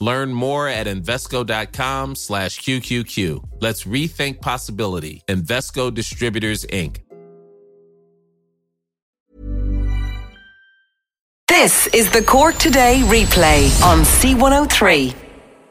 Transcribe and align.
Learn 0.00 0.32
more 0.32 0.66
at 0.66 0.86
Invesco.com 0.86 2.14
slash 2.14 2.60
QQQ. 2.60 3.44
Let's 3.60 3.84
rethink 3.84 4.40
possibility. 4.40 5.22
Invesco 5.28 5.92
Distributors, 5.92 6.64
Inc. 6.66 7.02
This 11.48 11.88
is 11.88 12.10
the 12.10 12.22
Cork 12.22 12.56
Today 12.56 13.02
replay 13.04 13.68
on 13.84 13.98
C103. 14.00 15.29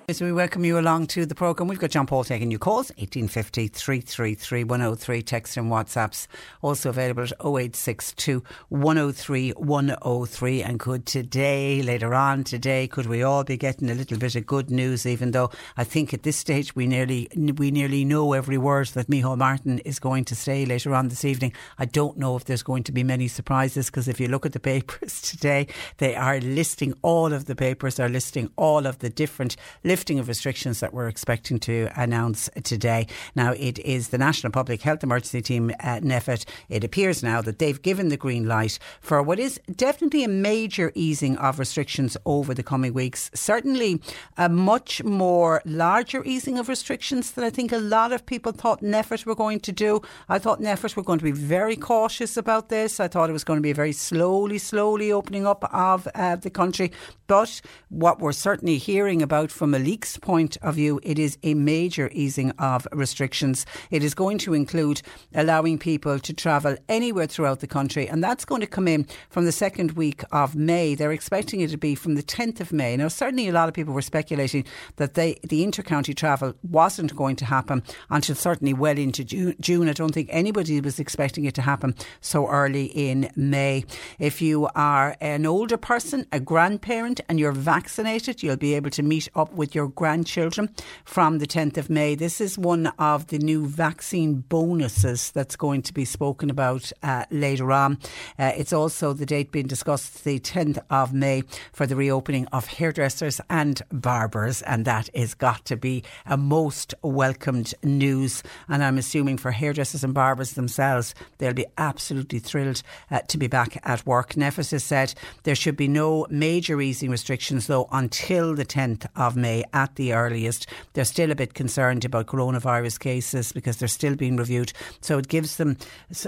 As 0.10 0.24
we 0.24 0.32
welcome 0.32 0.66
you 0.66 0.80
along 0.80 1.06
to 1.10 1.28
the 1.28 1.36
programme, 1.36 1.68
we've 1.68 1.78
got 1.78 1.92
John 1.92 2.08
Paul 2.08 2.24
taking 2.24 2.50
your 2.50 2.58
calls, 2.58 2.90
1850 2.98 3.68
333 3.68 4.64
103, 4.64 5.22
text 5.22 5.56
and 5.56 5.72
WhatsApps, 5.72 6.26
also 6.64 6.90
available 6.90 7.22
at 7.22 7.34
0862 7.34 8.44
103 8.70 9.52
103. 9.52 10.64
And 10.64 10.80
could 10.80 11.06
today, 11.06 11.84
later 11.84 12.16
on 12.16 12.44
today, 12.44 12.88
could 12.88 13.06
we 13.06 13.22
all 13.22 13.44
be 13.44 13.56
getting 13.56 13.88
a 13.92 13.94
little 13.94 14.18
bit 14.18 14.36
of 14.36 14.48
good 14.48 14.72
news, 14.72 15.06
even 15.06 15.30
though 15.30 15.52
I 15.78 15.84
think 15.84 16.12
at 16.12 16.24
this 16.24 16.38
stage 16.38 16.76
we 16.76 16.88
nearly, 16.88 17.28
we 17.36 17.70
nearly 17.70 18.04
know 18.04 18.34
every 18.34 18.58
word 18.58 18.88
that 18.88 19.10
Micheál 19.10 19.38
Martin 19.38 19.78
is 19.86 20.00
going 20.00 20.26
to 20.26 20.36
say 20.36 20.66
later 20.66 20.96
on 20.96 21.10
this 21.10 21.24
evening. 21.24 21.54
I 21.78 21.86
don't 21.86 22.18
know 22.18 22.36
if 22.36 22.46
there's 22.46 22.64
going 22.64 22.82
to 22.86 22.92
be 22.92 23.04
many 23.04 23.28
surprises 23.28 23.92
because 23.92 24.08
if 24.08 24.20
you 24.20 24.28
look 24.28 24.48
at 24.48 24.54
the 24.54 24.60
papers 24.72 25.22
today, 25.22 25.68
they 25.98 26.16
are 26.16 26.40
listing 26.40 26.96
all 27.04 27.32
of 27.32 27.46
the 27.46 27.56
papers, 27.56 28.00
are 28.00 28.10
listing 28.10 28.50
all 28.56 28.88
of 28.88 28.98
the 28.98 29.12
different 29.12 29.56
lifting 30.00 30.18
of 30.18 30.30
restrictions 30.30 30.80
that 30.80 30.94
we're 30.94 31.10
expecting 31.10 31.60
to 31.60 31.90
announce 31.98 32.50
today. 32.64 33.06
Now, 33.36 33.52
it 33.52 33.80
is 33.80 34.10
the 34.10 34.18
National 34.18 34.50
Public 34.50 34.82
Health 34.82 35.04
Emergency 35.04 35.42
Team, 35.42 35.72
uh, 35.72 36.00
NPHET. 36.00 36.46
It 36.70 36.86
appears 36.86 37.22
now 37.22 37.42
that 37.42 37.60
they've 37.60 37.82
given 37.82 38.08
the 38.08 38.16
green 38.16 38.48
light 38.48 38.80
for 39.02 39.22
what 39.22 39.40
is 39.40 39.60
definitely 39.76 40.24
a 40.24 40.30
major 40.30 40.94
easing 40.96 41.36
of 41.36 41.60
restrictions 41.60 42.16
over 42.26 42.54
the 42.54 42.64
coming 42.64 42.94
weeks. 42.94 43.30
Certainly 43.34 44.02
a 44.38 44.48
much 44.48 45.04
more 45.04 45.62
larger 45.66 46.24
easing 46.24 46.58
of 46.58 46.70
restrictions 46.70 47.32
than 47.32 47.44
I 47.44 47.50
think 47.50 47.74
a 47.74 47.78
lot 47.78 48.14
of 48.14 48.26
people 48.26 48.54
thought 48.54 48.82
NPHET 48.82 49.26
were 49.26 49.36
going 49.36 49.60
to 49.60 49.74
do. 49.74 50.02
I 50.30 50.40
thought 50.40 50.62
NPHET 50.62 50.96
were 50.96 51.04
going 51.04 51.20
to 51.20 51.26
be 51.26 51.32
very 51.32 51.76
cautious 51.76 52.38
about 52.38 52.70
this. 52.70 53.02
I 53.02 53.10
thought 53.10 53.30
it 53.30 53.34
was 53.34 53.44
going 53.44 53.58
to 53.58 53.62
be 53.62 53.72
a 53.72 53.76
very 53.76 53.92
slowly, 53.92 54.60
slowly 54.60 55.12
opening 55.12 55.46
up 55.46 55.66
of 55.74 56.08
uh, 56.16 56.38
the 56.38 56.50
country. 56.50 56.94
But 57.28 57.60
what 57.90 58.20
we're 58.20 58.32
certainly 58.32 58.78
hearing 58.78 59.22
about 59.22 59.52
from 59.52 59.74
a 59.74 59.80
leaks 59.90 60.18
point 60.18 60.56
of 60.62 60.76
view, 60.76 61.00
it 61.02 61.18
is 61.18 61.36
a 61.42 61.56
major 61.56 62.12
easing 62.14 62.52
of 62.60 62.88
restrictions. 62.92 63.66
It 63.90 64.04
is 64.04 64.14
going 64.14 64.38
to 64.40 64.54
include 64.54 65.02
allowing 65.34 65.80
people 65.80 66.20
to 66.20 66.32
travel 66.32 66.78
anywhere 66.88 67.26
throughout 67.26 67.60
the 67.60 67.66
country, 67.66 68.08
and 68.08 68.24
that's 68.24 68.46
going 68.46 68.62
to 68.62 68.68
come 68.68 68.88
in 68.88 69.08
from 69.32 69.46
the 69.46 69.52
second 69.52 69.94
week 69.94 70.22
of 70.32 70.56
May. 70.56 70.94
They're 70.94 71.12
expecting 71.12 71.62
it 71.62 71.72
to 71.72 71.78
be 71.78 71.96
from 71.96 72.14
the 72.14 72.22
10th 72.22 72.60
of 72.60 72.72
May. 72.72 72.98
Now, 72.98 73.08
certainly 73.08 73.48
a 73.48 73.52
lot 73.52 73.68
of 73.68 73.74
people 73.74 73.96
were 73.96 74.04
speculating 74.04 74.64
that 74.98 75.16
they, 75.16 75.40
the 75.42 75.66
intercounty 75.66 76.16
travel 76.16 76.54
wasn't 76.62 77.16
going 77.16 77.36
to 77.38 77.46
happen 77.46 77.82
until 78.12 78.36
certainly 78.36 78.74
well 78.74 78.98
into 78.98 79.24
June. 79.24 79.56
June. 79.60 79.90
I 79.90 79.94
don't 79.94 80.14
think 80.14 80.30
anybody 80.32 80.80
was 80.82 81.00
expecting 81.00 81.46
it 81.46 81.56
to 81.56 81.64
happen 81.64 81.96
so 82.22 82.48
early 82.48 82.86
in 82.86 83.32
May. 83.36 83.86
If 84.20 84.40
you 84.40 84.70
are 84.76 85.18
an 85.20 85.48
older 85.48 85.78
person, 85.78 86.28
a 86.32 86.40
grandparent, 86.40 87.22
and 87.28 87.40
you're 87.40 87.52
vaccinated, 87.52 88.44
you'll 88.44 88.56
be 88.56 88.76
able 88.76 88.92
to 88.92 89.02
meet 89.02 89.28
up 89.36 89.52
with 89.54 89.74
your 89.74 89.79
grandchildren 89.88 90.70
from 91.06 91.40
the 91.40 91.48
10th 91.48 91.78
of 91.78 91.90
May. 91.90 92.16
This 92.16 92.42
is 92.42 92.58
one 92.58 92.88
of 93.00 93.28
the 93.28 93.40
new 93.40 93.66
vaccine 93.66 94.36
bonuses 94.36 95.32
that's 95.32 95.56
going 95.56 95.82
to 95.84 95.94
be 95.94 96.06
spoken 96.06 96.50
about 96.50 96.92
uh, 97.04 97.26
later 97.32 97.72
on. 97.72 98.00
Uh, 98.38 98.52
it's 98.56 98.74
also 98.74 99.14
the 99.14 99.26
date 99.26 99.52
being 99.52 99.68
discussed, 99.68 100.24
the 100.24 100.40
10th 100.40 100.80
of 100.90 101.14
May, 101.14 101.44
for 101.74 101.86
the 101.86 101.96
reopening 101.96 102.46
of 102.48 102.68
hairdressers 102.68 103.40
and 103.50 103.82
barbers, 103.92 104.62
and 104.64 104.86
that 104.86 105.10
is 105.14 105.34
got 105.34 105.66
to 105.66 105.78
be 105.78 106.04
a 106.26 106.38
most 106.38 106.94
welcomed 107.02 107.74
news. 107.84 108.44
And 108.68 108.84
I'm 108.84 108.98
assuming 108.98 109.38
for 109.38 109.52
hairdressers 109.52 110.04
and 110.04 110.14
barbers 110.14 110.54
themselves, 110.54 111.16
they'll 111.38 111.54
be 111.54 111.66
absolutely 111.78 112.40
thrilled 112.40 112.82
uh, 113.12 113.20
to 113.28 113.38
be 113.38 113.48
back 113.48 113.80
at 113.84 114.06
work. 114.06 114.34
NPHET 114.34 114.72
has 114.72 114.84
said 114.84 115.14
there 115.44 115.56
should 115.56 115.78
be 115.78 115.88
no 115.88 116.26
major 116.30 116.82
easing 116.82 117.10
restrictions, 117.10 117.68
though, 117.68 117.88
until 117.92 118.56
the 118.56 118.66
10th 118.66 119.08
of 119.16 119.36
May 119.36 119.64
at 119.74 119.96
the 119.96 120.14
earliest. 120.14 120.68
They're 120.94 121.06
still 121.06 121.32
a 121.32 121.36
bit 121.36 121.54
concerned 121.54 122.06
about 122.06 122.28
coronavirus 122.28 123.00
cases 123.00 123.52
because 123.52 123.78
they're 123.78 123.88
still 123.88 124.16
being 124.16 124.38
reviewed. 124.38 124.74
So 125.02 125.18
it 125.18 125.28
gives 125.28 125.58
them 125.58 125.78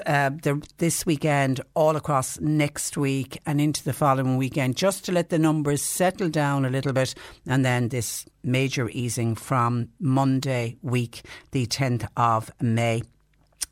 uh, 0.06 0.31
this 0.78 1.06
weekend, 1.06 1.62
all 1.74 1.96
across 1.96 2.40
next 2.40 2.97
week, 2.97 3.40
and 3.46 3.59
into 3.59 3.84
the 3.84 3.94
following 3.94 4.38
weekend, 4.38 4.78
just 4.78 5.06
to 5.06 5.12
let 5.12 5.30
the 5.30 5.40
numbers 5.40 5.81
settle 5.81 6.30
down 6.30 6.66
a 6.66 6.69
little 6.69 6.94
bit, 6.94 7.13
and 7.46 7.66
then 7.66 7.90
this 7.90 8.25
major 8.44 8.90
easing 8.90 9.35
from 9.35 9.90
Monday 10.00 10.78
week, 10.81 11.22
the 11.51 11.66
10th 11.66 12.07
of 12.18 12.51
May. 12.62 13.01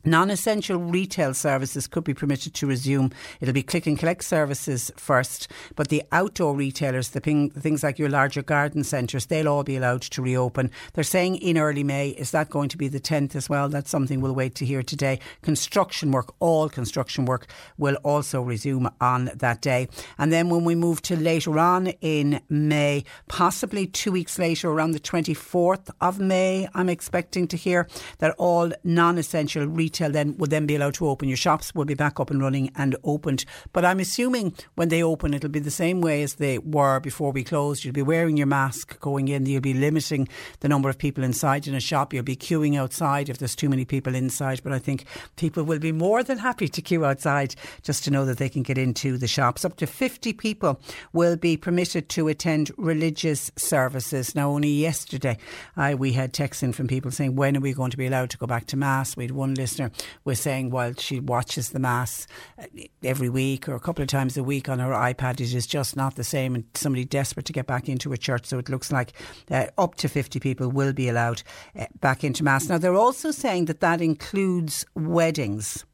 Non 0.02 0.30
essential 0.30 0.78
retail 0.78 1.34
services 1.34 1.86
could 1.86 2.04
be 2.04 2.14
permitted 2.14 2.54
to 2.54 2.66
resume. 2.66 3.10
It'll 3.38 3.52
be 3.52 3.62
click 3.62 3.86
and 3.86 3.98
collect 3.98 4.24
services 4.24 4.90
first, 4.96 5.46
but 5.76 5.88
the 5.88 6.02
outdoor 6.10 6.56
retailers, 6.56 7.10
the, 7.10 7.20
the 7.20 7.60
things 7.60 7.82
like 7.82 7.98
your 7.98 8.08
larger 8.08 8.40
garden 8.40 8.82
centres, 8.82 9.26
they'll 9.26 9.48
all 9.48 9.62
be 9.62 9.76
allowed 9.76 10.00
to 10.00 10.22
reopen. 10.22 10.70
They're 10.94 11.04
saying 11.04 11.36
in 11.36 11.58
early 11.58 11.84
May. 11.84 12.10
Is 12.10 12.30
that 12.30 12.48
going 12.48 12.70
to 12.70 12.78
be 12.78 12.88
the 12.88 12.98
10th 12.98 13.36
as 13.36 13.50
well? 13.50 13.68
That's 13.68 13.90
something 13.90 14.22
we'll 14.22 14.34
wait 14.34 14.54
to 14.54 14.64
hear 14.64 14.82
today. 14.82 15.20
Construction 15.42 16.12
work, 16.12 16.32
all 16.38 16.70
construction 16.70 17.26
work, 17.26 17.46
will 17.76 17.96
also 17.96 18.40
resume 18.40 18.88
on 19.02 19.30
that 19.34 19.60
day. 19.60 19.86
And 20.16 20.32
then 20.32 20.48
when 20.48 20.64
we 20.64 20.74
move 20.74 21.02
to 21.02 21.16
later 21.16 21.58
on 21.58 21.88
in 22.00 22.40
May, 22.48 23.04
possibly 23.28 23.86
two 23.86 24.12
weeks 24.12 24.38
later, 24.38 24.70
around 24.70 24.92
the 24.92 25.00
24th 25.00 25.90
of 26.00 26.18
May, 26.18 26.68
I'm 26.72 26.88
expecting 26.88 27.46
to 27.48 27.58
hear 27.58 27.86
that 28.18 28.34
all 28.38 28.72
non 28.82 29.18
essential 29.18 29.66
retail 29.66 29.89
retail 29.90 30.10
then 30.10 30.36
would 30.38 30.50
then 30.50 30.66
be 30.66 30.76
allowed 30.76 30.94
to 30.94 31.08
open. 31.08 31.28
Your 31.28 31.36
shops 31.36 31.74
will 31.74 31.84
be 31.84 31.94
back 31.94 32.20
up 32.20 32.30
and 32.30 32.40
running 32.40 32.70
and 32.76 32.94
opened. 33.02 33.44
But 33.72 33.84
I'm 33.84 33.98
assuming 33.98 34.54
when 34.76 34.88
they 34.88 35.02
open, 35.02 35.34
it'll 35.34 35.50
be 35.50 35.58
the 35.58 35.70
same 35.70 36.00
way 36.00 36.22
as 36.22 36.34
they 36.34 36.58
were 36.58 37.00
before 37.00 37.32
we 37.32 37.42
closed. 37.42 37.84
You'll 37.84 37.92
be 37.92 38.02
wearing 38.02 38.36
your 38.36 38.46
mask 38.46 39.00
going 39.00 39.26
in. 39.28 39.46
You'll 39.46 39.60
be 39.60 39.74
limiting 39.74 40.28
the 40.60 40.68
number 40.68 40.88
of 40.88 40.98
people 40.98 41.24
inside 41.24 41.66
in 41.66 41.74
a 41.74 41.80
shop. 41.80 42.14
You'll 42.14 42.22
be 42.22 42.36
queuing 42.36 42.78
outside 42.78 43.28
if 43.28 43.38
there's 43.38 43.56
too 43.56 43.68
many 43.68 43.84
people 43.84 44.14
inside. 44.14 44.60
But 44.62 44.72
I 44.72 44.78
think 44.78 45.04
people 45.36 45.64
will 45.64 45.80
be 45.80 45.92
more 45.92 46.22
than 46.22 46.38
happy 46.38 46.68
to 46.68 46.82
queue 46.82 47.04
outside 47.04 47.56
just 47.82 48.04
to 48.04 48.10
know 48.10 48.24
that 48.26 48.38
they 48.38 48.48
can 48.48 48.62
get 48.62 48.78
into 48.78 49.18
the 49.18 49.26
shops. 49.26 49.64
Up 49.64 49.76
to 49.76 49.86
50 49.86 50.32
people 50.34 50.80
will 51.12 51.36
be 51.36 51.56
permitted 51.56 52.08
to 52.10 52.28
attend 52.28 52.70
religious 52.76 53.50
services. 53.56 54.34
Now, 54.36 54.50
only 54.50 54.70
yesterday, 54.70 55.36
I, 55.76 55.94
we 55.94 56.12
had 56.12 56.32
texts 56.32 56.62
in 56.62 56.72
from 56.72 56.86
people 56.86 57.10
saying, 57.10 57.34
when 57.34 57.56
are 57.56 57.60
we 57.60 57.72
going 57.72 57.90
to 57.90 57.96
be 57.96 58.06
allowed 58.06 58.30
to 58.30 58.38
go 58.38 58.46
back 58.46 58.66
to 58.68 58.76
Mass? 58.76 59.16
We 59.16 59.24
had 59.24 59.32
one 59.32 59.54
listener 59.54 59.79
listener 59.80 60.04
was 60.24 60.40
saying, 60.40 60.70
while 60.70 60.94
she 60.94 61.20
watches 61.20 61.70
the 61.70 61.78
Mass 61.78 62.26
uh, 62.58 62.64
every 63.02 63.28
week 63.28 63.68
or 63.68 63.74
a 63.74 63.80
couple 63.80 64.02
of 64.02 64.08
times 64.08 64.36
a 64.36 64.42
week 64.42 64.68
on 64.68 64.78
her 64.78 64.90
iPad, 64.90 65.34
it 65.34 65.54
is 65.54 65.66
just 65.66 65.96
not 65.96 66.16
the 66.16 66.24
same. 66.24 66.54
And 66.54 66.64
somebody 66.74 67.04
desperate 67.04 67.46
to 67.46 67.52
get 67.52 67.66
back 67.66 67.88
into 67.88 68.12
a 68.12 68.18
church. 68.18 68.46
So 68.46 68.58
it 68.58 68.68
looks 68.68 68.92
like 68.92 69.12
uh, 69.50 69.66
up 69.78 69.94
to 69.96 70.08
50 70.08 70.40
people 70.40 70.68
will 70.68 70.92
be 70.92 71.08
allowed 71.08 71.42
uh, 71.78 71.86
back 72.00 72.24
into 72.24 72.44
Mass. 72.44 72.68
Now, 72.68 72.78
they're 72.78 72.94
also 72.94 73.30
saying 73.30 73.66
that 73.66 73.80
that 73.80 74.00
includes 74.00 74.84
weddings. 74.94 75.84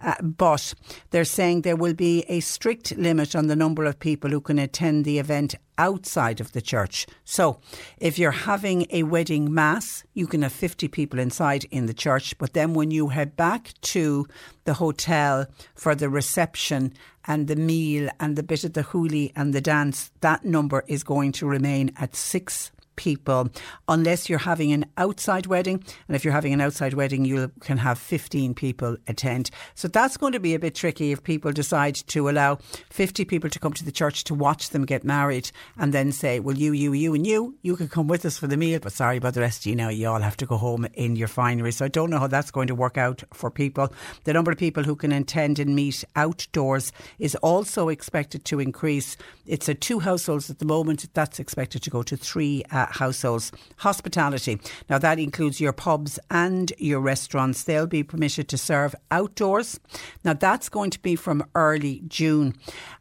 Uh, 0.00 0.14
but 0.20 0.74
they're 1.10 1.24
saying 1.24 1.62
there 1.62 1.76
will 1.76 1.94
be 1.94 2.24
a 2.28 2.40
strict 2.40 2.96
limit 2.96 3.36
on 3.36 3.46
the 3.46 3.56
number 3.56 3.84
of 3.84 3.98
people 3.98 4.30
who 4.30 4.40
can 4.40 4.58
attend 4.58 5.04
the 5.04 5.18
event 5.18 5.54
outside 5.78 6.40
of 6.40 6.52
the 6.52 6.60
church. 6.60 7.06
So, 7.24 7.60
if 7.98 8.18
you're 8.18 8.30
having 8.30 8.86
a 8.90 9.04
wedding 9.04 9.52
mass, 9.52 10.04
you 10.14 10.26
can 10.26 10.42
have 10.42 10.52
50 10.52 10.88
people 10.88 11.18
inside 11.18 11.64
in 11.70 11.86
the 11.86 11.94
church, 11.94 12.36
but 12.38 12.52
then 12.52 12.74
when 12.74 12.90
you 12.90 13.08
head 13.08 13.36
back 13.36 13.72
to 13.82 14.26
the 14.64 14.74
hotel 14.74 15.46
for 15.74 15.94
the 15.94 16.08
reception 16.08 16.92
and 17.26 17.48
the 17.48 17.56
meal 17.56 18.08
and 18.20 18.36
the 18.36 18.42
bit 18.42 18.64
of 18.64 18.74
the 18.74 18.84
hoolie 18.84 19.32
and 19.34 19.52
the 19.52 19.60
dance, 19.60 20.10
that 20.20 20.44
number 20.44 20.84
is 20.86 21.02
going 21.02 21.32
to 21.32 21.46
remain 21.46 21.92
at 21.96 22.14
six 22.14 22.70
people 22.96 23.48
unless 23.88 24.28
you're 24.28 24.38
having 24.38 24.72
an 24.72 24.86
outside 24.96 25.46
wedding. 25.46 25.82
And 26.08 26.16
if 26.16 26.24
you're 26.24 26.32
having 26.32 26.52
an 26.52 26.60
outside 26.60 26.94
wedding, 26.94 27.24
you 27.24 27.50
can 27.60 27.78
have 27.78 27.98
15 27.98 28.54
people 28.54 28.96
attend. 29.08 29.50
So 29.74 29.88
that's 29.88 30.16
going 30.16 30.32
to 30.32 30.40
be 30.40 30.54
a 30.54 30.58
bit 30.58 30.74
tricky 30.74 31.12
if 31.12 31.22
people 31.22 31.52
decide 31.52 31.94
to 31.94 32.28
allow 32.28 32.56
50 32.90 33.24
people 33.24 33.50
to 33.50 33.58
come 33.58 33.72
to 33.74 33.84
the 33.84 33.92
church 33.92 34.24
to 34.24 34.34
watch 34.34 34.70
them 34.70 34.84
get 34.84 35.04
married 35.04 35.50
and 35.76 35.92
then 35.92 36.12
say, 36.12 36.40
well, 36.40 36.56
you, 36.56 36.72
you, 36.72 36.92
you, 36.92 37.14
and 37.14 37.26
you, 37.26 37.56
you 37.62 37.76
can 37.76 37.88
come 37.88 38.08
with 38.08 38.24
us 38.24 38.38
for 38.38 38.46
the 38.46 38.56
meal, 38.56 38.80
but 38.80 38.92
sorry 38.92 39.16
about 39.16 39.34
the 39.34 39.40
rest 39.40 39.62
of 39.62 39.66
you 39.66 39.76
now, 39.76 39.88
you 39.88 40.08
all 40.08 40.20
have 40.20 40.36
to 40.38 40.46
go 40.46 40.56
home 40.56 40.86
in 40.94 41.16
your 41.16 41.28
finery. 41.28 41.72
So 41.72 41.84
I 41.84 41.88
don't 41.88 42.10
know 42.10 42.18
how 42.18 42.26
that's 42.26 42.50
going 42.50 42.68
to 42.68 42.74
work 42.74 42.98
out 42.98 43.22
for 43.32 43.50
people. 43.50 43.92
The 44.24 44.32
number 44.32 44.50
of 44.50 44.58
people 44.58 44.82
who 44.82 44.96
can 44.96 45.12
attend 45.12 45.58
and 45.58 45.74
meet 45.74 46.04
outdoors 46.16 46.92
is 47.18 47.34
also 47.36 47.88
expected 47.88 48.44
to 48.46 48.60
increase. 48.60 49.16
It's 49.46 49.68
at 49.68 49.80
two 49.80 50.00
households 50.00 50.50
at 50.50 50.58
the 50.58 50.64
moment. 50.64 51.06
That's 51.14 51.38
expected 51.38 51.82
to 51.82 51.90
go 51.90 52.02
to 52.02 52.16
three 52.16 52.64
uh, 52.70 52.86
households. 52.92 53.52
Hospitality. 53.78 54.60
Now, 54.88 54.98
that 54.98 55.18
includes 55.18 55.60
your 55.60 55.72
pubs 55.72 56.18
and 56.30 56.72
your 56.78 57.00
restaurants. 57.00 57.64
They'll 57.64 57.86
be 57.86 58.02
permitted 58.02 58.48
to 58.48 58.58
serve 58.58 58.94
outdoors. 59.10 59.78
Now, 60.24 60.34
that's 60.34 60.68
going 60.68 60.90
to 60.90 61.00
be 61.00 61.16
from 61.16 61.44
early 61.54 62.02
June. 62.06 62.54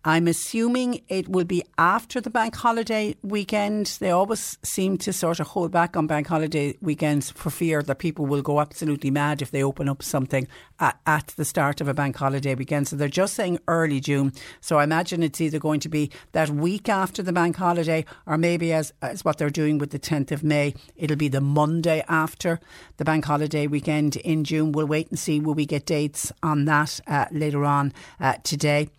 I'm 0.04 0.28
assuming 0.28 1.02
it 1.08 1.30
will 1.30 1.46
be 1.46 1.64
after 1.78 2.20
the 2.20 2.30
bank 2.30 2.56
holiday 2.56 3.16
weekend. 3.22 3.98
They 4.00 4.10
always 4.10 4.58
seem 4.64 4.98
to 5.00 5.14
sort 5.14 5.40
of 5.40 5.48
hold 5.48 5.72
back 5.72 5.96
on 5.96 6.08
bank 6.08 6.28
holiday 6.28 6.76
weekends 6.82 7.30
for 7.30 7.50
fear 7.50 7.84
that 7.84 8.00
people 8.00 8.26
will 8.26 8.42
go 8.42 8.60
absolutely 8.60 9.12
mad 9.12 9.42
if 9.42 9.52
they 9.52 9.64
open 9.64 9.88
up 9.88 10.02
something 10.02 10.48
at, 10.80 11.00
at 11.06 11.28
the 11.38 11.46
start 11.46 11.82
of 11.82 11.88
a 11.88 11.94
bank 11.94 12.16
holiday 12.16 12.56
weekend. 12.56 12.88
So 12.88 12.96
they're 12.96 13.08
just 13.08 13.36
saying 13.36 13.60
early 13.68 14.00
June. 14.00 14.34
So 14.60 14.80
I 14.80 14.84
imagine 14.84 15.22
it's 15.24 15.40
either 15.40 15.60
going 15.60 15.80
to 15.82 15.90
be 15.90 16.12
that 16.32 16.50
week 16.50 16.90
after 16.90 17.22
the 17.22 17.34
bank 17.34 17.56
holiday 17.56 18.06
or 18.26 18.38
maybe 18.38 18.74
as, 18.74 18.92
as 19.02 19.24
what 19.24 19.38
they're 19.38 19.50
doing 19.50 19.70
with 19.77 19.91
the 19.91 20.00
10th 20.00 20.31
of 20.31 20.44
May. 20.44 20.73
It'll 20.95 21.18
be 21.18 21.27
the 21.27 21.41
Monday 21.41 22.03
after 22.07 22.59
the 22.97 23.06
bank 23.06 23.25
holiday 23.25 23.68
weekend 23.68 24.15
in 24.18 24.44
June. 24.44 24.71
We'll 24.71 24.88
wait 24.88 25.09
and 25.09 25.19
see 25.19 25.39
will 25.39 25.53
we 25.53 25.65
get 25.65 25.85
dates 25.85 26.31
on 26.44 26.65
that 26.65 27.00
uh, 27.07 27.25
later 27.31 27.65
on 27.65 27.94
uh, 28.19 28.35
today. 28.44 28.89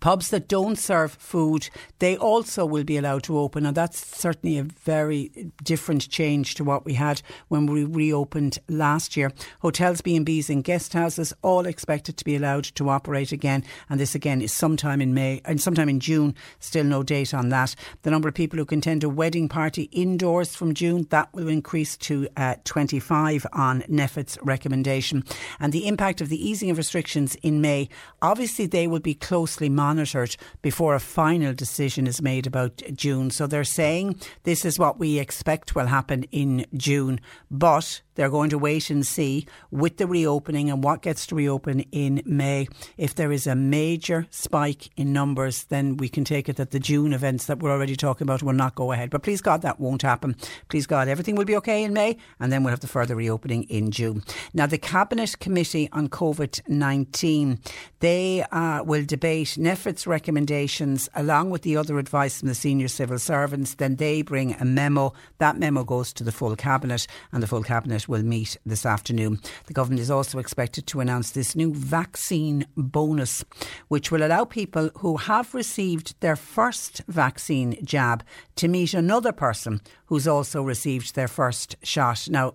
Pubs 0.00 0.30
that 0.30 0.48
don't 0.48 0.76
serve 0.76 1.12
food, 1.12 1.68
they 1.98 2.16
also 2.16 2.66
will 2.66 2.84
be 2.84 2.96
allowed 2.96 3.22
to 3.24 3.38
open. 3.38 3.66
And 3.66 3.76
that's 3.76 4.04
certainly 4.04 4.58
a 4.58 4.64
very 4.64 5.52
different 5.62 6.08
change 6.08 6.54
to 6.56 6.64
what 6.64 6.84
we 6.84 6.94
had 6.94 7.22
when 7.48 7.66
we 7.66 7.84
reopened 7.84 8.58
last 8.68 9.16
year. 9.16 9.32
Hotels, 9.60 10.00
B&Bs 10.00 10.48
and 10.50 10.62
guest 10.62 10.92
houses 10.92 11.32
all 11.42 11.66
expected 11.66 12.16
to 12.16 12.24
be 12.24 12.36
allowed 12.36 12.64
to 12.64 12.88
operate 12.88 13.32
again. 13.32 13.64
And 13.88 13.98
this 13.98 14.14
again 14.14 14.40
is 14.40 14.52
sometime 14.52 15.00
in 15.00 15.14
May 15.14 15.40
and 15.44 15.60
sometime 15.60 15.88
in 15.88 16.00
June. 16.00 16.34
Still 16.58 16.84
no 16.84 17.02
date 17.02 17.34
on 17.34 17.48
that. 17.50 17.74
The 18.02 18.10
number 18.10 18.28
of 18.28 18.34
people 18.34 18.58
who 18.58 18.64
can 18.64 18.78
attend 18.78 19.04
a 19.04 19.08
wedding 19.08 19.48
party 19.48 19.84
indoors 19.92 20.54
from 20.54 20.74
June, 20.74 21.06
that 21.10 21.32
will 21.32 21.48
increase 21.48 21.96
to 21.96 22.28
uh, 22.36 22.56
25 22.64 23.46
on 23.52 23.82
NPHET's 23.82 24.38
recommendation. 24.42 25.24
And 25.58 25.72
the 25.72 25.88
impact 25.88 26.20
of 26.20 26.28
the 26.28 26.48
easing 26.48 26.70
of 26.70 26.76
restrictions 26.78 27.34
in 27.36 27.60
May, 27.60 27.88
obviously 28.22 28.66
they 28.66 28.86
will 28.86 29.00
be 29.00 29.14
closely 29.14 29.68
monitored 29.68 29.85
monitored 29.86 30.36
before 30.62 30.94
a 30.94 31.00
final 31.00 31.52
decision 31.54 32.06
is 32.08 32.20
made 32.20 32.46
about 32.46 32.82
June. 32.92 33.30
So 33.30 33.46
they're 33.46 33.76
saying 33.82 34.18
this 34.42 34.64
is 34.64 34.80
what 34.80 34.98
we 34.98 35.20
expect 35.20 35.74
will 35.76 35.86
happen 35.86 36.24
in 36.32 36.66
June, 36.76 37.20
but 37.50 38.02
they're 38.16 38.30
going 38.30 38.50
to 38.50 38.58
wait 38.58 38.90
and 38.90 39.06
see 39.06 39.46
with 39.70 39.98
the 39.98 40.06
reopening 40.06 40.70
and 40.70 40.82
what 40.82 41.02
gets 41.02 41.26
to 41.28 41.34
reopen 41.34 41.80
in 41.92 42.22
May. 42.26 42.66
If 42.96 43.14
there 43.14 43.30
is 43.30 43.46
a 43.46 43.54
major 43.54 44.26
spike 44.30 44.90
in 44.96 45.12
numbers, 45.12 45.64
then 45.64 45.96
we 45.96 46.08
can 46.08 46.24
take 46.24 46.48
it 46.48 46.56
that 46.56 46.72
the 46.72 46.80
June 46.80 47.12
events 47.12 47.46
that 47.46 47.60
we're 47.60 47.70
already 47.70 47.96
talking 47.96 48.24
about 48.24 48.42
will 48.42 48.52
not 48.52 48.74
go 48.74 48.92
ahead. 48.92 49.10
But 49.10 49.22
please 49.22 49.40
God, 49.40 49.62
that 49.62 49.78
won't 49.78 50.02
happen. 50.02 50.36
Please 50.68 50.86
God, 50.86 51.08
everything 51.08 51.36
will 51.36 51.44
be 51.44 51.56
okay 51.56 51.84
in 51.84 51.92
May 51.92 52.16
and 52.40 52.50
then 52.50 52.64
we'll 52.64 52.72
have 52.72 52.80
the 52.80 52.86
further 52.86 53.14
reopening 53.14 53.64
in 53.64 53.90
June. 53.90 54.22
Now, 54.52 54.66
the 54.66 54.78
Cabinet 54.78 55.38
Committee 55.38 55.88
on 55.92 56.08
COVID 56.08 56.68
19, 56.68 57.60
they 58.00 58.44
uh, 58.50 58.82
will 58.84 59.04
debate 59.04 59.56
NPHET's 59.58 60.06
recommendations 60.06 61.08
along 61.14 61.50
with 61.50 61.62
the 61.62 61.76
other 61.76 61.98
advice 61.98 62.40
from 62.40 62.48
the 62.48 62.54
senior 62.54 62.88
civil 62.88 63.18
servants. 63.18 63.74
Then 63.74 63.96
they 63.96 64.22
bring 64.22 64.54
a 64.54 64.64
memo. 64.64 65.12
That 65.38 65.58
memo 65.58 65.84
goes 65.84 66.12
to 66.14 66.24
the 66.24 66.32
full 66.32 66.56
Cabinet 66.56 67.06
and 67.32 67.42
the 67.42 67.46
full 67.46 67.62
Cabinet 67.62 68.05
will 68.08 68.22
meet 68.22 68.56
this 68.64 68.86
afternoon. 68.86 69.40
The 69.66 69.72
government 69.72 70.00
is 70.00 70.10
also 70.10 70.38
expected 70.38 70.86
to 70.88 71.00
announce 71.00 71.30
this 71.30 71.56
new 71.56 71.72
vaccine 71.74 72.66
bonus, 72.76 73.44
which 73.88 74.10
will 74.10 74.22
allow 74.22 74.44
people 74.44 74.90
who 74.98 75.16
have 75.16 75.54
received 75.54 76.14
their 76.20 76.36
first 76.36 77.02
vaccine 77.08 77.76
jab 77.84 78.24
to 78.56 78.68
meet 78.68 78.94
another 78.94 79.32
person 79.32 79.80
who's 80.06 80.26
also 80.28 80.62
received 80.62 81.14
their 81.14 81.28
first 81.28 81.76
shot. 81.82 82.28
Now, 82.30 82.54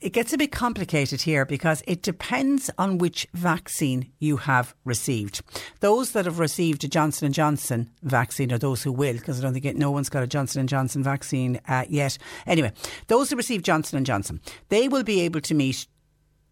it 0.00 0.12
gets 0.12 0.32
a 0.32 0.38
bit 0.38 0.52
complicated 0.52 1.22
here 1.22 1.44
because 1.44 1.82
it 1.86 2.02
depends 2.02 2.70
on 2.78 2.98
which 2.98 3.26
vaccine 3.32 4.10
you 4.18 4.36
have 4.38 4.74
received. 4.84 5.42
Those 5.80 6.12
that 6.12 6.24
have 6.24 6.38
received 6.38 6.84
a 6.84 6.88
Johnson 6.88 7.26
and 7.26 7.34
Johnson 7.34 7.90
vaccine 8.02 8.52
are 8.52 8.58
those 8.58 8.82
who 8.82 8.92
will, 8.92 9.14
because 9.14 9.38
I 9.38 9.42
don't 9.42 9.52
think 9.52 9.64
it, 9.64 9.76
no 9.76 9.90
one's 9.90 10.08
got 10.08 10.22
a 10.22 10.26
Johnson 10.26 10.60
and 10.60 10.68
Johnson 10.68 11.02
vaccine 11.02 11.60
uh, 11.68 11.84
yet. 11.88 12.18
Anyway, 12.46 12.72
those 13.06 13.30
who 13.30 13.36
receive 13.36 13.62
Johnson 13.62 13.96
and 13.96 14.06
Johnson, 14.06 14.40
they 14.68 14.88
will 14.88 15.04
be 15.04 15.20
able 15.20 15.40
to 15.42 15.54
meet 15.54 15.86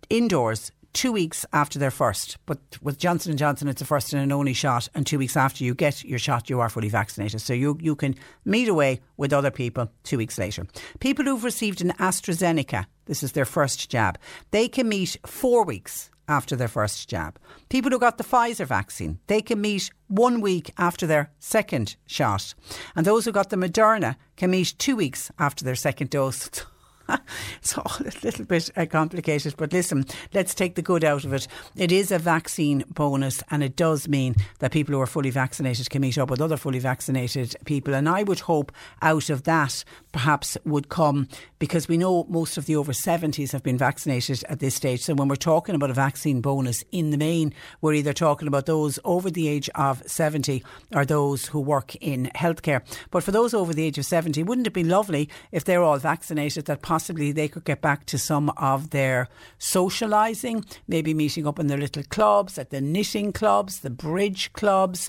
indoors 0.09 0.71
two 0.93 1.13
weeks 1.13 1.47
after 1.53 1.79
their 1.79 1.91
first. 1.91 2.39
But 2.47 2.61
with 2.83 2.99
Johnson 2.99 3.31
and 3.31 3.39
Johnson, 3.39 3.69
it's 3.69 3.83
a 3.83 3.85
first 3.85 4.13
and 4.13 4.23
an 4.23 4.33
only 4.33 4.53
shot, 4.53 4.89
and 4.95 5.07
two 5.07 5.19
weeks 5.19 5.37
after 5.37 5.65
you 5.65 5.75
get 5.75 6.05
your 6.05 6.19
shot, 6.19 6.51
you 6.51 6.61
are 6.61 6.69
fully 6.69 6.89
vaccinated. 6.89 7.41
So 7.41 7.55
you 7.55 7.79
you 7.81 7.97
can 7.97 8.15
meet 8.45 8.69
away 8.69 9.01
with 9.17 9.33
other 9.33 9.51
people 9.51 9.91
two 10.03 10.19
weeks 10.19 10.39
later. 10.39 10.67
People 11.01 11.25
who've 11.25 11.45
received 11.45 11.81
an 11.81 11.93
AstraZeneca, 11.93 12.87
this 13.13 13.23
is 13.23 13.33
their 13.33 13.45
first 13.45 13.91
jab, 13.91 14.19
they 14.53 14.69
can 14.69 14.89
meet 14.89 15.19
four 15.27 15.67
weeks 15.67 16.11
after 16.29 16.57
their 16.57 16.67
first 16.67 17.11
jab. 17.11 17.39
People 17.69 17.91
who 17.91 17.99
got 17.99 18.17
the 18.17 18.25
Pfizer 18.25 18.65
vaccine, 18.65 19.19
they 19.27 19.43
can 19.43 19.61
meet 19.61 19.91
one 20.09 20.41
week 20.41 20.73
after 20.79 21.07
their 21.07 21.31
second 21.39 21.97
shot. 22.07 22.55
And 22.97 23.05
those 23.05 23.27
who 23.27 23.33
got 23.33 23.51
the 23.51 23.57
Moderna 23.57 24.17
can 24.37 24.51
meet 24.51 24.75
two 24.79 24.97
weeks 24.97 25.31
after 25.39 25.63
their 25.63 25.75
second 25.75 26.09
dose. 26.09 26.49
it's 27.57 27.77
all 27.77 27.93
a 28.01 28.13
little 28.23 28.45
bit 28.45 28.71
uh, 28.77 28.87
complicated, 28.87 29.55
but 29.57 29.73
listen, 29.73 30.05
let's 30.33 30.55
take 30.55 30.75
the 30.75 30.83
good 30.83 31.05
out 31.05 31.25
of 31.25 31.33
it. 31.33 31.49
It 31.77 31.93
is 31.93 32.11
a 32.11 32.19
vaccine 32.19 32.85
bonus, 32.89 33.43
and 33.51 33.63
it 33.63 33.77
does 33.77 34.09
mean 34.09 34.35
that 34.59 34.73
people 34.73 34.95
who 34.95 35.01
are 35.01 35.07
fully 35.07 35.31
vaccinated 35.31 35.91
can 35.91 36.03
meet 36.03 36.19
up 36.19 36.31
with 36.31 36.41
other 36.41 36.57
fully 36.57 36.79
vaccinated 36.79 37.57
people. 37.65 37.95
And 37.95 38.09
I 38.09 38.23
would 38.23 38.41
hope 38.41 38.73
out 39.01 39.31
of 39.31 39.45
that 39.45 39.85
perhaps 40.13 40.57
would 40.65 40.89
come 40.89 41.29
because 41.59 41.89
we 41.89 41.97
know 41.97 42.25
most 42.29 42.59
of 42.59 42.67
the 42.67 42.77
over 42.77 42.93
70s 42.93 43.53
have 43.53 43.63
been 43.63 43.79
vaccinated 43.79 44.45
at 44.49 44.61
this 44.61 44.75
stage. 44.75 45.01
So 45.03 45.15
when 45.15 45.29
we're 45.29 45.37
talking 45.37 45.75
about 45.75 45.91
a 45.91 45.95
vaccine 45.95 46.41
bonus 46.41 46.85
in 46.93 47.11
the 47.11 47.17
main, 47.19 47.55
we're 47.81 47.95
either 47.95 48.13
talking 48.13 48.49
about 48.49 48.67
those 48.67 48.99
over 49.05 49.31
the 49.31 49.49
age 49.49 49.71
of 49.75 50.03
70 50.07 50.63
or 50.95 51.05
those 51.05 51.47
who 51.47 51.61
work 51.61 51.95
in 51.97 52.31
healthcare. 52.35 52.83
But 53.11 53.23
for 53.23 53.31
those 53.31 53.55
over 53.55 53.73
the 53.73 53.85
age 53.85 53.99
of 53.99 54.05
70, 54.05 54.43
wouldn't 54.43 54.67
it 54.67 54.73
be 54.73 54.85
lovely 54.85 55.29
if 55.51 55.65
they're 55.65 55.83
all 55.83 55.99
vaccinated 55.99 56.67
that 56.67 56.83
possibly 56.93 57.33
they 57.33 57.49
could 57.49 57.65
get 57.65 57.81
back 57.81 58.05
to 58.05 58.19
some 58.19 58.51
of 58.59 58.91
their 58.91 59.27
socialising, 59.59 60.63
maybe 60.87 61.15
meeting 61.15 61.47
up 61.47 61.59
in 61.59 61.67
their 61.67 61.79
little 61.79 62.03
clubs, 62.11 62.59
at 62.59 62.69
the 62.69 62.83
knitting 62.83 63.33
clubs, 63.33 63.81
the 63.81 63.89
bridge 63.89 64.53
clubs? 64.53 65.09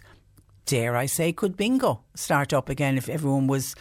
Dare 0.65 0.95
I 0.95 1.07
say, 1.07 1.33
could 1.33 1.57
bingo 1.57 1.99
start 2.15 2.53
up 2.53 2.69
again 2.69 2.97
if 2.97 3.09
everyone 3.09 3.47
was 3.47 3.75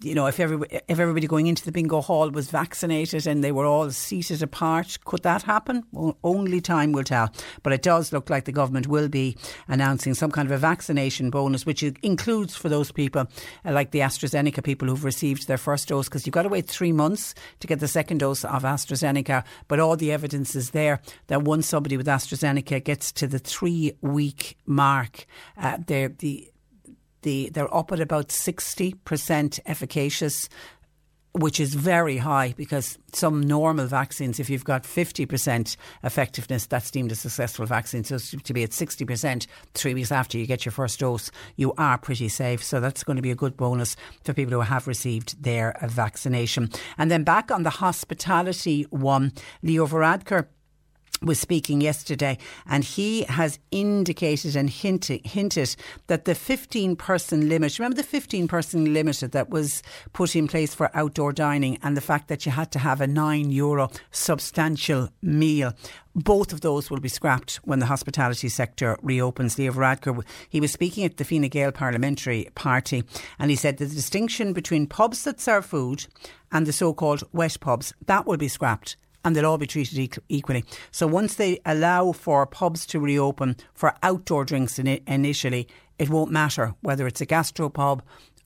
you 0.00 0.14
know, 0.14 0.26
if 0.26 0.38
every, 0.38 0.58
if 0.70 1.00
everybody 1.00 1.26
going 1.26 1.48
into 1.48 1.64
the 1.64 1.72
bingo 1.72 2.00
hall 2.00 2.30
was 2.30 2.50
vaccinated 2.50 3.26
and 3.26 3.42
they 3.42 3.50
were 3.50 3.66
all 3.66 3.90
seated 3.90 4.42
apart, 4.42 4.98
could 5.04 5.22
that 5.24 5.42
happen? 5.42 5.84
Well, 5.92 6.16
only 6.22 6.60
time 6.60 6.92
will 6.92 7.02
tell. 7.02 7.32
But 7.62 7.72
it 7.72 7.82
does 7.82 8.12
look 8.12 8.30
like 8.30 8.44
the 8.44 8.52
government 8.52 8.86
will 8.86 9.08
be 9.08 9.36
announcing 9.66 10.14
some 10.14 10.30
kind 10.30 10.46
of 10.46 10.52
a 10.52 10.58
vaccination 10.58 11.30
bonus, 11.30 11.66
which 11.66 11.82
includes 11.82 12.54
for 12.54 12.68
those 12.68 12.92
people 12.92 13.26
uh, 13.64 13.72
like 13.72 13.90
the 13.90 14.00
AstraZeneca 14.00 14.62
people 14.62 14.86
who've 14.86 15.04
received 15.04 15.48
their 15.48 15.58
first 15.58 15.88
dose, 15.88 16.08
because 16.08 16.26
you've 16.26 16.34
got 16.34 16.42
to 16.42 16.48
wait 16.48 16.68
three 16.68 16.92
months 16.92 17.34
to 17.58 17.66
get 17.66 17.80
the 17.80 17.88
second 17.88 18.18
dose 18.18 18.44
of 18.44 18.62
AstraZeneca. 18.62 19.44
But 19.66 19.80
all 19.80 19.96
the 19.96 20.12
evidence 20.12 20.54
is 20.54 20.70
there 20.70 21.00
that 21.26 21.42
once 21.42 21.66
somebody 21.66 21.96
with 21.96 22.06
AstraZeneca 22.06 22.84
gets 22.84 23.10
to 23.12 23.26
the 23.26 23.40
three 23.40 23.96
week 24.00 24.58
mark, 24.64 25.26
uh, 25.56 25.78
the 25.86 26.52
the 27.22 27.50
they're 27.50 27.74
up 27.74 27.92
at 27.92 28.00
about 28.00 28.28
60% 28.28 29.60
efficacious 29.66 30.48
which 31.32 31.60
is 31.60 31.74
very 31.74 32.16
high 32.18 32.54
because 32.56 32.98
some 33.12 33.40
normal 33.40 33.86
vaccines, 33.86 34.40
if 34.40 34.50
you've 34.50 34.64
got 34.64 34.82
50% 34.82 35.76
effectiveness, 36.02 36.66
that's 36.66 36.90
deemed 36.90 37.12
a 37.12 37.14
successful 37.14 37.66
vaccine. 37.66 38.04
So 38.04 38.18
to 38.18 38.52
be 38.52 38.62
at 38.64 38.70
60% 38.70 39.46
three 39.74 39.94
weeks 39.94 40.10
after 40.10 40.38
you 40.38 40.46
get 40.46 40.64
your 40.64 40.72
first 40.72 41.00
dose, 41.00 41.30
you 41.56 41.72
are 41.78 41.98
pretty 41.98 42.28
safe. 42.28 42.62
So 42.62 42.80
that's 42.80 43.04
going 43.04 43.16
to 43.16 43.22
be 43.22 43.30
a 43.30 43.36
good 43.36 43.56
bonus 43.56 43.96
for 44.24 44.32
people 44.32 44.54
who 44.54 44.60
have 44.60 44.86
received 44.86 45.42
their 45.42 45.76
vaccination. 45.82 46.70
And 46.96 47.10
then 47.10 47.24
back 47.24 47.50
on 47.50 47.62
the 47.62 47.70
hospitality 47.70 48.82
one, 48.90 49.32
Leo 49.62 49.86
Varadkar 49.86 50.46
was 51.22 51.38
speaking 51.38 51.80
yesterday 51.80 52.38
and 52.66 52.84
he 52.84 53.22
has 53.24 53.58
indicated 53.70 54.56
and 54.56 54.70
hinted, 54.70 55.26
hinted 55.26 55.74
that 56.06 56.24
the 56.24 56.34
15 56.34 56.96
person 56.96 57.48
limit, 57.48 57.78
remember 57.78 57.96
the 57.96 58.02
15 58.02 58.48
person 58.48 58.92
limit 58.92 59.18
that 59.20 59.50
was 59.50 59.82
put 60.12 60.36
in 60.36 60.48
place 60.48 60.74
for 60.74 60.90
outdoor 60.94 61.32
dining 61.32 61.78
and 61.82 61.96
the 61.96 62.00
fact 62.00 62.28
that 62.28 62.46
you 62.46 62.52
had 62.52 62.70
to 62.72 62.78
have 62.78 63.00
a 63.00 63.06
9 63.06 63.50
euro 63.50 63.90
substantial 64.10 65.08
meal. 65.22 65.72
Both 66.14 66.52
of 66.52 66.62
those 66.62 66.90
will 66.90 67.00
be 67.00 67.08
scrapped 67.08 67.56
when 67.64 67.78
the 67.78 67.86
hospitality 67.86 68.48
sector 68.48 68.98
reopens. 69.02 69.56
Leo 69.56 69.72
Varadkar, 69.72 70.24
he 70.48 70.60
was 70.60 70.72
speaking 70.72 71.04
at 71.04 71.16
the 71.16 71.24
Fine 71.24 71.48
Gael 71.48 71.70
Parliamentary 71.70 72.48
Party 72.54 73.04
and 73.38 73.50
he 73.50 73.56
said 73.56 73.76
the 73.76 73.86
distinction 73.86 74.52
between 74.52 74.86
pubs 74.86 75.24
that 75.24 75.40
serve 75.40 75.64
food 75.64 76.06
and 76.50 76.66
the 76.66 76.72
so-called 76.72 77.24
wet 77.32 77.58
pubs, 77.60 77.92
that 78.06 78.26
will 78.26 78.36
be 78.36 78.48
scrapped 78.48 78.96
and 79.24 79.34
they'll 79.34 79.46
all 79.46 79.58
be 79.58 79.66
treated 79.66 80.20
equally. 80.28 80.64
So 80.90 81.06
once 81.06 81.34
they 81.34 81.60
allow 81.66 82.12
for 82.12 82.46
pubs 82.46 82.86
to 82.86 83.00
reopen 83.00 83.56
for 83.74 83.94
outdoor 84.02 84.44
drinks 84.44 84.78
initially, 84.78 85.68
it 85.98 86.08
won't 86.08 86.30
matter 86.30 86.74
whether 86.80 87.06
it's 87.06 87.20
a 87.20 87.26
gastropub 87.26 88.00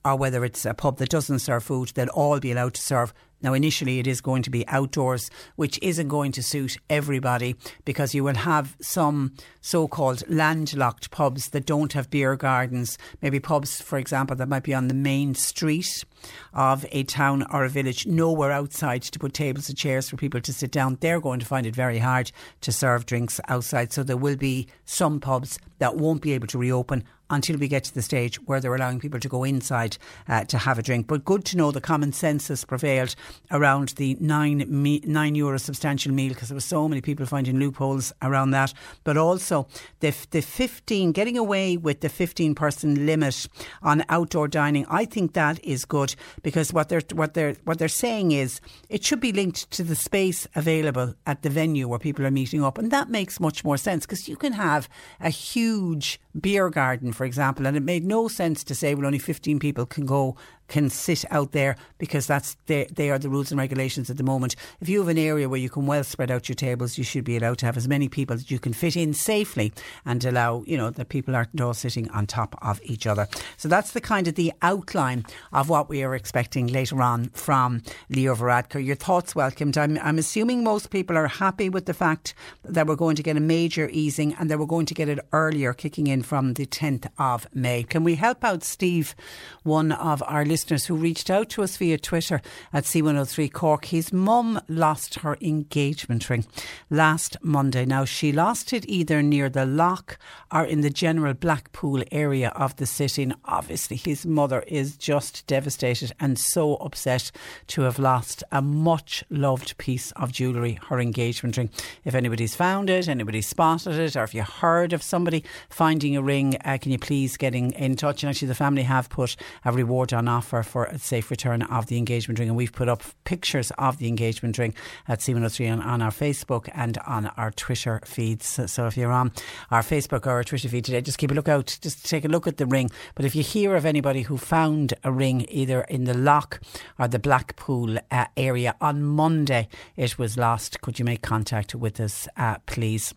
or 0.05 0.15
whether 0.17 0.43
it's 0.43 0.65
a 0.65 0.73
pub 0.73 0.97
that 0.97 1.09
doesn't 1.09 1.39
serve 1.39 1.63
food, 1.63 1.91
they'll 1.95 2.09
all 2.09 2.39
be 2.39 2.51
allowed 2.51 2.73
to 2.73 2.81
serve 2.81 3.13
now, 3.43 3.53
initially, 3.53 3.99
it 3.99 4.07
is 4.07 4.21
going 4.21 4.41
to 4.43 4.49
be 4.49 4.65
outdoors, 4.69 5.29
which 5.57 5.77
isn't 5.81 6.07
going 6.07 6.31
to 6.31 6.41
suit 6.41 6.77
everybody 6.89 7.55
because 7.83 8.15
you 8.15 8.23
will 8.23 8.35
have 8.35 8.77
some 8.81 9.33
so 9.59 9.87
called 9.87 10.23
landlocked 10.29 11.11
pubs 11.11 11.49
that 11.49 11.65
don't 11.65 11.91
have 11.91 12.09
beer 12.09 12.37
gardens. 12.37 12.97
Maybe 13.21 13.41
pubs, 13.41 13.81
for 13.81 13.99
example, 13.99 14.37
that 14.37 14.47
might 14.47 14.63
be 14.63 14.73
on 14.73 14.87
the 14.87 14.93
main 14.93 15.35
street 15.35 16.05
of 16.53 16.85
a 16.91 17.03
town 17.03 17.45
or 17.51 17.65
a 17.65 17.69
village, 17.69 18.07
nowhere 18.07 18.51
outside 18.51 19.01
to 19.01 19.19
put 19.19 19.33
tables 19.33 19.67
and 19.67 19.77
chairs 19.77 20.09
for 20.09 20.15
people 20.15 20.39
to 20.39 20.53
sit 20.53 20.71
down. 20.71 20.97
They're 21.01 21.19
going 21.19 21.41
to 21.41 21.45
find 21.45 21.65
it 21.65 21.75
very 21.75 21.99
hard 21.99 22.31
to 22.61 22.71
serve 22.71 23.05
drinks 23.05 23.41
outside. 23.49 23.91
So 23.91 24.03
there 24.03 24.15
will 24.15 24.37
be 24.37 24.67
some 24.85 25.19
pubs 25.19 25.59
that 25.79 25.97
won't 25.97 26.21
be 26.21 26.31
able 26.31 26.47
to 26.47 26.57
reopen 26.57 27.03
until 27.29 27.57
we 27.57 27.67
get 27.67 27.83
to 27.85 27.93
the 27.93 28.01
stage 28.01 28.35
where 28.45 28.59
they're 28.59 28.75
allowing 28.75 28.99
people 28.99 29.19
to 29.19 29.29
go 29.29 29.43
inside 29.43 29.97
uh, 30.27 30.43
to 30.45 30.57
have 30.57 30.77
a 30.77 30.83
drink. 30.83 31.07
But 31.07 31.25
good 31.25 31.45
to 31.45 31.57
know 31.57 31.71
the 31.71 31.81
common 31.81 32.13
sense 32.13 32.47
has 32.49 32.65
prevailed 32.65 33.15
around 33.51 33.89
the 33.89 34.17
nine 34.19 34.65
me- 34.67 35.01
nine 35.05 35.35
euro 35.35 35.57
substantial 35.57 36.13
meal 36.13 36.29
because 36.29 36.49
there 36.49 36.55
were 36.55 36.61
so 36.61 36.87
many 36.87 37.01
people 37.01 37.25
finding 37.25 37.59
loopholes 37.59 38.13
around 38.21 38.51
that. 38.51 38.73
But 39.03 39.17
also 39.17 39.67
the 39.99 40.13
the 40.31 40.41
fifteen 40.41 41.11
getting 41.11 41.37
away 41.37 41.77
with 41.77 42.01
the 42.01 42.09
fifteen 42.09 42.55
person 42.55 43.05
limit 43.05 43.47
on 43.81 44.03
outdoor 44.09 44.47
dining. 44.47 44.85
I 44.89 45.05
think 45.05 45.33
that 45.33 45.63
is 45.63 45.85
good 45.85 46.15
because 46.41 46.73
what 46.73 46.89
they're 46.89 47.01
what 47.13 47.33
they're 47.33 47.55
what 47.63 47.79
they're 47.79 47.87
saying 47.87 48.31
is 48.31 48.61
it 48.89 49.03
should 49.03 49.19
be 49.19 49.31
linked 49.31 49.71
to 49.71 49.83
the 49.83 49.95
space 49.95 50.47
available 50.55 51.15
at 51.25 51.41
the 51.41 51.49
venue 51.49 51.87
where 51.87 51.99
people 51.99 52.25
are 52.25 52.31
meeting 52.31 52.63
up, 52.63 52.77
and 52.77 52.91
that 52.91 53.09
makes 53.09 53.39
much 53.39 53.63
more 53.63 53.77
sense 53.77 54.05
because 54.05 54.27
you 54.27 54.35
can 54.35 54.53
have 54.53 54.87
a 55.19 55.29
huge 55.29 56.19
beer 56.39 56.69
garden, 56.69 57.13
for 57.13 57.22
example, 57.23 57.65
and 57.65 57.75
it 57.77 57.83
made 57.83 58.05
no 58.05 58.27
sense 58.27 58.63
to 58.65 58.75
say 58.75 58.95
well 58.95 59.05
only 59.05 59.19
15 59.19 59.59
people 59.59 59.85
can 59.85 60.05
go 60.05 60.35
can 60.73 60.89
sit 60.89 61.23
out 61.29 61.51
there 61.51 61.75
because 61.99 62.25
that's 62.25 62.57
they, 62.65 62.85
they 62.85 63.11
are 63.11 63.19
the 63.19 63.29
rules 63.29 63.51
and 63.51 63.59
regulations 63.59 64.09
at 64.09 64.17
the 64.17 64.23
moment. 64.23 64.55
If 64.81 64.89
you 64.89 64.97
have 65.01 65.07
an 65.07 65.19
area 65.19 65.47
where 65.47 65.59
you 65.59 65.69
can 65.69 65.85
well 65.85 66.03
spread 66.03 66.31
out 66.31 66.49
your 66.49 66.55
tables, 66.55 66.97
you 66.97 67.03
should 67.03 67.23
be 67.23 67.37
allowed 67.37 67.59
to 67.59 67.67
have 67.67 67.77
as 67.77 67.87
many 67.87 68.09
people 68.09 68.35
that 68.35 68.49
you 68.49 68.57
can 68.57 68.73
fit 68.73 68.97
in 68.97 69.13
safely 69.13 69.71
and 70.03 70.25
allow, 70.25 70.63
you 70.65 70.75
know, 70.75 70.89
that 70.89 71.09
people 71.09 71.35
aren't 71.35 71.61
all 71.61 71.75
sitting 71.75 72.09
on 72.09 72.25
top 72.25 72.57
of 72.63 72.81
each 72.83 73.05
other. 73.05 73.27
So 73.55 73.69
that's 73.69 73.91
the 73.91 74.01
kind 74.01 74.27
of 74.27 74.33
the 74.33 74.51
outline 74.63 75.27
of 75.51 75.69
what 75.69 75.89
we 75.89 76.01
are 76.01 76.15
expecting 76.15 76.65
later 76.65 77.03
on 77.03 77.29
from 77.29 77.83
Leo 78.09 78.33
Varadkar. 78.33 78.83
Your 78.83 78.95
thoughts 78.95 79.35
welcomed. 79.35 79.77
I'm, 79.77 79.99
I'm 79.99 80.17
assuming 80.17 80.63
most 80.63 80.89
people 80.89 81.15
are 81.15 81.27
happy 81.27 81.69
with 81.69 81.85
the 81.85 81.93
fact 81.93 82.33
that 82.63 82.87
we're 82.87 82.95
going 82.95 83.15
to 83.17 83.23
get 83.23 83.37
a 83.37 83.39
major 83.39 83.89
easing 83.91 84.33
and 84.39 84.49
that 84.49 84.57
we're 84.57 84.65
going 84.65 84.87
to 84.87 84.95
get 84.95 85.07
it 85.07 85.19
earlier, 85.31 85.71
kicking 85.71 86.07
in 86.07 86.23
from 86.23 86.55
the 86.55 86.65
10th 86.65 87.05
of 87.19 87.45
May. 87.53 87.83
Can 87.83 88.03
we 88.03 88.15
help 88.15 88.43
out 88.43 88.63
Steve, 88.63 89.13
one 89.61 89.91
of 89.91 90.23
our 90.25 90.43
listeners 90.43 90.62
who 90.69 90.95
reached 90.95 91.29
out 91.29 91.49
to 91.49 91.63
us 91.63 91.77
via 91.77 91.97
Twitter 91.97 92.41
at 92.71 92.83
C103 92.83 93.51
Cork. 93.51 93.85
His 93.85 94.13
mum 94.13 94.59
lost 94.67 95.15
her 95.15 95.37
engagement 95.41 96.29
ring 96.29 96.45
last 96.89 97.37
Monday. 97.41 97.85
Now, 97.85 98.05
she 98.05 98.31
lost 98.31 98.73
it 98.73 98.87
either 98.87 99.21
near 99.21 99.49
the 99.49 99.65
Lough 99.65 100.17
or 100.51 100.63
in 100.63 100.81
the 100.81 100.89
general 100.89 101.33
Blackpool 101.33 102.03
area 102.11 102.49
of 102.49 102.75
the 102.77 102.85
city. 102.85 103.23
And 103.23 103.35
obviously, 103.45 103.97
his 103.97 104.25
mother 104.25 104.61
is 104.67 104.95
just 104.95 105.45
devastated 105.47 106.13
and 106.19 106.37
so 106.39 106.75
upset 106.75 107.31
to 107.67 107.81
have 107.81 107.99
lost 107.99 108.43
a 108.51 108.61
much 108.61 109.23
loved 109.29 109.77
piece 109.77 110.11
of 110.11 110.31
jewellery, 110.31 110.79
her 110.89 110.99
engagement 110.99 111.57
ring. 111.57 111.69
If 112.05 112.15
anybody's 112.15 112.55
found 112.55 112.89
it, 112.89 113.07
anybody 113.07 113.41
spotted 113.41 113.99
it, 113.99 114.15
or 114.15 114.23
if 114.23 114.33
you 114.33 114.43
heard 114.43 114.93
of 114.93 115.03
somebody 115.03 115.43
finding 115.69 116.15
a 116.15 116.21
ring, 116.21 116.57
uh, 116.63 116.77
can 116.81 116.91
you 116.91 116.99
please 116.99 117.37
get 117.37 117.55
in, 117.55 117.73
in 117.73 117.95
touch? 117.95 118.23
And 118.23 118.29
actually, 118.29 118.47
the 118.47 118.55
family 118.55 118.83
have 118.83 119.09
put 119.09 119.35
a 119.65 119.71
reward 119.71 120.13
on 120.13 120.27
offer 120.27 120.42
offer 120.43 120.61
for 120.61 120.85
a 120.85 120.99
safe 120.99 121.31
return 121.31 121.61
of 121.61 121.87
the 121.87 121.97
engagement 121.97 122.37
ring. 122.37 122.49
And 122.49 122.57
we've 122.57 122.73
put 122.73 122.89
up 122.89 123.01
pictures 123.23 123.71
of 123.77 123.97
the 123.97 124.09
engagement 124.09 124.57
ring 124.57 124.73
at 125.07 125.19
C103 125.19 125.71
on, 125.71 125.81
on 125.81 126.01
our 126.01 126.11
Facebook 126.11 126.69
and 126.73 126.97
on 127.07 127.27
our 127.37 127.51
Twitter 127.51 128.01
feeds. 128.03 128.59
So, 128.69 128.87
if 128.87 128.97
you're 128.97 129.11
on 129.11 129.31
our 129.71 129.81
Facebook 129.81 130.27
or 130.27 130.31
our 130.31 130.43
Twitter 130.43 130.67
feed 130.67 130.83
today, 130.83 130.99
just 130.99 131.17
keep 131.17 131.31
a 131.31 131.33
look 131.33 131.47
out, 131.47 131.77
just 131.81 132.05
take 132.05 132.25
a 132.25 132.27
look 132.27 132.45
at 132.45 132.57
the 132.57 132.65
ring. 132.65 132.91
But 133.15 133.23
if 133.23 133.35
you 133.35 133.43
hear 133.43 133.75
of 133.75 133.85
anybody 133.85 134.23
who 134.23 134.37
found 134.37 134.93
a 135.03 135.11
ring 135.11 135.45
either 135.49 135.81
in 135.83 136.03
the 136.03 136.13
Lough 136.13 136.59
or 136.99 137.07
the 137.07 137.19
Blackpool 137.19 137.97
uh, 138.11 138.25
area 138.35 138.75
on 138.81 139.01
Monday, 139.01 139.69
it 139.95 140.17
was 140.17 140.37
lost, 140.37 140.81
could 140.81 140.99
you 140.99 141.05
make 141.05 141.21
contact 141.21 141.73
with 141.73 142.01
us, 142.01 142.27
uh, 142.35 142.57
please? 142.65 143.13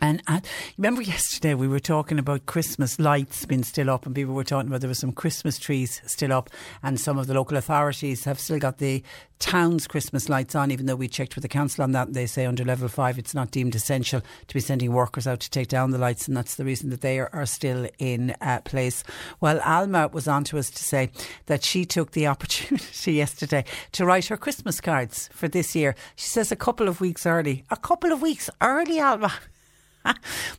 And 0.00 0.22
uh, 0.26 0.40
remember 0.78 1.02
yesterday 1.02 1.54
we 1.54 1.68
were 1.68 1.78
talking 1.78 2.18
about 2.18 2.46
Christmas 2.46 2.98
lights 2.98 3.44
being 3.44 3.62
still 3.62 3.90
up, 3.90 4.06
and 4.06 4.14
people 4.14 4.34
were 4.34 4.44
talking 4.44 4.68
about 4.68 4.80
there 4.80 4.88
were 4.88 4.94
some 4.94 5.12
Christmas 5.12 5.58
trees 5.58 6.00
still 6.06 6.32
up, 6.32 6.48
and 6.82 6.98
some 6.98 7.18
of 7.18 7.26
the 7.26 7.34
local 7.34 7.58
authorities 7.58 8.24
have 8.24 8.40
still 8.40 8.58
got 8.58 8.78
the 8.78 9.02
town's 9.38 9.86
Christmas 9.86 10.28
lights 10.28 10.54
on, 10.54 10.70
even 10.70 10.86
though 10.86 10.96
we 10.96 11.08
checked 11.08 11.34
with 11.34 11.42
the 11.42 11.48
council 11.48 11.84
on 11.84 11.92
that. 11.92 12.14
They 12.14 12.26
say 12.26 12.46
under 12.46 12.64
level 12.64 12.88
five 12.88 13.18
it's 13.18 13.34
not 13.34 13.50
deemed 13.50 13.74
essential 13.74 14.22
to 14.46 14.54
be 14.54 14.60
sending 14.60 14.92
workers 14.92 15.26
out 15.26 15.40
to 15.40 15.50
take 15.50 15.68
down 15.68 15.90
the 15.90 15.98
lights, 15.98 16.26
and 16.26 16.36
that's 16.36 16.54
the 16.54 16.64
reason 16.64 16.88
that 16.90 17.02
they 17.02 17.18
are, 17.18 17.28
are 17.34 17.46
still 17.46 17.86
in 17.98 18.34
uh, 18.40 18.60
place. 18.64 19.04
Well, 19.40 19.60
Alma 19.60 20.08
was 20.08 20.26
on 20.26 20.44
to 20.44 20.58
us 20.58 20.70
to 20.70 20.82
say 20.82 21.10
that 21.44 21.62
she 21.62 21.84
took 21.84 22.12
the 22.12 22.26
opportunity 22.26 23.12
yesterday 23.12 23.66
to 23.92 24.06
write 24.06 24.26
her 24.26 24.38
Christmas 24.38 24.80
cards 24.80 25.28
for 25.32 25.46
this 25.46 25.74
year. 25.74 25.94
She 26.16 26.28
says 26.28 26.50
a 26.50 26.56
couple 26.56 26.88
of 26.88 27.02
weeks 27.02 27.26
early. 27.26 27.64
A 27.70 27.76
couple 27.76 28.12
of 28.12 28.22
weeks 28.22 28.48
early, 28.62 28.98
Alma. 28.98 29.32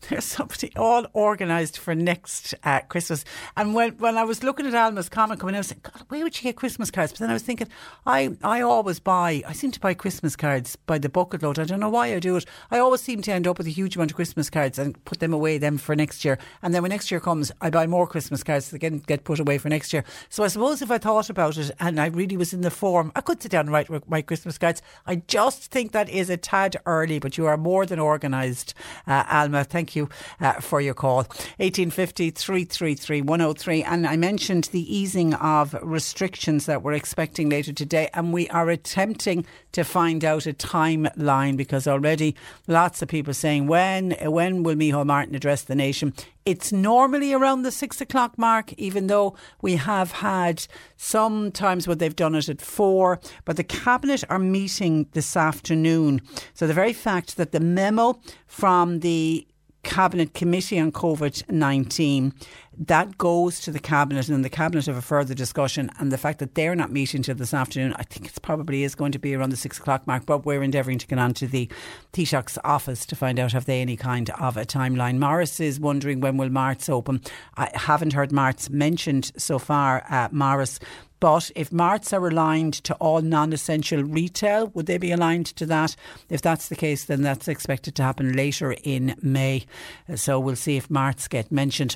There's 0.09 0.25
somebody 0.25 0.71
all 0.75 1.05
organised 1.15 1.77
for 1.77 1.95
next 1.95 2.53
uh, 2.63 2.81
Christmas. 2.81 3.25
And 3.57 3.73
when, 3.73 3.93
when 3.97 4.17
I 4.17 4.23
was 4.23 4.43
looking 4.43 4.65
at 4.67 4.73
Alma's 4.73 5.09
comment 5.09 5.39
coming, 5.39 5.55
I 5.55 5.59
was 5.59 5.69
thinking, 5.69 5.91
God, 5.93 6.05
where 6.09 6.23
would 6.23 6.35
she 6.35 6.43
get 6.43 6.55
Christmas 6.55 6.91
cards? 6.91 7.11
But 7.11 7.19
then 7.19 7.29
I 7.29 7.33
was 7.33 7.43
thinking, 7.43 7.67
I, 8.05 8.35
I 8.43 8.61
always 8.61 8.99
buy, 8.99 9.43
I 9.47 9.53
seem 9.53 9.71
to 9.71 9.79
buy 9.79 9.93
Christmas 9.93 10.35
cards 10.35 10.75
by 10.75 10.97
the 10.97 11.09
bucket 11.09 11.43
load. 11.43 11.59
I 11.59 11.63
don't 11.63 11.79
know 11.79 11.89
why 11.89 12.13
I 12.13 12.19
do 12.19 12.35
it. 12.37 12.45
I 12.69 12.79
always 12.79 13.01
seem 13.01 13.21
to 13.23 13.31
end 13.31 13.47
up 13.47 13.57
with 13.57 13.67
a 13.67 13.71
huge 13.71 13.95
amount 13.95 14.11
of 14.11 14.15
Christmas 14.15 14.49
cards 14.49 14.77
and 14.77 15.03
put 15.05 15.19
them 15.19 15.33
away 15.33 15.57
then 15.57 15.77
for 15.77 15.95
next 15.95 16.23
year. 16.23 16.37
And 16.61 16.73
then 16.73 16.81
when 16.81 16.89
next 16.89 17.09
year 17.09 17.19
comes, 17.19 17.51
I 17.61 17.69
buy 17.69 17.87
more 17.87 18.07
Christmas 18.07 18.43
cards 18.43 18.69
that 18.69 18.79
get, 18.79 19.05
get 19.07 19.23
put 19.23 19.39
away 19.39 19.57
for 19.57 19.69
next 19.69 19.93
year. 19.93 20.03
So 20.29 20.43
I 20.43 20.47
suppose 20.47 20.81
if 20.81 20.91
I 20.91 20.97
thought 20.97 21.29
about 21.29 21.57
it 21.57 21.71
and 21.79 21.99
I 21.99 22.07
really 22.07 22.37
was 22.37 22.53
in 22.53 22.61
the 22.61 22.71
form, 22.71 23.11
I 23.15 23.21
could 23.21 23.41
sit 23.41 23.51
down 23.51 23.61
and 23.61 23.71
write 23.71 23.89
my 24.09 24.21
Christmas 24.21 24.57
cards. 24.57 24.81
I 25.05 25.15
just 25.15 25.71
think 25.71 25.91
that 25.91 26.09
is 26.09 26.29
a 26.29 26.37
tad 26.37 26.77
early, 26.85 27.19
but 27.19 27.37
you 27.37 27.45
are 27.47 27.57
more 27.57 27.85
than 27.85 27.99
organised. 27.99 28.73
Uh, 29.07 29.23
Alma. 29.31 29.63
Thank 29.63 29.95
you 29.95 30.09
uh, 30.39 30.53
for 30.53 30.81
your 30.81 30.93
call. 30.93 31.17
1850 31.57 32.31
333 32.31 33.21
103. 33.21 33.83
And 33.83 34.07
I 34.07 34.17
mentioned 34.17 34.65
the 34.65 34.95
easing 34.95 35.33
of 35.35 35.75
restrictions 35.81 36.65
that 36.65 36.83
we're 36.83 36.93
expecting 36.93 37.49
later 37.49 37.73
today. 37.73 38.09
And 38.13 38.33
we 38.33 38.49
are 38.49 38.69
attempting 38.69 39.45
to 39.71 39.83
find 39.83 40.25
out 40.25 40.45
a 40.45 40.53
timeline 40.53 41.57
because 41.57 41.87
already 41.87 42.35
lots 42.67 43.01
of 43.01 43.07
people 43.07 43.33
saying, 43.33 43.67
when, 43.67 44.11
when 44.21 44.63
will 44.63 44.75
Micheál 44.75 45.05
Martin 45.05 45.35
address 45.35 45.63
the 45.63 45.75
nation? 45.75 46.13
It's 46.45 46.71
normally 46.71 47.33
around 47.33 47.61
the 47.61 47.71
six 47.71 48.01
o'clock 48.01 48.37
mark, 48.37 48.73
even 48.73 49.07
though 49.07 49.35
we 49.61 49.75
have 49.75 50.11
had 50.11 50.65
some 50.97 51.51
times 51.51 51.87
where 51.87 51.95
they've 51.95 52.15
done 52.15 52.33
it 52.35 52.49
at 52.49 52.61
four. 52.61 53.19
But 53.45 53.57
the 53.57 53.63
Cabinet 53.63 54.23
are 54.29 54.39
meeting 54.39 55.07
this 55.13 55.37
afternoon. 55.37 56.21
So 56.53 56.65
the 56.65 56.73
very 56.73 56.93
fact 56.93 57.37
that 57.37 57.51
the 57.51 57.59
memo 57.59 58.19
from 58.47 59.01
the 59.01 59.47
Cabinet 59.83 60.33
Committee 60.33 60.79
on 60.79 60.91
COVID 60.91 61.49
19. 61.49 62.33
That 62.77 63.17
goes 63.17 63.59
to 63.61 63.71
the 63.71 63.79
Cabinet, 63.79 64.29
and 64.29 64.43
the 64.45 64.49
Cabinet 64.49 64.85
have 64.85 64.97
a 64.97 65.01
further 65.01 65.33
discussion. 65.33 65.91
And 65.99 66.11
the 66.11 66.17
fact 66.17 66.39
that 66.39 66.55
they're 66.55 66.75
not 66.75 66.91
meeting 66.91 67.21
till 67.21 67.35
this 67.35 67.53
afternoon, 67.53 67.93
I 67.97 68.03
think 68.03 68.27
it 68.27 68.41
probably 68.41 68.83
is 68.83 68.95
going 68.95 69.11
to 69.11 69.19
be 69.19 69.35
around 69.35 69.49
the 69.49 69.57
six 69.57 69.77
o'clock 69.77 70.07
mark. 70.07 70.25
But 70.25 70.45
we're 70.45 70.63
endeavouring 70.63 70.97
to 70.99 71.07
get 71.07 71.19
on 71.19 71.33
to 71.35 71.47
the 71.47 71.69
Taoiseach's 72.13 72.57
office 72.63 73.05
to 73.07 73.15
find 73.15 73.39
out 73.39 73.51
have 73.51 73.65
they 73.65 73.81
any 73.81 73.97
kind 73.97 74.29
of 74.31 74.57
a 74.57 74.65
timeline. 74.65 75.17
Morris 75.17 75.59
is 75.59 75.79
wondering 75.79 76.21
when 76.21 76.37
will 76.37 76.49
Marts 76.49 76.89
open. 76.89 77.21
I 77.57 77.69
haven't 77.73 78.13
heard 78.13 78.31
Marts 78.31 78.69
mentioned 78.69 79.31
so 79.37 79.59
far, 79.59 80.03
uh, 80.09 80.29
Morris. 80.31 80.79
But 81.21 81.51
if 81.55 81.71
marts 81.71 82.11
are 82.13 82.27
aligned 82.27 82.73
to 82.83 82.95
all 82.95 83.21
non 83.21 83.53
essential 83.53 84.03
retail, 84.03 84.67
would 84.73 84.87
they 84.87 84.97
be 84.97 85.11
aligned 85.11 85.45
to 85.55 85.65
that? 85.67 85.95
If 86.29 86.41
that's 86.41 86.67
the 86.67 86.75
case, 86.75 87.05
then 87.05 87.21
that's 87.21 87.47
expected 87.47 87.95
to 87.95 88.03
happen 88.03 88.33
later 88.33 88.75
in 88.83 89.15
May. 89.21 89.65
Uh, 90.09 90.17
so 90.17 90.39
we'll 90.39 90.55
see 90.57 90.75
if 90.77 90.89
marts 90.89 91.29
get 91.29 91.51
mentioned. 91.51 91.95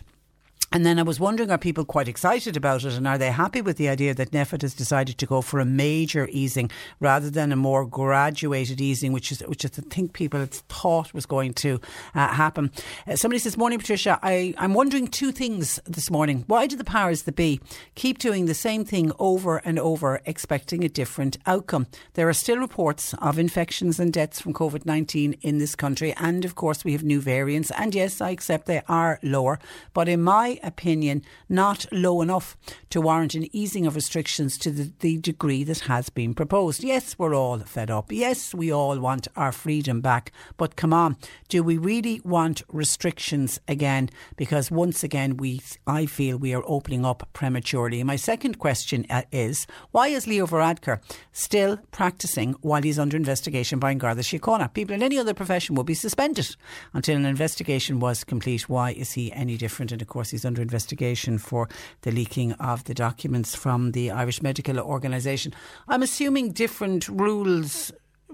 And 0.75 0.85
then 0.85 0.99
I 0.99 1.03
was 1.03 1.21
wondering, 1.21 1.51
are 1.51 1.57
people 1.57 1.85
quite 1.85 2.09
excited 2.09 2.57
about 2.57 2.83
it 2.83 2.95
and 2.95 3.07
are 3.07 3.17
they 3.17 3.31
happy 3.31 3.61
with 3.61 3.77
the 3.77 3.87
idea 3.87 4.13
that 4.13 4.31
NPHET 4.31 4.61
has 4.61 4.73
decided 4.73 5.17
to 5.17 5.25
go 5.25 5.41
for 5.41 5.61
a 5.61 5.65
major 5.65 6.27
easing 6.33 6.69
rather 6.99 7.29
than 7.29 7.53
a 7.53 7.55
more 7.55 7.85
graduated 7.85 8.81
easing, 8.81 9.13
which 9.13 9.31
is 9.31 9.39
which 9.47 9.63
I 9.63 9.69
think 9.69 10.11
people 10.11 10.41
had 10.41 10.51
thought 10.51 11.13
was 11.13 11.25
going 11.25 11.53
to 11.53 11.79
uh, 12.13 12.27
happen. 12.27 12.73
Uh, 13.07 13.15
somebody 13.15 13.39
says, 13.39 13.55
Morning, 13.55 13.79
Patricia. 13.79 14.19
I, 14.21 14.53
I'm 14.57 14.73
wondering 14.73 15.07
two 15.07 15.31
things 15.31 15.79
this 15.85 16.11
morning. 16.11 16.43
Why 16.47 16.67
do 16.67 16.75
the 16.75 16.83
powers 16.83 17.23
that 17.23 17.37
be 17.37 17.61
keep 17.95 18.17
doing 18.17 18.45
the 18.45 18.53
same 18.53 18.83
thing 18.83 19.13
over 19.17 19.59
and 19.59 19.79
over, 19.79 20.19
expecting 20.25 20.83
a 20.83 20.89
different 20.89 21.37
outcome? 21.45 21.87
There 22.15 22.27
are 22.27 22.33
still 22.33 22.57
reports 22.57 23.13
of 23.19 23.39
infections 23.39 23.97
and 23.97 24.11
deaths 24.11 24.41
from 24.41 24.53
COVID 24.53 24.85
19 24.85 25.37
in 25.41 25.57
this 25.57 25.73
country. 25.73 26.13
And 26.17 26.43
of 26.43 26.55
course, 26.55 26.83
we 26.83 26.91
have 26.91 27.03
new 27.05 27.21
variants. 27.21 27.71
And 27.77 27.95
yes, 27.95 28.19
I 28.19 28.31
accept 28.31 28.65
they 28.65 28.81
are 28.89 29.19
lower. 29.23 29.57
But 29.93 30.09
in 30.09 30.21
my 30.21 30.59
opinion, 30.65 31.21
not 31.47 31.85
low 31.91 32.21
enough 32.21 32.57
to 32.89 33.01
warrant 33.01 33.35
an 33.35 33.47
easing 33.55 33.85
of 33.85 33.95
restrictions 33.95 34.57
to 34.57 34.71
the, 34.71 34.91
the 34.99 35.17
degree 35.17 35.63
that 35.63 35.81
has 35.81 36.09
been 36.09 36.33
proposed. 36.33 36.83
Yes, 36.83 37.17
we're 37.17 37.35
all 37.35 37.59
fed 37.59 37.91
up. 37.91 38.11
Yes, 38.11 38.53
we 38.53 38.71
all 38.71 38.99
want 38.99 39.27
our 39.35 39.51
freedom 39.51 40.01
back. 40.01 40.31
But 40.57 40.75
come 40.75 40.93
on, 40.93 41.17
do 41.49 41.63
we 41.63 41.77
really 41.77 42.21
want 42.23 42.63
restrictions 42.69 43.59
again? 43.67 44.09
Because 44.35 44.71
once 44.71 45.03
again, 45.03 45.37
we 45.37 45.61
I 45.87 46.05
feel 46.05 46.37
we 46.37 46.53
are 46.53 46.63
opening 46.65 47.05
up 47.05 47.27
prematurely. 47.33 48.03
My 48.03 48.15
second 48.15 48.59
question 48.59 49.05
uh, 49.09 49.23
is 49.31 49.67
why 49.91 50.07
is 50.07 50.27
Leo 50.27 50.47
Varadkar 50.47 51.01
still 51.31 51.77
practicing 51.91 52.53
while 52.61 52.81
he's 52.81 52.99
under 52.99 53.17
investigation 53.17 53.79
by 53.79 53.93
Garda 53.93 54.21
Síochána? 54.21 54.73
People 54.73 54.95
in 54.95 55.03
any 55.03 55.17
other 55.17 55.33
profession 55.33 55.75
would 55.75 55.85
be 55.85 55.93
suspended 55.93 56.55
until 56.93 57.15
an 57.15 57.25
investigation 57.25 57.99
was 57.99 58.23
complete. 58.23 58.69
Why 58.69 58.91
is 58.91 59.13
he 59.13 59.31
any 59.33 59.57
different? 59.57 59.91
And 59.91 60.01
of 60.01 60.07
course, 60.07 60.29
he's 60.31 60.44
under 60.45 60.61
investigation 60.61 61.37
for 61.37 61.67
the 62.01 62.11
leaking 62.11 62.53
of 62.53 62.83
the 62.85 62.93
documents 62.93 63.55
from 63.55 63.91
the 63.91 64.11
Irish 64.11 64.41
Medical 64.41 64.79
Organisation. 64.79 65.53
I'm 65.87 66.03
assuming 66.03 66.51
different 66.51 67.07
rules 67.07 67.91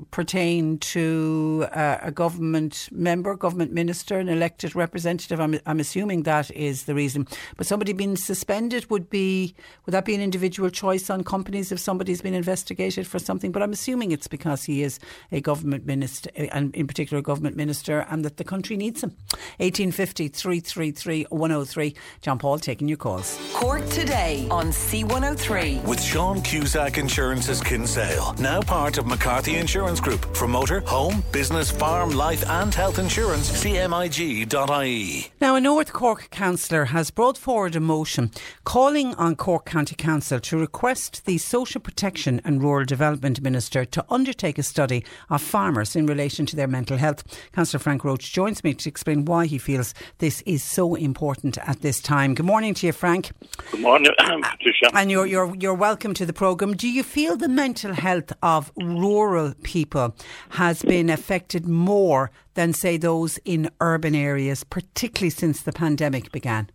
pertain 0.10 0.78
to 0.80 1.68
uh, 1.74 1.98
a 2.02 2.12
government 2.12 2.90
member, 2.92 3.36
government 3.36 3.72
minister, 3.72 4.20
an 4.20 4.30
elected 4.30 4.76
representative. 4.76 5.40
I'm, 5.40 5.60
I'm 5.66 5.80
assuming 5.80 6.24
that 6.24 6.50
is 6.52 6.86
the 6.86 6.96
reason. 6.96 7.28
But 7.58 7.68
somebody 7.68 7.94
being 7.94 8.16
suspended 8.16 8.90
would 8.90 9.10
be 9.10 9.54
would 9.86 9.94
that 9.94 10.06
be 10.06 10.16
an 10.16 10.22
individual 10.22 10.70
choice 10.70 11.10
on 11.10 11.24
companies 11.24 11.72
if 11.72 11.80
somebody's 11.80 12.22
been 12.22 12.34
investigated 12.34 13.06
for 13.06 13.20
something? 13.20 13.52
But 13.52 13.62
I'm 13.62 13.74
assuming 13.74 14.12
it's 14.12 14.28
because 14.28 14.64
he 14.64 14.82
is 14.82 15.00
a 15.32 15.42
government 15.42 15.86
minister, 15.86 16.30
and 16.36 16.74
in 16.76 16.88
particular 16.88 17.20
a 17.20 17.24
government 17.24 17.56
minister, 17.56 18.06
and 18.10 18.24
that 18.26 18.38
the 18.38 18.44
country 18.44 18.78
needs 18.78 19.04
him. 19.04 19.12
1850 19.58 20.30
333 20.30 21.26
103. 21.30 21.96
John 22.22 22.40
Paul 22.40 22.60
taking 22.60 22.88
your 22.88 22.98
calls. 22.98 23.38
Cork 23.54 23.88
today 23.90 24.48
on 24.50 24.68
C103 24.68 25.84
with 25.86 26.02
Sean 26.02 26.42
Cusack 26.42 26.98
Insurance's 26.98 27.62
Kinsale, 27.62 28.34
now 28.40 28.62
part 28.62 28.98
of 28.98 29.06
McCarthy 29.06 29.56
Insurance. 29.56 29.81
Insurance 29.82 30.00
Group 30.00 30.38
for 30.38 30.48
motor, 30.48 30.82
home, 30.82 31.24
business, 31.32 31.72
farm, 31.72 32.12
life, 32.12 32.48
and 32.48 32.72
health 32.72 33.00
insurance. 33.00 33.50
CMIG.ie. 33.64 35.32
Now, 35.42 35.56
a 35.56 35.60
North 35.60 35.92
Cork 35.92 36.30
councillor 36.30 36.86
has 36.86 37.10
brought 37.10 37.36
forward 37.36 37.76
a 37.76 37.80
motion 37.80 38.30
calling 38.64 39.16
on 39.16 39.36
Cork 39.36 39.66
County 39.66 39.96
Council 39.96 40.40
to 40.40 40.60
request 40.60 41.26
the 41.26 41.40
Social 41.40 41.82
Protection 41.82 42.42
and 42.46 42.62
Rural 42.62 42.86
Development 42.86 43.42
Minister 43.42 43.84
to 43.86 44.06
undertake 44.08 44.60
a 44.60 44.64
study 44.64 45.04
of 45.32 45.42
farmers 45.42 45.96
in 45.96 46.06
relation 46.06 46.46
to 46.46 46.56
their 46.56 46.68
mental 46.68 46.98
health. 46.98 47.24
Councillor 47.52 47.80
Frank 47.80 48.04
Roche 48.04 48.32
joins 48.32 48.64
me 48.64 48.76
to 48.76 48.88
explain 48.88 49.26
why 49.26 49.48
he 49.48 49.58
feels 49.58 49.96
this 50.20 50.42
is 50.42 50.64
so 50.64 50.94
important 50.94 51.58
at 51.58 51.82
this 51.82 52.00
time. 52.00 52.36
Good 52.36 52.46
morning 52.46 52.76
to 52.76 52.86
you, 52.86 52.94
Frank. 52.94 53.32
Good 53.72 53.82
morning, 53.82 54.12
Patricia. 54.20 54.92
And 54.94 55.10
you're, 55.10 55.26
you're, 55.26 55.56
you're 55.56 55.74
welcome 55.74 56.14
to 56.14 56.26
the 56.28 56.34
programme. 56.34 56.76
Do 56.76 56.88
you 56.88 57.02
feel 57.02 57.36
the 57.36 57.50
mental 57.50 57.96
health 57.96 58.32
of 58.44 58.72
rural 58.78 59.56
people? 59.64 59.71
People 59.72 60.14
has 60.50 60.82
been 60.84 61.10
affected 61.10 61.66
more 61.66 62.30
than, 62.56 62.74
say, 62.74 62.98
those 62.98 63.38
in 63.46 63.70
urban 63.80 64.16
areas, 64.16 64.64
particularly 64.64 65.30
since 65.30 65.62
the 65.62 65.72
pandemic 65.72 66.32
began? 66.32 66.70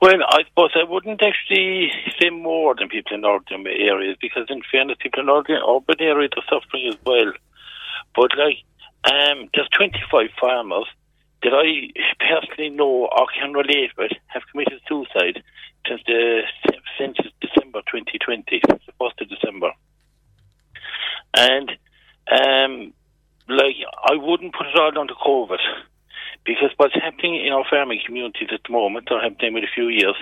Well, 0.00 0.22
I 0.28 0.44
suppose 0.48 0.70
I 0.74 0.84
wouldn't 0.88 1.22
actually 1.22 1.92
say 2.20 2.30
more 2.30 2.74
than 2.74 2.88
people 2.88 3.14
in 3.14 3.24
urban 3.24 3.66
areas 3.66 4.16
because, 4.20 4.46
in 4.48 4.62
fairness, 4.70 4.96
people 5.00 5.22
in 5.22 5.28
urban 5.28 6.00
areas 6.00 6.32
are 6.36 6.48
suffering 6.50 6.88
as 6.88 6.98
well. 7.04 7.32
But, 8.16 8.30
like, 8.36 8.58
um, 9.04 9.48
there's 9.54 9.68
25 9.76 10.30
farmers 10.40 10.86
that 11.42 11.52
I 11.52 11.90
personally 12.18 12.70
know 12.70 13.08
or 13.10 13.26
can 13.38 13.52
relate 13.52 13.90
with 13.98 14.12
have 14.28 14.42
committed 14.50 14.80
suicide 14.88 15.42
since 15.88 16.00
the 16.06 16.42
since 16.98 17.16
December 17.40 17.80
2020, 17.90 18.60
since 18.68 18.82
the 18.86 18.92
first 18.98 19.20
of 19.20 19.28
December. 19.28 19.72
And 21.34 21.70
um, 22.30 22.92
like 23.48 23.76
I 24.04 24.14
wouldn't 24.14 24.54
put 24.54 24.66
it 24.66 24.78
all 24.78 24.92
down 24.92 25.08
to 25.08 25.14
COVID 25.14 25.58
because 26.44 26.70
what's 26.76 26.94
happening 26.94 27.44
in 27.44 27.52
our 27.52 27.64
farming 27.68 28.00
communities 28.04 28.48
at 28.52 28.60
the 28.66 28.72
moment, 28.72 29.08
or 29.10 29.20
happening 29.20 29.56
in 29.56 29.64
a 29.64 29.74
few 29.74 29.88
years, 29.88 30.16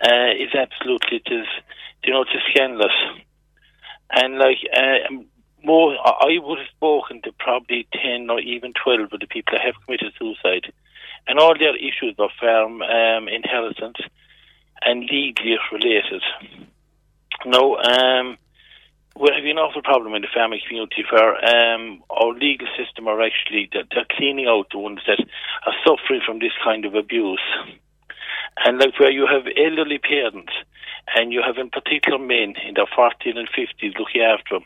uh, 0.00 0.30
is 0.38 0.54
absolutely 0.54 1.22
it 1.24 1.32
is 1.32 1.46
you 2.04 2.12
know 2.12 2.22
it's 2.22 2.30
scandalous. 2.50 2.92
And 4.10 4.38
like 4.38 4.58
uh, 4.76 5.14
more, 5.64 5.96
I 6.04 6.38
would 6.38 6.58
have 6.58 6.68
spoken 6.76 7.22
to 7.22 7.32
probably 7.38 7.86
ten 7.92 8.28
or 8.30 8.40
even 8.40 8.72
twelve 8.72 9.12
of 9.12 9.20
the 9.20 9.26
people 9.26 9.52
that 9.52 9.64
have 9.64 9.74
committed 9.84 10.12
suicide, 10.18 10.72
and 11.26 11.38
all 11.38 11.56
their 11.58 11.76
issues 11.76 12.14
of 12.18 12.30
farm 12.40 12.82
um, 12.82 13.28
inheritance 13.28 13.96
and 14.82 15.00
legally 15.10 15.56
related. 15.72 16.22
No, 17.46 17.76
um, 17.76 18.38
we 19.16 19.30
have 19.32 19.44
an 19.44 19.58
awful 19.58 19.82
problem 19.82 20.14
in 20.14 20.22
the 20.22 20.34
farming 20.34 20.60
community 20.66 21.04
where 21.10 21.38
um, 21.46 22.02
our 22.10 22.34
legal 22.34 22.66
system 22.76 23.06
are 23.06 23.22
actually 23.22 23.68
they're, 23.72 23.86
they're, 23.94 24.10
cleaning 24.10 24.46
out 24.48 24.66
the 24.72 24.78
ones 24.78 25.00
that 25.06 25.22
are 25.66 25.74
suffering 25.86 26.20
from 26.26 26.40
this 26.40 26.52
kind 26.64 26.84
of 26.84 26.94
abuse. 26.94 27.42
And 28.64 28.78
like 28.78 28.98
where 28.98 29.10
you 29.10 29.26
have 29.26 29.46
elderly 29.56 29.98
parents 29.98 30.52
and 31.14 31.32
you 31.32 31.42
have 31.46 31.58
in 31.58 31.70
particular 31.70 32.18
men 32.18 32.54
in 32.66 32.74
their 32.74 32.90
40s 32.90 33.38
and 33.38 33.48
50s 33.48 33.98
looking 33.98 34.22
after 34.22 34.58
them, 34.58 34.64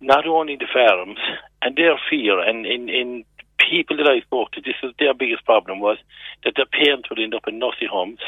not 0.00 0.26
only 0.26 0.56
the 0.56 0.66
farms 0.72 1.18
and 1.62 1.76
their 1.76 1.98
fear 2.10 2.40
and 2.40 2.66
in, 2.66 2.88
in 2.88 3.24
people 3.58 3.96
that 3.98 4.10
I 4.10 4.20
spoke 4.20 4.52
to, 4.52 4.60
this 4.60 4.78
was 4.82 4.92
their 4.98 5.14
biggest 5.14 5.44
problem 5.44 5.78
was 5.78 5.98
that 6.44 6.54
their 6.56 6.66
parents 6.66 7.10
would 7.10 7.20
end 7.20 7.34
up 7.34 7.46
in 7.46 7.58
nursing 7.60 7.88
homes 7.90 8.20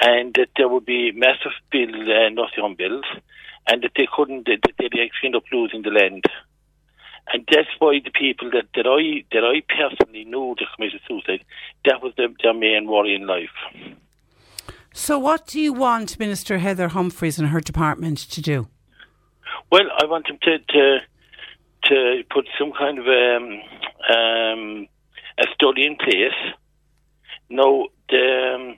and 0.00 0.34
that 0.34 0.48
there 0.56 0.68
would 0.68 0.84
be 0.84 1.12
massive 1.12 1.56
bill, 1.72 1.88
uh, 1.88 2.28
nursing 2.28 2.60
home 2.60 2.76
bills 2.76 3.04
and 3.68 3.82
that 3.82 3.92
they 3.96 4.08
couldn't, 4.14 4.46
that 4.46 4.60
they 4.78 4.86
actually 4.86 5.26
end 5.26 5.36
up 5.36 5.44
losing 5.52 5.82
the 5.82 5.90
land. 5.90 6.24
And 7.32 7.46
that's 7.52 7.68
why 7.78 8.00
the 8.02 8.10
people 8.10 8.50
that, 8.52 8.68
that 8.74 8.86
I 8.86 9.24
that 9.32 9.44
I 9.44 9.60
personally 9.68 10.24
knew 10.24 10.54
that 10.58 10.66
committed 10.74 11.00
suicide, 11.06 11.44
that 11.84 12.02
was 12.02 12.14
their, 12.16 12.28
their 12.42 12.54
main 12.54 12.86
worry 12.88 13.14
in 13.14 13.26
life. 13.26 13.50
So, 14.94 15.18
what 15.18 15.46
do 15.46 15.60
you 15.60 15.74
want 15.74 16.18
Minister 16.18 16.58
Heather 16.58 16.88
Humphreys 16.88 17.38
and 17.38 17.48
her 17.48 17.60
department 17.60 18.18
to 18.18 18.40
do? 18.40 18.68
Well, 19.70 19.88
I 20.00 20.06
want 20.06 20.26
them 20.28 20.38
to 20.42 20.58
to, 20.58 20.98
to 21.84 22.22
put 22.30 22.48
some 22.58 22.72
kind 22.72 22.98
of 22.98 23.06
um, 23.06 23.60
um, 24.08 24.88
a 25.38 25.44
study 25.54 25.84
in 25.84 25.96
place. 25.96 26.32
No, 27.50 27.88
the, 28.08 28.54
um, 28.54 28.76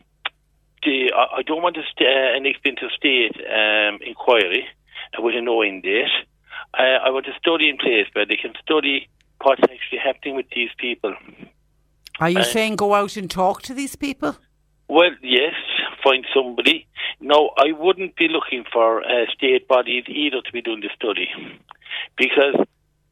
the 0.83 1.13
I 1.15 1.43
don't 1.43 1.63
want 1.63 1.77
st- 1.77 2.09
uh, 2.09 2.37
an 2.37 2.47
expensive 2.47 2.91
state 2.97 3.37
um, 3.37 4.01
inquiry 4.05 4.67
with 5.19 5.35
a 5.35 5.41
knowing 5.41 5.81
date. 5.81 6.09
Uh, 6.79 6.99
I 7.05 7.11
want 7.11 7.27
a 7.27 7.39
study 7.39 7.69
in 7.69 7.77
place 7.77 8.07
where 8.13 8.27
they 8.27 8.37
can 8.37 8.53
study 8.63 9.09
what's 9.43 9.63
actually 9.63 9.99
happening 10.03 10.37
with 10.37 10.47
these 10.55 10.71
people. 10.79 11.15
Are 12.21 12.31
you 12.31 12.41
uh, 12.41 12.45
saying 12.45 12.77
go 12.77 12.95
out 12.95 13.17
and 13.17 13.31
talk 13.31 13.63
to 13.63 13.75
these 13.75 13.97
people? 13.97 14.37
Well, 14.89 15.11
yes, 15.23 15.55
find 16.03 16.27
somebody. 16.35 16.87
No, 17.21 17.51
I 17.57 17.73
wouldn't 17.73 18.17
be 18.17 18.29
looking 18.29 18.65
for 18.73 19.03
uh, 19.03 19.27
state 19.35 19.69
bodies 19.69 20.05
either 20.09 20.41
to 20.45 20.53
be 20.53 20.63
doing 20.63 20.81
the 20.81 20.91
study 20.95 21.29
because 22.17 22.57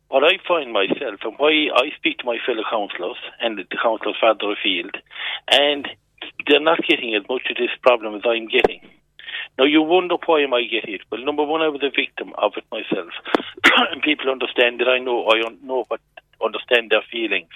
what 0.08 0.24
I 0.24 0.38
find 0.46 0.72
myself 0.72 1.20
and 1.22 1.34
why 1.36 1.68
I 1.74 1.90
speak 1.96 2.18
to 2.18 2.26
my 2.26 2.38
fellow 2.44 2.64
councillors 2.70 3.18
and 3.40 3.58
the 3.58 3.64
councillors 3.82 4.16
further 4.20 4.52
afield, 4.52 4.96
and 5.50 5.86
they're 6.46 6.60
not 6.60 6.80
getting 6.88 7.14
as 7.14 7.22
much 7.28 7.42
of 7.50 7.56
this 7.56 7.70
problem 7.82 8.14
as 8.14 8.22
I'm 8.24 8.48
getting. 8.48 8.80
Now 9.56 9.64
you 9.64 9.82
wonder 9.82 10.16
why 10.26 10.42
am 10.42 10.54
I 10.54 10.62
getting 10.62 10.94
it? 10.94 11.02
Well, 11.10 11.24
number 11.24 11.44
one, 11.44 11.62
I 11.62 11.68
was 11.68 11.82
a 11.82 11.90
victim 11.90 12.32
of 12.38 12.52
it 12.56 12.64
myself, 12.70 13.10
and 13.92 14.02
people 14.02 14.30
understand 14.30 14.80
that 14.80 14.88
I 14.88 14.98
know 14.98 15.28
I 15.30 15.40
know 15.62 15.84
what 15.88 16.00
understand 16.44 16.90
their 16.90 17.02
feelings. 17.10 17.50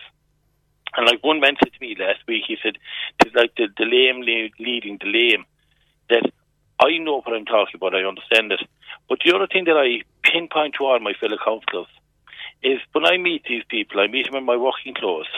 And 0.96 1.06
like 1.06 1.24
one 1.24 1.40
man 1.40 1.56
said 1.62 1.72
to 1.72 1.80
me 1.80 1.96
last 1.98 2.20
week, 2.28 2.44
he 2.46 2.56
said, 2.62 2.76
"It's 3.20 3.34
like 3.34 3.54
the, 3.56 3.68
the 3.76 3.84
lame 3.84 4.20
leading 4.58 4.98
the 4.98 5.06
lame." 5.06 5.44
That 6.10 6.30
I 6.80 6.98
know 6.98 7.20
what 7.22 7.34
I'm 7.34 7.44
talking 7.44 7.76
about. 7.76 7.94
I 7.94 8.04
understand 8.04 8.52
it. 8.52 8.60
But 9.08 9.20
the 9.24 9.34
other 9.34 9.46
thing 9.46 9.64
that 9.64 9.76
I 9.76 10.02
pinpoint 10.28 10.74
to 10.78 10.84
all 10.84 10.98
my 11.00 11.14
fellow 11.14 11.38
councillors 11.42 11.88
is 12.62 12.80
when 12.92 13.06
I 13.06 13.16
meet 13.16 13.44
these 13.48 13.64
people, 13.68 14.00
I 14.00 14.06
meet 14.06 14.26
them 14.26 14.36
in 14.36 14.44
my 14.44 14.56
working 14.56 14.94
clothes. 14.94 15.30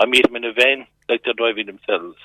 I 0.00 0.06
meet 0.06 0.26
them 0.26 0.36
in 0.36 0.44
a 0.44 0.52
van 0.52 0.86
like 1.08 1.22
they're 1.24 1.34
driving 1.34 1.66
themselves. 1.66 2.16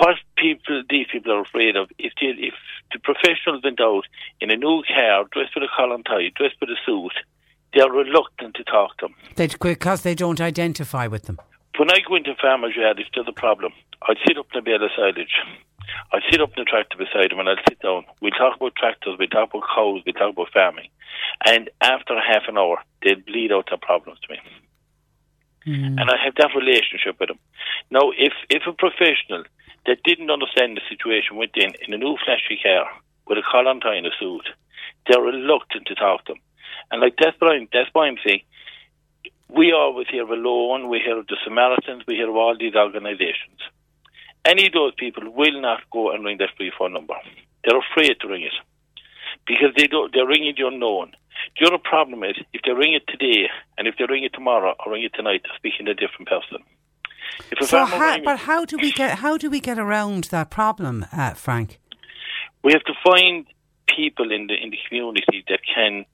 What 0.00 0.16
people, 0.36 0.82
these 0.88 1.06
people 1.12 1.30
are 1.32 1.42
afraid 1.42 1.76
of, 1.76 1.90
if 1.98 2.14
the, 2.18 2.28
if 2.30 2.54
the 2.90 2.98
professionals 2.98 3.62
went 3.62 3.82
out 3.82 4.04
in 4.40 4.50
a 4.50 4.56
new 4.56 4.82
car, 4.88 5.26
dressed 5.30 5.54
with 5.54 5.64
a 5.64 5.68
collar 5.76 5.94
and 5.94 6.06
tie, 6.06 6.30
dressed 6.34 6.56
with 6.58 6.70
a 6.70 6.76
suit, 6.86 7.12
they're 7.74 7.90
reluctant 7.90 8.54
to 8.56 8.64
talk 8.64 8.96
to 8.96 9.08
them. 9.08 9.14
They, 9.36 9.48
because 9.48 10.00
they 10.00 10.14
don't 10.14 10.40
identify 10.40 11.06
with 11.06 11.24
them. 11.24 11.38
When 11.76 11.90
I 11.90 11.98
go 12.08 12.14
into 12.14 12.34
farmer's 12.40 12.76
yard, 12.76 12.98
if 12.98 13.08
there's 13.14 13.28
a 13.28 13.32
problem, 13.32 13.72
I'd 14.08 14.16
sit 14.26 14.38
up 14.38 14.46
in 14.54 14.64
the 14.64 14.70
bed 14.70 14.82
of 14.82 14.90
silage. 14.96 15.36
I'd 16.12 16.22
sit 16.30 16.40
up 16.40 16.56
in 16.56 16.64
the 16.64 16.64
tractor 16.64 16.96
beside 16.96 17.30
him 17.30 17.40
and 17.40 17.50
I'd 17.50 17.64
sit 17.68 17.80
down. 17.80 18.06
We'd 18.22 18.32
talk 18.38 18.56
about 18.56 18.76
tractors, 18.76 19.18
we'd 19.18 19.30
talk 19.30 19.50
about 19.52 19.68
cows, 19.74 20.00
we'd 20.06 20.16
talk 20.16 20.32
about 20.32 20.48
farming. 20.50 20.88
And 21.44 21.68
after 21.82 22.18
half 22.18 22.44
an 22.48 22.56
hour, 22.56 22.78
they'd 23.02 23.26
bleed 23.26 23.52
out 23.52 23.68
their 23.68 23.78
problems 23.78 24.18
to 24.20 24.32
me. 24.32 24.40
Mm. 25.66 26.00
And 26.00 26.10
I 26.10 26.16
have 26.24 26.34
that 26.36 26.56
relationship 26.56 27.20
with 27.20 27.28
them. 27.28 27.38
Now, 27.90 28.12
if, 28.16 28.32
if 28.48 28.62
a 28.66 28.72
professional 28.72 29.44
that 29.86 30.02
didn't 30.04 30.30
understand 30.30 30.76
the 30.76 30.82
situation 30.88 31.36
went 31.36 31.56
in 31.56 31.72
in 31.86 31.94
a 31.94 31.98
new 31.98 32.16
flashy 32.24 32.60
car 32.62 32.86
with 33.26 33.38
a 33.38 33.42
collar 33.50 33.78
tie 33.80 33.94
and 33.94 34.06
a 34.06 34.10
suit, 34.18 34.48
they're 35.06 35.22
reluctant 35.22 35.86
to 35.86 35.94
talk 35.94 36.24
to 36.26 36.34
them. 36.34 36.42
And 36.90 37.00
like 37.00 37.14
that's 37.20 37.36
why 37.38 37.54
I'm, 37.54 37.68
that's 37.72 37.90
I'm 37.94 38.16
saying 38.24 38.42
we 39.48 39.72
always 39.72 40.06
hear 40.08 40.22
of 40.22 40.30
Alone, 40.30 40.88
we 40.88 41.00
hear 41.00 41.18
of 41.18 41.26
the 41.26 41.36
Samaritans, 41.44 42.04
we 42.06 42.14
hear 42.14 42.30
of 42.30 42.36
all 42.36 42.56
these 42.58 42.74
organisations. 42.74 43.58
Any 44.44 44.66
of 44.66 44.72
those 44.72 44.94
people 44.96 45.30
will 45.32 45.60
not 45.60 45.82
go 45.92 46.12
and 46.12 46.24
ring 46.24 46.38
that 46.38 46.56
free 46.56 46.72
phone 46.78 46.92
number. 46.92 47.14
They're 47.64 47.78
afraid 47.78 48.16
to 48.20 48.28
ring 48.28 48.42
it 48.42 48.54
because 49.46 49.74
they 49.76 49.86
don't. 49.86 50.12
They're 50.14 50.26
ringing 50.26 50.54
the 50.56 50.66
unknown. 50.66 51.12
The 51.58 51.66
other 51.66 51.78
problem 51.78 52.22
is 52.24 52.36
if 52.52 52.62
they 52.62 52.72
ring 52.72 52.94
it 52.94 53.06
today 53.08 53.48
and 53.76 53.86
if 53.86 53.96
they 53.98 54.04
ring 54.08 54.24
it 54.24 54.32
tomorrow 54.32 54.74
or 54.84 54.92
ring 54.92 55.04
it 55.04 55.12
tonight, 55.14 55.42
they're 55.44 55.56
speaking 55.56 55.86
to 55.86 55.92
a 55.92 55.94
different 55.94 56.28
person. 56.28 56.64
So, 57.62 57.84
how, 57.84 58.18
but 58.22 58.38
how 58.40 58.64
do 58.64 58.76
we 58.80 58.92
get 58.92 59.18
how 59.18 59.36
do 59.36 59.50
we 59.50 59.60
get 59.60 59.78
around 59.78 60.24
that 60.24 60.50
problem, 60.50 61.06
uh, 61.12 61.34
Frank? 61.34 61.78
We 62.62 62.72
have 62.72 62.84
to 62.84 62.94
find 63.04 63.46
people 63.94 64.30
in 64.30 64.46
the 64.46 64.54
in 64.54 64.70
the 64.70 64.78
community 64.88 65.44
that 65.48 65.60
can 65.74 66.04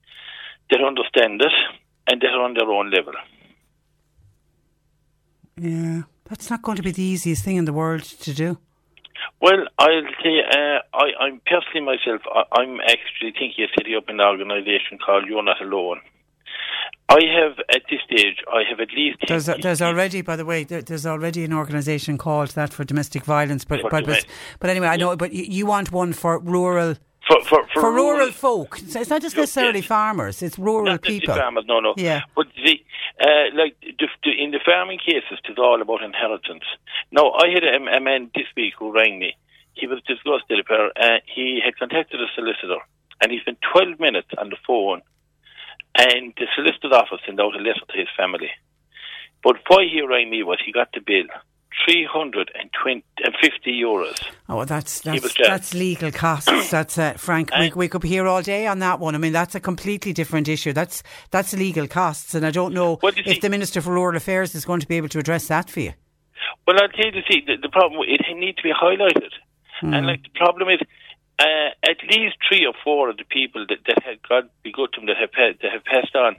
that 0.69 0.83
understand 0.83 1.41
it 1.41 1.51
and 2.09 2.21
that 2.21 2.27
are 2.27 2.43
on 2.43 2.53
their 2.53 2.69
own 2.69 2.91
level. 2.91 3.13
Yeah, 5.59 6.03
that's 6.25 6.49
not 6.49 6.61
going 6.61 6.77
to 6.77 6.83
be 6.83 6.91
the 6.91 7.03
easiest 7.03 7.43
thing 7.43 7.57
in 7.57 7.65
the 7.65 7.73
world 7.73 8.03
to 8.03 8.33
do. 8.33 8.57
Well, 9.41 9.67
I'll 9.79 10.07
say 10.23 10.41
uh, 10.51 10.79
I, 10.93 11.25
I'm 11.25 11.41
personally 11.45 11.85
myself. 11.85 12.21
I, 12.31 12.63
am 12.63 12.79
actually 12.81 13.31
thinking 13.31 13.63
of 13.63 13.69
setting 13.77 13.95
up 13.95 14.09
an 14.09 14.21
organisation 14.21 14.97
called 15.03 15.25
You're 15.27 15.43
Not 15.43 15.61
Alone. 15.61 16.01
I 17.09 17.19
have 17.23 17.57
at 17.73 17.83
this 17.89 17.99
stage. 18.05 18.37
I 18.51 18.63
have 18.69 18.79
at 18.79 18.89
least. 18.93 19.19
There's, 19.27 19.45
there's 19.45 19.81
already, 19.81 20.21
by 20.21 20.35
the 20.35 20.45
way, 20.45 20.63
there, 20.63 20.81
there's 20.81 21.05
already 21.05 21.43
an 21.45 21.53
organisation 21.53 22.17
called 22.17 22.49
that 22.49 22.73
for 22.73 22.83
domestic 22.83 23.23
violence. 23.23 23.63
But 23.63 23.81
but, 23.89 24.05
but, 24.05 24.25
but 24.59 24.69
anyway, 24.69 24.87
I 24.87 24.97
know. 24.97 25.15
But 25.15 25.31
you, 25.31 25.43
you 25.43 25.65
want 25.65 25.91
one 25.91 26.13
for 26.13 26.39
rural 26.39 26.95
for, 27.27 27.41
for, 27.43 27.67
for, 27.73 27.81
for 27.81 27.91
rural, 27.91 28.17
rural, 28.17 28.31
folk. 28.31 28.77
So 28.77 29.01
it's 29.01 29.09
not 29.09 29.21
just 29.21 29.35
necessarily 29.35 29.79
yes. 29.79 29.87
farmers; 29.87 30.41
it's 30.41 30.57
rural 30.57 30.85
not 30.85 31.01
people. 31.01 31.35
farmers, 31.35 31.65
no, 31.67 31.79
no. 31.79 31.93
Yeah. 31.97 32.21
But 32.35 32.47
the, 32.55 32.79
uh, 33.21 33.55
like 33.55 33.75
the, 33.81 34.07
the, 34.23 34.31
in 34.31 34.51
the 34.51 34.59
farming 34.65 34.99
cases, 34.99 35.39
it's 35.43 35.59
all 35.59 35.81
about 35.81 36.03
inheritance. 36.03 36.63
Now, 37.11 37.31
I 37.31 37.49
had 37.49 37.63
a, 37.63 37.97
a, 37.97 37.99
man 37.99 38.31
this 38.33 38.47
week 38.55 38.73
who 38.79 38.93
rang 38.93 39.19
me. 39.19 39.35
He 39.73 39.87
was 39.87 39.99
disgusted. 40.07 40.65
Uh, 40.69 41.19
he 41.25 41.59
had 41.63 41.77
contacted 41.77 42.19
a 42.21 42.27
solicitor, 42.35 42.79
and 43.21 43.31
he 43.31 43.39
spent 43.39 43.59
twelve 43.61 43.99
minutes 43.99 44.29
on 44.37 44.49
the 44.49 44.57
phone, 44.65 45.01
and 45.97 46.33
the 46.37 46.47
solicitor's 46.55 46.91
office 46.91 47.19
sent 47.25 47.39
out 47.39 47.55
a 47.55 47.59
letter 47.59 47.85
to 47.89 47.97
his 47.97 48.07
family. 48.15 48.51
But 49.43 49.57
why 49.67 49.85
he 49.91 50.01
rang 50.01 50.29
me 50.29 50.43
was 50.43 50.59
he 50.65 50.71
got 50.71 50.89
the 50.93 51.01
bill 51.01 51.27
three 51.85 52.07
hundred 52.09 52.51
and 52.55 52.69
fifty 53.41 53.71
euros. 53.71 54.21
Oh, 54.49 54.65
that's 54.65 55.01
that's, 55.01 55.35
that's 55.37 55.73
legal 55.73 56.11
costs. 56.11 56.69
That's 56.69 56.97
uh, 56.97 57.13
Frank. 57.13 57.51
we, 57.57 57.71
we 57.75 57.87
could 57.87 58.01
be 58.01 58.09
here 58.09 58.27
all 58.27 58.41
day 58.41 58.67
on 58.67 58.79
that 58.79 58.99
one. 58.99 59.15
I 59.15 59.17
mean, 59.17 59.33
that's 59.33 59.55
a 59.55 59.59
completely 59.59 60.13
different 60.13 60.47
issue. 60.47 60.73
That's 60.73 61.03
that's 61.31 61.53
legal 61.53 61.87
costs, 61.87 62.33
and 62.35 62.45
I 62.45 62.51
don't 62.51 62.73
know 62.73 62.99
well, 63.01 63.13
if 63.15 63.25
see, 63.25 63.39
the 63.39 63.49
Minister 63.49 63.81
for 63.81 63.93
Rural 63.93 64.15
Affairs 64.17 64.55
is 64.55 64.65
going 64.65 64.79
to 64.79 64.87
be 64.87 64.97
able 64.97 65.09
to 65.09 65.19
address 65.19 65.47
that 65.47 65.69
for 65.69 65.79
you. 65.79 65.93
Well, 66.65 66.77
I'll 66.81 66.89
tell 66.89 67.05
you, 67.05 67.21
see, 67.29 67.43
the, 67.45 67.55
the 67.61 67.69
problem 67.69 68.01
it 68.07 68.21
needs 68.35 68.57
to 68.57 68.63
be 68.63 68.73
highlighted, 68.73 69.31
mm. 69.81 69.95
and 69.95 70.07
like 70.07 70.23
the 70.23 70.29
problem 70.35 70.69
is. 70.69 70.79
Uh, 71.39 71.69
at 71.85 71.97
least 72.09 72.35
three 72.49 72.65
or 72.65 72.73
four 72.83 73.09
of 73.09 73.17
the 73.17 73.23
people 73.29 73.65
that, 73.69 73.77
that 73.85 74.01
had 74.03 74.17
God 74.27 74.49
be 74.63 74.71
good 74.71 74.91
to 74.93 74.99
them 74.99 75.05
that 75.07 75.17
have 75.17 75.29
that 75.61 75.71
have 75.71 75.85
passed 75.85 76.15
on, 76.15 76.35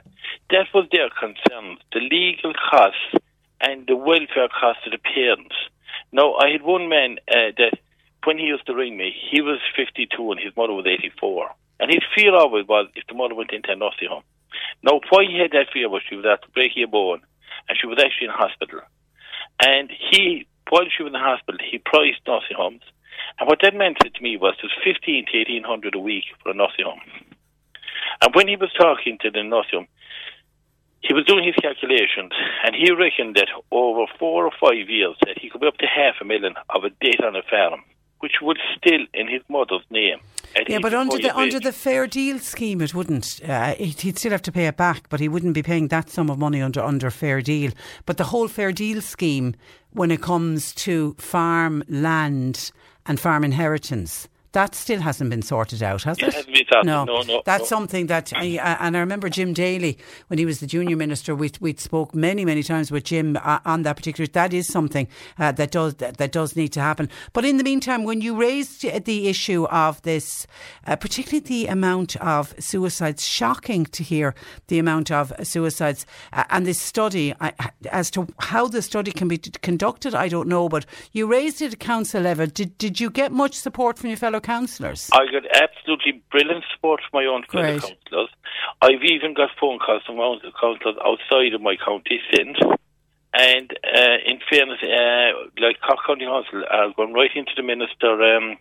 that 0.49 0.67
was 0.73 0.87
their 0.91 1.09
concern. 1.09 1.77
The 1.93 2.01
legal 2.01 2.53
costs 2.53 3.15
and 3.61 3.87
the 3.87 3.95
welfare 3.95 4.49
costs 4.49 4.83
of 4.85 4.91
the 4.91 4.99
parents. 4.99 5.55
Now, 6.11 6.33
I 6.35 6.49
had 6.51 6.63
one 6.63 6.89
man 6.89 7.17
uh, 7.29 7.55
that 7.57 7.79
when 8.25 8.37
he 8.37 8.45
used 8.45 8.65
to 8.67 8.75
ring 8.75 8.97
me, 8.97 9.15
he 9.31 9.41
was 9.41 9.59
52 9.75 10.31
and 10.31 10.39
his 10.39 10.55
mother 10.57 10.73
was 10.73 10.85
84. 10.85 11.49
And 11.79 11.91
his 11.91 12.03
fear 12.15 12.35
always 12.35 12.67
was 12.67 12.87
if 12.95 13.07
the 13.07 13.15
mother 13.15 13.35
went 13.35 13.51
into 13.51 13.71
a 13.71 13.75
nursing 13.75 14.09
home. 14.09 14.23
Now, 14.83 14.99
why 15.09 15.23
he 15.23 15.39
had 15.39 15.51
that 15.51 15.71
fear 15.71 15.89
was 15.89 16.01
she 16.09 16.15
was 16.15 16.25
at 16.25 16.51
breaking 16.53 16.83
a 16.83 16.87
bone 16.87 17.21
and 17.67 17.77
she 17.79 17.87
was 17.87 17.99
actually 18.03 18.27
in 18.27 18.33
hospital. 18.33 18.81
And 19.63 19.89
he, 20.11 20.47
while 20.69 20.85
she 20.95 21.03
was 21.03 21.09
in 21.09 21.13
the 21.13 21.19
hospital, 21.19 21.59
he 21.59 21.77
priced 21.77 22.19
nursing 22.27 22.57
homes. 22.57 22.83
And 23.39 23.47
what 23.47 23.59
that 23.61 23.75
meant 23.75 23.97
to 23.99 24.23
me 24.23 24.37
was 24.37 24.55
there's 24.61 24.73
15 24.83 25.25
to 25.31 25.37
1800 25.37 25.95
a 25.95 25.99
week 25.99 26.25
for 26.43 26.51
a 26.51 26.53
nursing 26.53 26.85
home. 26.85 27.01
And 28.21 28.35
when 28.35 28.47
he 28.47 28.55
was 28.55 28.71
talking 28.77 29.17
to 29.21 29.31
the 29.31 29.43
nursing 29.43 29.79
home, 29.79 29.87
he 31.01 31.13
was 31.13 31.25
doing 31.25 31.45
his 31.45 31.55
calculations, 31.55 32.31
and 32.65 32.75
he 32.75 32.91
reckoned 32.91 33.35
that 33.35 33.47
over 33.71 34.05
four 34.19 34.45
or 34.45 34.51
five 34.59 34.89
years 34.89 35.15
that 35.25 35.39
he 35.39 35.49
could 35.49 35.61
be 35.61 35.67
up 35.67 35.77
to 35.77 35.85
half 35.85 36.15
a 36.21 36.25
million 36.25 36.55
of 36.69 36.83
a 36.83 36.89
debt 36.89 37.23
on 37.23 37.35
a 37.37 37.41
farm, 37.49 37.81
which 38.19 38.33
would 38.41 38.57
still 38.77 39.05
in 39.13 39.29
his 39.29 39.41
mother's 39.47 39.85
name. 39.89 40.19
Yeah, 40.67 40.79
but 40.81 40.93
under 40.93 41.17
the 41.17 41.35
under 41.35 41.59
the 41.59 41.71
fair 41.71 42.05
deal 42.05 42.39
scheme, 42.39 42.81
it 42.81 42.93
wouldn't. 42.93 43.39
Uh, 43.47 43.75
he'd 43.75 44.17
still 44.17 44.31
have 44.31 44.41
to 44.41 44.51
pay 44.51 44.67
it 44.67 44.75
back, 44.75 45.07
but 45.07 45.19
he 45.19 45.29
wouldn't 45.29 45.53
be 45.53 45.63
paying 45.63 45.87
that 45.87 46.09
sum 46.09 46.29
of 46.29 46.37
money 46.37 46.61
under 46.61 46.81
under 46.81 47.09
fair 47.11 47.41
deal. 47.41 47.71
But 48.05 48.17
the 48.17 48.25
whole 48.25 48.47
fair 48.47 48.71
deal 48.71 49.01
scheme, 49.01 49.55
when 49.91 50.11
it 50.11 50.21
comes 50.21 50.73
to 50.75 51.13
farm 51.13 51.83
land 51.87 52.71
and 53.09 53.19
farm 53.19 53.43
inheritance 53.43 54.29
that 54.53 54.73
still 54.73 54.99
hasn't 55.01 55.29
been 55.29 55.43
sorted 55.43 55.83
out, 55.83 56.03
has 56.03 56.17
it? 56.19 56.33
it? 56.47 56.85
No. 56.85 57.03
no, 57.05 57.21
no, 57.21 57.43
That's 57.45 57.63
no. 57.63 57.77
something 57.77 58.07
that, 58.07 58.33
I, 58.35 58.77
and 58.79 58.97
I 58.97 58.99
remember 58.99 59.29
Jim 59.29 59.53
Daly 59.53 59.97
when 60.27 60.39
he 60.39 60.45
was 60.45 60.59
the 60.59 60.65
junior 60.65 60.97
minister. 60.97 61.35
We 61.35 61.51
we 61.59 61.75
spoke 61.75 62.15
many 62.15 62.45
many 62.45 62.63
times 62.63 62.91
with 62.91 63.03
Jim 63.03 63.37
uh, 63.43 63.59
on 63.65 63.83
that 63.83 63.95
particular. 63.95 64.27
That 64.27 64.53
is 64.53 64.67
something 64.67 65.07
uh, 65.37 65.51
that 65.51 65.71
does 65.71 65.95
that, 65.95 66.17
that, 66.17 66.31
does 66.31 66.55
need 66.55 66.69
to 66.69 66.81
happen. 66.81 67.09
But 67.33 67.45
in 67.45 67.57
the 67.57 67.63
meantime, 67.63 68.03
when 68.03 68.21
you 68.21 68.35
raised 68.35 68.81
the 69.05 69.27
issue 69.27 69.65
of 69.65 70.01
this, 70.01 70.47
uh, 70.87 70.95
particularly 70.95 71.41
the 71.41 71.67
amount 71.67 72.15
of 72.17 72.55
suicides, 72.59 73.25
shocking 73.25 73.85
to 73.87 74.03
hear 74.03 74.33
the 74.67 74.79
amount 74.79 75.11
of 75.11 75.31
suicides, 75.43 76.05
uh, 76.33 76.43
and 76.49 76.65
this 76.65 76.81
study 76.81 77.35
I, 77.39 77.53
as 77.91 78.09
to 78.11 78.27
how 78.39 78.67
the 78.67 78.81
study 78.81 79.11
can 79.11 79.27
be 79.27 79.37
conducted. 79.37 80.15
I 80.15 80.27
don't 80.27 80.47
know, 80.47 80.69
but 80.69 80.85
you 81.11 81.27
raised 81.27 81.61
it 81.61 81.73
at 81.73 81.79
council 81.79 82.23
level. 82.23 82.47
Did 82.47 82.77
did 82.79 82.99
you 82.99 83.11
get 83.11 83.31
much 83.31 83.53
support 83.53 83.99
from 83.99 84.09
your 84.09 84.17
fellow? 84.17 84.38
Fellow 84.39 84.59
councillors? 84.59 85.09
I 85.13 85.25
got 85.31 85.43
absolutely 85.53 86.23
brilliant 86.31 86.63
support 86.73 87.01
from 87.09 87.21
my 87.21 87.25
own 87.25 87.43
fellow 87.51 87.79
councillors. 87.79 88.29
I've 88.81 89.03
even 89.03 89.33
got 89.33 89.49
phone 89.59 89.79
calls 89.79 90.03
from 90.05 90.17
my 90.17 90.23
own 90.23 90.39
councillors 90.59 90.97
outside 91.03 91.53
of 91.53 91.61
my 91.61 91.75
county 91.75 92.19
since. 92.33 92.57
And 93.33 93.71
uh, 93.85 94.17
in 94.25 94.39
fairness, 94.49 94.79
uh, 94.81 95.61
like 95.61 95.77
Cork 95.85 95.99
County 96.05 96.25
Council 96.25 96.63
are 96.69 96.93
going 96.95 97.13
right 97.13 97.29
into 97.35 97.51
the 97.55 97.63
Minister, 97.63 98.09
um, 98.09 98.57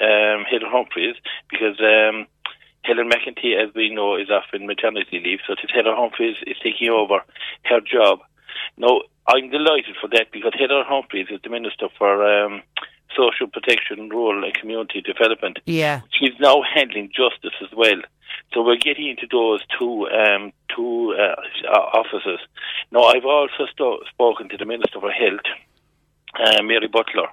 um, 0.00 0.44
Helen 0.48 0.72
Humphreys, 0.72 1.16
because 1.50 1.76
um, 1.80 2.26
Helen 2.82 3.10
McEntee, 3.10 3.60
as 3.60 3.74
we 3.74 3.94
know, 3.94 4.16
is 4.16 4.30
off 4.30 4.48
in 4.54 4.66
maternity 4.66 5.20
leave. 5.22 5.40
So 5.46 5.52
it 5.52 5.60
is 5.64 5.70
Helen 5.74 5.96
Humphreys 5.96 6.36
is 6.46 6.56
taking 6.62 6.88
over 6.88 7.20
her 7.64 7.80
job. 7.80 8.20
Now, 8.78 9.02
I'm 9.28 9.50
delighted 9.50 9.96
for 10.00 10.08
that 10.08 10.32
because 10.32 10.54
Helen 10.58 10.84
Humphreys 10.88 11.28
is 11.30 11.40
the 11.42 11.50
Minister 11.50 11.88
for 11.98 12.24
um, 12.24 12.62
social 13.16 13.46
protection 13.48 14.08
rural 14.08 14.44
and 14.44 14.54
community 14.54 15.00
development. 15.00 15.58
Yeah. 15.66 16.02
She's 16.10 16.38
now 16.38 16.62
handling 16.62 17.10
justice 17.14 17.54
as 17.62 17.74
well. 17.76 18.00
So 18.52 18.62
we're 18.62 18.76
getting 18.76 19.08
into 19.08 19.26
those 19.30 19.60
two 19.78 20.08
um, 20.08 20.52
two 20.74 21.14
uh, 21.18 21.70
offices. 21.72 22.40
Now 22.90 23.04
I've 23.04 23.24
also 23.24 23.66
st- 23.66 24.06
spoken 24.08 24.48
to 24.50 24.56
the 24.56 24.64
Minister 24.64 25.00
for 25.00 25.10
Health, 25.10 25.46
uh, 26.38 26.62
Mary 26.62 26.88
Butler, 26.88 27.28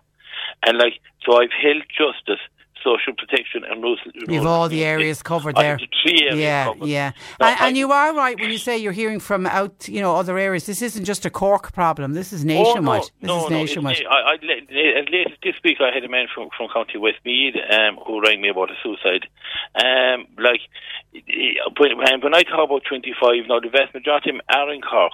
and 0.65 0.77
like 0.77 0.99
so 1.25 1.37
I've 1.39 1.51
held 1.51 1.83
justice 1.95 2.43
social 2.83 3.13
protection 3.13 3.63
and 3.63 3.83
rules. 3.83 3.99
You've 4.13 4.45
all 4.45 4.69
the 4.69 4.83
areas 4.83 5.21
covered 5.21 5.55
there. 5.55 5.77
Three 6.03 6.21
areas 6.23 6.39
yeah, 6.39 6.65
covered. 6.65 6.87
yeah. 6.87 7.11
No, 7.39 7.47
and, 7.47 7.59
I- 7.59 7.67
and 7.67 7.77
you 7.77 7.91
are 7.91 8.13
right 8.15 8.39
when 8.39 8.51
you 8.51 8.57
say 8.57 8.77
you're 8.77 8.91
hearing 8.91 9.19
from 9.19 9.45
out, 9.45 9.87
you 9.87 10.01
know, 10.01 10.15
other 10.15 10.37
areas. 10.37 10.65
This 10.65 10.81
isn't 10.81 11.05
just 11.05 11.25
a 11.25 11.29
Cork 11.29 11.73
problem. 11.73 12.13
This 12.13 12.33
is 12.33 12.43
nationwide. 12.43 13.01
Oh, 13.01 13.09
this 13.21 13.27
no, 13.27 13.45
is 13.45 13.51
nationwide. 13.51 13.97
No, 14.03 14.09
I, 14.09 14.31
I, 14.31 14.33
as 14.35 15.09
late 15.11 15.27
this 15.43 15.55
week, 15.63 15.77
I 15.79 15.93
had 15.93 16.03
a 16.03 16.09
man 16.09 16.27
from, 16.33 16.49
from 16.57 16.69
County 16.73 16.97
Westmeath 16.97 17.55
um, 17.71 17.97
who 18.05 18.21
rang 18.21 18.41
me 18.41 18.49
about 18.49 18.71
a 18.71 18.75
suicide. 18.81 19.27
Um, 19.75 20.27
like, 20.37 20.61
when, 21.79 21.97
when 21.97 22.21
when 22.21 22.35
I 22.35 22.43
talk 22.43 22.65
about 22.65 22.83
25, 22.87 23.47
now 23.47 23.59
the 23.59 23.69
vast 23.69 23.93
majority 23.93 24.31
of 24.31 24.35
them 24.37 24.41
are 24.49 24.73
in 24.73 24.81
Cork. 24.81 25.13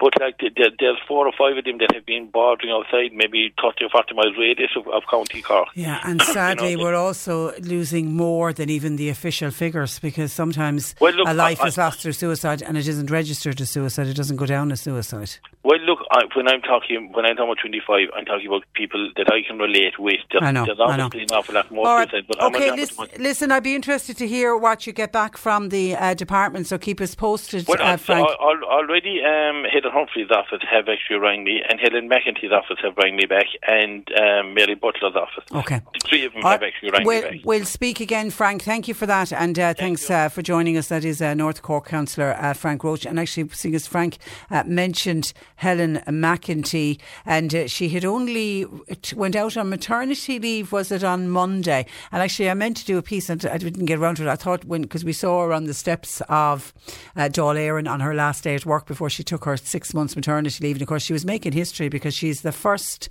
But 0.00 0.14
like 0.20 0.38
the, 0.38 0.50
the, 0.56 0.70
there's 0.78 0.98
four 1.06 1.26
or 1.26 1.32
five 1.38 1.56
of 1.58 1.64
them 1.64 1.78
that 1.78 1.94
have 1.94 2.06
been 2.06 2.28
bordering 2.30 2.72
outside, 2.72 3.12
maybe 3.14 3.52
30 3.62 3.84
or 3.84 3.90
40 3.90 4.14
miles 4.14 4.34
radius 4.38 4.70
of, 4.76 4.88
of 4.88 5.02
County 5.10 5.42
Cork. 5.42 5.68
Yeah, 5.74 6.00
and 6.04 6.20
sadly, 6.38 6.74
we're 6.76 6.94
also 6.94 7.52
losing 7.60 8.14
more 8.16 8.52
than 8.52 8.70
even 8.70 8.96
the 8.96 9.08
official 9.10 9.50
figures 9.50 9.98
because 9.98 10.32
sometimes 10.32 10.94
Well, 11.00 11.12
look, 11.12 11.28
a 11.28 11.34
life 11.34 11.60
I- 11.60 11.68
is 11.68 11.76
lost 11.78 12.00
through 12.00 12.12
suicide 12.12 12.62
and 12.62 12.76
it 12.78 12.88
isn't 12.88 13.10
registered 13.10 13.60
as 13.60 13.70
suicide. 13.70 14.06
It 14.06 14.14
doesn't 14.16 14.36
go 14.36 14.46
down 14.46 14.72
as 14.72 14.80
suicide. 14.80 15.30
Well, 15.62 15.78
look, 15.80 15.98
I, 16.10 16.22
when 16.34 16.48
I'm 16.48 16.62
talking 16.62 17.10
when 17.12 17.26
I'm 17.26 17.36
talking 17.36 17.50
about 17.50 17.58
25, 17.60 18.08
I'm 18.16 18.24
talking 18.24 18.46
about 18.46 18.62
people 18.74 19.10
that 19.16 19.30
I 19.30 19.42
can 19.46 19.58
relate 19.58 19.98
with. 19.98 20.20
There's, 20.30 20.42
I 20.42 20.50
know, 20.52 20.64
there's 20.64 20.80
I 20.80 20.96
know. 20.96 21.10
an 21.12 21.26
awful 21.32 21.54
lot 21.54 21.70
more 21.70 21.86
All 21.86 21.96
right. 21.96 22.08
suicide, 22.10 22.24
but 22.28 22.42
I'm 22.42 22.54
okay, 22.54 22.70
listen, 22.72 23.06
listen, 23.18 23.52
I'd 23.52 23.62
be 23.62 23.74
interested 23.74 24.16
to 24.16 24.26
hear 24.26 24.56
what 24.56 24.86
you 24.86 24.94
get 24.94 25.12
back 25.12 25.36
from 25.36 25.68
the 25.68 25.94
uh, 25.96 26.14
department, 26.14 26.66
so 26.66 26.78
keep 26.78 26.98
us 27.02 27.14
posted, 27.14 27.68
Well, 27.68 27.76
uh, 27.82 27.98
Frank. 27.98 28.26
al- 28.40 28.64
already 28.64 29.20
um, 29.22 29.64
Helen 29.90 30.06
Humphrey's 30.06 30.30
office 30.30 30.62
have 30.70 30.88
actually 30.88 31.16
rang 31.16 31.44
me, 31.44 31.62
and 31.68 31.80
Helen 31.80 32.08
McEntee's 32.08 32.52
office 32.52 32.78
have 32.82 32.96
rang 32.96 33.16
me 33.16 33.26
back, 33.26 33.46
and 33.66 34.06
um, 34.12 34.54
Mary 34.54 34.74
Butler's 34.74 35.14
office. 35.14 35.44
Okay. 35.52 35.80
The 35.94 36.00
three 36.08 36.24
of 36.24 36.32
them 36.32 36.44
All 36.44 36.52
have 36.52 36.62
actually 36.62 36.90
rang 36.90 37.04
we'll, 37.04 37.22
me 37.22 37.38
back. 37.38 37.40
we'll 37.44 37.64
speak 37.64 38.00
again, 38.00 38.30
Frank. 38.30 38.62
Thank 38.62 38.88
you 38.88 38.94
for 38.94 39.06
that, 39.06 39.32
and 39.32 39.58
uh, 39.58 39.74
thanks 39.74 40.10
uh, 40.10 40.28
for 40.28 40.42
joining 40.42 40.76
us. 40.76 40.88
That 40.88 41.04
is 41.04 41.20
uh, 41.20 41.34
North 41.34 41.62
Cork 41.62 41.86
councillor 41.86 42.36
uh, 42.38 42.52
Frank 42.54 42.84
Roche, 42.84 43.06
and 43.06 43.18
actually, 43.18 43.48
seeing 43.50 43.74
as 43.74 43.86
Frank 43.86 44.18
uh, 44.50 44.64
mentioned 44.66 45.32
Helen 45.56 46.02
McEntee, 46.06 47.00
and 47.24 47.54
uh, 47.54 47.66
she 47.66 47.88
had 47.88 48.04
only 48.04 48.66
t- 49.02 49.16
went 49.16 49.36
out 49.36 49.56
on 49.56 49.68
maternity 49.70 50.38
leave. 50.38 50.72
Was 50.72 50.92
it 50.92 51.04
on 51.04 51.28
Monday? 51.28 51.86
And 52.12 52.22
actually, 52.22 52.50
I 52.50 52.54
meant 52.54 52.76
to 52.78 52.84
do 52.84 52.98
a 52.98 53.02
piece, 53.02 53.28
and 53.28 53.44
I 53.46 53.58
didn't 53.58 53.86
get 53.86 53.98
around 53.98 54.16
to 54.16 54.22
it. 54.22 54.28
I 54.28 54.36
thought 54.36 54.64
when 54.64 54.82
because 54.82 55.04
we 55.04 55.12
saw 55.12 55.44
her 55.44 55.52
on 55.52 55.64
the 55.64 55.74
steps 55.74 56.22
of 56.28 56.72
uh, 57.16 57.22
Dáil 57.22 57.56
Éireann 57.56 57.90
on 57.90 58.00
her 58.00 58.14
last 58.14 58.44
day 58.44 58.54
at 58.54 58.66
work 58.66 58.86
before 58.86 59.10
she 59.10 59.22
took 59.22 59.44
her 59.44 59.56
six 59.70 59.94
months 59.94 60.16
maternity 60.16 60.62
leave, 60.62 60.76
and 60.76 60.82
of 60.82 60.88
course, 60.88 61.02
she 61.02 61.12
was 61.12 61.24
making 61.24 61.52
history 61.52 61.88
because 61.88 62.14
she's 62.14 62.42
the 62.42 62.52
first 62.52 63.08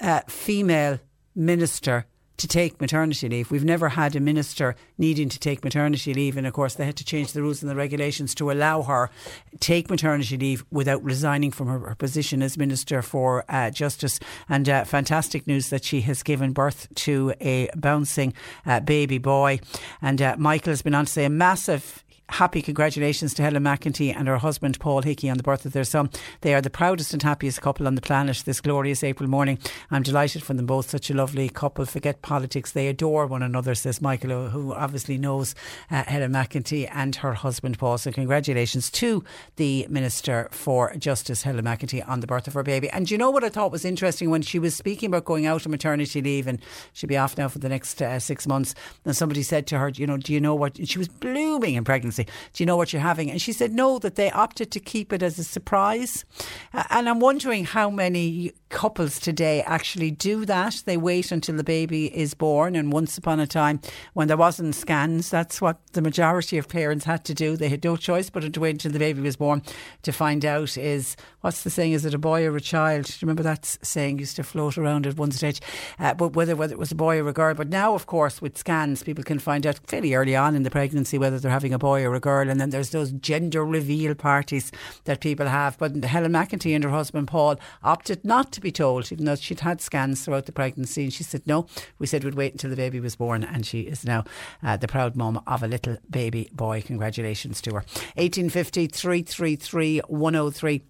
uh, 0.00 0.20
female 0.28 0.98
minister 1.34 2.06
to 2.38 2.46
take 2.46 2.80
maternity 2.80 3.28
leave. 3.28 3.50
We've 3.50 3.64
never 3.64 3.90
had 3.90 4.14
a 4.14 4.20
minister 4.20 4.76
needing 4.96 5.28
to 5.28 5.38
take 5.40 5.64
maternity 5.64 6.14
leave, 6.14 6.36
and 6.36 6.46
of 6.46 6.52
course 6.52 6.74
they 6.74 6.86
had 6.86 6.96
to 6.96 7.04
change 7.04 7.32
the 7.32 7.42
rules 7.42 7.62
and 7.62 7.70
the 7.70 7.74
regulations 7.74 8.34
to 8.36 8.50
allow 8.50 8.82
her 8.82 9.10
take 9.58 9.90
maternity 9.90 10.36
leave 10.36 10.64
without 10.70 11.02
resigning 11.02 11.50
from 11.50 11.66
her, 11.66 11.80
her 11.80 11.94
position 11.96 12.42
as 12.42 12.56
minister 12.56 13.02
for 13.02 13.44
uh, 13.48 13.70
justice. 13.70 14.20
And 14.48 14.68
uh, 14.68 14.84
fantastic 14.84 15.46
news 15.46 15.70
that 15.70 15.84
she 15.84 16.00
has 16.02 16.22
given 16.22 16.52
birth 16.52 16.86
to 17.06 17.34
a 17.40 17.68
bouncing 17.74 18.32
uh, 18.64 18.80
baby 18.80 19.18
boy. 19.18 19.58
And 20.00 20.22
uh, 20.22 20.36
Michael 20.38 20.70
has 20.70 20.82
been 20.82 20.94
on 20.94 21.06
to 21.06 21.12
say 21.12 21.24
a 21.24 21.30
massive 21.30 22.04
happy 22.28 22.62
congratulations 22.62 23.34
to 23.34 23.42
Helen 23.42 23.64
McEntee 23.64 24.14
and 24.14 24.28
her 24.28 24.38
husband 24.38 24.78
Paul 24.78 25.02
Hickey 25.02 25.30
on 25.30 25.36
the 25.36 25.42
birth 25.42 25.64
of 25.64 25.72
their 25.72 25.84
son. 25.84 26.10
They 26.42 26.54
are 26.54 26.60
the 26.60 26.70
proudest 26.70 27.12
and 27.12 27.22
happiest 27.22 27.60
couple 27.60 27.86
on 27.86 27.94
the 27.94 28.00
planet 28.00 28.42
this 28.44 28.60
glorious 28.60 29.02
April 29.02 29.28
morning. 29.28 29.58
I'm 29.90 30.02
delighted 30.02 30.42
for 30.42 30.54
them 30.54 30.66
both. 30.66 30.90
Such 30.90 31.10
a 31.10 31.14
lovely 31.14 31.48
couple. 31.48 31.84
Forget 31.86 32.22
politics. 32.22 32.72
They 32.72 32.88
adore 32.88 33.26
one 33.26 33.42
another, 33.42 33.74
says 33.74 34.02
Michael, 34.02 34.50
who 34.50 34.72
obviously 34.72 35.18
knows 35.18 35.54
uh, 35.90 36.04
Helen 36.04 36.32
McEntee 36.32 36.88
and 36.92 37.16
her 37.16 37.34
husband 37.34 37.78
Paul. 37.78 37.98
So 37.98 38.12
congratulations 38.12 38.90
to 38.90 39.24
the 39.56 39.86
Minister 39.88 40.48
for 40.50 40.94
Justice, 40.96 41.42
Helen 41.42 41.64
McEntee, 41.64 42.06
on 42.08 42.20
the 42.20 42.26
birth 42.26 42.46
of 42.46 42.54
her 42.54 42.62
baby. 42.62 42.90
And 42.90 43.06
do 43.06 43.14
you 43.14 43.18
know 43.18 43.30
what 43.30 43.44
I 43.44 43.48
thought 43.48 43.72
was 43.72 43.84
interesting 43.84 44.30
when 44.30 44.42
she 44.42 44.58
was 44.58 44.74
speaking 44.74 45.08
about 45.08 45.24
going 45.24 45.46
out 45.46 45.66
on 45.66 45.70
maternity 45.70 46.20
leave 46.20 46.46
and 46.46 46.60
she'll 46.92 47.08
be 47.08 47.16
off 47.16 47.38
now 47.38 47.48
for 47.48 47.58
the 47.58 47.68
next 47.68 48.02
uh, 48.02 48.18
six 48.18 48.46
months. 48.46 48.74
And 49.04 49.16
somebody 49.16 49.42
said 49.42 49.66
to 49.68 49.78
her, 49.78 49.88
you 49.88 50.06
know, 50.06 50.16
do 50.16 50.32
you 50.32 50.40
know 50.40 50.54
what? 50.54 50.86
She 50.86 50.98
was 50.98 51.08
blooming 51.08 51.74
in 51.74 51.84
pregnancy. 51.84 52.17
Do 52.26 52.62
you 52.62 52.66
know 52.66 52.76
what 52.76 52.92
you're 52.92 53.02
having? 53.02 53.30
And 53.30 53.40
she 53.40 53.52
said, 53.52 53.72
no, 53.72 53.98
that 53.98 54.16
they 54.16 54.30
opted 54.30 54.70
to 54.72 54.80
keep 54.80 55.12
it 55.12 55.22
as 55.22 55.38
a 55.38 55.44
surprise. 55.44 56.24
And 56.90 57.08
I'm 57.08 57.20
wondering 57.20 57.64
how 57.64 57.90
many 57.90 58.52
couples 58.68 59.18
today 59.18 59.62
actually 59.62 60.10
do 60.10 60.44
that. 60.44 60.82
They 60.84 60.96
wait 60.96 61.32
until 61.32 61.56
the 61.56 61.64
baby 61.64 62.14
is 62.16 62.34
born. 62.34 62.76
And 62.76 62.92
once 62.92 63.16
upon 63.16 63.40
a 63.40 63.46
time, 63.46 63.80
when 64.14 64.28
there 64.28 64.36
wasn't 64.36 64.74
scans, 64.74 65.30
that's 65.30 65.60
what 65.60 65.78
the 65.92 66.02
majority 66.02 66.58
of 66.58 66.68
parents 66.68 67.04
had 67.04 67.24
to 67.26 67.34
do. 67.34 67.56
They 67.56 67.68
had 67.68 67.84
no 67.84 67.96
choice 67.96 68.30
but 68.30 68.52
to 68.52 68.60
wait 68.60 68.72
until 68.72 68.92
the 68.92 68.98
baby 68.98 69.20
was 69.20 69.36
born 69.36 69.62
to 70.02 70.12
find 70.12 70.44
out 70.44 70.76
is 70.76 71.16
what's 71.40 71.62
the 71.62 71.70
saying? 71.70 71.92
Is 71.92 72.04
it 72.04 72.14
a 72.14 72.18
boy 72.18 72.44
or 72.44 72.56
a 72.56 72.60
child? 72.60 73.06
Do 73.06 73.12
you 73.12 73.26
remember 73.26 73.42
that 73.42 73.64
saying 73.64 74.18
used 74.18 74.36
to 74.36 74.42
float 74.42 74.76
around 74.76 75.06
at 75.06 75.16
one 75.16 75.30
stage? 75.30 75.60
Uh, 75.98 76.14
but 76.14 76.34
whether 76.34 76.56
whether 76.56 76.74
it 76.74 76.78
was 76.78 76.92
a 76.92 76.96
boy 76.96 77.18
or 77.20 77.28
a 77.28 77.32
girl. 77.32 77.54
But 77.54 77.68
now, 77.68 77.94
of 77.94 78.06
course, 78.06 78.42
with 78.42 78.58
scans, 78.58 79.02
people 79.02 79.24
can 79.24 79.38
find 79.38 79.66
out 79.66 79.80
fairly 79.86 80.14
early 80.14 80.36
on 80.36 80.54
in 80.54 80.62
the 80.62 80.70
pregnancy 80.70 81.18
whether 81.18 81.38
they're 81.38 81.50
having 81.50 81.72
a 81.72 81.78
boy 81.78 82.04
or 82.04 82.14
a 82.14 82.20
girl. 82.20 82.48
And 82.48 82.60
then 82.60 82.70
there's 82.70 82.90
those 82.90 83.12
gender 83.12 83.64
reveal 83.64 84.14
parties 84.14 84.70
that 85.04 85.20
people 85.20 85.46
have. 85.46 85.78
But 85.78 86.04
Helen 86.04 86.32
McEntee 86.32 86.74
and 86.74 86.84
her 86.84 86.90
husband 86.90 87.28
Paul 87.28 87.56
opted 87.82 88.24
not 88.24 88.52
to 88.52 88.57
be 88.60 88.72
told, 88.72 89.10
even 89.12 89.24
though 89.24 89.36
she'd 89.36 89.60
had 89.60 89.80
scans 89.80 90.24
throughout 90.24 90.46
the 90.46 90.52
pregnancy. 90.52 91.04
And 91.04 91.12
she 91.12 91.24
said, 91.24 91.46
no, 91.46 91.66
we 91.98 92.06
said 92.06 92.24
we'd 92.24 92.34
wait 92.34 92.52
until 92.52 92.70
the 92.70 92.76
baby 92.76 93.00
was 93.00 93.16
born. 93.16 93.44
And 93.44 93.66
she 93.66 93.80
is 93.80 94.04
now 94.04 94.24
uh, 94.62 94.76
the 94.76 94.88
proud 94.88 95.16
mum 95.16 95.42
of 95.46 95.62
a 95.62 95.68
little 95.68 95.96
baby 96.10 96.50
boy. 96.52 96.82
Congratulations 96.82 97.60
to 97.62 97.70
her. 97.70 97.84
1850 98.16 98.86
333 98.88 100.00
103. 100.06 100.82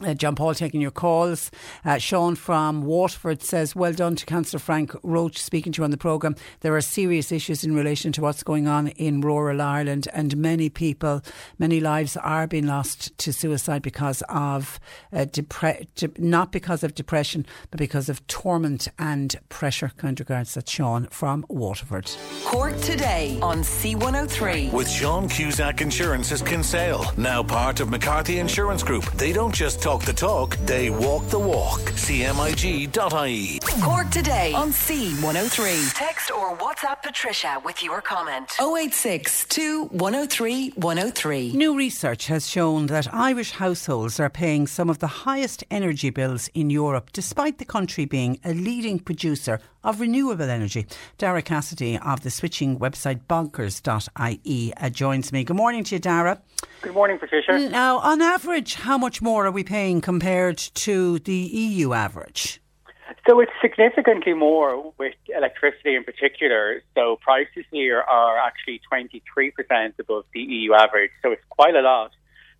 Uh, 0.00 0.14
John 0.14 0.36
Paul 0.36 0.54
taking 0.54 0.80
your 0.80 0.92
calls. 0.92 1.50
Uh, 1.84 1.98
Sean 1.98 2.36
from 2.36 2.82
Waterford 2.84 3.42
says, 3.42 3.74
Well 3.74 3.92
done 3.92 4.14
to 4.16 4.26
Councillor 4.26 4.60
Frank 4.60 4.94
Roche 5.02 5.38
speaking 5.38 5.72
to 5.72 5.80
you 5.80 5.84
on 5.84 5.90
the 5.90 5.96
programme. 5.96 6.36
There 6.60 6.76
are 6.76 6.80
serious 6.80 7.32
issues 7.32 7.64
in 7.64 7.74
relation 7.74 8.12
to 8.12 8.22
what's 8.22 8.44
going 8.44 8.68
on 8.68 8.88
in 8.88 9.20
rural 9.20 9.60
Ireland, 9.60 10.06
and 10.12 10.36
many 10.36 10.68
people, 10.68 11.22
many 11.58 11.80
lives 11.80 12.16
are 12.18 12.46
being 12.46 12.66
lost 12.66 13.16
to 13.18 13.32
suicide 13.32 13.82
because 13.82 14.22
of 14.28 14.78
uh, 15.12 15.24
depre- 15.24 15.88
de- 15.96 16.10
not 16.16 16.52
because 16.52 16.84
of 16.84 16.94
depression, 16.94 17.44
but 17.70 17.78
because 17.78 18.08
of 18.08 18.24
torment 18.28 18.86
and 19.00 19.34
pressure. 19.48 19.90
Kind 19.96 20.20
regards, 20.20 20.54
that's 20.54 20.70
Sean 20.70 21.08
from 21.10 21.44
Waterford. 21.48 22.10
Cork 22.44 22.78
today 22.80 23.38
on 23.42 23.58
C103. 23.62 24.72
With 24.72 24.88
Sean 24.88 25.28
Cusack 25.28 25.80
Insurance's 25.80 26.42
Kinsale, 26.42 27.04
now 27.16 27.42
part 27.42 27.80
of 27.80 27.90
McCarthy 27.90 28.38
Insurance 28.38 28.84
Group. 28.84 29.04
They 29.12 29.32
don't 29.32 29.54
just 29.54 29.80
talk 29.88 30.04
the 30.04 30.12
talk, 30.12 30.54
they 30.66 30.90
walk 30.90 31.26
the 31.28 31.38
walk. 31.38 31.80
CMIG.ie. 31.80 33.58
Cork 33.82 34.10
today 34.10 34.52
on 34.52 34.68
C103. 34.68 35.94
Text 35.94 36.30
or 36.30 36.54
WhatsApp 36.58 37.02
Patricia 37.02 37.58
with 37.64 37.82
your 37.82 38.02
comment. 38.02 38.52
086 38.60 39.46
103 39.90 40.68
103. 40.76 41.52
New 41.52 41.74
research 41.74 42.26
has 42.26 42.46
shown 42.46 42.84
that 42.88 43.14
Irish 43.14 43.52
households 43.52 44.20
are 44.20 44.28
paying 44.28 44.66
some 44.66 44.90
of 44.90 44.98
the 44.98 45.24
highest 45.24 45.64
energy 45.70 46.10
bills 46.10 46.50
in 46.52 46.68
Europe, 46.68 47.08
despite 47.14 47.56
the 47.56 47.64
country 47.64 48.04
being 48.04 48.38
a 48.44 48.52
leading 48.52 48.98
producer 48.98 49.58
of 49.88 50.00
renewable 50.00 50.50
energy. 50.50 50.86
Daragh 51.18 51.46
Cassidy 51.46 51.98
of 51.98 52.20
the 52.20 52.30
switching 52.30 52.78
website 52.78 53.22
bonkers.ie 53.26 54.72
uh, 54.76 54.90
joins 54.90 55.32
me. 55.32 55.44
Good 55.44 55.56
morning 55.56 55.82
to 55.84 55.94
you, 55.94 56.00
Daragh. 56.00 56.40
Good 56.82 56.92
morning, 56.92 57.18
Patricia. 57.18 57.58
Now, 57.70 57.98
on 57.98 58.20
average, 58.20 58.74
how 58.74 58.98
much 58.98 59.22
more 59.22 59.46
are 59.46 59.50
we 59.50 59.64
paying 59.64 60.02
compared 60.02 60.58
to 60.58 61.18
the 61.20 61.34
EU 61.34 61.94
average? 61.94 62.60
So 63.26 63.40
it's 63.40 63.52
significantly 63.62 64.34
more 64.34 64.92
with 64.98 65.14
electricity 65.34 65.96
in 65.96 66.04
particular. 66.04 66.82
So 66.94 67.16
prices 67.22 67.64
here 67.72 68.00
are 68.02 68.38
actually 68.38 68.82
23% 68.92 69.94
above 69.98 70.24
the 70.34 70.40
EU 70.40 70.74
average. 70.74 71.10
So 71.22 71.32
it's 71.32 71.44
quite 71.48 71.74
a 71.74 71.80
lot. 71.80 72.12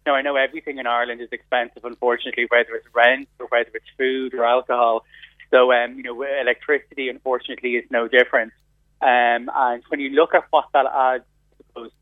Now, 0.07 0.15
I 0.15 0.23
know 0.23 0.37
everything 0.37 0.79
in 0.79 0.87
Ireland 0.87 1.21
is 1.21 1.29
expensive, 1.33 1.85
unfortunately, 1.85 2.47
whether 2.49 2.75
it's 2.75 2.87
rent 2.95 3.29
or 3.39 3.47
whether 3.49 3.69
it's 3.75 3.87
food 3.99 4.33
or 4.33 4.45
alcohol. 4.45 5.05
So, 5.51 5.73
um, 5.73 5.97
you 5.97 6.03
know, 6.03 6.23
electricity, 6.23 7.09
unfortunately, 7.09 7.71
is 7.77 7.85
no 7.91 8.09
different. 8.09 8.53
Um, 9.01 9.51
and 9.55 9.83
when 9.89 10.01
you 10.01 10.11
look 10.11 10.35
at 10.35 10.45
what 10.51 10.67
that 10.73 10.87
adds 10.87 11.25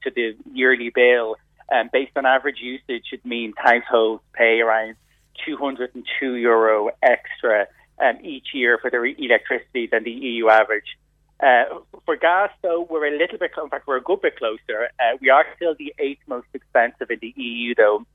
to 0.02 0.11
the 0.11 0.37
yearly 0.52 0.90
bill, 0.94 1.37
um, 1.72 1.90
based 1.92 2.12
on 2.16 2.26
average 2.26 2.59
usage, 2.61 3.04
it 3.12 3.24
means 3.24 3.54
households 3.56 4.22
pay 4.32 4.61
around 4.61 4.96
202 5.44 6.35
euro 6.35 6.90
extra 7.02 7.66
um, 8.00 8.18
each 8.22 8.48
year 8.54 8.78
for 8.80 8.90
their 8.90 9.04
electricity 9.04 9.88
than 9.90 10.04
the 10.04 10.11
EU 10.11 10.48
average. 10.48 10.96
Uh, 11.38 11.80
for 12.06 12.16
gas, 12.16 12.50
though, 12.62 12.87
we're 12.88 13.06
a 13.06 13.18
little 13.18 13.38
bit, 13.38 13.50
in 13.62 13.68
fact, 13.68 13.87
we're 13.87 13.98
a 13.98 14.02
good 14.02 14.22
bit 14.22 14.37
closer. 14.38 14.88
Uh, 14.98 15.16
we 15.20 15.28
are 15.28 15.44
still 15.56 15.74
the 15.78 15.94
eighth 15.98 16.22
most 16.26 16.46
expensive 16.54 17.11
in 17.11 17.18
the 17.20 17.35
EU, 17.37 17.74
though, 17.74 18.06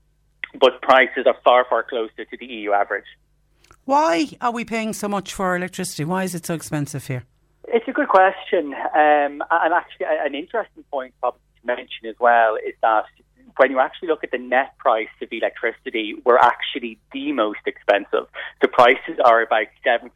but 0.60 0.82
prices 0.82 1.24
are 1.26 1.36
far, 1.44 1.64
far 1.68 1.84
closer 1.84 2.24
to 2.24 2.36
the 2.36 2.46
EU 2.46 2.72
average. 2.72 3.06
Why 3.84 4.28
are 4.40 4.52
we 4.52 4.64
paying 4.64 4.92
so 4.92 5.08
much 5.08 5.34
for 5.34 5.56
electricity? 5.56 6.04
Why 6.04 6.22
is 6.22 6.34
it 6.34 6.46
so 6.46 6.54
expensive 6.54 7.06
here? 7.06 7.24
It's 7.68 7.86
a 7.88 7.92
good 7.92 8.08
question, 8.08 8.74
um, 8.74 9.42
and 9.50 9.74
actually, 9.74 10.06
an 10.06 10.34
interesting 10.34 10.84
point 10.90 11.14
probably 11.20 11.40
to 11.60 11.66
mention 11.66 12.06
as 12.08 12.14
well 12.20 12.56
is 12.56 12.74
that 12.82 13.06
when 13.56 13.70
you 13.70 13.80
actually 13.80 14.08
look 14.08 14.22
at 14.22 14.30
the 14.30 14.38
net 14.38 14.76
price 14.78 15.08
of 15.20 15.28
electricity, 15.32 16.14
we're 16.24 16.38
actually 16.38 16.98
the 17.12 17.32
most 17.32 17.60
expensive. 17.66 18.26
The 18.60 18.68
prices 18.68 19.18
are 19.24 19.42
about 19.42 19.66
70% 19.84 20.12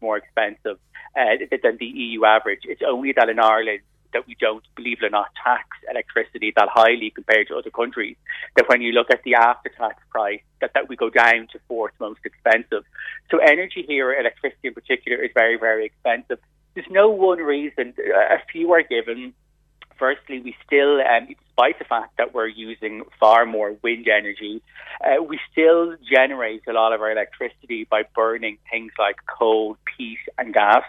more 0.00 0.16
expensive 0.16 0.78
uh, 1.16 1.56
than 1.62 1.76
the 1.78 1.86
EU 1.86 2.24
average. 2.24 2.60
It's 2.64 2.82
only 2.86 3.12
that 3.12 3.28
in 3.28 3.38
Ireland 3.38 3.80
that 4.14 4.26
we 4.26 4.36
don't, 4.40 4.64
believe 4.74 4.98
it 5.02 5.06
or 5.06 5.10
not, 5.10 5.28
tax 5.44 5.68
electricity 5.90 6.52
that 6.56 6.68
highly 6.72 7.10
compared 7.10 7.48
to 7.48 7.56
other 7.56 7.70
countries. 7.70 8.16
That 8.56 8.68
when 8.68 8.80
you 8.80 8.92
look 8.92 9.10
at 9.10 9.22
the 9.24 9.34
after 9.34 9.68
tax 9.68 10.02
price, 10.10 10.40
that, 10.60 10.70
that 10.74 10.88
we 10.88 10.96
go 10.96 11.10
down 11.10 11.48
to 11.52 11.58
fourth 11.68 11.92
most 12.00 12.20
expensive. 12.24 12.84
So 13.30 13.38
energy 13.38 13.84
here, 13.86 14.14
electricity 14.14 14.68
in 14.68 14.74
particular, 14.74 15.22
is 15.22 15.30
very, 15.34 15.58
very 15.58 15.84
expensive. 15.84 16.38
There's 16.74 16.90
no 16.90 17.10
one 17.10 17.38
reason. 17.38 17.94
A 17.98 18.38
few 18.50 18.72
are 18.72 18.82
given 18.82 19.34
firstly, 19.98 20.40
we 20.40 20.54
still, 20.66 21.00
um, 21.00 21.28
despite 21.28 21.78
the 21.78 21.84
fact 21.84 22.16
that 22.18 22.34
we're 22.34 22.46
using 22.46 23.02
far 23.18 23.46
more 23.46 23.76
wind 23.82 24.08
energy, 24.08 24.62
uh, 25.04 25.22
we 25.22 25.38
still 25.50 25.96
generate 26.10 26.62
a 26.68 26.72
lot 26.72 26.92
of 26.92 27.00
our 27.00 27.12
electricity 27.12 27.86
by 27.88 28.02
burning 28.14 28.58
things 28.70 28.92
like 28.98 29.16
coal, 29.26 29.76
peat, 29.84 30.18
and 30.38 30.52
gas, 30.52 30.82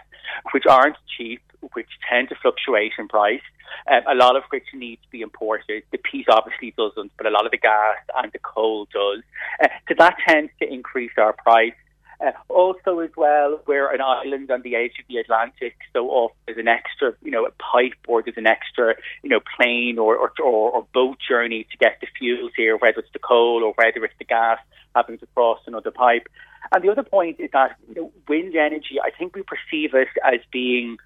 which 0.52 0.66
aren't 0.66 0.96
cheap, 1.16 1.40
which 1.72 1.88
tend 2.10 2.28
to 2.30 2.34
fluctuate 2.40 2.92
in 2.98 3.08
price. 3.08 3.42
Um, 3.90 4.02
a 4.10 4.14
lot 4.14 4.36
of 4.36 4.44
which 4.50 4.64
need 4.74 4.96
to 5.02 5.10
be 5.10 5.20
imported. 5.22 5.82
The 5.90 5.98
peat 5.98 6.26
obviously 6.28 6.72
doesn't, 6.76 7.12
but 7.16 7.26
a 7.26 7.30
lot 7.30 7.44
of 7.44 7.50
the 7.50 7.58
gas 7.58 7.96
and 8.16 8.32
the 8.32 8.38
coal 8.38 8.86
does. 8.92 9.22
Uh, 9.62 9.68
so 9.88 9.94
that 9.98 10.16
tends 10.26 10.52
to 10.60 10.72
increase 10.72 11.12
our 11.18 11.32
price. 11.32 11.74
Uh, 12.18 12.30
also, 12.48 13.00
as 13.00 13.10
well, 13.16 13.60
we're 13.66 13.92
an 13.92 14.00
island 14.00 14.50
on 14.50 14.62
the 14.62 14.74
edge 14.74 14.92
of 14.98 15.06
the 15.06 15.18
Atlantic, 15.18 15.76
so 15.92 16.08
often 16.08 16.36
there's 16.46 16.58
an 16.58 16.68
extra, 16.68 17.12
you 17.22 17.30
know, 17.30 17.44
a 17.44 17.50
pipe 17.50 17.98
or 18.08 18.22
there's 18.22 18.38
an 18.38 18.46
extra, 18.46 18.94
you 19.22 19.28
know, 19.28 19.40
plane 19.56 19.98
or, 19.98 20.16
or, 20.16 20.32
or, 20.42 20.70
or 20.70 20.86
boat 20.94 21.18
journey 21.28 21.66
to 21.70 21.76
get 21.76 21.98
the 22.00 22.06
fuels 22.18 22.52
here, 22.56 22.78
whether 22.78 23.00
it's 23.00 23.12
the 23.12 23.18
coal 23.18 23.62
or 23.62 23.74
whether 23.76 24.02
it's 24.04 24.14
the 24.18 24.24
gas 24.24 24.58
having 24.94 25.18
to 25.18 25.26
cross 25.34 25.58
another 25.66 25.90
pipe. 25.90 26.26
And 26.72 26.82
the 26.82 26.90
other 26.90 27.02
point 27.02 27.38
is 27.38 27.50
that 27.52 27.76
you 27.88 27.94
know, 27.94 28.12
wind 28.26 28.56
energy, 28.56 28.98
I 29.02 29.10
think 29.10 29.36
we 29.36 29.42
perceive 29.42 29.94
it 29.94 30.08
as 30.24 30.40
being 30.50 30.96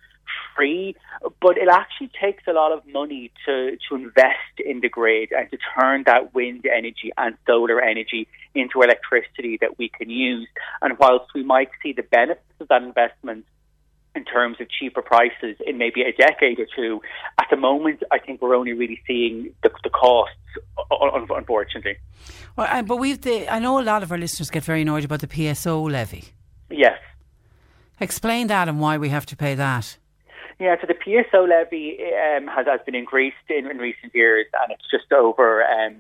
free, 0.55 0.97
but 1.41 1.57
it 1.57 1.69
actually 1.69 2.11
takes 2.21 2.45
a 2.47 2.53
lot 2.53 2.73
of 2.73 2.87
money 2.87 3.31
to, 3.47 3.77
to 3.89 3.95
invest 3.95 4.61
in 4.65 4.81
the 4.81 4.89
grid 4.89 5.31
and 5.33 5.51
to 5.51 5.59
turn 5.79 6.05
that 6.07 6.35
wind 6.35 6.67
energy 6.67 7.13
and 7.17 7.37
solar 7.47 7.81
energy 7.81 8.29
into 8.55 8.83
electricity 8.83 9.59
that 9.61 9.79
we 9.79 9.89
can 9.89 10.11
use. 10.11 10.49
And 10.83 10.99
whilst 10.99 11.33
we 11.35 11.43
might 11.43 11.71
see 11.83 11.93
the 11.93 12.03
benefits 12.03 12.45
of 12.61 12.69
that 12.69 12.83
investment 12.83 13.45
in 14.15 14.25
terms 14.25 14.61
of 14.61 14.69
cheaper 14.69 15.03
prices 15.03 15.57
in 15.65 15.79
maybe 15.79 16.03
a 16.03 16.13
decade 16.13 16.59
or 16.59 16.67
two, 16.75 17.01
at 17.39 17.47
the 17.51 17.57
moment, 17.57 18.03
I 18.11 18.19
think 18.19 18.43
we're 18.43 18.57
only 18.57 18.73
really 18.73 19.01
seeing 19.07 19.55
the, 19.63 19.71
the 19.85 19.91
costs, 19.91 20.35
unfortunately. 20.91 21.97
Well, 22.57 22.83
but 22.83 22.97
we've 22.97 23.21
the, 23.21 23.49
I 23.49 23.61
know 23.61 23.81
a 23.81 23.83
lot 23.83 24.03
of 24.03 24.11
our 24.11 24.19
listeners 24.19 24.51
get 24.51 24.65
very 24.65 24.83
annoyed 24.83 25.05
about 25.05 25.21
the 25.21 25.29
PSO 25.29 25.91
levy. 25.91 26.25
Yes. 26.71 26.99
Explain 28.01 28.47
that 28.49 28.69
and 28.69 28.81
why 28.81 28.99
we 28.99 29.11
have 29.11 29.27
to 29.27 29.37
pay 29.37 29.55
that. 29.55 29.97
Yeah, 30.61 30.77
so 30.79 30.87
the 30.87 30.95
PSO 30.95 31.49
levy 31.49 31.99
um, 32.03 32.47
has, 32.47 32.67
has 32.67 32.81
been 32.85 32.95
increased 32.95 33.49
in, 33.49 33.71
in 33.71 33.79
recent 33.79 34.15
years, 34.15 34.45
and 34.63 34.71
it's 34.71 34.85
just 34.91 35.11
over 35.11 35.65
um, 35.65 35.97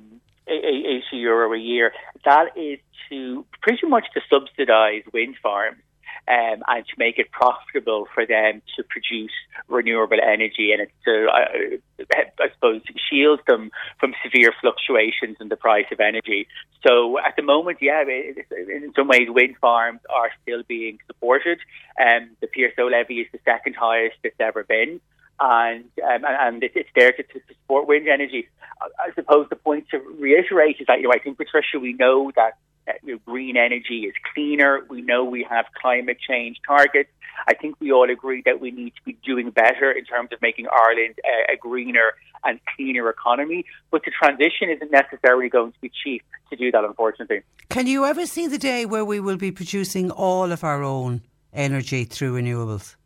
80 0.47 1.03
euro 1.13 1.55
a 1.55 1.59
year. 1.59 1.93
That 2.27 2.57
is 2.57 2.79
to 3.09 3.47
pretty 3.63 3.87
much 3.87 4.05
to 4.13 4.21
subsidise 4.29 5.03
wind 5.15 5.37
farms 5.43 5.79
um, 6.29 6.63
and 6.69 6.87
to 6.87 6.95
make 6.99 7.19
it 7.19 7.31
profitable 7.31 8.07
for 8.15 8.27
them 8.27 8.63
to 8.77 8.85
produce 8.85 9.33
renewable 9.69 10.19
energy, 10.23 10.73
and 10.73 10.87
to, 11.05 11.27
uh, 11.27 12.05
I 12.41 12.49
suppose, 12.55 12.83
shield 13.11 13.41
them 13.47 13.71
from 13.99 14.15
severe 14.25 14.53
fluctuations 14.61 15.37
in 15.41 15.49
the 15.49 15.57
price 15.57 15.87
of 15.93 16.01
energy. 16.01 16.47
So 16.87 17.19
at 17.19 17.37
the 17.37 17.43
moment, 17.43 17.79
yeah, 17.81 18.03
in 18.03 18.93
some 18.97 19.09
ways, 19.09 19.29
wind 19.29 19.57
farms 19.61 20.01
are 20.09 20.31
still 20.43 20.63
being 20.67 20.99
supported. 21.07 21.59
Um, 22.01 22.31
the 22.41 22.47
PSO 22.47 22.91
levy 22.91 23.21
is 23.21 23.29
the 23.33 23.41
second 23.45 23.77
highest 23.77 24.17
it's 24.23 24.37
ever 24.41 24.65
been 24.65 25.01
and 25.41 25.85
um, 26.05 26.25
and 26.25 26.63
it's 26.63 26.91
there 26.95 27.13
to, 27.13 27.23
to, 27.23 27.41
support 27.49 27.89
wind 27.89 28.09
energy. 28.09 28.47
I 28.81 29.13
suppose 29.15 29.47
the 29.49 29.57
point 29.57 29.87
to 29.91 29.99
reiterate 29.99 30.77
is 30.81 30.87
that 30.87 31.01
you 31.01 31.05
know 31.05 31.13
I 31.15 31.19
think 31.19 31.39
Patricia, 31.39 31.79
we 31.81 31.95
know 31.95 32.31
that 32.37 32.59
Uh, 32.89 32.93
green 33.27 33.57
energy 33.57 34.05
is 34.05 34.15
cleaner. 34.35 34.81
We 34.89 35.03
know 35.03 35.25
we 35.25 35.47
have 35.49 35.67
climate 35.81 36.19
change 36.27 36.59
targets. 36.67 37.11
I 37.47 37.55
think 37.55 37.77
we 37.81 37.93
all 37.93 38.11
agree 38.11 38.43
that 38.45 38.61
we 38.61 38.71
need 38.71 38.95
to 38.97 39.03
be 39.05 39.17
doing 39.25 39.51
better 39.51 39.91
in 39.91 40.05
terms 40.05 40.31
of 40.33 40.41
making 40.43 40.67
Ireland 40.69 41.15
a, 41.25 41.53
a 41.53 41.57
greener 41.57 42.13
and 42.45 42.61
cleaner 42.75 43.09
economy. 43.09 43.65
But 43.91 44.03
the 44.05 44.11
transition 44.11 44.71
isn't 44.71 44.91
necessarily 44.91 45.49
going 45.49 45.73
to 45.73 45.81
be 45.81 45.91
cheap 46.03 46.23
to 46.51 46.57
do 46.57 46.71
that, 46.71 46.85
unfortunately. 46.85 47.43
Can 47.69 47.87
you 47.87 48.05
ever 48.05 48.27
see 48.27 48.47
the 48.47 48.59
day 48.59 48.85
where 48.87 49.05
we 49.05 49.21
will 49.21 49.37
be 49.37 49.53
producing 49.53 50.11
all 50.11 50.53
of 50.53 50.65
our 50.65 50.83
own 50.83 51.23
energy 51.53 52.05
through 52.05 52.41
renewables? 52.41 52.97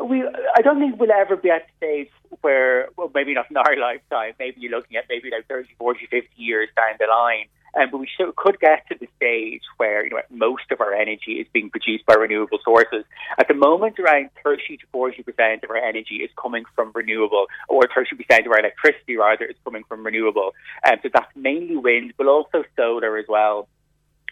We, 0.00 0.22
I 0.56 0.60
don't 0.62 0.80
think 0.80 0.98
we'll 0.98 1.12
ever 1.12 1.36
be 1.36 1.50
at 1.50 1.66
the 1.66 1.86
stage 1.86 2.10
where, 2.40 2.88
well, 2.96 3.10
maybe 3.14 3.32
not 3.34 3.50
in 3.50 3.56
our 3.56 3.76
lifetime, 3.80 4.32
maybe 4.38 4.60
you're 4.60 4.72
looking 4.72 4.96
at 4.96 5.04
maybe 5.08 5.30
like 5.30 5.46
30, 5.46 5.68
40, 5.78 6.06
50 6.10 6.28
years 6.36 6.68
down 6.76 6.96
the 6.98 7.06
line 7.06 7.46
um, 7.76 7.90
but 7.90 7.98
we 7.98 8.08
should, 8.16 8.34
could 8.36 8.58
get 8.60 8.86
to 8.88 8.96
the 8.98 9.08
stage 9.16 9.62
where 9.76 10.04
you 10.04 10.10
know 10.10 10.20
most 10.30 10.64
of 10.70 10.80
our 10.80 10.94
energy 10.94 11.32
is 11.40 11.46
being 11.52 11.70
produced 11.70 12.06
by 12.06 12.14
renewable 12.14 12.58
sources. 12.64 13.04
At 13.38 13.48
the 13.48 13.54
moment, 13.54 13.98
around 13.98 14.30
30 14.42 14.76
to 14.78 14.86
40 14.92 15.22
percent 15.22 15.64
of 15.64 15.70
our 15.70 15.76
energy 15.76 16.16
is 16.16 16.30
coming 16.40 16.64
from 16.74 16.92
renewable, 16.94 17.46
or 17.68 17.82
30 17.94 18.16
percent 18.16 18.46
of 18.46 18.52
our 18.52 18.60
electricity 18.60 19.16
rather 19.16 19.44
is 19.44 19.56
coming 19.64 19.84
from 19.88 20.04
renewable. 20.04 20.52
Um, 20.86 20.96
so 21.02 21.08
that's 21.12 21.34
mainly 21.34 21.76
wind, 21.76 22.14
but 22.16 22.26
also 22.26 22.64
solar 22.76 23.16
as 23.16 23.26
well. 23.28 23.68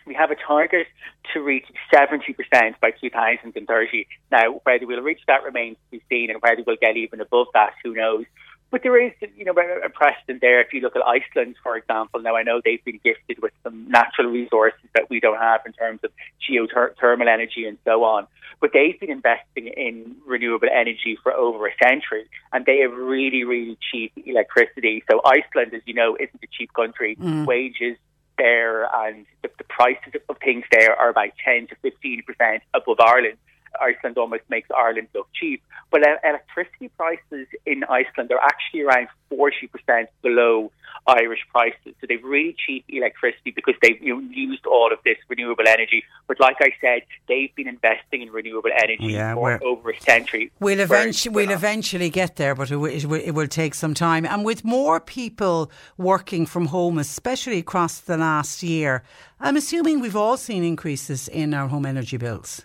We 0.04 0.14
have 0.14 0.32
a 0.32 0.34
target 0.34 0.88
to 1.32 1.40
reach 1.40 1.66
70% 1.94 2.34
by 2.80 2.90
2030. 2.90 4.06
Now, 4.32 4.60
whether 4.64 4.86
we'll 4.86 5.00
reach 5.00 5.20
that 5.28 5.44
remains 5.44 5.76
to 5.76 5.98
be 5.98 6.04
seen, 6.08 6.30
and 6.30 6.42
whether 6.42 6.62
we'll 6.66 6.76
get 6.80 6.96
even 6.96 7.20
above 7.20 7.46
that, 7.54 7.74
who 7.84 7.94
knows. 7.94 8.24
But 8.72 8.82
there 8.82 8.98
is, 8.98 9.12
you 9.36 9.44
know, 9.44 9.52
a 9.52 9.90
precedent 9.90 10.40
there. 10.40 10.62
If 10.62 10.72
you 10.72 10.80
look 10.80 10.96
at 10.96 11.02
Iceland, 11.06 11.56
for 11.62 11.76
example, 11.76 12.22
now 12.22 12.36
I 12.36 12.42
know 12.42 12.62
they've 12.64 12.82
been 12.82 13.00
gifted 13.04 13.42
with 13.42 13.52
some 13.62 13.86
natural 13.90 14.28
resources 14.30 14.80
that 14.94 15.10
we 15.10 15.20
don't 15.20 15.38
have 15.38 15.60
in 15.66 15.74
terms 15.74 16.00
of 16.02 16.10
geothermal 16.40 17.28
energy 17.28 17.66
and 17.66 17.76
so 17.84 18.02
on. 18.02 18.26
But 18.62 18.70
they've 18.72 18.98
been 18.98 19.10
investing 19.10 19.66
in 19.66 20.16
renewable 20.26 20.68
energy 20.72 21.18
for 21.22 21.34
over 21.34 21.66
a 21.66 21.72
century, 21.84 22.24
and 22.54 22.64
they 22.64 22.78
have 22.78 22.92
really, 22.92 23.44
really 23.44 23.76
cheap 23.92 24.12
electricity. 24.24 25.04
So 25.10 25.20
Iceland, 25.22 25.74
as 25.74 25.82
you 25.84 25.92
know, 25.92 26.16
isn't 26.18 26.42
a 26.42 26.48
cheap 26.50 26.72
country. 26.72 27.16
Mm. 27.16 27.44
Wages 27.44 27.98
there 28.38 28.88
and 29.04 29.26
the, 29.42 29.50
the 29.58 29.64
prices 29.64 30.14
of 30.30 30.38
things 30.38 30.64
there 30.72 30.96
are 30.96 31.10
about 31.10 31.28
10 31.44 31.66
to 31.66 31.74
15 31.82 32.22
percent 32.26 32.62
above 32.72 33.00
Ireland. 33.00 33.36
Iceland 33.80 34.18
almost 34.18 34.42
makes 34.48 34.68
Ireland 34.76 35.08
look 35.14 35.28
cheap. 35.34 35.62
But 35.90 36.02
electricity 36.24 36.88
prices 36.96 37.46
in 37.66 37.84
Iceland 37.84 38.32
are 38.32 38.40
actually 38.42 38.82
around 38.82 39.08
40% 39.30 40.06
below 40.22 40.70
Irish 41.06 41.40
prices. 41.50 41.94
So 42.00 42.06
they've 42.08 42.22
really 42.22 42.54
cheap 42.64 42.84
electricity 42.88 43.50
because 43.50 43.74
they've 43.82 44.00
you 44.00 44.14
know, 44.14 44.28
used 44.30 44.64
all 44.66 44.92
of 44.92 44.98
this 45.04 45.16
renewable 45.28 45.66
energy. 45.66 46.04
But 46.28 46.38
like 46.38 46.56
I 46.60 46.72
said, 46.80 47.02
they've 47.28 47.54
been 47.54 47.68
investing 47.68 48.22
in 48.22 48.30
renewable 48.30 48.70
energy 48.74 49.12
yeah, 49.12 49.34
for 49.34 49.62
over 49.64 49.90
a 49.90 50.00
century. 50.00 50.52
We'll, 50.60 50.80
eventually, 50.80 51.34
we'll 51.34 51.50
eventually 51.50 52.10
get 52.10 52.36
there, 52.36 52.54
but 52.54 52.70
it 52.70 52.76
will, 52.76 52.90
it, 52.90 53.04
will, 53.04 53.20
it 53.20 53.32
will 53.32 53.48
take 53.48 53.74
some 53.74 53.94
time. 53.94 54.24
And 54.24 54.44
with 54.44 54.64
more 54.64 55.00
people 55.00 55.70
working 55.96 56.46
from 56.46 56.66
home, 56.66 56.98
especially 56.98 57.58
across 57.58 58.00
the 58.00 58.16
last 58.16 58.62
year, 58.62 59.02
I'm 59.40 59.56
assuming 59.56 60.00
we've 60.00 60.16
all 60.16 60.36
seen 60.36 60.62
increases 60.62 61.26
in 61.28 61.52
our 61.52 61.68
home 61.68 61.84
energy 61.84 62.16
bills. 62.16 62.64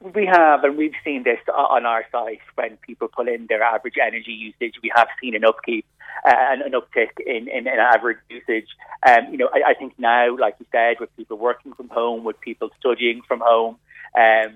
We 0.00 0.26
have, 0.26 0.64
and 0.64 0.76
we've 0.78 0.94
seen 1.04 1.24
this 1.24 1.38
on 1.54 1.84
our 1.86 2.04
site 2.10 2.40
when 2.54 2.76
people 2.78 3.08
pull 3.08 3.28
in 3.28 3.46
their 3.48 3.62
average 3.62 3.96
energy 4.00 4.32
usage. 4.32 4.74
We 4.82 4.90
have 4.94 5.08
seen 5.20 5.34
an 5.34 5.44
upkeep. 5.44 5.84
uh, 6.24 6.32
and 6.34 6.62
an 6.62 6.72
uptick 6.72 7.10
in, 7.24 7.48
in, 7.48 7.66
in 7.66 7.78
average 7.78 8.18
usage. 8.28 8.68
Um, 9.06 9.30
you 9.30 9.38
know, 9.38 9.48
I, 9.52 9.70
I 9.70 9.74
think 9.74 9.98
now, 9.98 10.36
like 10.36 10.56
you 10.58 10.66
said, 10.72 11.00
with 11.00 11.14
people 11.16 11.38
working 11.38 11.72
from 11.72 11.88
home, 11.88 12.24
with 12.24 12.40
people 12.40 12.70
studying 12.78 13.22
from 13.26 13.40
home, 13.40 13.76
um, 14.16 14.54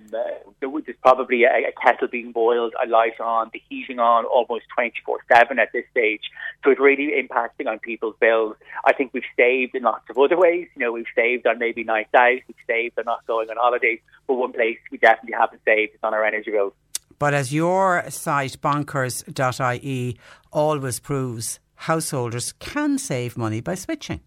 there's 0.61 0.97
probably 1.01 1.45
a, 1.45 1.69
a, 1.69 1.73
kettle 1.81 2.09
being 2.09 2.33
boiled, 2.33 2.75
a 2.83 2.89
light 2.89 3.21
on, 3.21 3.51
the 3.53 3.63
heating 3.69 4.01
on 4.01 4.25
almost 4.25 4.65
24 4.75 5.19
7 5.33 5.59
at 5.61 5.69
this 5.73 5.85
stage. 5.93 6.23
So 6.65 6.71
it's 6.71 6.81
really 6.81 7.13
impacting 7.13 7.69
on 7.69 7.79
people's 7.79 8.17
bills. 8.21 8.57
I 8.85 8.93
think 8.93 9.13
we've 9.15 9.23
saved 9.37 9.77
in 9.77 9.85
lots 9.85 10.11
of 10.11 10.19
other 10.19 10.37
ways. 10.37 10.67
You 10.75 10.85
know, 10.85 10.93
we've 10.93 11.07
saved 11.15 11.47
on 11.47 11.59
maybe 11.61 11.85
nights 11.85 12.13
out, 12.15 12.39
we've 12.49 12.57
saved 12.67 12.99
on 12.99 13.05
not 13.05 13.25
going 13.27 13.49
on 13.49 13.57
holidays, 13.57 14.01
but 14.27 14.35
one 14.35 14.53
place 14.53 14.79
we 14.91 14.99
definitely 14.99 15.37
haven't 15.39 15.63
saved 15.65 15.95
is 15.95 16.01
on 16.03 16.15
our 16.15 16.25
energy 16.25 16.51
bills. 16.51 16.73
But 17.21 17.33
as 17.33 17.55
your 17.55 18.05
site, 18.11 18.61
bonkers.ie, 18.61 20.19
always 20.53 20.99
proves, 20.99 21.61
householders 21.77 22.53
can 22.53 22.99
save 22.99 23.37
money 23.37 23.61
by 23.61 23.77
switching. 23.77 24.21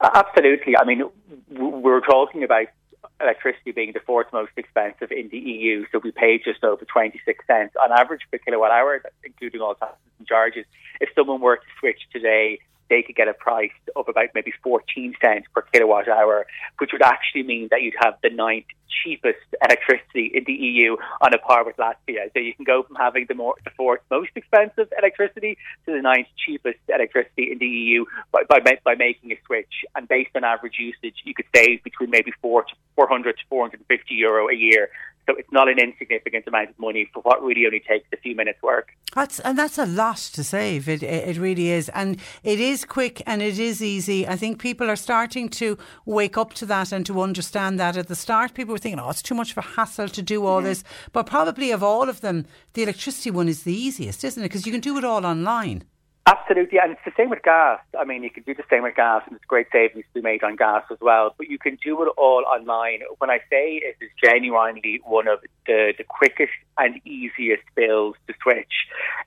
Absolutely. 0.00 0.76
I 0.78 0.84
mean, 0.84 1.02
we're 1.50 2.00
talking 2.00 2.44
about 2.44 2.66
electricity 3.20 3.72
being 3.72 3.92
the 3.92 4.00
fourth 4.00 4.26
most 4.32 4.52
expensive 4.56 5.10
in 5.10 5.28
the 5.28 5.38
EU, 5.38 5.86
so 5.90 6.00
we 6.02 6.12
pay 6.12 6.38
just 6.38 6.62
over 6.62 6.84
26 6.84 7.46
cents 7.46 7.74
on 7.82 7.92
average 7.92 8.22
per 8.30 8.38
kilowatt 8.38 8.70
hour, 8.70 9.02
including 9.24 9.60
all 9.60 9.74
taxes 9.74 9.98
and 10.18 10.26
charges. 10.26 10.66
If 11.00 11.08
someone 11.14 11.40
were 11.40 11.56
to 11.56 11.62
switch 11.80 12.00
today, 12.12 12.58
they 12.88 13.02
could 13.02 13.16
get 13.16 13.28
a 13.28 13.34
price 13.34 13.70
of 13.94 14.08
about 14.08 14.28
maybe 14.34 14.52
14 14.62 15.14
cents 15.20 15.46
per 15.54 15.62
kilowatt 15.72 16.08
hour, 16.08 16.46
which 16.78 16.90
would 16.92 17.02
actually 17.02 17.42
mean 17.42 17.68
that 17.70 17.82
you'd 17.82 17.94
have 18.00 18.14
the 18.22 18.30
ninth 18.30 18.66
cheapest 19.02 19.38
electricity 19.62 20.30
in 20.32 20.44
the 20.46 20.52
EU 20.52 20.96
on 21.20 21.34
a 21.34 21.38
par 21.38 21.64
with 21.64 21.76
Latvia. 21.76 22.32
So 22.32 22.38
you 22.40 22.54
can 22.54 22.64
go 22.64 22.82
from 22.82 22.96
having 22.96 23.26
the, 23.28 23.34
more, 23.34 23.54
the 23.64 23.70
fourth 23.70 24.00
most 24.10 24.30
expensive 24.34 24.88
electricity 24.98 25.58
to 25.86 25.92
the 25.92 26.00
ninth 26.00 26.28
cheapest 26.44 26.78
electricity 26.88 27.52
in 27.52 27.58
the 27.58 27.66
EU 27.66 28.04
by, 28.32 28.42
by, 28.48 28.60
by 28.84 28.94
making 28.94 29.32
a 29.32 29.38
switch. 29.46 29.84
And 29.94 30.08
based 30.08 30.30
on 30.34 30.44
average 30.44 30.76
usage, 30.78 31.16
you 31.24 31.34
could 31.34 31.46
save 31.54 31.82
between 31.82 32.10
maybe 32.10 32.32
four 32.40 32.62
to 32.62 32.74
400 32.94 33.36
to 33.36 33.42
450 33.48 34.14
euro 34.14 34.48
a 34.48 34.54
year 34.54 34.88
so 35.26 35.34
it's 35.36 35.50
not 35.52 35.68
an 35.68 35.78
insignificant 35.78 36.46
amount 36.46 36.70
of 36.70 36.78
money 36.78 37.08
for 37.12 37.20
what 37.20 37.42
really 37.42 37.66
only 37.66 37.80
takes 37.80 38.06
a 38.12 38.16
few 38.16 38.34
minutes' 38.34 38.62
work. 38.62 38.90
That's 39.14 39.40
and 39.40 39.58
that's 39.58 39.78
a 39.78 39.86
lot 39.86 40.18
to 40.34 40.44
save. 40.44 40.88
It 40.88 41.02
it 41.02 41.36
really 41.36 41.70
is, 41.70 41.88
and 41.90 42.18
it 42.44 42.60
is 42.60 42.84
quick 42.84 43.22
and 43.26 43.42
it 43.42 43.58
is 43.58 43.82
easy. 43.82 44.26
I 44.26 44.36
think 44.36 44.60
people 44.60 44.90
are 44.90 44.96
starting 44.96 45.48
to 45.50 45.78
wake 46.04 46.36
up 46.36 46.54
to 46.54 46.66
that 46.66 46.92
and 46.92 47.04
to 47.06 47.20
understand 47.20 47.80
that. 47.80 47.96
At 47.96 48.08
the 48.08 48.14
start, 48.14 48.54
people 48.54 48.72
were 48.72 48.78
thinking, 48.78 49.00
"Oh, 49.00 49.10
it's 49.10 49.22
too 49.22 49.34
much 49.34 49.52
of 49.52 49.58
a 49.58 49.62
hassle 49.62 50.08
to 50.08 50.22
do 50.22 50.46
all 50.46 50.58
mm-hmm. 50.58 50.66
this," 50.66 50.84
but 51.12 51.26
probably 51.26 51.70
of 51.70 51.82
all 51.82 52.08
of 52.08 52.20
them, 52.20 52.46
the 52.74 52.82
electricity 52.82 53.30
one 53.30 53.48
is 53.48 53.62
the 53.62 53.74
easiest, 53.74 54.24
isn't 54.24 54.42
it? 54.42 54.46
Because 54.46 54.66
you 54.66 54.72
can 54.72 54.80
do 54.80 54.98
it 54.98 55.04
all 55.04 55.26
online. 55.26 55.84
Absolutely, 56.28 56.80
and 56.82 56.90
it's 56.90 57.00
the 57.04 57.12
same 57.16 57.30
with 57.30 57.44
gas. 57.44 57.78
I 57.96 58.04
mean, 58.04 58.24
you 58.24 58.30
can 58.30 58.42
do 58.42 58.52
the 58.52 58.64
same 58.68 58.82
with 58.82 58.96
gas, 58.96 59.22
and 59.26 59.34
there's 59.34 59.46
great 59.46 59.68
savings 59.70 60.04
to 60.06 60.20
be 60.20 60.22
made 60.22 60.42
on 60.42 60.56
gas 60.56 60.82
as 60.90 60.98
well. 61.00 61.32
But 61.38 61.48
you 61.48 61.56
can 61.56 61.78
do 61.84 62.02
it 62.02 62.08
all 62.16 62.44
online. 62.52 63.02
When 63.18 63.30
I 63.30 63.38
say 63.48 63.76
it 63.76 63.96
is 64.00 64.10
genuinely 64.20 65.00
one 65.04 65.28
of 65.28 65.38
the, 65.66 65.94
the 65.96 66.02
quickest 66.02 66.50
and 66.78 67.00
easiest 67.06 67.62
bills 67.76 68.16
to 68.26 68.34
switch, 68.42 68.72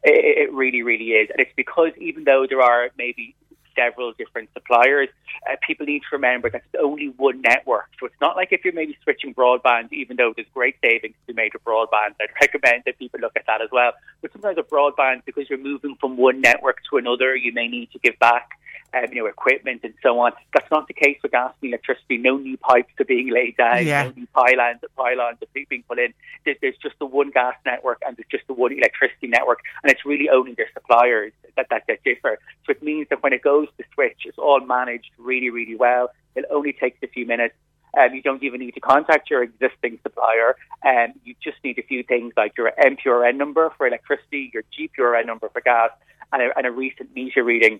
it, 0.03 0.49
it 0.49 0.53
really, 0.53 0.81
really 0.81 1.11
is. 1.11 1.29
And 1.29 1.39
it's 1.39 1.53
because 1.55 1.91
even 1.99 2.25
though 2.25 2.45
there 2.49 2.61
are 2.61 2.89
maybe 2.97 3.33
several 3.79 4.13
different 4.13 4.49
suppliers. 4.53 5.09
Uh, 5.49 5.55
people 5.65 5.85
need 5.85 5.99
to 5.99 6.07
remember 6.13 6.49
that 6.49 6.63
it's 6.71 6.83
only 6.83 7.07
one 7.17 7.41
network. 7.41 7.87
So 7.99 8.05
it's 8.05 8.21
not 8.21 8.35
like 8.35 8.49
if 8.51 8.63
you're 8.63 8.73
maybe 8.73 8.97
switching 9.03 9.33
broadband, 9.33 9.91
even 9.91 10.17
though 10.17 10.33
there's 10.35 10.47
great 10.53 10.75
savings 10.83 11.15
to 11.25 11.33
be 11.33 11.41
made 11.41 11.51
broadband, 11.65 12.15
I'd 12.21 12.29
recommend 12.41 12.83
that 12.85 12.97
people 12.97 13.19
look 13.19 13.33
at 13.35 13.45
that 13.47 13.61
as 13.61 13.69
well. 13.71 13.91
But 14.21 14.31
sometimes 14.33 14.57
with 14.57 14.69
broadband, 14.69 15.23
because 15.25 15.49
you're 15.49 15.59
moving 15.59 15.95
from 15.99 16.17
one 16.17 16.41
network 16.41 16.77
to 16.89 16.97
another, 16.97 17.35
you 17.35 17.53
may 17.53 17.67
need 17.67 17.91
to 17.91 17.99
give 17.99 18.17
back 18.19 18.49
um, 18.93 19.05
you 19.11 19.21
know, 19.21 19.27
equipment 19.27 19.81
and 19.83 19.93
so 20.01 20.19
on. 20.19 20.31
That's 20.53 20.69
not 20.71 20.87
the 20.87 20.93
case 20.93 21.17
with 21.21 21.31
gas 21.31 21.53
and 21.61 21.69
electricity. 21.69 22.17
No 22.17 22.37
new 22.37 22.57
pipes 22.57 22.93
are 22.99 23.05
being 23.05 23.29
laid 23.31 23.57
down. 23.57 23.85
Yeah. 23.85 24.03
No 24.03 24.13
new 24.15 24.27
pylons, 24.27 24.79
pylons 24.95 25.37
are 25.41 25.65
being 25.69 25.83
put 25.87 25.99
in. 25.99 26.13
There's 26.45 26.77
just 26.81 26.97
the 26.99 27.05
one 27.05 27.31
gas 27.31 27.55
network 27.65 28.01
and 28.05 28.17
there's 28.17 28.27
just 28.29 28.47
the 28.47 28.53
one 28.53 28.73
electricity 28.73 29.27
network, 29.27 29.59
and 29.83 29.91
it's 29.91 30.05
really 30.05 30.29
only 30.29 30.53
their 30.53 30.69
suppliers 30.73 31.33
that, 31.55 31.67
that, 31.69 31.83
that 31.87 32.03
differ. 32.03 32.39
So 32.65 32.71
it 32.71 32.83
means 32.83 33.07
that 33.09 33.23
when 33.23 33.33
it 33.33 33.41
goes 33.41 33.67
to 33.77 33.83
switch, 33.93 34.21
it's 34.25 34.37
all 34.37 34.59
managed 34.59 35.11
really, 35.17 35.49
really 35.49 35.75
well. 35.75 36.09
It 36.35 36.45
only 36.51 36.73
takes 36.73 36.97
a 37.03 37.07
few 37.07 37.25
minutes. 37.25 37.55
Um, 37.97 38.13
you 38.13 38.21
don't 38.21 38.43
even 38.43 38.59
need 38.59 38.75
to 38.75 38.79
contact 38.79 39.29
your 39.29 39.41
existing 39.41 39.99
supplier. 40.03 40.55
Um, 40.85 41.13
you 41.23 41.33
just 41.43 41.57
need 41.63 41.79
a 41.79 41.83
few 41.83 42.03
things 42.03 42.33
like 42.37 42.55
your 42.57 42.71
MPRN 42.79 43.35
number 43.35 43.71
for 43.77 43.87
electricity, 43.87 44.51
your 44.53 44.63
GPRN 44.77 45.25
number 45.25 45.49
for 45.49 45.61
gas, 45.61 45.89
and 46.31 46.43
a, 46.43 46.57
and 46.57 46.67
a 46.67 46.71
recent 46.71 47.13
meter 47.15 47.43
reading 47.43 47.79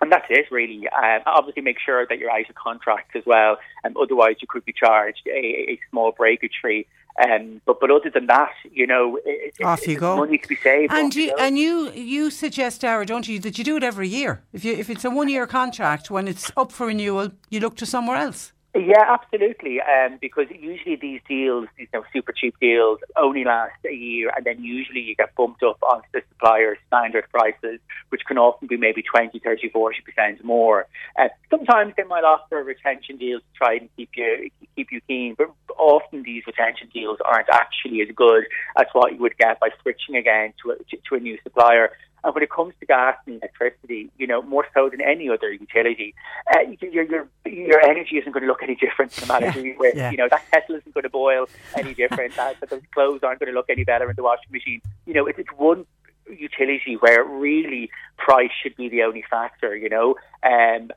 and 0.00 0.10
that's 0.10 0.26
it, 0.30 0.46
really. 0.50 0.88
Um, 0.88 1.20
obviously, 1.26 1.62
make 1.62 1.78
sure 1.78 2.06
that 2.06 2.18
you're 2.18 2.30
out 2.30 2.48
of 2.48 2.54
contract 2.54 3.16
as 3.16 3.24
well, 3.26 3.58
and 3.84 3.96
um, 3.96 4.02
otherwise 4.02 4.36
you 4.40 4.48
could 4.48 4.64
be 4.64 4.72
charged 4.72 5.26
a, 5.26 5.72
a 5.72 5.80
small 5.90 6.12
breakage 6.12 6.54
fee. 6.62 6.86
Um, 7.22 7.60
but 7.66 7.80
but 7.80 7.90
other 7.90 8.10
than 8.10 8.26
that, 8.26 8.52
you 8.72 8.86
know, 8.86 9.18
it, 9.24 9.54
off 9.62 9.86
you 9.86 9.98
go. 9.98 10.16
Money 10.16 10.38
to 10.38 10.48
be 10.48 10.56
saved. 10.56 10.92
And 10.92 11.14
you, 11.14 11.24
you 11.24 11.34
and 11.38 11.58
you 11.58 11.90
you 11.92 12.30
suggest, 12.30 12.82
Daragh, 12.82 13.06
don't 13.06 13.28
you, 13.28 13.38
that 13.40 13.58
you 13.58 13.64
do 13.64 13.76
it 13.76 13.82
every 13.82 14.08
year? 14.08 14.42
If 14.52 14.64
you 14.64 14.72
if 14.72 14.88
it's 14.88 15.04
a 15.04 15.10
one 15.10 15.28
year 15.28 15.46
contract, 15.46 16.10
when 16.10 16.28
it's 16.28 16.50
up 16.56 16.72
for 16.72 16.86
renewal, 16.86 17.32
you 17.50 17.60
look 17.60 17.76
to 17.76 17.86
somewhere 17.86 18.16
else. 18.16 18.52
Yeah, 18.74 19.02
absolutely. 19.08 19.80
Um, 19.80 20.18
because 20.20 20.46
usually 20.50 20.94
these 20.94 21.20
deals, 21.28 21.66
these 21.76 21.88
you 21.92 21.98
know, 21.98 22.04
super 22.12 22.32
cheap 22.32 22.54
deals, 22.60 23.00
only 23.16 23.42
last 23.42 23.74
a 23.84 23.92
year, 23.92 24.30
and 24.36 24.46
then 24.46 24.62
usually 24.62 25.00
you 25.00 25.16
get 25.16 25.34
bumped 25.34 25.64
up 25.64 25.82
onto 25.82 26.06
the 26.12 26.22
supplier's 26.28 26.78
standard 26.86 27.24
prices, 27.30 27.80
which 28.10 28.22
can 28.28 28.38
often 28.38 28.68
be 28.68 28.76
maybe 28.76 29.02
20, 29.02 29.40
30, 29.40 29.70
40% 29.70 30.44
more. 30.44 30.86
Uh, 31.18 31.28
sometimes 31.50 31.94
they 31.96 32.04
might 32.04 32.22
offer 32.22 32.62
retention 32.62 33.16
deals 33.16 33.42
to 33.42 33.58
try 33.58 33.74
and 33.74 33.88
keep 33.96 34.10
you 34.14 34.50
keep 34.76 34.92
you 34.92 35.00
keen, 35.08 35.34
but 35.36 35.50
often 35.76 36.22
these 36.22 36.44
retention 36.46 36.88
deals 36.94 37.18
aren't 37.24 37.48
actually 37.48 38.00
as 38.02 38.08
good 38.14 38.44
as 38.78 38.86
what 38.92 39.12
you 39.12 39.18
would 39.18 39.36
get 39.36 39.58
by 39.58 39.70
switching 39.82 40.14
again 40.14 40.52
to 40.62 40.70
a, 40.70 40.76
to 41.08 41.16
a 41.16 41.18
new 41.18 41.36
supplier. 41.42 41.90
And 42.22 42.34
when 42.34 42.42
it 42.42 42.50
comes 42.50 42.74
to 42.80 42.86
gas 42.86 43.16
and 43.26 43.36
electricity, 43.36 44.10
you 44.18 44.26
know, 44.26 44.42
more 44.42 44.66
so 44.74 44.88
than 44.90 45.00
any 45.00 45.28
other 45.28 45.52
utility, 45.52 46.14
uh, 46.54 46.60
your, 46.80 47.04
your 47.04 47.28
your 47.46 47.80
energy 47.80 48.18
isn't 48.18 48.32
going 48.32 48.42
to 48.42 48.48
look 48.48 48.62
any 48.62 48.74
different 48.74 49.18
no 49.20 49.26
matter 49.26 49.50
who 49.50 49.62
you're 49.62 49.78
with. 49.78 49.96
Yeah. 49.96 50.10
You 50.10 50.16
know, 50.18 50.28
that 50.30 50.50
kettle 50.50 50.76
isn't 50.76 50.94
going 50.94 51.02
to 51.02 51.10
boil 51.10 51.48
any 51.76 51.94
different. 51.94 52.36
that, 52.36 52.56
those 52.68 52.82
clothes 52.92 53.20
aren't 53.22 53.40
going 53.40 53.52
to 53.52 53.56
look 53.56 53.70
any 53.70 53.84
better 53.84 54.08
in 54.10 54.16
the 54.16 54.22
washing 54.22 54.52
machine. 54.52 54.80
You 55.06 55.14
know, 55.14 55.26
it's, 55.26 55.38
it's 55.38 55.50
one 55.56 55.86
utility 56.28 56.96
where 57.00 57.24
really 57.24 57.90
price 58.16 58.50
should 58.62 58.76
be 58.76 58.88
the 58.88 59.02
only 59.02 59.24
factor, 59.28 59.76
you 59.76 59.88
know. 59.88 60.14
Um, 60.42 60.90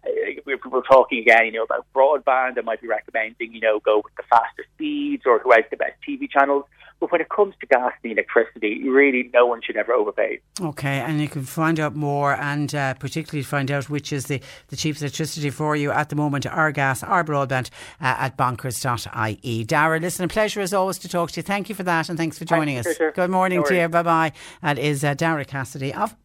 we're, 0.45 0.59
we're 0.69 0.81
talking 0.81 1.19
again, 1.19 1.45
you 1.45 1.51
know, 1.53 1.63
about 1.63 1.85
broadband. 1.93 2.57
I 2.57 2.61
might 2.61 2.81
be 2.81 2.87
recommending, 2.87 3.53
you 3.53 3.59
know, 3.59 3.79
go 3.79 4.01
with 4.03 4.15
the 4.15 4.23
faster 4.29 4.65
speeds 4.75 5.23
or 5.25 5.39
who 5.39 5.51
has 5.51 5.63
the 5.69 5.77
best 5.77 5.93
TV 6.07 6.29
channels. 6.29 6.65
But 6.99 7.11
when 7.11 7.19
it 7.19 7.27
comes 7.27 7.53
to 7.59 7.65
gas 7.65 7.91
and 8.01 8.13
electricity, 8.13 8.87
really 8.87 9.29
no 9.33 9.45
one 9.45 9.61
should 9.61 9.75
ever 9.75 9.91
overpay. 9.91 10.39
Okay, 10.61 10.99
and 11.01 11.19
you 11.19 11.27
can 11.27 11.43
find 11.43 11.77
out 11.77 11.95
more 11.95 12.33
and 12.33 12.73
uh, 12.73 12.93
particularly 12.93 13.43
find 13.43 13.69
out 13.69 13.89
which 13.89 14.13
is 14.13 14.27
the, 14.27 14.39
the 14.69 14.77
cheapest 14.77 15.01
electricity 15.03 15.49
for 15.49 15.75
you 15.75 15.91
at 15.91 16.07
the 16.07 16.15
moment, 16.15 16.45
our 16.45 16.71
gas, 16.71 17.03
our 17.03 17.25
broadband 17.25 17.69
uh, 17.99 18.15
at 18.19 18.37
bonkers.ie. 18.37 19.65
Daragh, 19.65 20.01
listen, 20.01 20.23
a 20.23 20.29
pleasure 20.29 20.61
as 20.61 20.73
always 20.73 20.97
to 20.99 21.09
talk 21.09 21.31
to 21.31 21.39
you. 21.39 21.43
Thank 21.43 21.67
you 21.67 21.75
for 21.75 21.83
that 21.83 22.07
and 22.07 22.17
thanks 22.17 22.37
for 22.37 22.45
joining 22.45 22.81
thanks, 22.81 23.01
us. 23.01 23.13
Good 23.13 23.29
morning 23.29 23.59
no 23.59 23.65
to 23.65 23.75
you. 23.75 23.89
Bye 23.89 24.03
bye. 24.03 24.31
That 24.61 24.79
is 24.79 25.03
uh, 25.03 25.13
Daragh 25.13 25.47
Cassidy 25.47 25.93
of 25.93 26.15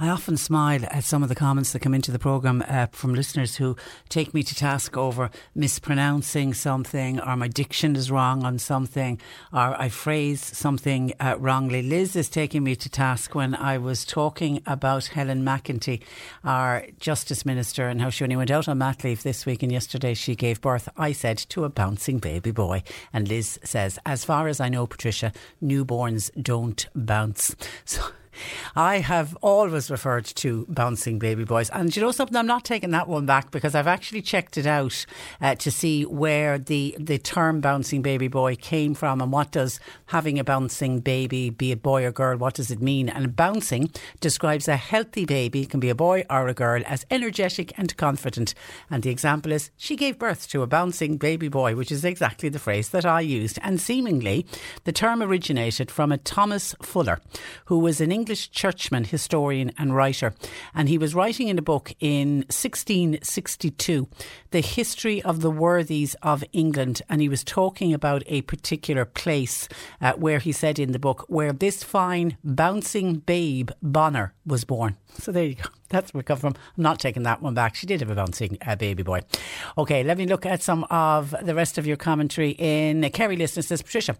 I 0.00 0.10
often 0.10 0.36
smile 0.36 0.84
at 0.84 1.02
some 1.02 1.24
of 1.24 1.28
the 1.28 1.34
comments 1.34 1.72
that 1.72 1.80
come 1.80 1.92
into 1.92 2.12
the 2.12 2.20
programme 2.20 2.64
uh, 2.68 2.86
from 2.92 3.14
listeners 3.14 3.56
who 3.56 3.76
take 4.08 4.32
me 4.32 4.44
to 4.44 4.54
task 4.54 4.96
over 4.96 5.28
mispronouncing 5.56 6.54
something, 6.54 7.18
or 7.18 7.36
my 7.36 7.48
diction 7.48 7.96
is 7.96 8.08
wrong 8.08 8.44
on 8.44 8.60
something, 8.60 9.20
or 9.52 9.74
I 9.80 9.88
phrase 9.88 10.40
something 10.40 11.14
uh, 11.18 11.34
wrongly. 11.40 11.82
Liz 11.82 12.14
is 12.14 12.28
taking 12.28 12.62
me 12.62 12.76
to 12.76 12.88
task 12.88 13.34
when 13.34 13.56
I 13.56 13.78
was 13.78 14.04
talking 14.04 14.62
about 14.66 15.06
Helen 15.06 15.42
McEntee, 15.42 16.02
our 16.44 16.86
Justice 17.00 17.44
Minister, 17.44 17.88
and 17.88 18.00
how 18.00 18.10
she 18.10 18.22
only 18.22 18.36
went 18.36 18.52
out 18.52 18.68
on 18.68 18.78
mat 18.78 19.02
leave 19.02 19.24
this 19.24 19.46
week, 19.46 19.64
and 19.64 19.72
yesterday 19.72 20.14
she 20.14 20.36
gave 20.36 20.60
birth, 20.60 20.88
I 20.96 21.10
said, 21.10 21.38
to 21.48 21.64
a 21.64 21.68
bouncing 21.68 22.20
baby 22.20 22.52
boy. 22.52 22.84
And 23.12 23.26
Liz 23.26 23.58
says, 23.64 23.98
as 24.06 24.24
far 24.24 24.46
as 24.46 24.60
I 24.60 24.68
know, 24.68 24.86
Patricia, 24.86 25.32
newborns 25.60 26.30
don't 26.40 26.86
bounce. 26.94 27.56
So 27.84 28.02
I 28.76 28.98
have 28.98 29.36
always 29.40 29.90
referred 29.90 30.24
to 30.26 30.66
bouncing 30.68 31.18
baby 31.18 31.44
boys. 31.44 31.70
And 31.70 31.94
you 31.94 32.02
know 32.02 32.12
something? 32.12 32.36
I'm 32.36 32.46
not 32.46 32.64
taking 32.64 32.90
that 32.90 33.08
one 33.08 33.26
back 33.26 33.50
because 33.50 33.74
I've 33.74 33.86
actually 33.86 34.22
checked 34.22 34.56
it 34.56 34.66
out 34.66 35.06
uh, 35.40 35.54
to 35.56 35.70
see 35.70 36.04
where 36.04 36.58
the, 36.58 36.96
the 36.98 37.18
term 37.18 37.60
bouncing 37.60 38.02
baby 38.02 38.28
boy 38.28 38.56
came 38.56 38.94
from 38.94 39.20
and 39.20 39.32
what 39.32 39.52
does 39.52 39.80
having 40.06 40.38
a 40.38 40.44
bouncing 40.44 41.00
baby, 41.00 41.50
be 41.50 41.72
it 41.72 41.82
boy 41.82 42.04
or 42.04 42.12
girl, 42.12 42.36
what 42.36 42.54
does 42.54 42.70
it 42.70 42.80
mean? 42.80 43.08
And 43.08 43.34
bouncing 43.34 43.90
describes 44.20 44.68
a 44.68 44.76
healthy 44.76 45.24
baby, 45.24 45.66
can 45.66 45.80
be 45.80 45.90
a 45.90 45.94
boy 45.94 46.24
or 46.30 46.48
a 46.48 46.54
girl, 46.54 46.82
as 46.86 47.06
energetic 47.10 47.72
and 47.78 47.96
confident. 47.96 48.54
And 48.90 49.02
the 49.02 49.10
example 49.10 49.52
is 49.52 49.70
she 49.76 49.96
gave 49.96 50.18
birth 50.18 50.48
to 50.50 50.62
a 50.62 50.66
bouncing 50.66 51.16
baby 51.16 51.48
boy, 51.48 51.74
which 51.74 51.90
is 51.90 52.04
exactly 52.04 52.48
the 52.48 52.58
phrase 52.58 52.90
that 52.90 53.06
I 53.06 53.20
used. 53.20 53.58
And 53.62 53.80
seemingly 53.80 54.46
the 54.84 54.92
term 54.92 55.22
originated 55.22 55.90
from 55.90 56.12
a 56.12 56.18
Thomas 56.18 56.74
Fuller, 56.82 57.20
who 57.66 57.78
was 57.78 58.00
an 58.00 58.12
English 58.12 58.27
churchman, 58.36 59.04
historian, 59.04 59.72
and 59.78 59.94
writer. 59.94 60.34
And 60.74 60.88
he 60.88 60.98
was 60.98 61.14
writing 61.14 61.48
in 61.48 61.58
a 61.58 61.62
book 61.62 61.94
in 62.00 62.38
1662, 62.48 64.08
The 64.50 64.60
History 64.60 65.22
of 65.22 65.40
the 65.40 65.50
Worthies 65.50 66.14
of 66.22 66.44
England. 66.52 67.02
And 67.08 67.20
he 67.20 67.28
was 67.28 67.44
talking 67.44 67.94
about 67.94 68.22
a 68.26 68.42
particular 68.42 69.04
place 69.04 69.68
uh, 70.00 70.12
where 70.14 70.38
he 70.38 70.52
said 70.52 70.78
in 70.78 70.92
the 70.92 70.98
book, 70.98 71.24
where 71.28 71.52
this 71.52 71.82
fine 71.82 72.36
bouncing 72.44 73.16
babe 73.16 73.70
Bonner 73.82 74.34
was 74.44 74.64
born. 74.64 74.96
So 75.18 75.32
there 75.32 75.44
you 75.44 75.54
go. 75.54 75.68
That's 75.88 76.12
where 76.12 76.20
it 76.20 76.26
comes 76.26 76.40
from. 76.40 76.54
I'm 76.76 76.82
not 76.82 77.00
taking 77.00 77.22
that 77.22 77.40
one 77.40 77.54
back. 77.54 77.74
She 77.74 77.86
did 77.86 78.00
have 78.00 78.10
a 78.10 78.14
bouncing 78.14 78.58
uh, 78.66 78.76
baby 78.76 79.02
boy. 79.02 79.20
Okay, 79.76 80.02
let 80.02 80.18
me 80.18 80.26
look 80.26 80.44
at 80.44 80.62
some 80.62 80.84
of 80.90 81.34
the 81.42 81.54
rest 81.54 81.78
of 81.78 81.86
your 81.86 81.96
commentary 81.96 82.50
in 82.50 83.08
Kerry 83.10 83.36
listeners. 83.36 83.68
Says 83.68 83.82
Patricia 83.82 84.16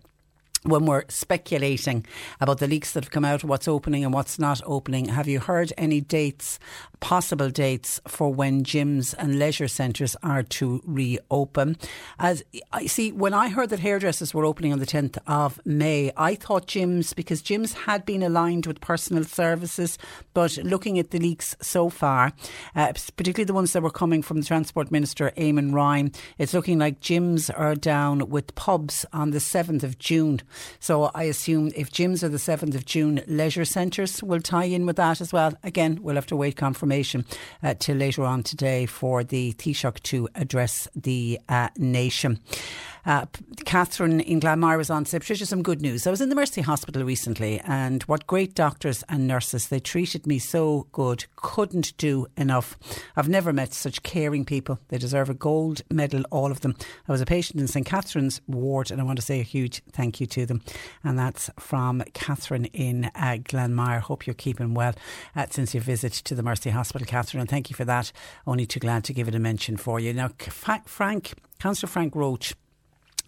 when 0.65 0.87
we're 0.87 1.05
speculating 1.09 2.05
about 2.41 2.59
the 2.59 2.67
leaks 2.67 2.93
that 2.93 3.05
have 3.05 3.11
come 3.11 3.25
out, 3.25 3.45
what's 3.45 3.69
opening 3.69 4.05
and 4.05 4.13
what's 4.13 4.39
not 4.39 4.61
opening, 4.67 5.07
have 5.07 5.29
you 5.29 5.41
heard 5.41 5.73
any 5.79 6.01
dates, 6.01 6.59
possible 7.01 7.51
dates 7.51 8.01
for 8.07 8.33
when 8.33 8.65
gyms 8.65 9.15
and 9.19 9.39
leisure 9.39 9.69
centres 9.69 10.17
are 10.23 10.43
to 10.43 10.83
reopen? 10.85 11.77
As 12.19 12.43
I 12.73 12.87
see, 12.87 13.13
when 13.13 13.35
I 13.35 13.49
heard 13.49 13.71
that 13.71 13.81
hairdressers 13.81 14.35
were 14.35 14.45
opening 14.45 14.73
on 14.73 14.79
the 14.79 14.87
10th 14.87 15.19
of 15.27 15.65
May, 15.65 16.13
I 16.17 16.35
thought 16.35 16.67
gyms, 16.67 17.15
because 17.15 17.43
gyms 17.43 17.75
had 17.75 18.05
been 18.05 18.23
aligned 18.23 18.67
with 18.67 18.81
personal 18.81 19.25
services, 19.25 19.99
but 20.35 20.57
looking 20.59 20.99
at 20.99 21.11
the 21.11 21.19
leaks 21.19 21.57
so 21.61 21.89
far, 21.89 22.33
uh, 22.75 22.93
particularly 23.17 23.45
the 23.45 23.55
ones 23.55 23.73
that 23.73 23.83
were 23.83 23.91
coming 23.91 24.23
from 24.23 24.41
the 24.41 24.47
Transport 24.47 24.91
Minister, 24.91 25.33
Eamon 25.37 25.73
Ryan, 25.73 26.13
it's 26.39 26.55
looking 26.55 26.79
like 26.79 27.01
gyms 27.01 27.51
are 27.57 27.75
down 27.75 28.29
with 28.29 28.55
pubs 28.55 29.07
on 29.13 29.31
the 29.31 29.39
7th 29.39 29.83
of 29.83 29.99
June. 29.99 30.41
So 30.81 31.11
I 31.15 31.25
assume 31.25 31.71
if 31.75 31.91
gyms 31.91 32.23
are 32.23 32.29
the 32.29 32.39
7th 32.39 32.75
of 32.75 32.85
June, 32.85 33.23
leisure 33.27 33.65
centres 33.65 34.23
will 34.23 34.41
tie 34.41 34.65
in 34.65 34.87
with 34.87 34.97
that 34.97 35.21
as 35.21 35.33
well. 35.33 35.55
Again, 35.63 35.99
we'll 36.03 36.15
have 36.15 36.27
to 36.27 36.37
wait 36.37 36.57
confirmation 36.57 37.25
uh, 37.63 37.75
till 37.79 37.97
later 37.97 38.25
on 38.25 38.43
today 38.43 38.87
for 38.87 39.25
the 39.25 39.53
Taoiseach 39.55 40.03
to 40.05 40.29
address 40.35 40.89
the 40.95 41.39
uh, 41.49 41.69
nation. 41.77 42.41
Uh, 43.07 43.27
Catherine 43.65 44.21
in 44.21 44.41
Glanmire 44.41 44.77
was 44.77 44.91
on 44.91 45.05
to 45.05 45.19
Patricia, 45.19 45.47
some 45.47 45.63
good 45.63 45.81
news. 45.81 46.07
I 46.07 46.11
was 46.11 46.21
in 46.21 46.29
the 46.29 46.35
Mercy 46.35 46.61
Hospital 46.61 47.05
recently, 47.05 47.61
and 47.61 48.03
what 48.05 48.27
great 48.27 48.55
doctors 48.55 49.05
and 49.09 49.27
nurses. 49.27 49.69
They 49.69 49.81
treated 49.81 50.27
me 50.27 50.39
so 50.39 50.87
good, 50.93 51.27
couldn't 51.37 51.97
do 51.97 52.27
enough. 52.37 52.79
I've 53.17 53.29
never 53.29 53.53
met 53.53 53.75
such 53.75 54.03
caring 54.03 54.45
people. 54.45 54.79
They 54.89 54.99
deserve 54.99 55.31
a 55.31 55.35
gold 55.35 55.83
medal, 55.91 56.25
all 56.31 56.51
of 56.51 56.61
them. 56.61 56.75
I 57.09 57.13
was 57.13 57.21
a 57.21 57.27
patient 57.27 57.61
in 57.61 57.69
St 57.69 57.87
Catherine's 57.87 58.41
ward, 58.47 58.91
and 58.91 59.01
I 59.01 59.05
want 59.05 59.19
to 59.19 59.25
say 59.25 59.41
a 59.41 59.45
huge 59.45 59.83
thank 59.93 60.21
you 60.21 60.27
to 60.27 60.47
them. 60.47 60.63
And 61.05 61.19
that's 61.19 61.51
from 61.59 62.03
Catherine 62.15 62.67
in 62.67 63.11
uh. 63.15 64.01
Hope 64.01 64.27
you're 64.27 64.35
keeping 64.35 64.75
well 64.75 64.95
uh, 65.35 65.47
since 65.51 65.75
your 65.75 65.83
visit 65.83 66.13
to 66.13 66.35
the 66.35 66.43
Mercy 66.43 66.71
Hospital, 66.71 67.07
Catherine, 67.07 67.41
and 67.41 67.51
thank 67.51 67.71
you 67.71 67.77
for 67.77 67.85
that. 67.85 68.13
Only 68.47 68.67
too 68.67 68.81
glad 68.81 69.05
to 69.05 69.13
give 69.13 69.29
it 69.29 69.35
a 69.35 69.39
mention 69.39 69.77
for 69.77 70.01
you. 70.01 70.13
Now, 70.13 70.31
Frank, 70.39 71.35
Councillor 71.59 71.89
Frank 71.89 72.15
Roche 72.15 72.55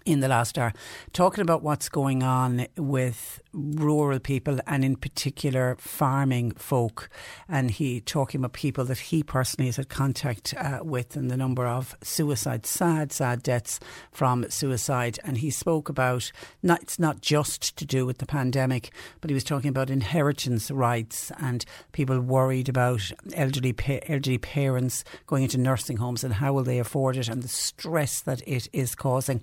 in 0.05 0.21
the 0.21 0.29
last 0.29 0.59
hour, 0.59 0.73
talking 1.13 1.43
about 1.43 1.63
what's 1.63 1.89
going 1.89 2.23
on 2.23 2.67
with 2.77 3.41
rural 3.53 4.19
people 4.19 4.59
and 4.67 4.85
in 4.85 4.97
particular 4.97 5.77
farming 5.79 6.53
folk. 6.53 7.09
And 7.49 7.71
he 7.71 8.01
talking 8.01 8.41
about 8.41 8.53
people 8.53 8.85
that 8.87 8.99
he 8.99 9.23
personally 9.23 9.67
has 9.67 9.77
had 9.77 9.89
contact 9.89 10.55
uh, 10.57 10.81
with 10.83 11.17
and 11.17 11.31
the 11.31 11.37
number 11.37 11.67
of 11.67 11.97
suicide, 12.03 12.67
sad, 12.67 13.13
sad 13.13 13.43
deaths 13.43 13.81
from 14.13 14.49
suicide. 14.51 15.19
And 15.25 15.39
he 15.39 15.51
spoke 15.51 15.89
about 15.89 16.33
not, 16.63 16.83
it's 16.83 16.99
not 16.99 17.21
just 17.21 17.77
to 17.79 17.85
do 17.85 18.07
with 18.07 18.19
the 18.19 18.27
pandemic, 18.27 18.93
but 19.21 19.31
he 19.31 19.35
was 19.35 19.45
talking 19.45 19.71
about 19.71 19.91
inheritance 19.91 20.71
rights 20.71 21.33
and 21.39 21.65
people 21.93 22.21
worried 22.21 22.69
about 22.69 23.11
elderly 23.35 23.75
elderly 24.09 24.39
parents 24.39 25.05
going 25.27 25.43
into 25.43 25.59
nursing 25.59 25.97
homes 25.97 26.25
and 26.25 26.35
how 26.35 26.53
will 26.53 26.63
they 26.63 26.79
afford 26.79 27.17
it 27.17 27.29
and 27.29 27.43
the 27.43 27.49
stress 27.49 28.21
that 28.21 28.43
it 28.47 28.69
is 28.73 28.95
causing. 28.95 29.41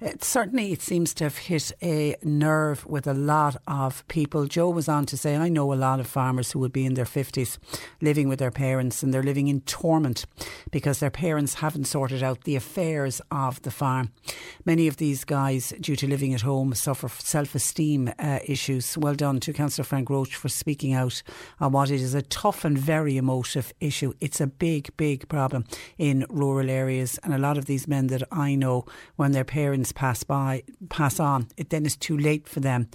It, 0.00 0.22
certainly, 0.22 0.72
it 0.72 0.82
seems 0.82 1.14
to 1.14 1.24
have 1.24 1.36
hit 1.36 1.72
a 1.82 2.16
nerve 2.22 2.86
with 2.86 3.06
a 3.06 3.14
lot 3.14 3.47
of 3.66 4.06
people. 4.08 4.46
Joe 4.46 4.70
was 4.70 4.88
on 4.88 5.06
to 5.06 5.16
say, 5.16 5.36
I 5.36 5.48
know 5.48 5.72
a 5.72 5.74
lot 5.74 6.00
of 6.00 6.06
farmers 6.06 6.52
who 6.52 6.58
would 6.60 6.72
be 6.72 6.86
in 6.86 6.94
their 6.94 7.04
50s 7.04 7.58
living 8.00 8.28
with 8.28 8.38
their 8.38 8.50
parents 8.50 9.02
and 9.02 9.12
they're 9.12 9.22
living 9.22 9.48
in 9.48 9.60
torment 9.62 10.26
because 10.70 11.00
their 11.00 11.10
parents 11.10 11.54
haven't 11.54 11.86
sorted 11.86 12.22
out 12.22 12.44
the 12.44 12.56
affairs 12.56 13.20
of 13.30 13.60
the 13.62 13.70
farm. 13.70 14.12
Many 14.64 14.86
of 14.86 14.96
these 14.96 15.24
guys, 15.24 15.72
due 15.80 15.96
to 15.96 16.06
living 16.06 16.34
at 16.34 16.42
home, 16.42 16.74
suffer 16.74 17.08
self 17.08 17.54
esteem 17.54 18.12
uh, 18.18 18.40
issues. 18.46 18.96
Well 18.96 19.14
done 19.14 19.40
to 19.40 19.52
Councillor 19.52 19.84
Frank 19.84 20.10
Roche 20.10 20.34
for 20.34 20.48
speaking 20.48 20.92
out 20.92 21.22
on 21.60 21.72
what 21.72 21.90
is 21.90 22.14
a 22.14 22.22
tough 22.22 22.64
and 22.64 22.76
very 22.76 23.16
emotive 23.16 23.72
issue. 23.80 24.12
It's 24.20 24.40
a 24.40 24.46
big, 24.46 24.96
big 24.96 25.28
problem 25.28 25.64
in 25.96 26.26
rural 26.28 26.70
areas. 26.70 27.18
And 27.22 27.34
a 27.34 27.38
lot 27.38 27.58
of 27.58 27.66
these 27.66 27.88
men 27.88 28.08
that 28.08 28.22
I 28.30 28.54
know, 28.54 28.84
when 29.16 29.32
their 29.32 29.44
parents 29.44 29.92
pass 29.92 30.22
by, 30.24 30.62
pass 30.88 31.20
on, 31.20 31.48
it 31.56 31.70
then 31.70 31.86
is 31.86 31.96
too 31.96 32.16
late 32.16 32.48
for 32.48 32.60
them 32.60 32.88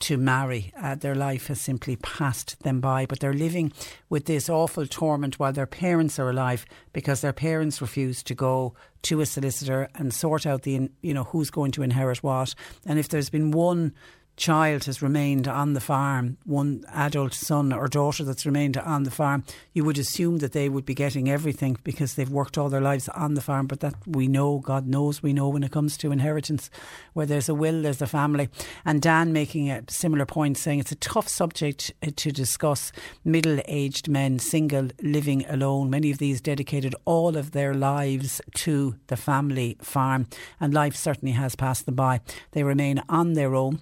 to 0.00 0.16
marry. 0.16 0.72
Uh, 0.80 0.94
their 0.94 1.14
life 1.14 1.48
has 1.48 1.60
simply 1.60 1.96
passed 1.96 2.60
them 2.62 2.80
by, 2.80 3.06
but 3.06 3.20
they're 3.20 3.32
living 3.32 3.72
with 4.08 4.26
this 4.26 4.48
awful 4.48 4.86
torment 4.86 5.38
while 5.38 5.52
their 5.52 5.66
parents 5.66 6.18
are 6.18 6.30
alive 6.30 6.64
because 6.92 7.20
their 7.20 7.32
parents 7.32 7.80
refuse 7.80 8.22
to 8.22 8.34
go 8.34 8.74
to 9.02 9.20
a 9.20 9.26
solicitor 9.26 9.88
and 9.94 10.12
sort 10.12 10.46
out 10.46 10.62
the 10.62 10.90
you 11.02 11.14
know 11.14 11.24
who's 11.24 11.50
going 11.50 11.70
to 11.72 11.82
inherit 11.82 12.22
what. 12.22 12.54
And 12.86 12.98
if 12.98 13.08
there's 13.08 13.30
been 13.30 13.50
one 13.50 13.94
child 14.38 14.84
has 14.84 15.02
remained 15.02 15.48
on 15.48 15.74
the 15.74 15.80
farm, 15.80 16.38
one 16.44 16.84
adult 16.94 17.34
son 17.34 17.72
or 17.72 17.88
daughter 17.88 18.24
that's 18.24 18.46
remained 18.46 18.76
on 18.76 19.02
the 19.02 19.10
farm, 19.10 19.44
you 19.74 19.84
would 19.84 19.98
assume 19.98 20.38
that 20.38 20.52
they 20.52 20.68
would 20.68 20.86
be 20.86 20.94
getting 20.94 21.28
everything 21.28 21.76
because 21.82 22.14
they've 22.14 22.30
worked 22.30 22.56
all 22.56 22.68
their 22.68 22.80
lives 22.80 23.08
on 23.10 23.34
the 23.34 23.40
farm. 23.40 23.66
But 23.66 23.80
that 23.80 23.94
we 24.06 24.28
know, 24.28 24.60
God 24.60 24.86
knows, 24.86 25.22
we 25.22 25.32
know 25.32 25.48
when 25.48 25.64
it 25.64 25.72
comes 25.72 25.96
to 25.98 26.12
inheritance, 26.12 26.70
where 27.12 27.26
there's 27.26 27.48
a 27.48 27.54
will, 27.54 27.82
there's 27.82 28.00
a 28.00 28.06
family. 28.06 28.48
And 28.84 29.02
Dan 29.02 29.32
making 29.32 29.70
a 29.70 29.82
similar 29.88 30.24
point, 30.24 30.56
saying 30.56 30.78
it's 30.78 30.92
a 30.92 30.96
tough 30.96 31.28
subject 31.28 31.92
uh, 32.06 32.10
to 32.16 32.30
discuss. 32.30 32.92
Middle 33.24 33.60
aged 33.66 34.08
men, 34.08 34.38
single, 34.38 34.88
living 35.02 35.44
alone. 35.48 35.90
Many 35.90 36.12
of 36.12 36.18
these 36.18 36.40
dedicated 36.40 36.94
all 37.04 37.36
of 37.36 37.50
their 37.50 37.74
lives 37.74 38.40
to 38.54 38.94
the 39.08 39.16
family 39.16 39.76
farm, 39.82 40.28
and 40.60 40.72
life 40.72 40.94
certainly 40.94 41.32
has 41.32 41.56
passed 41.56 41.86
them 41.86 41.96
by. 41.96 42.20
They 42.52 42.62
remain 42.62 43.02
on 43.08 43.32
their 43.32 43.56
own. 43.56 43.80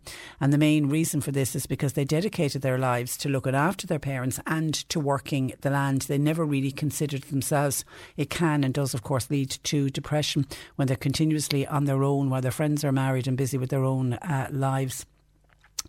The 0.53 0.59
main 0.59 0.88
reason 0.88 1.20
for 1.20 1.30
this 1.30 1.55
is 1.57 1.66
because 1.66 1.94
they 1.94 2.05
dedicated 2.05 2.62
their 2.62 2.78
lives 2.78 3.16
to 3.18 3.28
looking 3.28 3.55
after 3.55 3.86
their 3.86 3.99
parents 3.99 4.40
and 4.47 4.74
to 4.90 5.01
working 5.01 5.53
the 5.62 5.70
land. 5.70 6.03
They 6.03 6.18
never 6.18 6.44
really 6.44 6.72
considered 6.72 7.22
themselves. 7.22 7.84
It 8.16 8.30
can 8.30 8.64
and 8.64 8.74
does, 8.74 8.94
of 8.94 9.03
course, 9.03 9.30
lead 9.30 9.51
to 9.51 9.90
depression 9.90 10.47
when 10.76 10.88
they're 10.88 10.97
continuously 10.97 11.66
on 11.66 11.84
their 11.84 12.03
own 12.03 12.30
while 12.30 12.42
their 12.42 12.51
friends 12.51 12.84
are 12.84 12.92
married 12.92 13.26
and 13.26 13.36
busy 13.36 13.59
with 13.59 13.70
their 13.70 13.84
own 13.84 14.14
uh, 14.14 14.49
lives. 14.51 15.07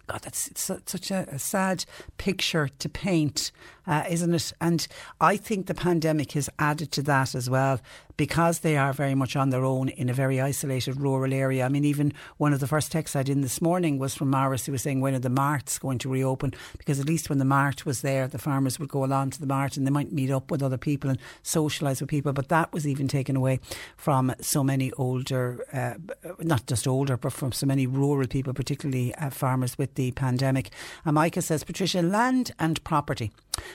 God, 0.08 0.22
that's 0.22 0.50
such 0.56 1.12
a, 1.12 1.28
a, 1.30 1.40
sad 1.40 1.84
picture 2.18 2.70
to 2.80 2.90
paint, 2.90 3.52
uh, 3.88 4.04
isn't 4.10 4.34
it? 4.34 4.54
And 4.60 4.88
I 5.20 5.38
think 5.38 5.66
the 5.66 5.74
pandemic 5.74 6.34
has 6.34 6.50
added 6.60 6.92
to 6.94 7.02
that 7.04 7.34
as 7.34 7.50
well 7.50 7.80
because 8.18 8.60
they 8.60 8.76
are 8.76 8.92
very 8.92 9.16
much 9.16 9.36
on 9.36 9.52
their 9.52 9.64
own 9.64 9.90
in 9.90 10.10
a 10.10 10.14
very 10.14 10.42
isolated 10.42 11.00
rural 11.00 11.34
area. 11.34 11.64
I 11.64 11.70
mean, 11.70 11.86
even 11.86 12.14
one 12.38 12.52
of 12.52 12.60
the 12.60 12.68
first 12.68 12.92
texts 12.92 13.16
I 13.16 13.24
did 13.24 13.42
this 13.44 13.62
morning 13.62 14.00
was 14.00 14.16
from 14.16 14.32
Morris 14.32 14.66
who 14.66 14.72
was 14.72 14.82
saying, 14.82 15.02
when 15.02 15.14
are 15.14 15.20
the 15.20 15.30
marts 15.30 15.78
going 15.78 16.00
to 16.00 16.10
reopen? 16.10 16.54
Because 16.80 17.00
at 17.00 17.06
least 17.06 17.30
when 17.30 17.38
the 17.38 17.46
mart 17.46 17.86
was 17.86 18.02
there, 18.02 18.28
the 18.28 18.40
farmers 18.40 18.80
would 18.80 18.90
go 18.90 19.06
along 19.06 19.30
to 19.32 19.40
the 19.40 19.46
mart 19.46 19.78
and 19.78 19.86
they 19.86 19.92
might 19.92 20.12
meet 20.12 20.32
up 20.32 20.50
with 20.50 20.64
other 20.64 20.78
people 20.78 21.10
and 21.10 21.20
socialise 21.44 22.02
with 22.02 22.10
people. 22.10 22.34
But 22.34 22.50
that 22.50 22.74
was 22.74 22.88
even 22.88 23.08
taken 23.08 23.36
away 23.36 23.60
from 23.96 24.34
so 24.42 24.64
many 24.64 24.92
older, 24.94 25.64
uh, 25.72 25.94
not 26.40 26.66
just 26.66 26.88
older, 26.88 27.18
but 27.18 27.34
from 27.34 27.52
so 27.52 27.68
many 27.68 27.86
rural 27.86 28.28
people, 28.28 28.54
particularly 28.54 29.14
uh, 29.16 29.30
farmers 29.30 29.78
with 29.78 29.94
the 29.94 30.12
pandemic. 30.12 30.72
And 31.06 31.16
Micah 31.16 31.42
says, 31.44 31.64
Patricia, 31.64 32.02
land 32.02 32.52
and 32.60 32.84
property 32.84 33.32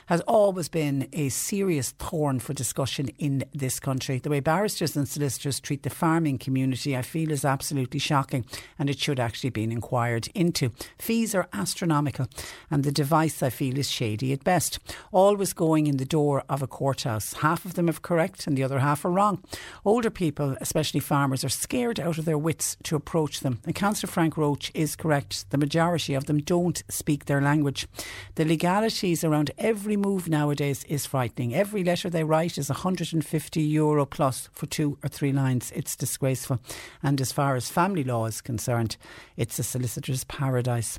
has 0.07 0.20
always 0.22 0.68
been 0.68 1.09
a 1.12 1.28
serious 1.28 1.90
thorn 1.92 2.40
for 2.40 2.53
discussion 2.53 3.09
in 3.18 3.44
this 3.53 3.80
country. 3.80 4.18
The 4.18 4.30
way 4.30 4.40
barristers 4.40 4.96
and 4.96 5.09
solicitors 5.09 5.61
treat 5.61 5.82
the 5.82 5.90
farming 5.90 6.38
community, 6.38 6.96
I 6.96 7.03
feel, 7.03 7.30
is 7.30 7.44
absolutely 7.44 8.00
shocking 8.00 8.44
and 8.78 8.90
it 8.90 8.98
should 8.98 9.20
actually 9.20 9.50
be 9.50 9.64
inquired 9.64 10.28
into. 10.34 10.72
Fees 10.98 11.34
are 11.34 11.48
astronomical 11.53 12.28
and 12.70 12.84
the 12.84 12.92
device, 12.92 13.42
I 13.42 13.50
feel, 13.50 13.78
is 13.78 13.90
shady 13.90 14.32
at 14.32 14.44
best. 14.44 14.78
Always 15.12 15.53
going 15.53 15.86
in 15.86 15.96
the 15.96 16.05
door 16.05 16.42
of 16.48 16.62
a 16.62 16.66
courthouse. 16.66 17.34
Half 17.34 17.64
of 17.64 17.74
them 17.74 17.88
are 17.88 17.92
correct 17.92 18.46
and 18.46 18.57
the 18.57 18.62
other 18.62 18.80
half 18.80 19.05
are 19.05 19.11
wrong. 19.11 19.42
Older 19.84 20.11
people, 20.11 20.57
especially 20.61 21.00
farmers, 21.00 21.44
are 21.44 21.48
scared 21.48 22.00
out 22.00 22.18
of 22.18 22.24
their 22.24 22.38
wits 22.38 22.76
to 22.84 22.96
approach 22.96 23.40
them. 23.40 23.61
And 23.64 23.74
Councillor 23.74 24.11
Frank 24.11 24.36
Roche 24.36 24.70
is 24.74 24.96
correct. 24.96 25.50
The 25.50 25.59
majority 25.59 26.14
of 26.14 26.26
them 26.26 26.38
don't 26.38 26.82
speak 26.88 27.26
their 27.26 27.40
language. 27.40 27.86
The 28.34 28.44
legalities 28.44 29.24
around 29.24 29.50
every 29.59 29.91
move 29.97 30.28
nowadays 30.28 30.84
is 30.84 31.07
frightening. 31.07 31.55
Every 31.55 31.84
letter 31.84 32.11
they 32.11 32.24
write 32.24 32.59
is 32.59 32.68
150 32.68 33.61
euro 33.61 34.07
plus 34.07 34.49
for 34.53 34.66
two 34.66 34.99
or 35.03 35.09
three 35.09 35.32
lines. 35.32 35.72
It's 35.74 35.97
disgraceful. 35.97 36.61
And 37.03 37.20
as 37.20 37.32
far 37.32 37.57
as 37.57 37.70
family 37.70 38.05
law 38.05 38.26
is 38.26 38.40
concerned, 38.40 38.97
it's 39.36 39.59
a 39.59 39.62
solicitor's 39.62 40.24
paradise. 40.24 40.99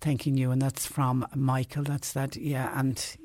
Thanking 0.00 0.36
you, 0.36 0.50
and 0.50 0.60
that's 0.60 0.86
from 0.86 1.26
Michael. 1.34 1.84
That's 1.84 2.12
that, 2.12 2.36
yeah. 2.36 2.72
And 2.78 3.16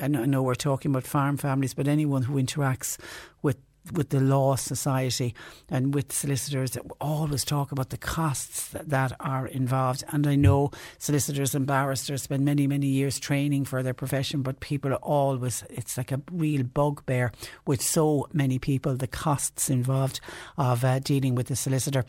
I 0.00 0.08
know 0.08 0.42
we're 0.42 0.54
talking 0.54 0.90
about 0.90 1.04
farm 1.04 1.36
families, 1.36 1.74
but 1.74 1.86
anyone 1.86 2.22
who 2.22 2.42
interacts 2.42 2.98
with 3.42 3.58
with 3.92 4.10
the 4.10 4.20
law 4.20 4.56
society 4.56 5.34
and 5.68 5.94
with 5.94 6.12
solicitors 6.12 6.72
that 6.72 6.84
always 7.00 7.44
talk 7.44 7.72
about 7.72 7.90
the 7.90 7.98
costs 7.98 8.68
that, 8.68 8.88
that, 8.88 9.12
are 9.20 9.46
involved. 9.46 10.04
And 10.10 10.26
I 10.26 10.36
know 10.36 10.70
solicitors 10.98 11.54
and 11.54 11.66
barristers 11.66 12.22
spend 12.22 12.44
many, 12.44 12.66
many 12.66 12.86
years 12.86 13.18
training 13.18 13.66
for 13.66 13.82
their 13.82 13.94
profession, 13.94 14.42
but 14.42 14.60
people 14.60 14.92
are 14.92 14.96
always, 14.96 15.64
it's 15.70 15.96
like 15.96 16.12
a 16.12 16.20
real 16.30 16.62
bugbear 16.62 17.32
with 17.66 17.82
so 17.82 18.26
many 18.32 18.58
people, 18.58 18.96
the 18.96 19.06
costs 19.06 19.68
involved 19.68 20.20
of 20.56 20.84
uh, 20.84 20.98
dealing 21.00 21.34
with 21.34 21.48
the 21.48 21.56
solicitor. 21.56 22.04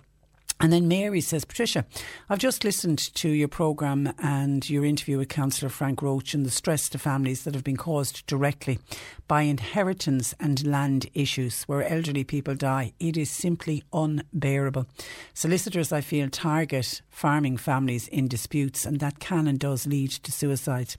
And 0.61 0.71
then 0.71 0.87
Mary 0.87 1.19
says, 1.19 1.43
Patricia, 1.43 1.85
I've 2.29 2.39
just 2.39 2.63
listened 2.63 3.13
to 3.15 3.29
your 3.29 3.49
programme 3.49 4.13
and 4.17 4.67
your 4.69 4.85
interview 4.85 5.17
with 5.17 5.27
Councillor 5.27 5.69
Frank 5.69 6.01
Roche 6.01 6.33
and 6.33 6.45
the 6.45 6.49
stress 6.49 6.87
to 6.89 6.97
families 6.97 7.43
that 7.43 7.53
have 7.53 7.63
been 7.63 7.75
caused 7.75 8.25
directly 8.25 8.79
by 9.27 9.41
inheritance 9.41 10.33
and 10.39 10.65
land 10.65 11.07
issues 11.13 11.63
where 11.63 11.83
elderly 11.83 12.23
people 12.23 12.55
die. 12.55 12.93
It 12.99 13.17
is 13.17 13.29
simply 13.29 13.83
unbearable. 13.91 14.87
Solicitors, 15.33 15.91
I 15.91 16.01
feel, 16.01 16.29
target 16.29 17.01
farming 17.09 17.57
families 17.57 18.07
in 18.07 18.27
disputes 18.27 18.85
and 18.85 18.99
that 19.01 19.19
can 19.19 19.47
and 19.47 19.59
does 19.59 19.85
lead 19.85 20.11
to 20.11 20.31
suicide. 20.31 20.95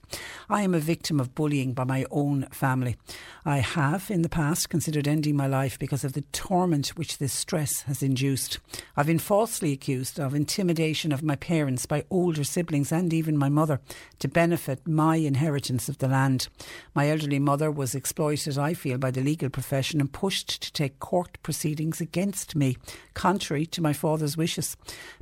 I 0.49 0.61
am 0.61 0.75
a 0.75 0.79
victim 0.79 1.19
of 1.19 1.33
bullying 1.33 1.73
by 1.73 1.83
my 1.83 2.05
own 2.11 2.47
family. 2.51 2.95
I 3.43 3.57
have, 3.57 4.11
in 4.11 4.21
the 4.21 4.29
past, 4.29 4.69
considered 4.69 5.07
ending 5.07 5.35
my 5.35 5.47
life 5.47 5.79
because 5.79 6.03
of 6.03 6.13
the 6.13 6.21
torment 6.31 6.89
which 6.89 7.17
this 7.17 7.33
stress 7.33 7.81
has 7.83 8.03
induced. 8.03 8.59
I've 8.95 9.07
been 9.07 9.19
falsely 9.19 9.47
accused 9.65 10.19
of 10.19 10.35
intimidation 10.35 11.11
of 11.11 11.23
my 11.23 11.35
parents 11.35 11.85
by 11.85 12.03
older 12.09 12.43
siblings 12.43 12.91
and 12.91 13.13
even 13.13 13.37
my 13.37 13.49
mother 13.49 13.79
to 14.19 14.27
benefit 14.27 14.87
my 14.87 15.15
inheritance 15.15 15.89
of 15.89 15.97
the 15.97 16.07
land. 16.07 16.47
My 16.93 17.09
elderly 17.09 17.39
mother 17.39 17.71
was 17.71 17.95
exploited, 17.95 18.57
I 18.57 18.73
feel, 18.73 18.97
by 18.97 19.11
the 19.11 19.21
legal 19.21 19.49
profession 19.49 19.99
and 19.99 20.11
pushed 20.11 20.61
to 20.61 20.71
take 20.71 20.99
court 20.99 21.37
proceedings 21.43 21.99
against 21.99 22.55
me, 22.55 22.77
contrary 23.13 23.65
to 23.67 23.81
my 23.81 23.93
father's 23.93 24.37
wishes. 24.37 24.77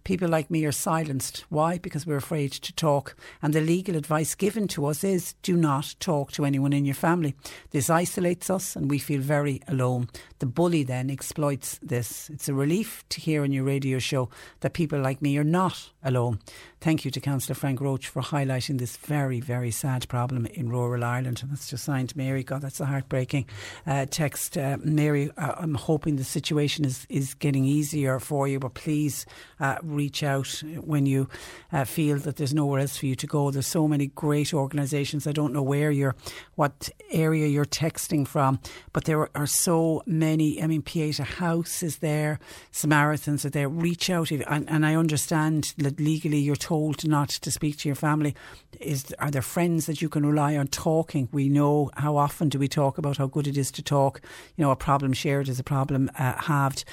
People 0.05 0.29
like 0.29 0.51
me 0.51 0.63
are 0.65 0.71
silenced. 0.71 1.45
Why? 1.49 1.79
Because 1.79 2.05
we're 2.05 2.15
afraid 2.15 2.51
to 2.51 2.71
talk. 2.71 3.17
And 3.41 3.53
the 3.53 3.59
legal 3.59 3.95
advice 3.95 4.35
given 4.35 4.67
to 4.69 4.85
us 4.85 5.03
is 5.03 5.33
do 5.41 5.57
not 5.57 5.95
talk 5.99 6.31
to 6.33 6.45
anyone 6.45 6.73
in 6.73 6.85
your 6.85 6.93
family. 6.93 7.33
This 7.71 7.89
isolates 7.89 8.51
us 8.51 8.75
and 8.75 8.89
we 8.89 8.99
feel 8.99 9.19
very 9.19 9.63
alone. 9.67 10.07
The 10.37 10.45
bully 10.45 10.83
then 10.83 11.09
exploits 11.09 11.79
this. 11.81 12.29
It's 12.29 12.47
a 12.47 12.53
relief 12.53 13.03
to 13.09 13.19
hear 13.19 13.41
on 13.41 13.51
your 13.51 13.63
radio 13.63 13.97
show 13.97 14.29
that 14.59 14.73
people 14.73 14.99
like 14.99 15.23
me 15.23 15.39
are 15.39 15.43
not 15.43 15.89
alone. 16.05 16.39
Thank 16.79 17.03
you 17.03 17.09
to 17.11 17.19
Councillor 17.19 17.55
Frank 17.55 17.81
Roche 17.81 18.05
for 18.05 18.21
highlighting 18.21 18.77
this 18.77 18.95
very, 18.95 19.39
very 19.39 19.71
sad 19.71 20.07
problem 20.07 20.45
in 20.45 20.69
rural 20.69 21.03
Ireland. 21.03 21.41
And 21.41 21.51
that's 21.51 21.67
just 21.67 21.83
signed 21.83 22.15
Mary. 22.15 22.43
God, 22.43 22.61
that's 22.61 22.79
a 22.79 22.85
heartbreaking 22.85 23.47
uh, 23.87 24.05
text. 24.09 24.55
Uh, 24.55 24.77
Mary, 24.83 25.31
uh, 25.35 25.55
I'm 25.57 25.73
hoping 25.73 26.17
the 26.17 26.23
situation 26.23 26.85
is, 26.85 27.07
is 27.09 27.33
getting 27.33 27.65
easier 27.65 28.19
for 28.19 28.47
you, 28.47 28.59
but 28.59 28.75
please 28.75 29.25
uh, 29.59 29.77
reach 29.81 30.21
out 30.21 30.61
when 30.79 31.07
you 31.07 31.27
uh, 31.73 31.85
feel 31.85 32.17
that 32.19 32.35
there's 32.35 32.53
nowhere 32.53 32.81
else 32.81 32.97
for 32.97 33.07
you 33.07 33.15
to 33.15 33.25
go. 33.25 33.49
There's 33.49 33.65
so 33.65 33.87
many 33.87 34.07
great 34.07 34.53
organisations. 34.53 35.25
I 35.25 35.31
don't 35.31 35.53
know 35.53 35.63
where 35.63 35.89
you're, 35.89 36.15
what 36.53 36.89
area 37.11 37.47
you're 37.47 37.65
texting 37.65 38.27
from, 38.27 38.59
but 38.93 39.05
there 39.05 39.35
are 39.35 39.47
so 39.47 40.03
many. 40.05 40.61
I 40.61 40.67
mean, 40.67 40.83
Pieta 40.83 41.23
House 41.23 41.81
is 41.81 41.97
there, 41.97 42.39
Samaritans 42.71 43.43
are 43.43 43.49
there. 43.49 43.67
Reach 43.67 44.11
out, 44.11 44.29
and, 44.29 44.69
and 44.69 44.85
I 44.85 44.93
understand 44.93 45.73
that 45.95 46.03
legally 46.03 46.39
you're 46.39 46.55
told 46.55 47.07
not 47.07 47.29
to 47.29 47.51
speak 47.51 47.77
to 47.77 47.89
your 47.89 47.95
family? 47.95 48.35
Is 48.79 49.13
are 49.19 49.31
there 49.31 49.41
friends 49.41 49.85
that 49.85 50.01
you 50.01 50.09
can 50.09 50.25
rely 50.25 50.57
on 50.57 50.67
talking? 50.67 51.29
We 51.31 51.49
know 51.49 51.91
how 51.95 52.17
often 52.17 52.49
do 52.49 52.59
we 52.59 52.67
talk 52.67 52.97
about 52.97 53.17
how 53.17 53.27
good 53.27 53.47
it 53.47 53.57
is 53.57 53.71
to 53.71 53.81
talk. 53.81 54.21
You 54.55 54.63
know, 54.63 54.71
a 54.71 54.75
problem 54.75 55.13
shared 55.13 55.49
is 55.49 55.59
a 55.59 55.63
problem 55.63 56.09
uh, 56.17 56.33
halved. 56.41 56.85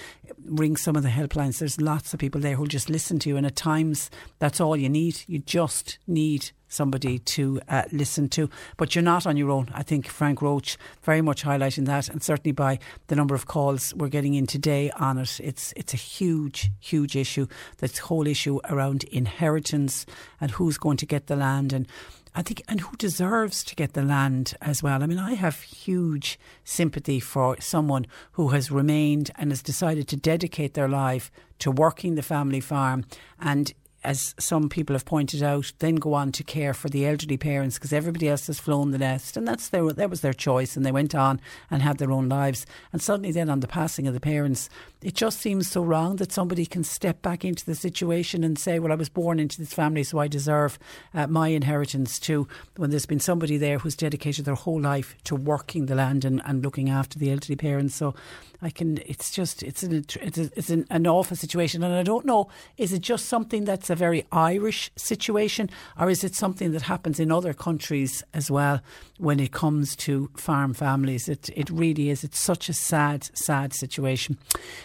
Ring 0.45 0.77
some 0.77 0.97
of 0.97 1.03
the 1.03 1.09
helplines. 1.09 1.59
There's 1.59 1.81
lots 1.81 2.15
of 2.15 2.21
people 2.21 2.41
there 2.41 2.57
who'll 2.57 2.67
just 2.67 2.91
listen 2.91 3.19
to 3.21 3.29
you, 3.29 3.37
and 3.37 3.47
at 3.47 3.57
times 3.57 4.11
that's 4.39 4.61
all 4.61 4.77
you 4.77 4.89
need. 4.89 5.23
You 5.27 5.39
just 5.39 5.99
need 6.07 6.53
somebody 6.73 7.19
to 7.19 7.61
uh, 7.69 7.83
listen 7.93 8.29
to. 8.31 8.49
But 8.77 8.95
you're 8.95 9.03
not 9.03 9.27
on 9.27 9.37
your 9.37 9.51
own. 9.51 9.71
I 9.75 9.83
think 9.83 10.09
Frank 10.09 10.41
Roche 10.43 10.77
very 11.03 11.21
much 11.21 11.45
highlighting 11.45 11.87
that, 11.87 12.09
and 12.09 12.23
certainly 12.23 12.53
by 12.53 12.79
the 13.09 13.17
number 13.17 13.35
of 13.35 13.47
calls 13.47 13.95
we're 13.95 14.09
getting 14.09 14.35
in 14.35 14.47
today 14.47 14.91
on 14.93 15.19
it, 15.19 15.41
it's 15.43 15.73
it's 15.77 15.95
a 15.95 15.99
huge, 15.99 16.71
huge 16.81 17.17
issue. 17.17 17.47
This 17.79 17.99
whole 17.99 18.27
issue 18.27 18.61
around 18.69 19.05
inheritance 19.05 20.07
and 20.41 20.51
who's 20.53 20.79
going 20.79 20.97
to 20.99 21.07
get 21.07 21.27
the 21.27 21.37
land 21.37 21.73
and. 21.73 21.87
I 22.35 22.41
think, 22.41 22.63
and 22.67 22.81
who 22.81 22.97
deserves 22.97 23.63
to 23.65 23.75
get 23.75 23.93
the 23.93 24.03
land 24.03 24.55
as 24.63 24.83
well. 24.83 25.03
I 25.03 25.07
mean, 25.07 25.19
I 25.19 25.35
have 25.35 25.61
huge 25.61 26.39
sympathy 26.65 27.21
for 27.21 27.61
someone 27.61 28.07
who 28.33 28.49
has 28.49 28.71
remained 28.71 29.31
and 29.37 29.51
has 29.51 29.63
decided 29.63 30.09
to 30.09 30.17
dedicate 30.17 30.73
their 30.73 30.89
life 30.89 31.31
to 31.59 31.71
working 31.71 32.15
the 32.15 32.23
family 32.23 32.61
farm 32.61 33.05
and 33.39 33.75
as 34.05 34.35
some 34.39 34.69
people 34.69 34.95
have 34.95 35.05
pointed 35.05 35.43
out, 35.43 35.73
then 35.79 35.97
go 35.97 36.15
on 36.15 36.33
to 36.33 36.43
care 36.43 36.75
for 36.75 36.89
the 36.89 37.07
elderly 37.07 37.37
parents 37.37 37.79
because 37.79 37.93
everybody 37.93 38.29
else 38.29 38.47
has 38.49 38.59
flown 38.59 38.91
the 38.91 38.99
nest, 38.99 39.37
and 39.37 39.47
that's 39.47 39.69
their 39.69 39.93
that 39.93 40.11
was 40.11 40.21
their 40.21 40.33
choice, 40.33 40.77
and 40.77 40.85
they 40.85 40.93
went 40.93 41.15
on 41.15 41.41
and 41.71 41.83
had 41.83 41.99
their 41.99 42.13
own 42.13 42.29
lives. 42.29 42.67
And 42.93 43.01
suddenly, 43.01 43.33
then 43.33 43.51
on 43.51 43.61
the 43.61 43.69
passing 43.69 44.07
of 44.07 44.15
the 44.15 44.21
parents, 44.21 44.69
it 45.03 45.15
just 45.15 45.41
seems 45.41 45.69
so 45.69 45.83
wrong 45.83 46.17
that 46.17 46.33
somebody 46.33 46.67
can 46.67 46.85
step 46.85 47.23
back 47.23 47.45
into 47.45 47.65
the 47.65 47.75
situation 47.75 48.45
and 48.45 48.59
say, 48.59 48.79
"Well, 48.79 48.93
I 48.93 48.97
was 48.97 49.09
born 49.09 49.39
into 49.39 49.59
this 49.59 49.73
family, 49.73 50.05
so 50.05 50.19
I 50.19 50.29
deserve 50.29 50.79
uh, 51.15 51.27
my 51.27 51.49
inheritance 51.49 52.19
too." 52.19 52.49
When 52.77 52.91
there's 52.91 53.07
been 53.07 53.21
somebody 53.21 53.57
there 53.57 53.79
who's 53.79 53.97
dedicated 53.97 54.45
their 54.45 54.55
whole 54.55 54.81
life 54.81 55.17
to 55.25 55.37
working 55.37 55.87
the 55.87 55.95
land 55.95 56.25
and, 56.25 56.41
and 56.45 56.63
looking 56.63 56.89
after 56.89 57.19
the 57.19 57.31
elderly 57.31 57.57
parents, 57.57 57.95
so 57.95 58.15
I 58.61 58.71
can. 58.71 58.99
It's 59.07 59.33
just 59.33 59.63
it's 59.63 59.83
an 59.83 60.05
it's, 60.21 60.39
a, 60.39 60.51
it's 60.57 60.71
an, 60.71 60.87
an 60.91 61.07
awful 61.07 61.37
situation, 61.37 61.83
and 61.83 61.95
I 61.95 62.03
don't 62.03 62.25
know 62.25 62.49
is 62.77 62.93
it 62.93 63.01
just 63.01 63.27
something 63.27 63.65
that's 63.65 63.91
a 63.91 63.95
very 63.95 64.25
Irish 64.31 64.91
situation, 64.97 65.69
or 65.99 66.09
is 66.11 66.23
it 66.23 66.35
something 66.35 66.73
that 66.73 66.83
happens 66.83 67.19
in 67.19 67.33
other 67.33 67.53
countries 67.55 68.23
as 68.33 68.51
well 68.51 68.81
when 69.19 69.41
it 69.41 69.53
comes 69.53 69.97
to 69.97 70.31
farm 70.37 70.75
families? 70.75 71.29
It, 71.29 71.51
it 71.57 71.71
really 71.71 72.11
is. 72.11 72.23
It's 72.25 72.39
such 72.39 72.69
a 72.69 72.73
sad, 72.73 73.29
sad 73.37 73.73
situation. 73.75 74.39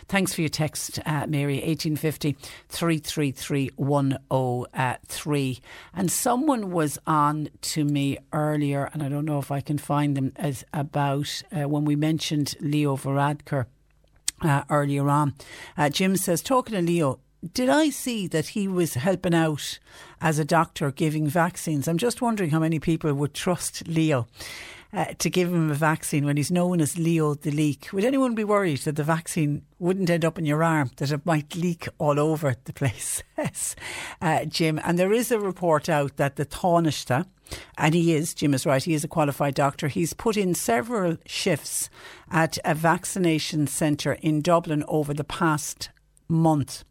Thanks 0.08 0.34
for 0.34 0.42
your 0.42 0.50
text, 0.50 1.00
uh, 1.06 1.28
Mary. 1.28 1.56
1850 1.56 2.38
333 2.70 3.72
103. 3.76 5.60
And 5.94 6.12
someone 6.12 6.72
was 6.72 6.98
on 7.06 7.50
to 7.62 7.84
me 7.84 8.18
earlier, 8.32 8.90
and 8.94 9.04
I 9.04 9.10
don't 9.10 9.26
know 9.26 9.40
if 9.40 9.52
I 9.52 9.60
can 9.60 9.78
find 9.78 10.16
them, 10.16 10.32
as 10.38 10.64
about 10.74 11.44
uh, 11.52 11.68
when 11.68 11.84
we 11.84 11.96
mentioned 11.96 12.56
Leo 12.60 12.96
Varadkar. 12.96 13.66
Uh, 14.40 14.62
earlier 14.70 15.10
on. 15.10 15.34
Uh, 15.76 15.90
Jim 15.90 16.16
says, 16.16 16.44
talking 16.44 16.76
to 16.76 16.82
Leo, 16.84 17.20
did 17.54 17.70
I 17.70 17.90
see 17.90 18.28
that 18.28 18.50
he 18.50 18.68
was 18.68 18.94
helping 18.94 19.34
out 19.34 19.80
as 20.22 20.38
a 20.38 20.46
doctor 20.46 20.92
giving 20.92 21.28
vaccines? 21.28 21.88
I'm 21.88 21.98
just 21.98 22.22
wondering 22.22 22.52
how 22.52 22.60
many 22.60 22.80
people 22.80 23.12
would 23.14 23.34
trust 23.34 23.88
Leo. 23.88 24.28
Uh, 24.98 25.14
to 25.20 25.30
give 25.30 25.54
him 25.54 25.70
a 25.70 25.76
vaccine 25.76 26.26
when 26.26 26.38
he's 26.38 26.50
known 26.50 26.82
as 26.82 26.98
Leo 26.98 27.36
the 27.36 27.52
Leak. 27.52 27.90
Would 27.94 28.04
anyone 28.04 28.34
be 28.34 28.44
worried 28.44 28.80
that 28.80 28.96
the 28.96 29.04
vaccine 29.04 29.62
wouldn't 29.78 30.10
end 30.10 30.26
up 30.26 30.40
in 30.40 30.46
your 30.48 30.64
arm, 30.64 30.90
that 30.98 31.12
it 31.12 31.24
might 31.24 31.56
leak 31.56 31.88
all 32.00 32.20
over 32.20 32.56
the 32.64 32.74
place? 32.74 33.22
yes, 33.38 33.76
uh, 34.24 34.46
Jim. 34.46 34.80
And 34.84 34.98
there 34.98 35.14
is 35.14 35.32
a 35.32 35.40
report 35.40 35.88
out 35.88 36.18
that 36.18 36.36
the 36.36 36.48
Taoiseach, 36.48 37.28
and 37.78 37.94
he 37.94 38.16
is, 38.16 38.34
Jim 38.34 38.56
is 38.56 38.66
right, 38.66 38.84
he 38.84 38.96
is 38.96 39.04
a 39.04 39.08
qualified 39.08 39.54
doctor, 39.54 39.88
he's 39.88 40.14
put 40.14 40.36
in 40.36 40.56
several 40.56 41.18
shifts 41.28 41.92
at 42.32 42.58
a 42.66 42.74
vaccination 42.74 43.68
centre 43.68 44.14
in 44.14 44.42
Dublin 44.42 44.84
over 44.88 45.14
the 45.14 45.24
past 45.24 45.92
month 46.28 46.84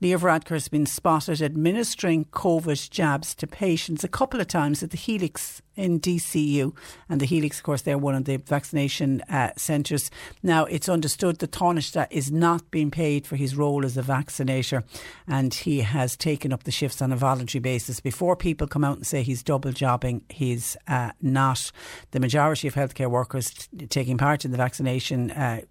Leo 0.00 0.18
Varadkar 0.18 0.50
has 0.50 0.68
been 0.68 0.86
spotted 0.86 1.42
administering 1.42 2.24
COVID 2.26 2.90
jabs 2.90 3.34
to 3.34 3.46
patients 3.46 4.04
a 4.04 4.08
couple 4.08 4.40
of 4.40 4.46
times 4.46 4.82
at 4.82 4.90
the 4.90 4.96
Helix 4.96 5.60
in 5.74 5.98
DCU. 5.98 6.76
And 7.08 7.20
the 7.20 7.26
Helix, 7.26 7.58
of 7.58 7.64
course, 7.64 7.82
they're 7.82 7.98
one 7.98 8.14
of 8.14 8.24
the 8.24 8.36
vaccination 8.36 9.22
uh, 9.22 9.50
centres. 9.56 10.10
Now, 10.42 10.66
it's 10.66 10.88
understood 10.88 11.38
that 11.38 11.52
Taoiseach 11.52 12.08
is 12.10 12.30
not 12.30 12.70
being 12.70 12.90
paid 12.90 13.26
for 13.26 13.36
his 13.36 13.56
role 13.56 13.84
as 13.84 13.96
a 13.96 14.02
vaccinator, 14.02 14.84
and 15.26 15.52
he 15.52 15.80
has 15.80 16.16
taken 16.16 16.52
up 16.52 16.64
the 16.64 16.70
shifts 16.70 17.02
on 17.02 17.12
a 17.12 17.16
voluntary 17.16 17.60
basis. 17.60 18.00
Before 18.00 18.36
people 18.36 18.66
come 18.66 18.84
out 18.84 18.96
and 18.96 19.06
say 19.06 19.22
he's 19.22 19.42
double 19.42 19.72
jobbing, 19.72 20.22
he's 20.28 20.76
uh, 20.86 21.12
not. 21.20 21.72
The 22.10 22.20
majority 22.20 22.68
of 22.68 22.74
healthcare 22.74 23.10
workers 23.10 23.50
t- 23.50 23.86
taking 23.86 24.18
part 24.18 24.44
in 24.44 24.50
the 24.50 24.56
vaccination 24.56 25.30
uh, 25.30 25.62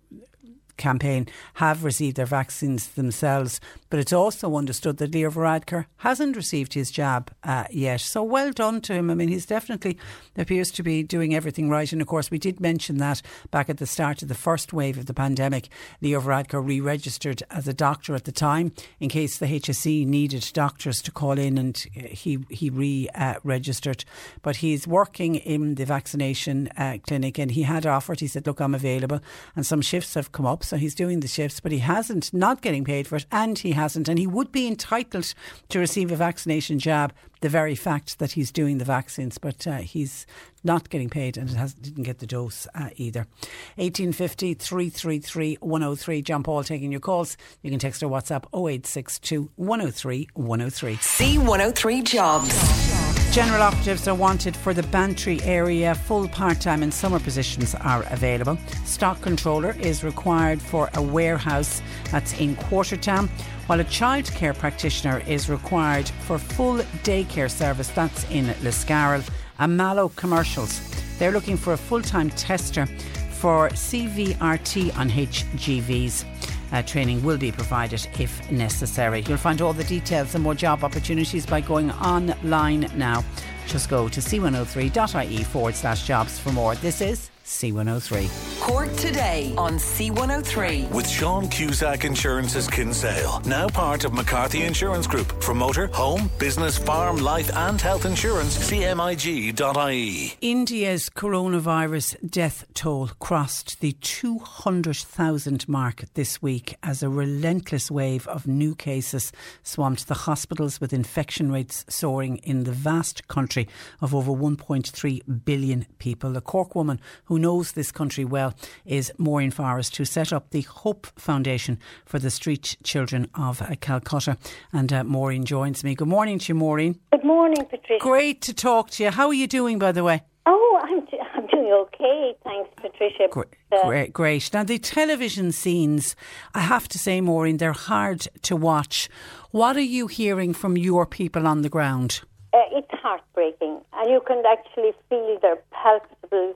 campaign 0.78 1.28
have 1.56 1.84
received 1.84 2.16
their 2.16 2.26
vaccines 2.26 2.88
themselves. 2.88 3.60
But 3.90 4.00
it's 4.00 4.14
also 4.14 4.56
understood 4.56 4.98
that 4.98 5.14
Leo 5.14 5.30
Varadkar 5.30 5.86
hasn't 5.98 6.36
received 6.36 6.74
his 6.74 6.92
jab 6.92 7.32
uh, 7.44 7.66
yet. 7.72 8.02
So 8.02 8.24
well 8.24 8.52
done 8.52 8.82
to 8.82 8.94
him. 8.94 9.10
I 9.10 9.16
mean, 9.16 9.30
he's 9.30 9.46
definitely 9.46 9.98
appears 10.38 10.72
to 10.72 10.84
be 10.84 11.04
doing 11.04 11.34
everything 11.34 11.70
right. 11.70 11.92
And 11.92 12.02
of 12.02 12.08
course, 12.08 12.30
we 12.30 12.38
did 12.38 12.60
mention 12.60 12.98
that 12.98 13.22
back 13.52 13.70
at 13.70 13.78
the 13.78 13.88
start 13.88 14.22
of 14.22 14.28
the 14.28 14.36
first 14.36 14.74
wave 14.74 14.98
of 14.98 15.06
the 15.06 15.14
pandemic. 15.14 15.70
Leo 16.02 16.22
Varadkar 16.22 16.66
re 16.66 16.80
registered 16.80 17.44
as 17.50 17.68
a 17.68 17.74
doctor 17.74 18.16
at 18.16 18.26
the 18.26 18.32
time 18.32 18.72
in 19.00 19.10
case 19.10 19.38
the 19.38 19.46
HSE 19.46 20.06
needed 20.06 20.50
doctors 20.54 21.02
to 21.02 21.12
call 21.12 21.38
in 21.40 21.58
and 21.58 21.78
he, 21.94 22.40
he 22.50 22.70
re 22.70 23.10
registered. 23.44 24.04
But 24.42 24.58
he's 24.58 24.88
working 24.88 25.36
in 25.36 25.76
the 25.76 25.86
vaccination 25.86 26.70
uh, 26.78 26.98
clinic 27.06 27.38
and 27.38 27.52
he 27.52 27.64
had 27.64 27.86
offered, 27.86 28.20
he 28.20 28.28
said, 28.28 28.46
Look, 28.46 28.60
I'm 28.60 28.76
available. 28.76 29.22
And 29.56 29.66
some 29.66 29.82
shifts 29.82 30.14
have 30.14 30.32
come 30.32 30.46
up 30.46 30.64
so 30.68 30.78
he's 30.78 30.96
doing 30.96 31.22
the 31.22 31.28
shifts, 31.28 31.60
but 31.60 31.72
he 31.72 31.80
hasn't 31.80 32.34
not 32.34 32.62
getting 32.62 32.84
paid 32.84 33.08
for 33.08 33.16
it, 33.16 33.26
and 33.32 33.58
he 33.58 33.72
hasn't, 33.72 34.08
and 34.08 34.20
he 34.20 34.28
would 34.28 34.52
be 34.52 34.68
entitled 34.68 35.34
to 35.70 35.80
receive 35.80 36.12
a 36.12 36.16
vaccination 36.16 36.80
jab. 36.80 37.14
The 37.42 37.50
very 37.50 37.76
fact 37.76 38.18
that 38.18 38.32
he's 38.32 38.52
doing 38.52 38.80
the 38.80 38.86
vaccines, 38.86 39.38
but 39.38 39.68
uh, 39.68 39.78
he's 39.78 40.26
not 40.64 40.90
getting 40.90 41.08
paid 41.08 41.38
and 41.38 41.50
has, 41.52 41.76
didn't 41.76 42.04
get 42.04 42.18
the 42.18 42.26
dose 42.26 42.68
uh, 42.74 42.90
either. 42.96 43.28
1850 43.76 44.56
333 44.56 45.58
103. 45.62 46.22
John 46.24 46.44
Paul 46.44 46.64
taking 46.64 46.92
your 46.92 47.00
calls. 47.00 47.38
You 47.62 47.70
can 47.70 47.80
text 47.80 48.02
or 48.02 48.10
WhatsApp 48.10 48.46
0862 48.54 49.52
103 49.56 50.30
103. 50.34 50.96
C103 50.96 52.04
Jobs. 52.04 52.97
General 53.38 53.62
operatives 53.62 54.08
are 54.08 54.16
wanted 54.16 54.58
for 54.58 54.74
the 54.74 54.82
Bantry 54.82 55.40
area. 55.44 55.94
Full 55.94 56.28
part 56.28 56.60
time 56.60 56.82
and 56.82 56.92
summer 56.92 57.20
positions 57.20 57.76
are 57.76 58.04
available. 58.10 58.58
Stock 58.84 59.22
controller 59.22 59.76
is 59.80 60.04
required 60.04 60.60
for 60.60 60.90
a 60.96 61.02
warehouse 61.04 61.84
that's 62.10 62.34
in 62.40 62.56
Quartertown, 62.56 63.30
while 63.68 63.80
a 63.80 63.84
childcare 63.84 64.58
practitioner 64.58 65.20
is 65.28 65.52
required 65.52 66.10
for 66.26 66.40
full 66.40 66.78
daycare 67.04 67.52
service 67.52 67.90
that's 67.90 68.28
in 68.32 68.48
Liscarroll. 68.64 69.30
And 69.60 69.78
Mallow 69.78 70.10
Commercials. 70.10 70.82
They're 71.20 71.32
looking 71.32 71.58
for 71.58 71.74
a 71.74 71.78
full 71.78 72.02
time 72.02 72.32
tester 72.32 72.88
for 73.34 73.70
CVRT 73.70 74.98
on 74.98 75.12
HGVs. 75.12 76.26
Uh, 76.72 76.82
training 76.82 77.24
will 77.24 77.38
be 77.38 77.52
provided 77.52 78.08
if 78.20 78.52
necessary. 78.52 79.24
You'll 79.28 79.38
find 79.38 79.62
all 79.62 79.74
the 79.74 79.84
details 79.84 80.36
and 80.36 80.44
more 80.44 80.56
job 80.56 80.84
opportunities 80.84 81.46
by 81.46 81.62
going 81.62 81.92
online 81.92 82.90
now. 82.96 83.24
Just 83.68 83.90
go 83.90 84.08
to 84.10 84.20
c103.ie 84.20 85.44
forward 85.44 85.76
slash 85.76 86.08
jobs 86.08 86.40
for 86.40 86.52
more. 86.52 86.76
This 86.76 87.02
is 87.02 87.30
C103. 87.48 88.60
Cork 88.60 88.94
today 88.98 89.54
on 89.58 89.76
C103. 89.78 90.92
With 90.92 91.08
Sean 91.08 91.48
Cusack 91.48 92.04
Insurance's 92.04 92.68
Kinsale, 92.68 93.42
now 93.46 93.70
part 93.70 94.04
of 94.04 94.14
McCarthy 94.14 94.64
Insurance 94.64 95.08
Group. 95.08 95.42
For 95.42 95.56
motor, 95.56 95.88
home, 95.88 96.30
business, 96.40 96.78
farm, 96.78 97.16
life, 97.18 97.50
and 97.56 97.80
health 97.80 98.06
insurance, 98.06 98.58
cmig.ie. 98.70 100.34
India's 100.42 101.10
coronavirus 101.10 102.30
death 102.30 102.66
toll 102.74 103.12
crossed 103.20 103.80
the 103.80 103.94
200,000 103.94 105.70
mark 105.70 106.04
this 106.16 106.42
week 106.42 106.76
as 106.84 107.02
a 107.02 107.08
relentless 107.08 107.90
wave 107.90 108.28
of 108.28 108.46
new 108.46 108.76
cases 108.76 109.32
swamped 109.64 110.10
the 110.10 110.14
hospitals 110.14 110.82
with 110.82 110.92
infection 110.92 111.50
rates 111.50 111.86
soaring 111.88 112.38
in 112.38 112.66
the 112.66 112.74
vast 112.74 113.26
country 113.30 113.70
of 114.02 114.14
over 114.14 114.32
1.3 114.32 115.46
billion 115.46 115.86
people. 115.98 116.36
A 116.36 116.42
Cork 116.42 116.76
woman 116.76 117.00
who 117.26 117.37
knows 117.38 117.72
this 117.72 117.92
country 117.92 118.26
well 118.26 118.54
is 118.86 119.12
Maureen 119.18 119.52
Forrest, 119.52 119.96
who 119.98 120.06
set 120.06 120.32
up 120.34 120.50
the 120.52 120.62
Hope 120.62 121.08
Foundation 121.20 121.80
for 122.06 122.20
the 122.20 122.30
Street 122.30 122.78
Children 122.84 123.30
of 123.36 123.62
uh, 123.62 123.76
Calcutta. 123.80 124.38
And 124.74 124.92
uh, 124.92 125.04
Maureen 125.04 125.46
joins 125.46 125.84
me. 125.84 125.96
Good 125.96 126.08
morning 126.08 126.40
to 126.40 126.54
you, 126.54 126.56
Maureen. 126.56 127.00
Good 127.12 127.24
morning, 127.24 127.66
Patricia. 127.66 128.00
Great 128.00 128.42
to 128.44 128.54
talk 128.54 128.90
to 128.92 129.04
you. 129.04 129.12
How 129.12 129.28
are 129.28 129.34
you 129.34 129.48
doing, 129.48 129.80
by 129.80 129.92
the 129.92 130.04
way? 130.04 130.24
Oh, 130.46 130.80
I'm, 130.82 131.06
I'm 131.36 131.48
doing 131.48 131.72
okay, 131.74 132.34
thanks, 132.44 132.70
Patricia. 132.78 133.28
Great, 133.30 133.48
uh, 133.72 133.86
great, 133.86 134.14
great. 134.14 134.54
Now, 134.54 134.64
the 134.64 134.80
television 134.80 135.52
scenes, 135.52 136.16
I 136.54 136.62
have 136.62 136.88
to 136.90 136.98
say, 136.98 137.20
Maureen, 137.20 137.58
they're 137.58 137.74
hard 137.74 138.28
to 138.44 138.56
watch. 138.56 139.10
What 139.52 139.76
are 139.76 139.82
you 139.82 140.08
hearing 140.08 140.54
from 140.54 140.78
your 140.78 141.06
people 141.06 141.46
on 141.46 141.64
the 141.64 141.70
ground? 141.70 142.22
Uh, 142.54 142.60
it's 142.72 142.88
heartbreaking, 142.92 143.82
and 143.94 144.10
you 144.10 144.22
can 144.26 144.42
actually 144.46 144.92
feel 145.10 145.38
their 145.42 145.58
palpable 145.72 146.56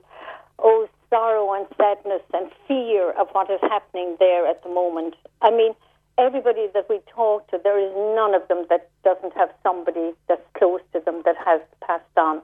oh, 0.62 0.88
sorrow 1.10 1.52
and 1.52 1.66
sadness 1.76 2.22
and 2.32 2.50
fear 2.66 3.10
of 3.12 3.28
what 3.32 3.50
is 3.50 3.60
happening 3.62 4.16
there 4.18 4.46
at 4.46 4.62
the 4.62 4.68
moment. 4.68 5.14
I 5.42 5.50
mean, 5.50 5.74
everybody 6.18 6.68
that 6.74 6.88
we 6.88 7.00
talk 7.14 7.50
to, 7.50 7.60
there 7.62 7.78
is 7.78 7.92
none 8.16 8.34
of 8.34 8.46
them 8.48 8.66
that 8.70 8.90
doesn't 9.04 9.34
have 9.34 9.50
somebody 9.62 10.12
that's 10.28 10.46
close 10.56 10.80
to 10.92 11.00
them 11.00 11.22
that 11.24 11.36
has 11.44 11.60
passed 11.86 12.16
on. 12.16 12.42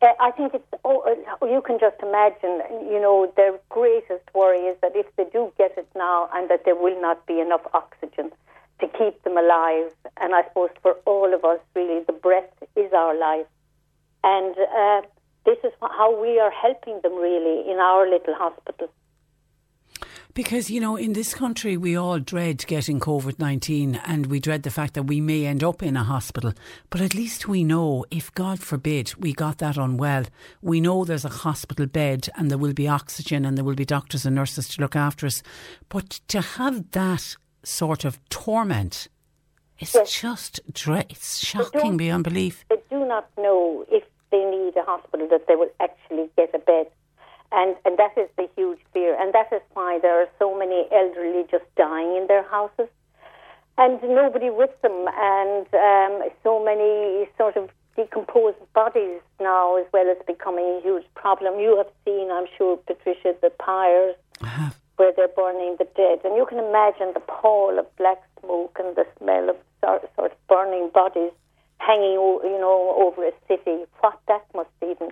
Uh, 0.00 0.06
I 0.20 0.30
think 0.30 0.54
it's, 0.54 0.64
oh, 0.84 1.02
you 1.42 1.60
can 1.60 1.78
just 1.80 1.96
imagine, 2.02 2.62
you 2.88 3.00
know, 3.00 3.32
their 3.36 3.58
greatest 3.68 4.22
worry 4.32 4.60
is 4.60 4.76
that 4.80 4.92
if 4.94 5.06
they 5.16 5.24
do 5.32 5.52
get 5.58 5.76
it 5.76 5.88
now 5.96 6.28
and 6.32 6.48
that 6.50 6.64
there 6.64 6.76
will 6.76 7.00
not 7.00 7.26
be 7.26 7.40
enough 7.40 7.62
oxygen 7.74 8.30
to 8.80 8.86
keep 8.86 9.20
them 9.24 9.36
alive. 9.36 9.90
And 10.18 10.34
I 10.34 10.44
suppose 10.44 10.70
for 10.82 10.92
all 11.04 11.34
of 11.34 11.44
us, 11.44 11.58
really, 11.74 12.04
the 12.04 12.12
breath 12.12 12.52
is 12.76 12.92
our 12.92 13.18
life. 13.18 13.46
And 14.22 14.54
uh, 14.56 15.02
this 15.48 15.58
is 15.64 15.72
how 15.80 16.20
we 16.20 16.38
are 16.38 16.50
helping 16.50 17.00
them 17.02 17.14
really 17.14 17.70
in 17.70 17.78
our 17.78 18.06
little 18.08 18.34
hospital. 18.34 18.88
Because, 20.34 20.70
you 20.70 20.78
know, 20.78 20.94
in 20.94 21.14
this 21.14 21.34
country, 21.34 21.78
we 21.78 21.96
all 21.96 22.18
dread 22.18 22.66
getting 22.66 23.00
COVID 23.00 23.38
19 23.38 23.96
and 24.06 24.26
we 24.26 24.40
dread 24.40 24.62
the 24.62 24.70
fact 24.70 24.92
that 24.92 25.04
we 25.04 25.22
may 25.22 25.46
end 25.46 25.64
up 25.64 25.82
in 25.82 25.96
a 25.96 26.04
hospital. 26.04 26.52
But 26.90 27.00
at 27.00 27.14
least 27.14 27.48
we 27.48 27.64
know, 27.64 28.04
if 28.10 28.32
God 28.34 28.60
forbid 28.60 29.14
we 29.18 29.32
got 29.32 29.56
that 29.58 29.78
unwell, 29.78 30.24
we 30.60 30.82
know 30.82 31.04
there's 31.04 31.24
a 31.24 31.30
hospital 31.30 31.86
bed 31.86 32.28
and 32.36 32.50
there 32.50 32.58
will 32.58 32.74
be 32.74 32.86
oxygen 32.86 33.46
and 33.46 33.56
there 33.56 33.64
will 33.64 33.74
be 33.74 33.86
doctors 33.86 34.26
and 34.26 34.36
nurses 34.36 34.68
to 34.68 34.82
look 34.82 34.94
after 34.94 35.26
us. 35.26 35.42
But 35.88 36.20
to 36.28 36.42
have 36.42 36.90
that 36.90 37.36
sort 37.62 38.04
of 38.04 38.20
torment, 38.28 39.08
it's 39.78 39.94
yes. 39.94 40.20
just. 40.20 40.60
It's 40.66 41.38
shocking 41.38 41.96
beyond 41.96 42.24
belief. 42.24 42.64
They 42.68 42.76
do 42.90 43.06
not 43.06 43.30
know 43.38 43.86
if 43.90 44.04
they 44.30 44.44
need 44.44 44.76
a 44.76 44.82
hospital 44.82 45.28
that 45.30 45.46
they 45.46 45.56
will 45.56 45.70
actually 45.80 46.30
get 46.36 46.54
a 46.54 46.58
bed. 46.58 46.86
And, 47.50 47.76
and 47.84 47.98
that 47.98 48.16
is 48.16 48.28
the 48.36 48.48
huge 48.56 48.78
fear. 48.92 49.16
And 49.18 49.32
that 49.32 49.52
is 49.52 49.62
why 49.72 49.98
there 50.00 50.20
are 50.20 50.28
so 50.38 50.56
many 50.56 50.86
elderly 50.92 51.44
just 51.50 51.64
dying 51.76 52.16
in 52.16 52.26
their 52.28 52.42
houses 52.48 52.88
and 53.78 54.02
nobody 54.02 54.50
with 54.50 54.70
them. 54.82 55.06
And 55.16 55.66
um, 55.72 56.28
so 56.42 56.62
many 56.62 57.28
sort 57.38 57.56
of 57.56 57.70
decomposed 57.96 58.58
bodies 58.74 59.20
now 59.40 59.76
as 59.76 59.86
well 59.92 60.08
as 60.10 60.18
becoming 60.26 60.64
a 60.64 60.80
huge 60.82 61.04
problem. 61.14 61.58
You 61.58 61.76
have 61.78 61.88
seen, 62.04 62.30
I'm 62.30 62.46
sure, 62.56 62.76
Patricia, 62.76 63.34
the 63.40 63.50
pyres 63.58 64.14
where 64.96 65.12
they're 65.16 65.28
burning 65.28 65.76
the 65.78 65.88
dead. 65.96 66.20
And 66.24 66.36
you 66.36 66.44
can 66.46 66.58
imagine 66.58 67.12
the 67.14 67.20
pall 67.20 67.78
of 67.78 67.86
black 67.96 68.22
smoke 68.40 68.76
and 68.78 68.94
the 68.94 69.06
smell 69.18 69.48
of 69.48 69.56
sort, 69.82 70.10
sort 70.16 70.32
of 70.32 70.38
burning 70.48 70.90
bodies 70.92 71.32
hanging, 71.78 72.12
you 72.12 72.58
know, 72.60 72.94
over 72.98 73.26
a 73.26 73.32
city, 73.46 73.84
what 74.00 74.18
that 74.28 74.44
must 74.54 74.70
even 74.82 75.10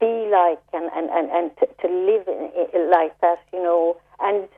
be 0.00 0.28
like, 0.30 0.60
and 0.72 0.90
and 0.94 1.08
and, 1.10 1.30
and 1.30 1.50
to, 1.58 1.66
to 1.80 1.88
live 1.88 2.26
in, 2.28 2.90
like 2.90 3.18
that, 3.20 3.38
you 3.52 3.62
know, 3.62 3.96
and. 4.20 4.48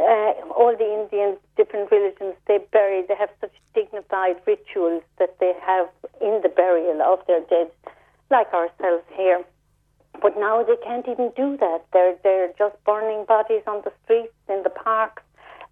Uh, 0.00 0.30
all 0.56 0.76
the 0.78 0.94
Indians, 0.94 1.38
different 1.56 1.90
religions, 1.90 2.32
they 2.46 2.58
bury, 2.70 3.02
they 3.08 3.16
have 3.16 3.30
such 3.40 3.50
dignified 3.74 4.36
rituals 4.46 5.02
that 5.18 5.36
they 5.40 5.52
have 5.60 5.88
in 6.20 6.38
the 6.44 6.48
burial 6.48 7.02
of 7.02 7.18
their 7.26 7.40
dead, 7.50 7.68
like 8.30 8.46
ourselves 8.54 9.02
here. 9.16 9.42
But 10.22 10.38
now 10.38 10.62
they 10.62 10.76
can't 10.84 11.08
even 11.08 11.32
do 11.36 11.56
that. 11.56 11.84
They're 11.92 12.14
they're 12.22 12.52
just 12.56 12.76
burning 12.84 13.24
bodies 13.24 13.62
on 13.66 13.82
the 13.82 13.92
streets, 14.04 14.32
in 14.48 14.62
the 14.62 14.70
parks, 14.70 15.24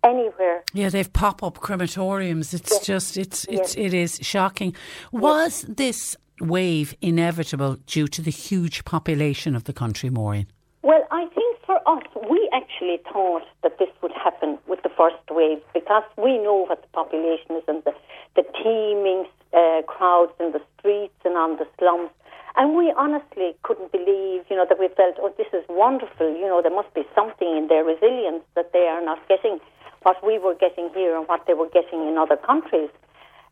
anywhere. 0.09 0.63
Yeah, 0.73 0.89
they've 0.89 1.13
pop 1.13 1.43
up 1.43 1.59
crematoriums. 1.59 2.55
It's 2.55 2.73
yes. 2.73 2.87
just 2.87 3.17
it's 3.17 3.45
it's 3.45 3.77
yes. 3.77 3.87
it 3.87 3.95
is 3.95 4.19
shocking. 4.23 4.75
Was 5.13 5.65
yes. 5.65 5.77
this 5.77 6.17
wave 6.41 6.95
inevitable 7.01 7.77
due 7.87 8.09
to 8.09 8.23
the 8.23 8.31
huge 8.31 8.85
population 8.85 9.57
of 9.57 9.65
the 9.65 9.73
country, 9.73 10.11
Maureen? 10.11 10.47
Well, 10.83 11.03
I 11.11 11.27
think 11.35 11.59
for 11.65 11.81
us, 11.89 12.05
we 12.31 12.49
actually 12.53 13.01
thought 13.13 13.43
that 13.63 13.79
this 13.79 13.89
would 14.03 14.13
happen 14.13 14.59
with 14.69 14.83
the 14.83 14.91
first 14.91 15.17
wave 15.31 15.61
because 15.75 16.05
we 16.17 16.39
know 16.39 16.67
what 16.69 16.83
the 16.83 16.89
population 16.89 17.57
is 17.57 17.65
and 17.67 17.83
the, 17.85 17.95
the 18.37 18.45
teeming 18.63 19.27
uh, 19.53 19.83
crowds 19.87 20.33
in 20.39 20.53
the 20.53 20.63
streets 20.79 21.19
and 21.25 21.37
on 21.37 21.57
the 21.57 21.67
slums. 21.79 22.11
And 22.57 22.75
we 22.75 22.93
honestly 22.97 23.55
couldn't 23.65 23.93
believe, 23.93 24.45
you 24.49 24.57
know, 24.57 24.65
that 24.69 24.79
we 24.79 24.89
felt, 24.89 25.17
oh, 25.21 25.35
this 25.37 25.49
is 25.53 25.65
wonderful. 25.69 26.31
You 26.33 26.47
know, 26.47 26.63
there 26.63 26.75
must 26.75 26.93
be 26.95 27.03
something 27.15 27.57
in 27.57 27.69
their 27.69 27.85
resilience 27.85 28.45
that 28.55 28.73
they 28.73 28.87
are 28.89 29.05
not 29.05 29.19
getting 29.29 29.59
what 30.07 30.25
we 30.25 30.39
were 30.39 30.55
getting 30.55 30.89
here 30.95 31.19
and 31.19 31.27
what 31.27 31.43
they 31.49 31.55
were 31.55 31.69
getting 31.79 32.07
in 32.07 32.17
other 32.17 32.37
countries. 32.37 32.91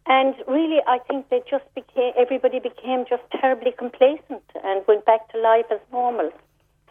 And 0.07 0.37
really, 0.47 0.79
I 0.87 0.99
think 1.09 1.29
they 1.29 1.43
just 1.51 1.67
became, 1.75 2.13
everybody 2.17 2.61
became 2.61 3.05
just 3.11 3.25
terribly 3.41 3.73
complacent 3.77 4.47
and 4.63 4.87
went 4.87 5.05
back 5.05 5.33
to 5.33 5.37
life 5.41 5.67
as 5.73 5.81
normal. 5.91 6.31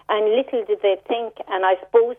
And 0.09 0.35
little 0.35 0.65
did 0.65 0.81
they 0.83 0.97
think, 1.07 1.39
and 1.47 1.63
I 1.63 1.75
suppose 1.79 2.17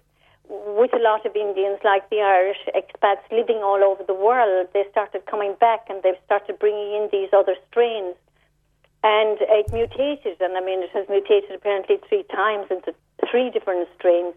with 0.48 0.94
a 0.94 1.02
lot 1.02 1.26
of 1.26 1.36
Indians, 1.36 1.80
like 1.84 2.08
the 2.08 2.20
Irish 2.20 2.64
expats 2.72 3.24
living 3.30 3.60
all 3.60 3.84
over 3.84 4.02
the 4.02 4.14
world, 4.14 4.68
they 4.72 4.84
started 4.90 5.26
coming 5.26 5.54
back 5.60 5.84
and 5.90 6.02
they've 6.02 6.24
started 6.24 6.58
bringing 6.58 6.96
in 6.96 7.08
these 7.12 7.28
other 7.36 7.56
strains. 7.68 8.16
And 9.02 9.36
it 9.40 9.70
mutated, 9.70 10.40
and 10.40 10.56
I 10.56 10.64
mean, 10.64 10.80
it 10.80 10.90
has 10.96 11.06
mutated 11.10 11.52
apparently 11.52 11.96
three 12.08 12.24
times 12.32 12.68
into 12.70 12.94
three 13.30 13.50
different 13.50 13.86
strains. 13.98 14.34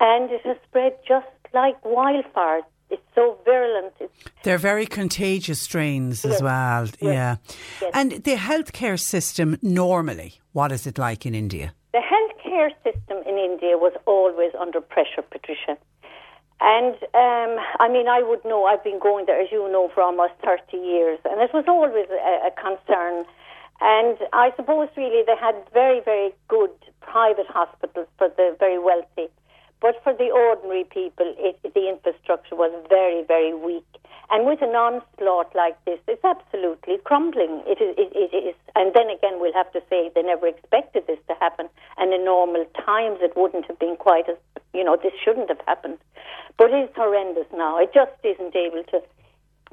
And 0.00 0.30
it 0.32 0.42
has 0.42 0.56
spread 0.66 0.98
just 1.06 1.28
like 1.52 1.82
wildfire. 1.84 2.62
It's 2.90 3.02
so 3.14 3.38
virulent. 3.44 3.92
It's 4.00 4.12
They're 4.42 4.58
very 4.58 4.86
contagious 4.86 5.60
strains 5.60 6.24
yes. 6.24 6.34
as 6.34 6.42
well. 6.42 6.86
Yes. 6.86 6.96
Yeah. 7.00 7.36
Yes. 7.80 7.90
And 7.94 8.10
the 8.12 8.36
healthcare 8.36 8.98
system 8.98 9.58
normally, 9.62 10.40
what 10.52 10.72
is 10.72 10.86
it 10.86 10.98
like 10.98 11.24
in 11.24 11.34
India? 11.34 11.72
The 11.92 12.02
healthcare 12.14 12.70
system 12.82 13.18
in 13.26 13.38
India 13.38 13.78
was 13.78 13.92
always 14.06 14.52
under 14.58 14.80
pressure, 14.80 15.22
Patricia. 15.22 15.76
And 16.60 16.94
um, 17.14 17.64
I 17.80 17.88
mean, 17.90 18.06
I 18.06 18.22
would 18.22 18.44
know, 18.44 18.66
I've 18.66 18.84
been 18.84 18.98
going 18.98 19.24
there, 19.26 19.40
as 19.40 19.48
you 19.50 19.70
know, 19.72 19.90
for 19.94 20.02
almost 20.02 20.34
30 20.44 20.76
years, 20.76 21.18
and 21.24 21.40
it 21.40 21.50
was 21.54 21.64
always 21.66 21.94
a, 22.10 22.48
a 22.48 22.50
concern. 22.50 23.24
And 23.80 24.18
I 24.34 24.52
suppose 24.56 24.88
really 24.94 25.22
they 25.24 25.36
had 25.40 25.54
very, 25.72 26.00
very 26.04 26.34
good 26.48 26.70
private 27.00 27.46
hospitals 27.48 28.08
for 28.18 28.28
the 28.28 28.54
very 28.58 28.78
wealthy. 28.78 29.32
But 29.80 29.96
for 30.04 30.12
the 30.12 30.30
ordinary 30.30 30.84
people, 30.84 31.34
it, 31.38 31.58
the 31.62 31.88
infrastructure 31.88 32.54
was 32.54 32.72
very, 32.88 33.24
very 33.24 33.54
weak. 33.54 33.86
And 34.30 34.46
with 34.46 34.62
an 34.62 34.76
onslaught 34.76 35.54
like 35.56 35.82
this, 35.84 35.98
it's 36.06 36.24
absolutely 36.24 36.98
crumbling. 37.02 37.62
It 37.66 37.80
is, 37.82 37.96
it, 37.98 38.12
it 38.14 38.36
is. 38.36 38.54
And 38.76 38.92
then 38.94 39.10
again, 39.10 39.40
we'll 39.40 39.54
have 39.54 39.72
to 39.72 39.82
say 39.90 40.10
they 40.14 40.22
never 40.22 40.46
expected 40.46 41.06
this 41.06 41.18
to 41.28 41.34
happen. 41.40 41.68
And 41.96 42.12
in 42.12 42.24
normal 42.24 42.64
times, 42.86 43.18
it 43.22 43.32
wouldn't 43.36 43.66
have 43.66 43.78
been 43.78 43.96
quite 43.96 44.28
as, 44.28 44.36
you 44.72 44.84
know, 44.84 44.96
this 45.02 45.14
shouldn't 45.24 45.48
have 45.48 45.60
happened. 45.66 45.98
But 46.58 46.70
it's 46.70 46.94
horrendous 46.94 47.46
now. 47.56 47.78
It 47.78 47.90
just 47.92 48.12
isn't 48.22 48.54
able 48.54 48.84
to, 48.84 49.02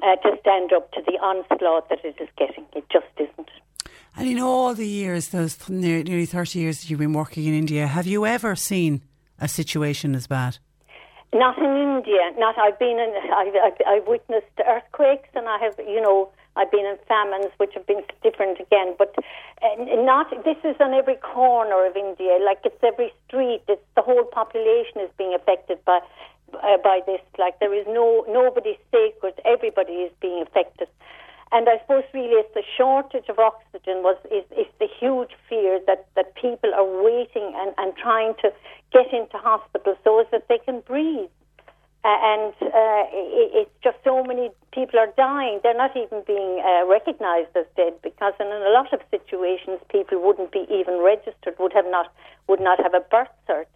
uh, 0.02 0.16
to 0.16 0.38
stand 0.40 0.72
up 0.72 0.90
to 0.92 1.02
the 1.06 1.18
onslaught 1.22 1.88
that 1.90 2.04
it 2.04 2.16
is 2.18 2.28
getting. 2.36 2.64
It 2.74 2.84
just 2.90 3.06
isn't. 3.16 3.50
And 4.16 4.26
in 4.26 4.40
all 4.40 4.74
the 4.74 4.88
years, 4.88 5.28
those 5.28 5.68
nearly 5.68 6.26
30 6.26 6.58
years 6.58 6.80
that 6.80 6.90
you've 6.90 6.98
been 6.98 7.12
working 7.12 7.44
in 7.44 7.54
India, 7.54 7.86
have 7.86 8.06
you 8.08 8.26
ever 8.26 8.56
seen 8.56 9.02
a 9.38 9.48
situation 9.48 10.14
as 10.14 10.26
bad? 10.26 10.58
Not 11.32 11.58
in 11.58 11.76
India. 11.76 12.32
Not. 12.38 12.56
I've 12.58 12.78
been 12.78 12.98
in. 12.98 13.12
I've, 13.36 13.54
I've, 13.62 13.86
I've 13.86 14.06
witnessed 14.06 14.46
earthquakes, 14.66 15.28
and 15.34 15.46
I 15.46 15.58
have, 15.58 15.74
you 15.78 16.00
know, 16.00 16.30
I've 16.56 16.70
been 16.70 16.86
in 16.86 16.96
famines, 17.06 17.52
which 17.58 17.74
have 17.74 17.86
been 17.86 18.02
different 18.22 18.58
again. 18.60 18.94
But 18.98 19.14
not. 19.62 20.30
This 20.44 20.56
is 20.64 20.76
on 20.80 20.94
every 20.94 21.16
corner 21.16 21.86
of 21.86 21.96
India. 21.96 22.38
Like 22.42 22.60
it's 22.64 22.82
every 22.82 23.12
street. 23.26 23.62
It's 23.68 23.82
the 23.94 24.02
whole 24.02 24.24
population 24.24 25.02
is 25.02 25.10
being 25.18 25.34
affected 25.34 25.84
by 25.84 26.00
uh, 26.54 26.78
by 26.82 27.00
this. 27.04 27.20
Like 27.38 27.60
there 27.60 27.74
is 27.74 27.86
no 27.88 28.24
nobody 28.28 28.78
sacred. 28.90 29.34
Everybody 29.44 30.08
is 30.08 30.12
being 30.20 30.42
affected. 30.42 30.88
And 31.50 31.68
I 31.68 31.78
suppose 31.80 32.04
really 32.12 32.36
it's 32.36 32.52
the 32.54 32.62
shortage 32.76 33.28
of 33.28 33.38
oxygen 33.38 34.02
was 34.02 34.16
is, 34.30 34.44
is 34.52 34.66
the 34.78 34.88
huge 35.00 35.30
fear 35.48 35.80
that, 35.86 36.06
that 36.14 36.34
people 36.34 36.74
are 36.74 36.86
waiting 37.02 37.54
and, 37.56 37.72
and 37.78 37.96
trying 37.96 38.34
to 38.42 38.52
get 38.92 39.12
into 39.12 39.38
hospital 39.38 39.96
so 40.04 40.24
that 40.30 40.46
they 40.48 40.58
can 40.58 40.80
breathe. 40.80 41.30
And 42.04 42.54
uh, 42.62 43.04
it, 43.10 43.50
it's 43.66 43.70
just 43.82 43.96
so 44.04 44.22
many 44.22 44.50
people 44.72 45.00
are 45.00 45.12
dying. 45.16 45.60
They're 45.62 45.76
not 45.76 45.96
even 45.96 46.22
being 46.26 46.62
uh, 46.64 46.86
recognized 46.86 47.56
as 47.56 47.66
dead 47.76 47.94
because 48.02 48.34
in 48.38 48.46
a 48.46 48.70
lot 48.70 48.92
of 48.92 49.00
situations 49.10 49.80
people 49.90 50.22
wouldn't 50.22 50.52
be 50.52 50.66
even 50.70 51.02
registered, 51.02 51.54
would 51.58 51.72
have 51.72 51.86
not 51.88 52.12
would 52.46 52.60
not 52.60 52.80
have 52.82 52.94
a 52.94 53.00
birth 53.00 53.28
cert. 53.48 53.66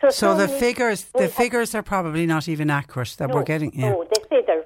So, 0.00 0.10
so 0.10 0.36
the 0.36 0.48
figures 0.48 1.04
the 1.14 1.28
figures 1.28 1.74
are 1.74 1.82
probably 1.82 2.26
not 2.26 2.48
even 2.48 2.70
accurate 2.70 3.14
that 3.18 3.28
no, 3.28 3.36
we're 3.36 3.44
getting. 3.44 3.72
Yeah. 3.74 3.90
No, 3.90 4.04
they 4.04 4.22
say 4.28 4.42
they're 4.46 4.64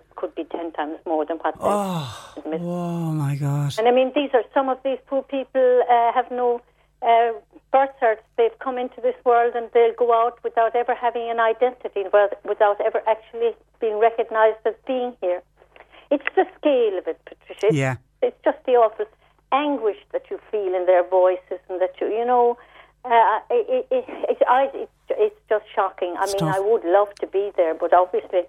times 0.72 0.98
more 1.06 1.24
than 1.24 1.38
what 1.38 1.54
oh, 1.60 1.68
ah, 1.68 2.34
admit. 2.36 2.60
Oh, 2.62 3.12
my 3.12 3.36
gosh. 3.36 3.78
And 3.78 3.88
I 3.88 3.92
mean, 3.92 4.12
these 4.14 4.30
are 4.34 4.44
some 4.54 4.68
of 4.68 4.78
these 4.84 4.98
poor 5.06 5.22
people 5.22 5.82
uh, 5.90 6.12
have 6.12 6.30
no 6.30 6.60
uh, 7.02 7.32
birth 7.72 7.90
certs. 8.00 8.24
They've 8.36 8.58
come 8.58 8.78
into 8.78 9.00
this 9.00 9.14
world 9.24 9.54
and 9.54 9.70
they'll 9.72 9.94
go 9.94 10.12
out 10.12 10.42
without 10.42 10.74
ever 10.74 10.94
having 10.94 11.30
an 11.30 11.40
identity, 11.40 12.04
without 12.44 12.80
ever 12.80 13.02
actually 13.06 13.54
being 13.80 13.98
recognised 13.98 14.58
as 14.64 14.74
being 14.86 15.14
here. 15.20 15.42
It's 16.10 16.24
the 16.34 16.46
scale 16.58 16.98
of 16.98 17.06
it, 17.06 17.20
Patricia. 17.24 17.74
Yeah. 17.74 17.96
It's 18.22 18.36
just 18.44 18.58
the 18.64 18.72
awful 18.72 19.06
anguish 19.52 19.98
that 20.12 20.22
you 20.30 20.40
feel 20.50 20.74
in 20.74 20.86
their 20.86 21.06
voices 21.08 21.60
and 21.68 21.80
that 21.80 21.94
you, 22.00 22.08
you 22.08 22.24
know, 22.24 22.56
uh, 23.04 23.38
it, 23.50 23.86
it, 23.90 24.04
it, 24.28 24.38
I, 24.48 24.68
it, 24.74 24.90
it's 25.10 25.40
just 25.48 25.64
shocking. 25.74 26.14
I 26.18 26.24
it's 26.24 26.32
mean, 26.34 26.40
tough. 26.40 26.56
I 26.56 26.60
would 26.60 26.84
love 26.84 27.14
to 27.20 27.26
be 27.26 27.52
there, 27.56 27.74
but 27.74 27.92
obviously 27.92 28.42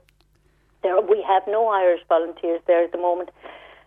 there, 0.88 1.02
we 1.02 1.22
have 1.28 1.44
no 1.48 1.68
Irish 1.68 2.02
volunteers 2.08 2.62
there 2.68 2.84
at 2.84 2.92
the 2.92 2.98
moment 2.98 3.30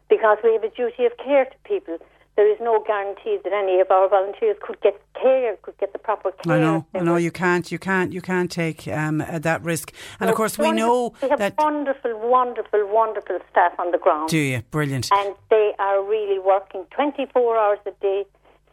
because 0.08 0.38
we 0.44 0.52
have 0.52 0.64
a 0.64 0.70
duty 0.70 1.06
of 1.06 1.16
care 1.16 1.44
to 1.44 1.56
people 1.64 1.98
there 2.40 2.50
is 2.50 2.58
no 2.58 2.82
guarantee 2.86 3.38
that 3.44 3.52
any 3.52 3.80
of 3.80 3.90
our 3.90 4.08
volunteers 4.08 4.56
could 4.62 4.80
get 4.80 4.98
care, 5.20 5.56
could 5.60 5.76
get 5.76 5.92
the 5.92 5.98
proper 5.98 6.32
care. 6.32 6.54
I 6.54 6.58
know, 6.58 6.86
I 6.94 7.00
know. 7.00 7.16
You 7.16 7.30
can't, 7.30 7.70
you 7.70 7.78
can't, 7.78 8.12
you 8.12 8.22
can't 8.22 8.50
take 8.50 8.88
um, 8.88 9.20
uh, 9.20 9.38
that 9.40 9.62
risk. 9.62 9.92
And 10.18 10.26
no, 10.26 10.32
of 10.32 10.36
course, 10.36 10.56
we 10.56 10.72
know 10.72 11.12
we 11.20 11.28
have 11.28 11.38
that 11.38 11.54
wonderful, 11.58 12.18
wonderful, 12.18 12.88
wonderful 12.88 13.40
staff 13.50 13.78
on 13.78 13.90
the 13.90 13.98
ground. 13.98 14.30
Do 14.30 14.38
you? 14.38 14.62
Brilliant. 14.70 15.10
And 15.12 15.34
they 15.50 15.74
are 15.78 16.02
really 16.02 16.38
working 16.38 16.86
twenty 16.90 17.26
four 17.26 17.58
hours 17.58 17.80
a 17.84 17.90
day, 18.00 18.24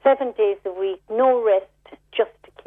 seven 0.02 0.32
days 0.38 0.58
a 0.64 0.72
week, 0.72 1.02
no 1.10 1.44
rest, 1.44 1.66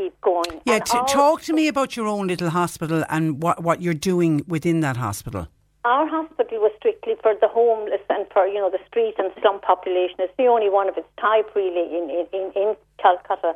keep 0.01 0.21
going. 0.21 0.61
Yeah, 0.65 0.79
t- 0.81 0.99
talk 1.09 1.43
to 1.43 1.53
me 1.53 1.69
about 1.69 1.97
your 1.97 2.07
own 2.07 2.27
little 2.27 2.51
hospital 2.51 3.05
and 3.09 3.43
what 3.43 3.63
what 3.63 3.83
you're 3.83 4.03
doing 4.13 4.45
within 4.47 4.81
that 4.81 4.97
hospital. 4.97 5.49
Our 5.85 6.07
hospital 6.07 6.59
was 6.61 6.73
strictly 6.77 7.15
for 7.23 7.33
the 7.41 7.49
homeless 7.49 8.05
and 8.09 8.27
for 8.33 8.47
you 8.47 8.61
know 8.63 8.71
the 8.71 8.83
street 8.89 9.15
and 9.19 9.33
slum 9.41 9.61
population. 9.61 10.17
It's 10.19 10.37
the 10.37 10.47
only 10.47 10.71
one 10.71 10.89
of 10.89 10.97
its 10.97 11.09
type 11.21 11.49
really 11.55 11.87
in 11.97 12.05
in, 12.33 12.45
in 12.63 12.77
Calcutta. 13.03 13.55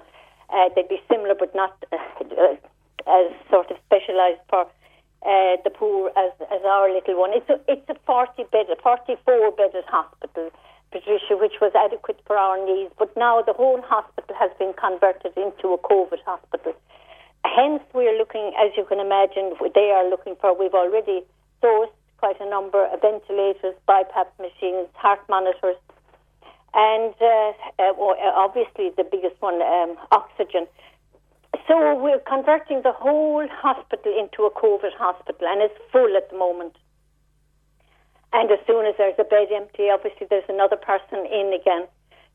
Uh, 0.55 0.69
they'd 0.75 0.89
be 0.89 1.01
similar, 1.11 1.35
but 1.35 1.55
not 1.55 1.73
uh, 1.93 1.97
uh, 1.97 2.57
as 3.19 3.33
sort 3.51 3.71
of 3.71 3.77
specialised 3.87 4.45
for 4.49 4.63
uh, 4.63 5.57
the 5.65 5.71
poor 5.71 6.13
as 6.17 6.33
as 6.53 6.63
our 6.65 6.93
little 6.93 7.19
one. 7.19 7.33
It's 7.33 7.49
a 7.49 7.59
it's 7.69 7.89
a 7.89 7.97
forty 8.07 8.45
bed, 8.53 8.67
a 8.73 8.77
forty 8.83 9.17
four 9.25 9.53
bedded 9.53 9.85
hospital, 9.89 10.51
Patricia, 10.95 11.35
which 11.35 11.59
was 11.61 11.75
adequate 11.75 12.21
for 12.25 12.39
our 12.39 12.55
needs. 12.65 12.95
But 12.97 13.11
now 13.17 13.43
the 13.43 13.53
whole 13.53 13.83
hospital 13.83 14.37
has 14.39 14.51
been 14.63 14.73
converted 14.79 15.35
into 15.35 15.75
a 15.75 15.79
COVID 15.79 16.23
hospital. 16.25 16.73
Hence, 17.45 17.83
we're 17.93 18.17
looking, 18.17 18.55
as 18.55 18.71
you 18.77 18.85
can 18.87 19.01
imagine, 19.01 19.59
they 19.75 19.91
are 19.91 20.09
looking 20.09 20.37
for. 20.41 20.57
We've 20.57 20.73
already 20.73 21.27
sourced 21.61 21.91
quite 22.19 22.41
a 22.41 22.49
number 22.49 22.87
of 22.87 23.03
ventilators, 23.03 23.75
BiPAP 23.89 24.31
machines, 24.39 24.87
heart 24.95 25.21
monitors, 25.29 25.77
and 26.73 27.13
uh, 27.21 27.53
uh, 27.79 27.93
obviously 28.39 28.91
the 28.97 29.05
biggest 29.05 29.35
one, 29.41 29.61
um, 29.61 29.97
oxygen. 30.13 30.67
So 31.67 31.95
we're 31.95 32.21
converting 32.21 32.83
the 32.83 32.93
whole 32.93 33.47
hospital 33.51 34.13
into 34.19 34.45
a 34.45 34.51
COVID 34.51 34.95
hospital, 34.97 35.47
and 35.47 35.61
it's 35.61 35.79
full 35.93 36.17
at 36.17 36.31
the 36.31 36.39
moment. 36.39 36.77
And 38.35 38.51
as 38.51 38.59
soon 38.67 38.85
as 38.85 38.95
there's 38.99 39.15
a 39.19 39.25
bed 39.25 39.49
empty, 39.55 39.91
obviously 39.91 40.27
there's 40.29 40.49
another 40.49 40.77
person 40.77 41.25
in 41.25 41.55
again. 41.55 41.87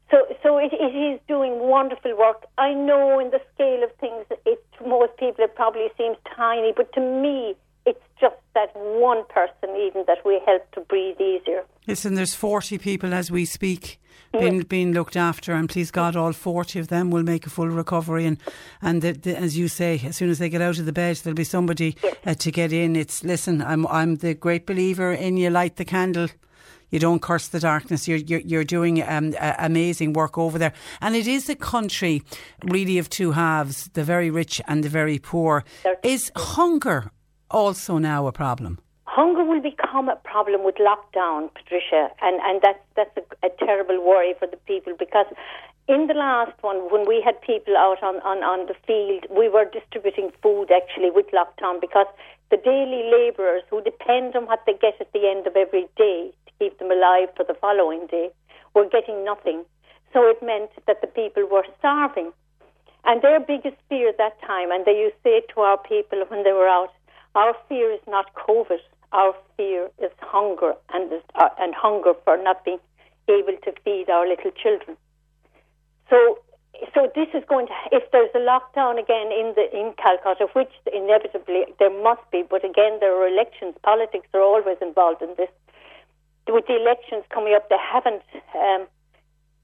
So, 0.09 0.25
so 0.41 0.57
it, 0.57 0.71
it 0.71 0.95
is 0.95 1.19
doing 1.27 1.59
wonderful 1.59 2.17
work. 2.17 2.45
I 2.57 2.73
know 2.73 3.19
in 3.19 3.31
the 3.31 3.41
scale 3.53 3.83
of 3.83 3.91
things, 3.99 4.25
it 4.45 4.63
to 4.77 4.87
most 4.87 5.17
people 5.17 5.43
it 5.43 5.55
probably 5.55 5.87
seems 5.97 6.15
tiny, 6.35 6.71
but 6.75 6.91
to 6.93 7.01
me, 7.01 7.55
it's 7.89 8.05
just 8.21 8.35
that 8.53 8.69
one 8.75 9.23
person 9.29 9.75
even 9.75 10.03
that 10.05 10.19
we 10.23 10.39
help 10.45 10.69
to 10.73 10.81
breathe 10.81 11.19
easier. 11.19 11.63
Listen, 11.87 12.13
there's 12.13 12.35
40 12.35 12.77
people 12.77 13.13
as 13.13 13.31
we 13.31 13.45
speak 13.45 13.99
being, 14.31 14.61
being 14.61 14.93
looked 14.93 15.17
after, 15.17 15.53
and 15.53 15.67
please 15.67 15.89
God, 15.89 16.15
all 16.15 16.33
40 16.33 16.77
of 16.77 16.89
them 16.89 17.09
will 17.09 17.23
make 17.23 17.47
a 17.47 17.49
full 17.49 17.67
recovery. 17.67 18.25
And, 18.27 18.37
and 18.79 19.01
the, 19.01 19.13
the, 19.13 19.35
as 19.35 19.57
you 19.57 19.67
say, 19.67 19.99
as 20.05 20.17
soon 20.17 20.29
as 20.29 20.37
they 20.37 20.49
get 20.49 20.61
out 20.61 20.77
of 20.77 20.85
the 20.85 20.93
bed, 20.93 21.15
there'll 21.17 21.35
be 21.35 21.43
somebody 21.43 21.97
yes. 22.03 22.15
uh, 22.25 22.33
to 22.35 22.51
get 22.51 22.71
in. 22.71 22.95
It's 22.95 23.23
Listen, 23.23 23.63
I'm, 23.63 23.87
I'm 23.87 24.17
the 24.17 24.35
great 24.35 24.67
believer 24.67 25.11
in 25.11 25.37
you 25.37 25.49
light 25.49 25.77
the 25.77 25.85
candle 25.85 26.27
You 26.91 26.99
don't 26.99 27.21
curse 27.21 27.47
the 27.47 27.59
darkness. 27.59 28.07
You're 28.07 28.17
you're, 28.17 28.41
you're 28.41 28.63
doing 28.63 29.01
um, 29.01 29.33
amazing 29.39 30.13
work 30.13 30.37
over 30.37 30.57
there, 30.57 30.73
and 31.01 31.15
it 31.15 31.27
is 31.27 31.49
a 31.49 31.55
country 31.55 32.23
really 32.63 32.97
of 32.97 33.09
two 33.09 33.31
halves: 33.31 33.89
the 33.93 34.03
very 34.03 34.29
rich 34.31 34.61
and 34.67 34.83
the 34.83 34.89
very 34.89 35.19
poor. 35.19 35.63
Is 36.03 36.31
hunger 36.35 37.11
also 37.49 37.97
now 37.97 38.27
a 38.27 38.31
problem? 38.31 38.79
Hunger 39.05 39.43
will 39.43 39.61
become 39.61 40.07
a 40.07 40.15
problem 40.17 40.63
with 40.63 40.75
lockdown, 40.75 41.49
Patricia, 41.53 42.09
and, 42.21 42.39
and 42.43 42.61
that's 42.61 42.79
that's 42.95 43.17
a, 43.17 43.47
a 43.47 43.49
terrible 43.65 44.03
worry 44.05 44.33
for 44.37 44.47
the 44.47 44.57
people 44.67 44.93
because 44.97 45.25
in 45.89 46.05
the 46.05 46.13
last 46.13 46.53
one, 46.61 46.77
when 46.93 47.07
we 47.07 47.19
had 47.19 47.41
people 47.41 47.75
out 47.75 48.03
on, 48.03 48.21
on, 48.21 48.43
on 48.45 48.67
the 48.67 48.77
field, 48.85 49.25
we 49.35 49.49
were 49.49 49.65
distributing 49.65 50.29
food 50.39 50.69
actually 50.69 51.09
with 51.09 51.25
lockdown 51.33 51.81
because 51.81 52.05
the 52.51 52.61
daily 52.61 53.09
labourers 53.09 53.63
who 53.71 53.81
depend 53.81 54.35
on 54.35 54.45
what 54.45 54.61
they 54.67 54.73
get 54.73 55.01
at 55.01 55.11
the 55.13 55.27
end 55.27 55.47
of 55.47 55.55
every 55.57 55.89
day 55.97 56.29
to 56.45 56.51
keep 56.59 56.77
them 56.77 56.91
alive 56.91 57.29
for 57.35 57.43
the 57.43 57.57
following 57.57 58.05
day 58.05 58.29
were 58.75 58.87
getting 58.87 59.25
nothing. 59.25 59.65
So 60.13 60.29
it 60.29 60.37
meant 60.45 60.69
that 60.85 61.01
the 61.01 61.07
people 61.07 61.49
were 61.49 61.65
starving. 61.79 62.33
And 63.05 63.23
their 63.23 63.39
biggest 63.39 63.77
fear 63.89 64.09
at 64.09 64.17
that 64.19 64.39
time, 64.45 64.69
and 64.69 64.85
they 64.85 64.93
used 64.93 65.17
to 65.23 65.41
say 65.41 65.41
to 65.55 65.61
our 65.61 65.77
people 65.77 66.21
when 66.27 66.43
they 66.43 66.51
were 66.51 66.67
out, 66.69 66.93
our 67.35 67.55
fear 67.67 67.91
is 67.91 68.01
not 68.07 68.33
COVID, 68.33 68.79
our 69.11 69.33
fear 69.57 69.89
is 70.01 70.11
hunger 70.19 70.73
and, 70.93 71.11
uh, 71.35 71.49
and 71.59 71.73
hunger 71.75 72.13
for 72.23 72.37
not 72.37 72.63
being 72.65 72.79
able 73.27 73.57
to 73.63 73.73
feed 73.83 74.09
our 74.09 74.27
little 74.27 74.51
children. 74.51 74.97
So 76.09 76.39
so 76.93 77.11
this 77.13 77.27
is 77.33 77.43
going 77.47 77.67
to 77.67 77.73
if 77.91 78.09
there's 78.11 78.31
a 78.33 78.39
lockdown 78.39 78.99
again 78.99 79.31
in 79.31 79.53
the 79.55 79.67
in 79.75 79.93
Calcutta, 79.97 80.47
which 80.53 80.71
inevitably 80.91 81.65
there 81.77 81.91
must 81.91 82.23
be, 82.31 82.43
but 82.47 82.63
again 82.63 82.97
there 82.99 83.13
are 83.13 83.27
elections. 83.27 83.75
Politics 83.83 84.27
are 84.33 84.41
always 84.41 84.77
involved 84.81 85.21
in 85.21 85.33
this. 85.37 85.49
With 86.47 86.65
the 86.67 86.77
elections 86.77 87.23
coming 87.29 87.53
up, 87.53 87.69
they 87.69 87.77
haven't. 87.77 88.23
Um, 88.55 88.87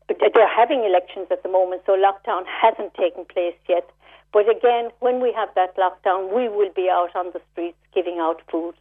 they're 0.08 0.56
having 0.56 0.84
elections 0.84 1.28
at 1.32 1.42
the 1.42 1.50
moment, 1.50 1.82
so 1.86 1.98
lockdown 1.98 2.44
hasn't 2.46 2.94
taken 2.94 3.26
place 3.26 3.56
yet. 3.68 3.90
But 4.36 4.50
again, 4.50 4.90
when 5.00 5.22
we 5.22 5.32
have 5.32 5.48
that 5.56 5.78
lockdown, 5.78 6.36
we 6.36 6.50
will 6.50 6.70
be 6.76 6.90
out 6.92 7.16
on 7.16 7.28
the 7.32 7.40
streets 7.54 7.78
giving 7.94 8.20
out 8.20 8.42
food. 8.52 8.76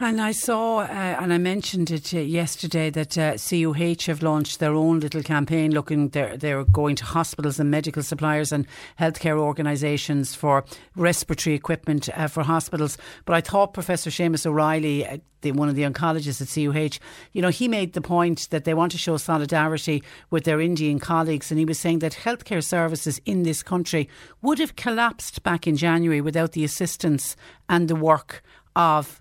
And 0.00 0.20
I 0.20 0.30
saw, 0.30 0.82
uh, 0.82 0.84
and 0.84 1.32
I 1.32 1.38
mentioned 1.38 1.90
it 1.90 2.14
uh, 2.14 2.18
yesterday, 2.18 2.88
that 2.90 3.18
uh, 3.18 3.36
CUH 3.36 4.06
have 4.06 4.22
launched 4.22 4.60
their 4.60 4.72
own 4.72 5.00
little 5.00 5.24
campaign 5.24 5.72
looking, 5.72 6.10
they're, 6.10 6.36
they're 6.36 6.62
going 6.62 6.94
to 6.96 7.04
hospitals 7.04 7.58
and 7.58 7.68
medical 7.68 8.04
suppliers 8.04 8.52
and 8.52 8.64
healthcare 9.00 9.38
organisations 9.38 10.36
for 10.36 10.64
respiratory 10.94 11.56
equipment 11.56 12.08
uh, 12.16 12.28
for 12.28 12.44
hospitals. 12.44 12.96
But 13.24 13.34
I 13.34 13.40
thought 13.40 13.74
Professor 13.74 14.08
Seamus 14.08 14.46
O'Reilly, 14.46 15.04
uh, 15.04 15.18
the, 15.40 15.50
one 15.50 15.68
of 15.68 15.74
the 15.74 15.82
oncologists 15.82 16.40
at 16.40 16.48
CUH, 16.48 17.00
you 17.32 17.42
know, 17.42 17.48
he 17.48 17.66
made 17.66 17.94
the 17.94 18.00
point 18.00 18.50
that 18.50 18.62
they 18.62 18.74
want 18.74 18.92
to 18.92 18.98
show 18.98 19.16
solidarity 19.16 20.04
with 20.30 20.44
their 20.44 20.60
Indian 20.60 21.00
colleagues. 21.00 21.50
And 21.50 21.58
he 21.58 21.64
was 21.64 21.78
saying 21.80 21.98
that 22.00 22.12
healthcare 22.12 22.62
services 22.62 23.20
in 23.26 23.42
this 23.42 23.64
country 23.64 24.08
would 24.42 24.60
have 24.60 24.76
collapsed 24.76 25.42
back 25.42 25.66
in 25.66 25.76
January 25.76 26.20
without 26.20 26.52
the 26.52 26.62
assistance 26.62 27.34
and 27.68 27.88
the 27.88 27.96
work 27.96 28.44
of 28.76 29.20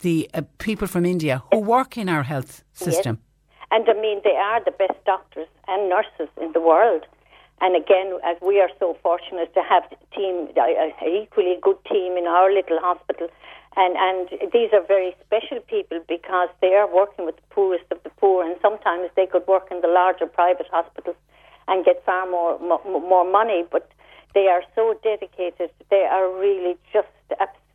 the 0.00 0.30
uh, 0.34 0.42
people 0.58 0.86
from 0.86 1.04
India 1.04 1.42
who 1.52 1.60
work 1.60 1.96
in 1.96 2.08
our 2.08 2.22
health 2.22 2.64
system. 2.72 3.18
Yes. 3.20 3.24
And 3.70 3.88
I 3.88 4.00
mean, 4.00 4.20
they 4.24 4.36
are 4.36 4.64
the 4.64 4.70
best 4.70 4.98
doctors 5.04 5.48
and 5.66 5.88
nurses 5.88 6.28
in 6.40 6.52
the 6.52 6.60
world. 6.60 7.04
And 7.60 7.74
again, 7.76 8.18
as 8.24 8.36
we 8.40 8.60
are 8.60 8.70
so 8.78 8.96
fortunate 9.02 9.52
to 9.54 9.62
have 9.62 9.82
a 9.90 10.16
team, 10.16 10.48
an 10.56 10.92
equally 11.22 11.58
good 11.60 11.78
team 11.90 12.16
in 12.16 12.26
our 12.26 12.52
little 12.52 12.78
hospital, 12.78 13.28
and 13.76 13.96
and 13.96 14.52
these 14.52 14.70
are 14.72 14.84
very 14.86 15.14
special 15.26 15.60
people 15.60 16.00
because 16.08 16.48
they 16.60 16.74
are 16.74 16.88
working 16.92 17.26
with 17.26 17.36
the 17.36 17.48
poorest 17.50 17.84
of 17.90 18.02
the 18.04 18.10
poor, 18.10 18.44
and 18.44 18.56
sometimes 18.62 19.10
they 19.16 19.26
could 19.26 19.46
work 19.46 19.68
in 19.70 19.80
the 19.80 19.88
larger 19.88 20.26
private 20.26 20.68
hospitals 20.70 21.16
and 21.66 21.84
get 21.84 22.04
far 22.04 22.30
more 22.30 22.58
more 22.84 23.28
money, 23.30 23.64
but 23.70 23.90
they 24.34 24.46
are 24.46 24.62
so 24.74 24.94
dedicated. 25.02 25.70
They 25.90 26.04
are 26.10 26.30
really 26.32 26.76
just 26.92 27.08
absolutely 27.32 27.67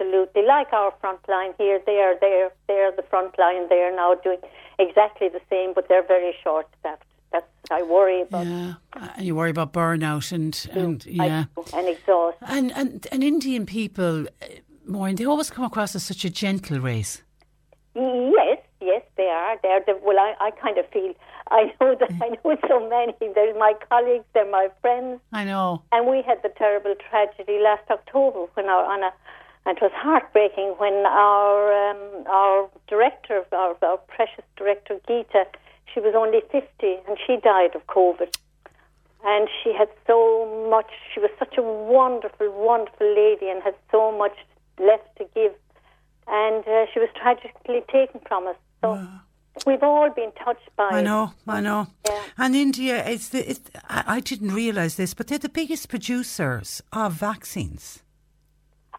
like 0.47 0.73
our 0.73 0.93
front 0.99 1.19
line 1.27 1.53
here. 1.57 1.79
They 1.85 1.99
are 1.99 2.15
there. 2.19 2.51
They 2.67 2.75
are 2.75 2.95
the 2.95 3.03
front 3.03 3.37
line. 3.37 3.69
They 3.69 3.81
are 3.81 3.95
now 3.95 4.15
doing 4.15 4.39
exactly 4.79 5.29
the 5.29 5.41
same, 5.49 5.73
but 5.73 5.87
they're 5.89 6.05
very 6.05 6.35
short 6.43 6.67
staffed. 6.79 7.03
That's 7.31 7.45
I 7.71 7.81
worry 7.81 8.21
about. 8.21 8.45
Yeah, 8.45 8.73
and 9.15 9.25
you 9.25 9.35
worry 9.35 9.49
about 9.49 9.73
burnout 9.73 10.31
and 10.31 10.67
and 10.71 11.05
yeah, 11.05 11.45
and 11.73 11.87
exhaust. 11.87 12.37
And 12.47 12.71
and 12.73 13.07
and 13.11 13.23
Indian 13.23 13.65
people, 13.65 14.27
uh, 14.41 14.45
Maureen, 14.85 15.15
they 15.15 15.25
always 15.25 15.49
come 15.49 15.65
across 15.65 15.95
as 15.95 16.03
such 16.03 16.25
a 16.25 16.29
gentle 16.29 16.79
race. 16.79 17.23
Yes, 17.95 18.59
yes, 18.81 19.03
they 19.17 19.27
are. 19.27 19.57
They're 19.63 19.83
the, 19.85 19.99
well. 20.03 20.19
I, 20.19 20.35
I 20.39 20.51
kind 20.51 20.77
of 20.77 20.87
feel 20.89 21.13
I 21.49 21.71
know 21.79 21.95
that 21.99 22.11
I 22.21 22.29
know 22.29 22.57
so 22.67 22.89
many. 22.89 23.13
There's 23.19 23.55
my 23.57 23.73
colleagues, 23.89 24.25
they're 24.33 24.49
my 24.49 24.69
friends. 24.81 25.19
I 25.31 25.43
know. 25.43 25.83
And 25.91 26.07
we 26.07 26.21
had 26.21 26.41
the 26.41 26.49
terrible 26.57 26.95
tragedy 27.09 27.59
last 27.61 27.89
October 27.89 28.45
when 28.53 28.67
our 28.67 28.85
on 28.85 29.03
a 29.03 29.11
and 29.65 29.77
it 29.77 29.81
was 29.81 29.91
heartbreaking 29.95 30.75
when 30.77 31.05
our 31.05 31.91
um, 31.91 32.27
our 32.27 32.69
director, 32.87 33.45
our, 33.51 33.75
our 33.81 33.97
precious 33.97 34.43
director 34.57 34.99
Geeta, 35.07 35.45
she 35.93 35.99
was 35.99 36.13
only 36.15 36.41
50 36.51 36.67
and 37.07 37.17
she 37.25 37.37
died 37.37 37.75
of 37.75 37.85
COVID. 37.87 38.35
And 39.25 39.47
she 39.63 39.73
had 39.73 39.87
so 40.05 40.67
much, 40.69 40.87
she 41.13 41.21
was 41.21 41.29
such 41.39 41.57
a 41.57 41.61
wonderful, 41.61 42.51
wonderful 42.51 43.07
lady 43.07 43.47
and 43.47 43.63
had 43.63 43.75
so 43.89 44.11
much 44.11 44.35
left 44.79 45.15
to 45.17 45.25
give. 45.33 45.53
And 46.27 46.67
uh, 46.67 46.85
she 46.93 46.99
was 46.99 47.09
tragically 47.15 47.83
taken 47.89 48.19
from 48.27 48.47
us. 48.47 48.57
So 48.81 48.95
yeah. 48.95 49.19
we've 49.65 49.83
all 49.83 50.09
been 50.09 50.33
touched 50.43 50.69
by 50.75 50.89
I 50.89 51.01
know, 51.01 51.31
I 51.47 51.61
know. 51.61 51.87
Yeah. 52.05 52.21
And 52.37 52.53
India, 52.53 53.05
it's 53.05 53.29
the, 53.29 53.57
I 53.87 54.19
didn't 54.19 54.53
realise 54.53 54.95
this, 54.95 55.13
but 55.13 55.27
they're 55.27 55.37
the 55.37 55.47
biggest 55.47 55.87
producers 55.87 56.81
of 56.91 57.13
vaccines. 57.13 58.02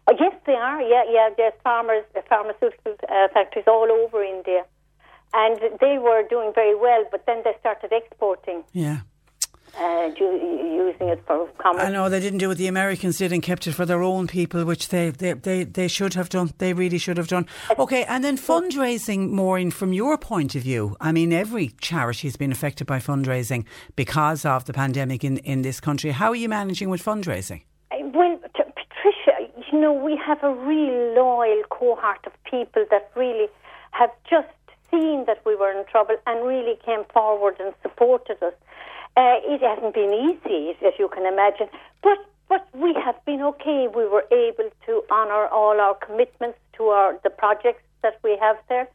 Oh, 0.07 0.15
yes, 0.19 0.33
they 0.45 0.53
are. 0.53 0.81
Yeah, 0.81 1.03
yeah. 1.09 1.29
There's 1.35 1.53
farmers, 1.63 2.03
uh, 2.15 2.21
pharmaceutical 2.29 2.95
uh, 3.09 3.27
factories 3.33 3.65
all 3.67 3.89
over 3.91 4.23
India, 4.23 4.63
and 5.33 5.59
they 5.81 5.97
were 5.97 6.23
doing 6.29 6.51
very 6.53 6.75
well. 6.75 7.03
But 7.11 7.25
then 7.25 7.41
they 7.43 7.55
started 7.59 7.91
exporting. 7.91 8.63
Yeah. 8.71 8.99
Uh, 9.77 10.09
using 10.17 11.09
it 11.09 11.21
for 11.27 11.49
commerce. 11.57 11.83
I 11.83 11.91
know 11.91 12.07
they 12.07 12.21
didn't 12.21 12.39
do 12.39 12.47
what 12.47 12.57
the 12.57 12.67
Americans 12.67 13.17
did 13.17 13.33
and 13.33 13.43
kept 13.43 13.67
it 13.67 13.73
for 13.73 13.85
their 13.85 14.01
own 14.01 14.25
people, 14.25 14.63
which 14.63 14.87
they, 14.87 15.09
they, 15.09 15.33
they, 15.33 15.65
they 15.65 15.89
should 15.89 16.13
have 16.13 16.29
done. 16.29 16.53
They 16.59 16.71
really 16.71 16.97
should 16.97 17.17
have 17.17 17.27
done. 17.27 17.45
Okay, 17.77 18.05
and 18.05 18.23
then 18.23 18.37
fundraising, 18.37 19.31
Maureen, 19.31 19.71
from 19.71 19.91
your 19.91 20.17
point 20.17 20.55
of 20.55 20.61
view, 20.61 20.95
I 21.01 21.11
mean, 21.11 21.33
every 21.33 21.73
charity 21.81 22.29
has 22.29 22.37
been 22.37 22.53
affected 22.53 22.87
by 22.87 22.99
fundraising 22.99 23.65
because 23.97 24.45
of 24.45 24.63
the 24.63 24.71
pandemic 24.71 25.25
in, 25.25 25.39
in 25.39 25.61
this 25.61 25.81
country. 25.81 26.11
How 26.11 26.29
are 26.29 26.35
you 26.35 26.47
managing 26.47 26.89
with 26.89 27.03
fundraising? 27.03 27.63
Well, 27.91 28.39
you 29.75 29.81
know, 29.81 29.91
we 29.91 30.15
have 30.15 30.41
a 30.41 30.53
real 30.53 31.13
loyal 31.15 31.61
cohort 31.69 32.25
of 32.25 32.31
people 32.45 32.85
that 32.91 33.11
really 33.15 33.47
have 33.91 34.09
just 34.29 34.47
seen 34.89 35.25
that 35.25 35.41
we 35.45 35.53
were 35.55 35.71
in 35.71 35.85
trouble 35.85 36.15
and 36.25 36.47
really 36.47 36.77
came 36.85 37.03
forward 37.13 37.55
and 37.59 37.73
supported 37.81 38.41
us. 38.41 38.53
Uh, 39.17 39.35
it 39.43 39.61
hasn't 39.61 39.93
been 39.93 40.13
easy, 40.13 40.77
as 40.85 40.93
you 40.97 41.09
can 41.09 41.25
imagine, 41.25 41.67
but 42.01 42.17
but 42.47 42.67
we 42.73 42.93
have 42.93 43.17
been 43.25 43.41
okay. 43.41 43.87
We 43.87 44.07
were 44.07 44.25
able 44.31 44.69
to 44.85 45.03
honour 45.11 45.47
all 45.47 45.81
our 45.81 45.95
commitments 45.95 46.59
to 46.77 46.83
our 46.95 47.19
the 47.23 47.29
projects 47.29 47.83
that 48.01 48.19
we 48.23 48.37
have 48.39 48.57
there, 48.69 48.87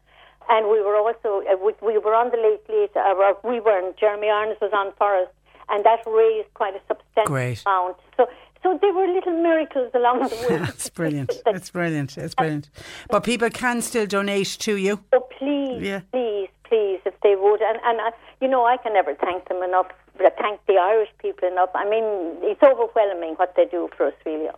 and 0.49 0.69
we 0.69 0.81
were 0.81 0.95
also 0.95 1.43
uh, 1.47 1.57
we, 1.63 1.73
we, 1.81 1.97
were 1.97 2.15
on 2.15 2.31
the 2.31 2.37
late 2.37 2.65
late. 2.69 2.95
Uh, 2.95 3.33
we 3.43 3.59
were, 3.59 3.77
and 3.77 3.95
Jeremy 3.97 4.29
Irons 4.29 4.57
was 4.61 4.71
on 4.73 4.93
for 4.97 5.15
us, 5.15 5.29
and 5.69 5.83
that 5.85 6.01
raised 6.07 6.53
quite 6.53 6.75
a 6.75 6.81
substantial 6.87 7.33
Great. 7.33 7.61
amount. 7.65 7.97
So 8.15 8.27
so 8.63 8.77
there 8.81 8.93
were 8.93 9.07
little 9.07 9.41
miracles 9.41 9.91
along 9.93 10.19
the 10.19 10.35
way. 10.49 10.57
That's 10.57 10.89
brilliant. 10.89 11.33
That's 11.45 11.69
brilliant. 11.69 12.17
It's 12.17 12.35
brilliant. 12.35 12.69
But 13.09 13.23
people 13.23 13.49
can 13.49 13.81
still 13.81 14.05
donate 14.05 14.57
to 14.59 14.75
you. 14.75 15.03
Oh, 15.13 15.27
please, 15.37 15.81
yeah. 15.81 16.01
please, 16.11 16.49
please, 16.63 16.99
if 17.05 17.13
they 17.23 17.35
would. 17.35 17.61
And, 17.61 17.79
and 17.83 18.01
I, 18.01 18.11
you 18.39 18.47
know, 18.47 18.65
I 18.65 18.77
can 18.77 18.93
never 18.93 19.15
thank 19.15 19.47
them 19.49 19.63
enough, 19.63 19.87
thank 20.17 20.65
the 20.67 20.77
Irish 20.77 21.09
people 21.19 21.47
enough. 21.47 21.69
I 21.73 21.89
mean, 21.89 22.03
it's 22.41 22.61
overwhelming 22.61 23.35
what 23.35 23.53
they 23.55 23.65
do 23.65 23.89
for 23.97 24.07
us, 24.07 24.13
really 24.25 24.49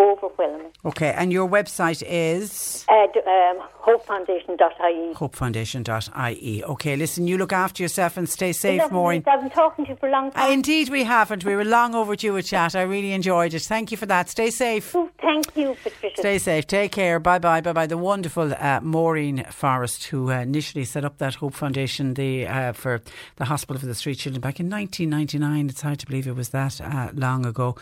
overwhelming. 0.00 0.72
Okay, 0.84 1.12
and 1.16 1.32
your 1.32 1.48
website 1.48 2.02
is? 2.06 2.86
Uh, 2.88 2.94
um, 3.26 3.60
hopefoundation.ie. 3.84 5.14
Hopefoundation.ie. 5.14 6.64
Okay, 6.64 6.96
listen, 6.96 7.26
you 7.26 7.36
look 7.36 7.52
after 7.52 7.82
yourself 7.82 8.16
and 8.16 8.28
stay 8.28 8.52
safe, 8.52 8.90
Maureen. 8.90 9.22
I've 9.26 9.40
been 9.40 9.50
talking 9.50 9.84
to 9.84 9.90
you 9.90 9.96
for 9.96 10.08
a 10.08 10.12
long 10.12 10.28
uh, 10.28 10.30
time. 10.30 10.50
Uh, 10.50 10.52
indeed, 10.52 10.88
we 10.88 11.04
haven't. 11.04 11.44
We 11.44 11.54
were 11.54 11.64
long 11.64 11.94
overdue 11.94 12.36
a 12.36 12.42
chat. 12.42 12.74
I 12.74 12.82
really 12.82 13.12
enjoyed 13.12 13.52
it. 13.52 13.62
Thank 13.62 13.90
you 13.90 13.98
for 13.98 14.06
that. 14.06 14.30
Stay 14.30 14.50
safe. 14.50 14.96
Oh, 14.96 15.10
thank 15.20 15.54
you, 15.54 15.76
Patricia. 15.82 16.16
Stay 16.18 16.38
safe. 16.38 16.66
Take 16.66 16.92
care. 16.92 17.20
Bye 17.20 17.38
bye. 17.38 17.60
Bye 17.60 17.72
bye. 17.72 17.86
The 17.86 17.98
wonderful 17.98 18.54
uh, 18.54 18.80
Maureen 18.82 19.44
Forrest, 19.50 20.04
who 20.04 20.30
uh, 20.30 20.40
initially 20.40 20.84
set 20.84 21.04
up 21.04 21.18
that 21.18 21.36
Hope 21.36 21.54
Foundation 21.54 22.14
the, 22.14 22.46
uh, 22.46 22.72
for 22.72 23.02
the 23.36 23.44
Hospital 23.44 23.78
for 23.78 23.86
the 23.86 23.94
Street 23.94 24.16
Children 24.16 24.40
back 24.40 24.60
in 24.60 24.70
1999. 24.70 25.68
It's 25.68 25.82
hard 25.82 25.98
to 25.98 26.06
believe 26.06 26.26
it 26.26 26.36
was 26.36 26.50
that 26.50 26.80
uh, 26.80 27.10
long 27.14 27.44
ago, 27.44 27.76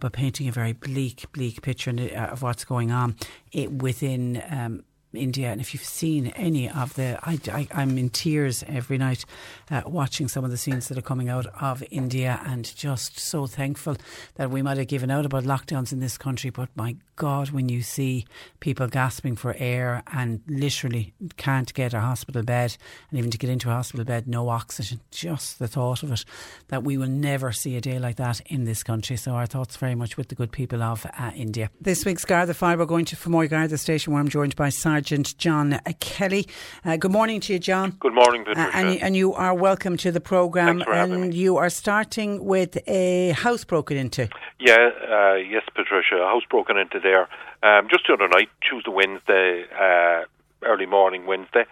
but 0.00 0.12
painting 0.12 0.48
a 0.48 0.52
very 0.52 0.72
bleak, 0.72 1.30
bleak 1.32 1.57
picture 1.60 1.90
uh, 1.90 2.32
of 2.32 2.42
what's 2.42 2.64
going 2.64 2.90
on 2.90 3.16
it, 3.52 3.72
within 3.72 4.42
um, 4.50 4.84
India, 5.14 5.50
and 5.50 5.60
if 5.60 5.72
you've 5.72 5.82
seen 5.82 6.28
any 6.28 6.68
of 6.68 6.94
the, 6.94 7.18
I, 7.22 7.66
am 7.72 7.96
in 7.96 8.10
tears 8.10 8.62
every 8.68 8.98
night 8.98 9.24
uh, 9.70 9.82
watching 9.86 10.28
some 10.28 10.44
of 10.44 10.50
the 10.50 10.58
scenes 10.58 10.88
that 10.88 10.98
are 10.98 11.02
coming 11.02 11.30
out 11.30 11.46
of 11.60 11.82
India, 11.90 12.40
and 12.44 12.64
just 12.76 13.18
so 13.18 13.46
thankful 13.46 13.96
that 14.34 14.50
we 14.50 14.60
might 14.60 14.76
have 14.76 14.88
given 14.88 15.10
out 15.10 15.24
about 15.24 15.44
lockdowns 15.44 15.92
in 15.92 16.00
this 16.00 16.18
country. 16.18 16.50
But 16.50 16.68
my 16.74 16.96
God, 17.16 17.50
when 17.50 17.70
you 17.70 17.82
see 17.82 18.26
people 18.60 18.86
gasping 18.86 19.34
for 19.34 19.56
air 19.58 20.02
and 20.12 20.42
literally 20.46 21.14
can't 21.36 21.72
get 21.72 21.94
a 21.94 22.00
hospital 22.00 22.42
bed, 22.42 22.76
and 23.08 23.18
even 23.18 23.30
to 23.30 23.38
get 23.38 23.50
into 23.50 23.70
a 23.70 23.72
hospital 23.72 24.04
bed, 24.04 24.28
no 24.28 24.50
oxygen, 24.50 25.00
just 25.10 25.58
the 25.58 25.68
thought 25.68 26.02
of 26.02 26.12
it, 26.12 26.24
that 26.68 26.84
we 26.84 26.98
will 26.98 27.08
never 27.08 27.50
see 27.50 27.76
a 27.76 27.80
day 27.80 27.98
like 27.98 28.16
that 28.16 28.40
in 28.46 28.64
this 28.64 28.82
country. 28.82 29.16
So 29.16 29.32
our 29.32 29.46
thoughts 29.46 29.76
very 29.76 29.94
much 29.94 30.18
with 30.18 30.28
the 30.28 30.34
good 30.34 30.52
people 30.52 30.82
of 30.82 31.06
uh, 31.18 31.30
India. 31.34 31.70
This 31.80 32.04
week's 32.04 32.26
Garda 32.26 32.52
Fire, 32.52 32.76
we're 32.76 32.84
going 32.84 33.06
to 33.06 33.16
Fermoy 33.16 33.48
the 33.48 33.78
Station, 33.78 34.12
where 34.12 34.20
I'm 34.20 34.28
joined 34.28 34.54
by 34.54 34.68
Simon. 34.68 34.97
Sergeant 34.98 35.38
John 35.38 35.78
Kelly. 36.00 36.48
Uh, 36.84 36.96
good 36.96 37.12
morning 37.12 37.38
to 37.42 37.52
you, 37.52 37.60
John. 37.60 37.92
Good 38.00 38.14
morning, 38.14 38.44
Patricia. 38.44 38.76
Uh, 38.76 38.80
and, 38.80 39.00
and, 39.00 39.16
you 39.16 39.32
are 39.32 39.54
welcome 39.54 39.96
to 39.98 40.10
the 40.10 40.20
programme. 40.20 40.82
and 40.88 41.32
you 41.32 41.56
are 41.56 41.70
starting 41.70 42.44
with 42.44 42.76
a 42.88 43.30
house 43.30 43.62
broken 43.62 43.96
into. 43.96 44.28
Yeah, 44.58 44.90
uh, 45.08 45.34
yes, 45.34 45.62
Patricia. 45.72 46.16
A 46.16 46.26
house 46.26 46.42
broken 46.50 46.76
into 46.76 46.98
there 46.98 47.28
um, 47.62 47.86
just 47.88 48.08
the 48.08 48.14
other 48.14 48.26
night, 48.26 48.48
Tuesday, 48.68 48.90
Wednesday, 48.90 49.66
uh, 49.72 50.24
early 50.66 50.86
morning 50.86 51.26
Wednesday. 51.26 51.64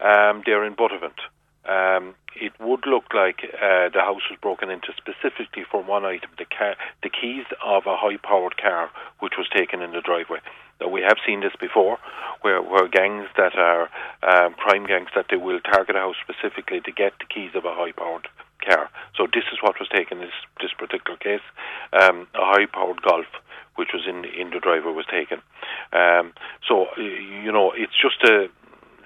Um, 0.00 0.42
they're 0.44 0.64
in 0.64 0.74
Buttevant. 0.74 1.20
Um, 1.68 2.14
it 2.36 2.52
would 2.60 2.86
look 2.86 3.14
like 3.14 3.40
uh, 3.54 3.88
the 3.88 4.00
house 4.00 4.22
was 4.30 4.38
broken 4.40 4.70
into 4.70 4.92
specifically 4.96 5.64
for 5.70 5.82
one 5.82 6.04
item, 6.04 6.30
the, 6.38 6.44
car, 6.44 6.76
the 7.02 7.08
keys 7.08 7.46
of 7.64 7.86
a 7.86 7.96
high-powered 7.96 8.56
car, 8.56 8.90
which 9.20 9.34
was 9.38 9.48
taken 9.48 9.80
in 9.80 9.92
the 9.92 10.02
driveway. 10.02 10.40
Now, 10.80 10.88
we 10.88 11.00
have 11.00 11.16
seen 11.26 11.40
this 11.40 11.56
before, 11.58 11.98
where, 12.42 12.60
where 12.60 12.88
gangs 12.88 13.28
that 13.36 13.56
are 13.56 13.88
um, 14.22 14.54
crime 14.54 14.84
gangs 14.86 15.08
that 15.14 15.26
they 15.30 15.36
will 15.36 15.60
target 15.60 15.96
a 15.96 16.00
house 16.00 16.16
specifically 16.20 16.80
to 16.82 16.92
get 16.92 17.14
the 17.18 17.24
keys 17.24 17.52
of 17.54 17.64
a 17.64 17.74
high-powered 17.74 18.28
car. 18.62 18.90
So 19.16 19.26
this 19.32 19.44
is 19.52 19.58
what 19.62 19.80
was 19.80 19.88
taken 19.88 20.18
in 20.18 20.24
this, 20.24 20.34
this 20.60 20.72
particular 20.76 21.16
case. 21.16 21.44
Um, 21.92 22.26
a 22.34 22.44
high-powered 22.44 23.00
Golf, 23.02 23.26
which 23.76 23.90
was 23.92 24.04
in 24.06 24.24
in 24.24 24.50
the 24.50 24.60
driveway, 24.60 24.92
was 24.92 25.06
taken. 25.06 25.40
Um, 25.92 26.32
so 26.66 26.86
you 26.96 27.52
know, 27.52 27.72
it's 27.72 27.96
just 27.96 28.20
to 28.22 28.48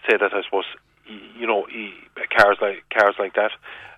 say 0.08 0.16
that 0.16 0.32
I 0.32 0.42
suppose 0.42 0.64
you 1.38 1.46
know 1.46 1.66
cars 2.36 2.58
like 2.60 2.84
cars 2.90 3.14
like 3.18 3.34
that 3.34 3.52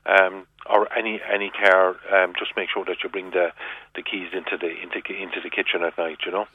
um, 0.05 0.47
or 0.69 0.93
any 0.97 1.21
any 1.33 1.51
car, 1.51 1.97
um, 2.13 2.33
just 2.39 2.53
make 2.57 2.69
sure 2.73 2.85
that 2.85 2.97
you 3.03 3.09
bring 3.09 3.31
the, 3.31 3.53
the 3.95 4.03
keys 4.03 4.29
into 4.33 4.57
the 4.57 4.69
into 4.69 4.99
into 5.15 5.41
the 5.43 5.51
kitchen 5.51 5.83
at 5.85 5.97
night. 5.97 6.19
You 6.27 6.33
know. 6.33 6.47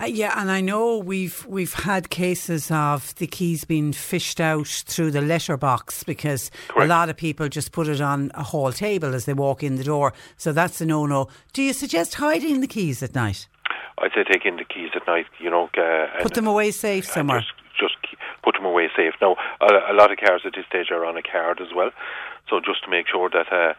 Uh, 0.00 0.06
yeah, 0.06 0.40
and 0.40 0.50
I 0.50 0.60
know 0.60 0.98
we've 0.98 1.44
we've 1.46 1.74
had 1.74 2.10
cases 2.10 2.70
of 2.70 3.14
the 3.16 3.26
keys 3.26 3.64
being 3.64 3.92
fished 3.92 4.40
out 4.40 4.66
through 4.66 5.10
the 5.10 5.20
letterbox 5.20 6.04
because 6.04 6.50
Correct. 6.68 6.86
a 6.86 6.88
lot 6.88 7.10
of 7.10 7.16
people 7.16 7.48
just 7.48 7.72
put 7.72 7.88
it 7.88 8.00
on 8.00 8.30
a 8.34 8.42
hall 8.42 8.72
table 8.72 9.14
as 9.14 9.26
they 9.26 9.34
walk 9.34 9.62
in 9.62 9.76
the 9.76 9.84
door. 9.84 10.12
So 10.36 10.52
that's 10.52 10.80
a 10.80 10.86
no 10.86 11.06
no. 11.06 11.28
Do 11.52 11.62
you 11.62 11.72
suggest 11.72 12.14
hiding 12.14 12.60
the 12.60 12.68
keys 12.68 13.02
at 13.02 13.14
night? 13.14 13.46
I'd 13.98 14.10
say 14.14 14.24
take 14.24 14.44
in 14.44 14.56
the 14.56 14.64
keys 14.64 14.90
at 14.94 15.06
night. 15.06 15.26
You 15.38 15.50
know, 15.50 15.68
uh, 15.76 16.22
put 16.22 16.34
them 16.34 16.46
away 16.46 16.70
safe 16.70 17.06
somewhere. 17.06 17.40
Just, 17.40 17.52
just 17.78 18.16
put 18.42 18.54
them 18.54 18.64
away 18.64 18.85
safe. 18.96 19.14
Now, 19.20 19.36
a, 19.60 19.92
a 19.92 19.94
lot 19.94 20.10
of 20.10 20.18
cars 20.18 20.42
at 20.44 20.54
this 20.54 20.66
stage 20.66 20.90
are 20.90 21.04
on 21.04 21.16
a 21.16 21.22
card 21.22 21.60
as 21.60 21.68
well. 21.74 21.90
So 22.48 22.60
just 22.60 22.84
to 22.84 22.90
make 22.90 23.08
sure 23.08 23.28
that 23.28 23.50
uh, 23.50 23.74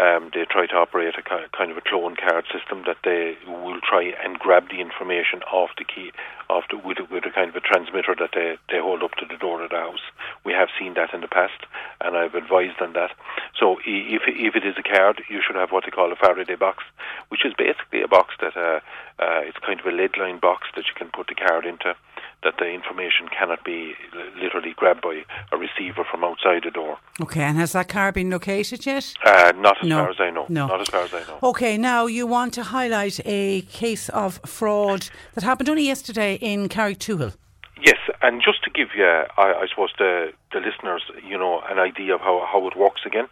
um, 0.00 0.30
they 0.32 0.44
try 0.44 0.66
to 0.66 0.76
operate 0.76 1.14
a 1.18 1.22
kind 1.22 1.70
of 1.70 1.76
a 1.76 1.80
clone 1.80 2.14
card 2.14 2.44
system 2.54 2.84
that 2.86 2.98
they 3.02 3.36
will 3.46 3.80
try 3.82 4.14
and 4.22 4.38
grab 4.38 4.70
the 4.70 4.80
information 4.80 5.42
off 5.50 5.70
the 5.76 5.84
key, 5.84 6.12
off 6.48 6.64
the, 6.70 6.78
with, 6.78 6.98
with 7.10 7.26
a 7.26 7.30
kind 7.30 7.50
of 7.50 7.56
a 7.56 7.60
transmitter 7.60 8.14
that 8.18 8.30
they, 8.32 8.56
they 8.70 8.78
hold 8.78 9.02
up 9.02 9.14
to 9.18 9.26
the 9.26 9.36
door 9.36 9.62
of 9.62 9.70
the 9.70 9.76
house. 9.76 10.06
We 10.44 10.52
have 10.52 10.68
seen 10.78 10.94
that 10.94 11.12
in 11.12 11.20
the 11.20 11.28
past, 11.28 11.66
and 12.00 12.16
I've 12.16 12.34
advised 12.34 12.80
on 12.80 12.92
that. 12.92 13.10
So 13.58 13.78
if 13.84 14.22
if 14.26 14.54
it 14.54 14.64
is 14.64 14.76
a 14.78 14.82
card, 14.82 15.22
you 15.28 15.42
should 15.44 15.56
have 15.56 15.72
what 15.72 15.84
they 15.84 15.90
call 15.90 16.12
a 16.12 16.16
Faraday 16.16 16.54
box, 16.54 16.84
which 17.28 17.44
is 17.44 17.54
basically 17.58 18.02
a 18.02 18.08
box 18.08 18.34
that 18.40 18.56
uh, 18.56 18.80
uh, 19.18 19.42
it's 19.42 19.58
kind 19.58 19.80
of 19.80 19.86
a 19.86 19.90
lead 19.90 20.16
line 20.16 20.38
box 20.38 20.68
that 20.76 20.86
you 20.86 20.94
can 20.94 21.10
put 21.10 21.26
the 21.26 21.34
card 21.34 21.66
into 21.66 21.94
that 22.42 22.54
the 22.58 22.66
information 22.66 23.28
cannot 23.28 23.64
be 23.64 23.94
literally 24.40 24.74
grabbed 24.76 25.02
by 25.02 25.22
a 25.52 25.56
receiver 25.56 26.04
from 26.10 26.24
outside 26.24 26.62
the 26.64 26.70
door. 26.70 26.98
Okay, 27.20 27.42
and 27.42 27.56
has 27.56 27.72
that 27.72 27.88
car 27.88 28.12
been 28.12 28.30
located 28.30 28.84
yet? 28.84 29.14
Uh, 29.24 29.52
not 29.56 29.76
as 29.82 29.88
no. 29.88 29.98
far 29.98 30.10
as 30.10 30.16
I 30.20 30.30
know. 30.30 30.46
No. 30.48 30.66
Not 30.66 30.80
as 30.80 30.88
far 30.88 31.02
as 31.02 31.14
I 31.14 31.20
know. 31.20 31.38
Okay, 31.42 31.78
now 31.78 32.06
you 32.06 32.26
want 32.26 32.54
to 32.54 32.62
highlight 32.64 33.20
a 33.24 33.62
case 33.62 34.08
of 34.08 34.40
fraud 34.44 35.08
that 35.34 35.44
happened 35.44 35.68
only 35.68 35.86
yesterday 35.86 36.34
in 36.36 36.68
Carrigtwohill. 36.68 37.36
Yes, 37.84 37.98
and 38.22 38.40
just 38.40 38.62
to 38.64 38.70
give 38.70 38.88
you, 38.96 39.04
I, 39.04 39.26
I 39.36 39.66
suppose, 39.68 39.90
the, 39.98 40.32
the 40.52 40.60
listeners, 40.60 41.02
you 41.26 41.36
know, 41.36 41.62
an 41.68 41.78
idea 41.78 42.14
of 42.14 42.20
how, 42.20 42.46
how 42.50 42.66
it 42.68 42.76
works 42.76 43.02
again, 43.04 43.26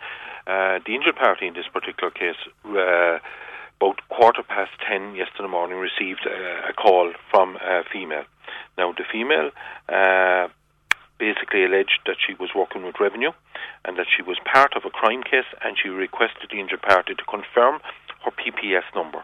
uh, 0.46 0.80
the 0.84 0.94
injured 0.94 1.16
party 1.16 1.46
in 1.46 1.54
this 1.54 1.66
particular 1.72 2.10
case, 2.10 2.36
uh, 2.66 3.18
about 3.80 4.00
quarter 4.08 4.42
past 4.42 4.72
ten 4.86 5.14
yesterday 5.14 5.48
morning, 5.48 5.78
received 5.78 6.26
uh, 6.26 6.68
a 6.68 6.72
call 6.72 7.12
from 7.30 7.56
a 7.56 7.82
female. 7.92 8.24
Now, 8.78 8.92
the 8.92 9.04
female 9.10 9.50
uh, 9.88 10.48
basically 11.18 11.64
alleged 11.64 12.00
that 12.06 12.16
she 12.18 12.34
was 12.34 12.50
working 12.56 12.84
with 12.84 12.98
revenue 12.98 13.32
and 13.84 13.96
that 13.98 14.06
she 14.14 14.22
was 14.22 14.38
part 14.44 14.74
of 14.74 14.84
a 14.84 14.90
crime 14.90 15.22
case 15.22 15.48
and 15.62 15.76
she 15.80 15.88
requested 15.88 16.50
the 16.50 16.58
injured 16.58 16.82
party 16.82 17.14
to 17.14 17.24
confirm 17.24 17.80
her 18.24 18.32
PPS 18.32 18.88
number. 18.94 19.22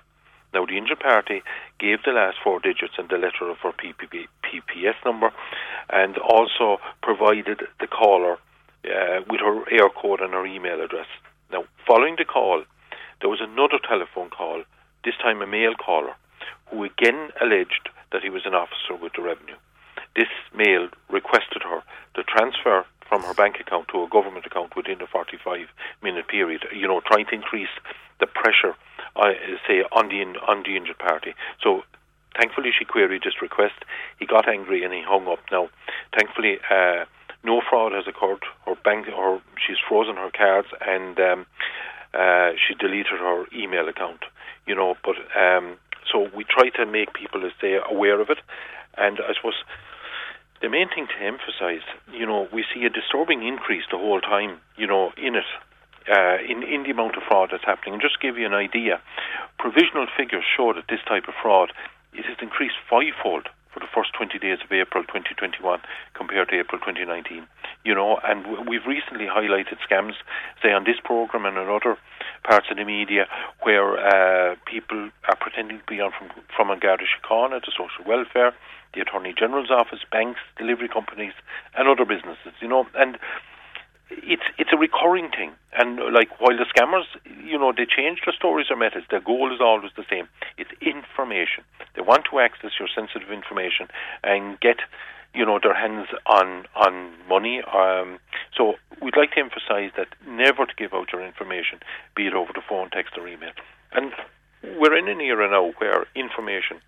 Now, 0.54 0.64
the 0.64 0.78
injured 0.78 1.00
party 1.00 1.42
gave 1.78 2.02
the 2.04 2.12
last 2.12 2.36
four 2.42 2.60
digits 2.60 2.94
and 2.98 3.08
the 3.08 3.18
letter 3.18 3.50
of 3.50 3.58
her 3.58 3.72
PPS 3.72 4.94
number 5.04 5.32
and 5.90 6.16
also 6.18 6.78
provided 7.02 7.62
the 7.80 7.86
caller 7.86 8.38
uh, 8.84 9.20
with 9.28 9.40
her 9.40 9.64
Eircode 9.72 10.22
and 10.22 10.32
her 10.32 10.46
email 10.46 10.80
address. 10.80 11.08
Now, 11.50 11.64
following 11.86 12.16
the 12.16 12.24
call, 12.24 12.64
there 13.20 13.30
was 13.30 13.40
another 13.40 13.78
telephone 13.86 14.30
call, 14.30 14.62
this 15.04 15.16
time 15.16 15.42
a 15.42 15.46
male 15.46 15.74
caller, 15.74 16.14
who 16.70 16.84
again 16.84 17.30
alleged 17.40 17.88
that 18.16 18.24
he 18.24 18.30
was 18.30 18.46
an 18.46 18.54
officer 18.54 18.96
with 18.96 19.12
the 19.12 19.20
revenue. 19.20 19.60
This 20.16 20.32
male 20.56 20.88
requested 21.10 21.60
her 21.62 21.82
to 22.14 22.24
transfer 22.24 22.86
from 23.06 23.22
her 23.24 23.34
bank 23.34 23.60
account 23.60 23.88
to 23.88 24.02
a 24.02 24.08
government 24.08 24.46
account 24.46 24.74
within 24.74 25.02
a 25.02 25.06
45 25.06 25.68
minute 26.02 26.26
period, 26.26 26.64
you 26.74 26.88
know, 26.88 27.02
trying 27.04 27.26
to 27.26 27.34
increase 27.34 27.74
the 28.18 28.26
pressure, 28.26 28.74
uh, 29.16 29.36
say, 29.68 29.84
on 29.92 30.08
the, 30.08 30.24
on 30.48 30.62
the 30.62 30.78
injured 30.78 30.98
party. 30.98 31.34
So 31.62 31.82
thankfully 32.40 32.70
she 32.72 32.86
queried 32.86 33.22
this 33.22 33.42
request. 33.42 33.84
He 34.18 34.24
got 34.24 34.48
angry 34.48 34.82
and 34.82 34.94
he 34.94 35.02
hung 35.02 35.28
up. 35.28 35.40
Now, 35.52 35.68
thankfully, 36.16 36.56
uh, 36.70 37.04
no 37.44 37.60
fraud 37.68 37.92
has 37.92 38.08
occurred. 38.08 38.44
Her 38.64 38.76
bank, 38.82 39.08
or 39.14 39.42
she's 39.60 39.76
frozen 39.86 40.16
her 40.16 40.30
cards, 40.30 40.68
and 40.80 41.20
um, 41.20 41.46
uh, 42.14 42.52
she 42.56 42.72
deleted 42.74 43.20
her 43.20 43.44
email 43.54 43.86
account. 43.88 44.24
You 44.66 44.74
know, 44.74 44.96
but 45.04 45.16
um, 45.38 45.76
so 46.10 46.28
we 46.34 46.44
try 46.44 46.70
to 46.70 46.86
make 46.86 47.14
people 47.14 47.42
stay 47.58 47.78
aware 47.88 48.20
of 48.20 48.30
it, 48.30 48.38
and 48.96 49.18
I 49.20 49.34
suppose 49.34 49.54
the 50.62 50.68
main 50.68 50.88
thing 50.88 51.06
to 51.06 51.24
emphasise, 51.24 51.86
you 52.12 52.26
know, 52.26 52.48
we 52.52 52.64
see 52.72 52.84
a 52.84 52.90
disturbing 52.90 53.46
increase 53.46 53.84
the 53.90 53.98
whole 53.98 54.20
time, 54.20 54.60
you 54.76 54.86
know, 54.86 55.12
in 55.16 55.34
it. 55.36 55.44
Uh, 56.08 56.38
in, 56.48 56.62
in 56.62 56.84
the 56.84 56.90
amount 56.90 57.16
of 57.16 57.22
fraud 57.26 57.48
that's 57.50 57.64
happening. 57.64 57.94
And 57.94 58.00
just 58.00 58.14
to 58.14 58.20
give 58.22 58.38
you 58.38 58.46
an 58.46 58.54
idea, 58.54 59.02
provisional 59.58 60.06
figures 60.16 60.44
show 60.56 60.72
that 60.72 60.84
this 60.88 61.00
type 61.02 61.26
of 61.26 61.34
fraud 61.42 61.72
it 62.12 62.24
has 62.26 62.36
increased 62.40 62.76
fivefold 62.88 63.48
for 63.76 63.80
the 63.80 63.92
first 63.94 64.14
20 64.16 64.38
days 64.38 64.56
of 64.64 64.72
April 64.72 65.04
2021 65.04 65.60
compared 66.14 66.48
to 66.48 66.58
April 66.58 66.80
2019. 66.80 67.46
You 67.84 67.94
know, 67.94 68.16
and 68.24 68.66
we've 68.66 68.86
recently 68.88 69.26
highlighted 69.26 69.76
scams, 69.84 70.16
say 70.62 70.72
on 70.72 70.84
this 70.84 70.96
program 71.04 71.44
and 71.44 71.58
in 71.58 71.68
other 71.68 71.98
parts 72.42 72.68
of 72.70 72.78
the 72.78 72.84
media, 72.84 73.26
where 73.60 74.00
uh, 74.00 74.56
people 74.64 75.10
are 75.28 75.36
pretending 75.36 75.78
to 75.80 75.84
be 75.84 76.00
on 76.00 76.10
from 76.16 76.30
from 76.56 76.70
An 76.70 76.78
Garda 76.78 77.04
Síochána 77.04 77.62
to 77.62 77.70
social 77.70 78.08
welfare, 78.08 78.54
the 78.94 79.02
Attorney 79.02 79.34
General's 79.36 79.70
office, 79.70 80.00
banks, 80.10 80.40
delivery 80.56 80.88
companies, 80.88 81.34
and 81.76 81.86
other 81.86 82.06
businesses. 82.06 82.56
You 82.60 82.68
know, 82.68 82.86
and 82.94 83.18
it's 84.10 84.42
it's 84.58 84.70
a 84.72 84.76
recurring 84.76 85.30
thing. 85.30 85.52
And 85.72 85.98
like 86.12 86.40
while 86.40 86.56
the 86.56 86.64
scammers, 86.64 87.06
you 87.44 87.58
know, 87.58 87.72
they 87.76 87.86
change 87.86 88.20
their 88.24 88.34
stories 88.34 88.66
or 88.70 88.76
methods, 88.76 89.06
their 89.10 89.20
goal 89.20 89.52
is 89.52 89.60
always 89.60 89.92
the 89.96 90.04
same. 90.08 90.28
It's 90.56 90.70
information. 90.80 91.64
They 91.94 92.02
want 92.02 92.26
to 92.30 92.38
access 92.38 92.72
your 92.78 92.88
sensitive 92.94 93.30
information 93.30 93.88
and 94.22 94.58
get, 94.60 94.78
you 95.34 95.44
know, 95.44 95.58
their 95.62 95.74
hands 95.74 96.08
on 96.26 96.66
on 96.74 97.12
money. 97.28 97.62
Um, 97.62 98.18
so 98.56 98.74
we'd 99.02 99.16
like 99.16 99.32
to 99.32 99.40
emphasise 99.40 99.92
that 99.96 100.08
never 100.26 100.66
to 100.66 100.74
give 100.76 100.94
out 100.94 101.12
your 101.12 101.24
information, 101.24 101.80
be 102.14 102.26
it 102.26 102.34
over 102.34 102.52
the 102.54 102.62
phone, 102.66 102.90
text, 102.90 103.14
or 103.18 103.26
email. 103.28 103.52
And 103.92 104.12
we're 104.78 104.96
in 104.96 105.08
an 105.08 105.20
era 105.20 105.50
now 105.50 105.72
where 105.78 106.06
information 106.14 106.80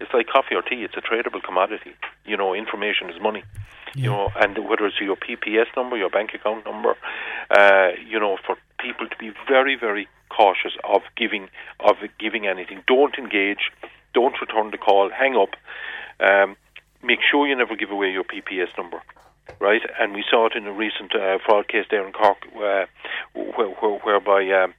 it's 0.00 0.12
like 0.12 0.26
coffee 0.26 0.54
or 0.54 0.62
tea. 0.62 0.84
It's 0.84 0.96
a 0.96 1.00
tradable 1.00 1.42
commodity. 1.42 1.94
You 2.24 2.36
know, 2.36 2.54
information 2.54 3.10
is 3.10 3.20
money. 3.20 3.44
Yeah. 3.94 4.02
You 4.02 4.10
know, 4.10 4.28
and 4.36 4.68
whether 4.68 4.86
it's 4.86 5.00
your 5.00 5.16
PPS 5.16 5.66
number, 5.76 5.96
your 5.96 6.10
bank 6.10 6.30
account 6.34 6.64
number, 6.66 6.94
uh, 7.50 7.88
you 8.06 8.20
know, 8.20 8.36
for 8.44 8.56
people 8.78 9.08
to 9.08 9.16
be 9.16 9.32
very, 9.48 9.76
very 9.76 10.08
cautious 10.28 10.72
of 10.84 11.02
giving 11.16 11.48
of 11.80 11.96
giving 12.18 12.46
anything. 12.46 12.82
Don't 12.86 13.16
engage. 13.16 13.70
Don't 14.12 14.38
return 14.40 14.70
the 14.70 14.78
call. 14.78 15.10
Hang 15.10 15.36
up. 15.36 15.50
Um, 16.20 16.56
make 17.02 17.20
sure 17.30 17.46
you 17.46 17.56
never 17.56 17.76
give 17.76 17.90
away 17.90 18.10
your 18.10 18.24
PPS 18.24 18.76
number 18.76 19.02
right? 19.60 19.82
And 19.98 20.12
we 20.12 20.24
saw 20.28 20.46
it 20.46 20.52
in 20.54 20.66
a 20.66 20.72
recent 20.72 21.14
uh, 21.14 21.38
fraud 21.44 21.68
case 21.68 21.86
there 21.90 22.06
in 22.06 22.12
Cork, 22.12 22.38
uh, 22.56 22.86
where, 23.32 23.68
where, 23.68 23.98
whereby 23.98 24.50
um, 24.50 24.74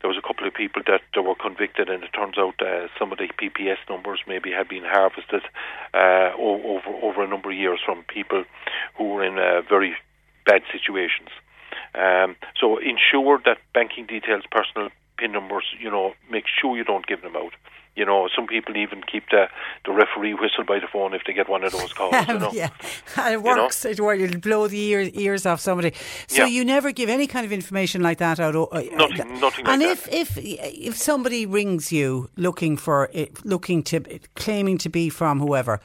there 0.00 0.08
was 0.08 0.18
a 0.18 0.26
couple 0.26 0.46
of 0.46 0.54
people 0.54 0.82
that, 0.86 1.00
that 1.14 1.22
were 1.22 1.34
convicted, 1.34 1.88
and 1.88 2.02
it 2.04 2.10
turns 2.12 2.36
out 2.38 2.60
uh, 2.60 2.88
some 2.98 3.12
of 3.12 3.18
the 3.18 3.28
PPS 3.40 3.78
numbers 3.88 4.20
maybe 4.26 4.50
had 4.52 4.68
been 4.68 4.84
harvested 4.84 5.42
uh, 5.94 6.30
over 6.38 6.88
over 7.02 7.24
a 7.24 7.28
number 7.28 7.50
of 7.50 7.56
years 7.56 7.80
from 7.84 8.04
people 8.04 8.44
who 8.96 9.04
were 9.04 9.24
in 9.24 9.38
uh, 9.38 9.62
very 9.68 9.94
bad 10.44 10.62
situations. 10.72 11.28
Um, 11.94 12.36
so 12.60 12.78
ensure 12.78 13.40
that 13.44 13.58
banking 13.72 14.06
details, 14.06 14.44
personal 14.50 14.90
PIN 15.18 15.32
numbers, 15.32 15.64
you 15.80 15.90
know, 15.90 16.14
make 16.30 16.44
sure 16.46 16.76
you 16.76 16.84
don't 16.84 17.06
give 17.06 17.22
them 17.22 17.36
out. 17.36 17.52
You 17.96 18.04
know, 18.04 18.28
some 18.34 18.46
people 18.46 18.76
even 18.76 19.02
keep 19.02 19.30
the, 19.30 19.48
the 19.86 19.92
referee 19.92 20.34
whistle 20.34 20.64
by 20.64 20.78
the 20.78 20.86
phone 20.86 21.14
if 21.14 21.22
they 21.26 21.32
get 21.32 21.48
one 21.48 21.64
of 21.64 21.72
those 21.72 21.92
calls. 21.92 22.14
You 22.28 22.38
know? 22.38 22.50
yeah, 22.52 22.68
it 23.28 23.42
works. 23.42 23.84
You 23.84 23.90
know? 23.90 23.94
It 23.94 24.00
works. 24.00 24.20
It'll 24.20 24.40
blow 24.40 24.68
the 24.68 24.78
ear, 24.78 25.10
ears 25.14 25.46
off 25.46 25.60
somebody. 25.60 25.92
So 26.26 26.42
yeah. 26.42 26.46
you 26.46 26.64
never 26.64 26.92
give 26.92 27.08
any 27.08 27.26
kind 27.26 27.46
of 27.46 27.52
information 27.52 28.02
like 28.02 28.18
that 28.18 28.38
out. 28.38 28.54
Uh, 28.54 28.64
uh, 28.64 28.82
nothing, 28.92 29.40
nothing. 29.40 29.66
And 29.66 29.82
like 29.82 29.90
if 29.90 30.08
if 30.12 30.38
if 30.38 30.96
somebody 30.96 31.46
rings 31.46 31.90
you 31.90 32.30
looking 32.36 32.76
for 32.76 33.08
it, 33.12 33.44
looking 33.44 33.82
to 33.84 34.04
eh, 34.10 34.18
claiming 34.34 34.78
to 34.78 34.88
be 34.88 35.08
from 35.08 35.40
whoever, 35.40 35.80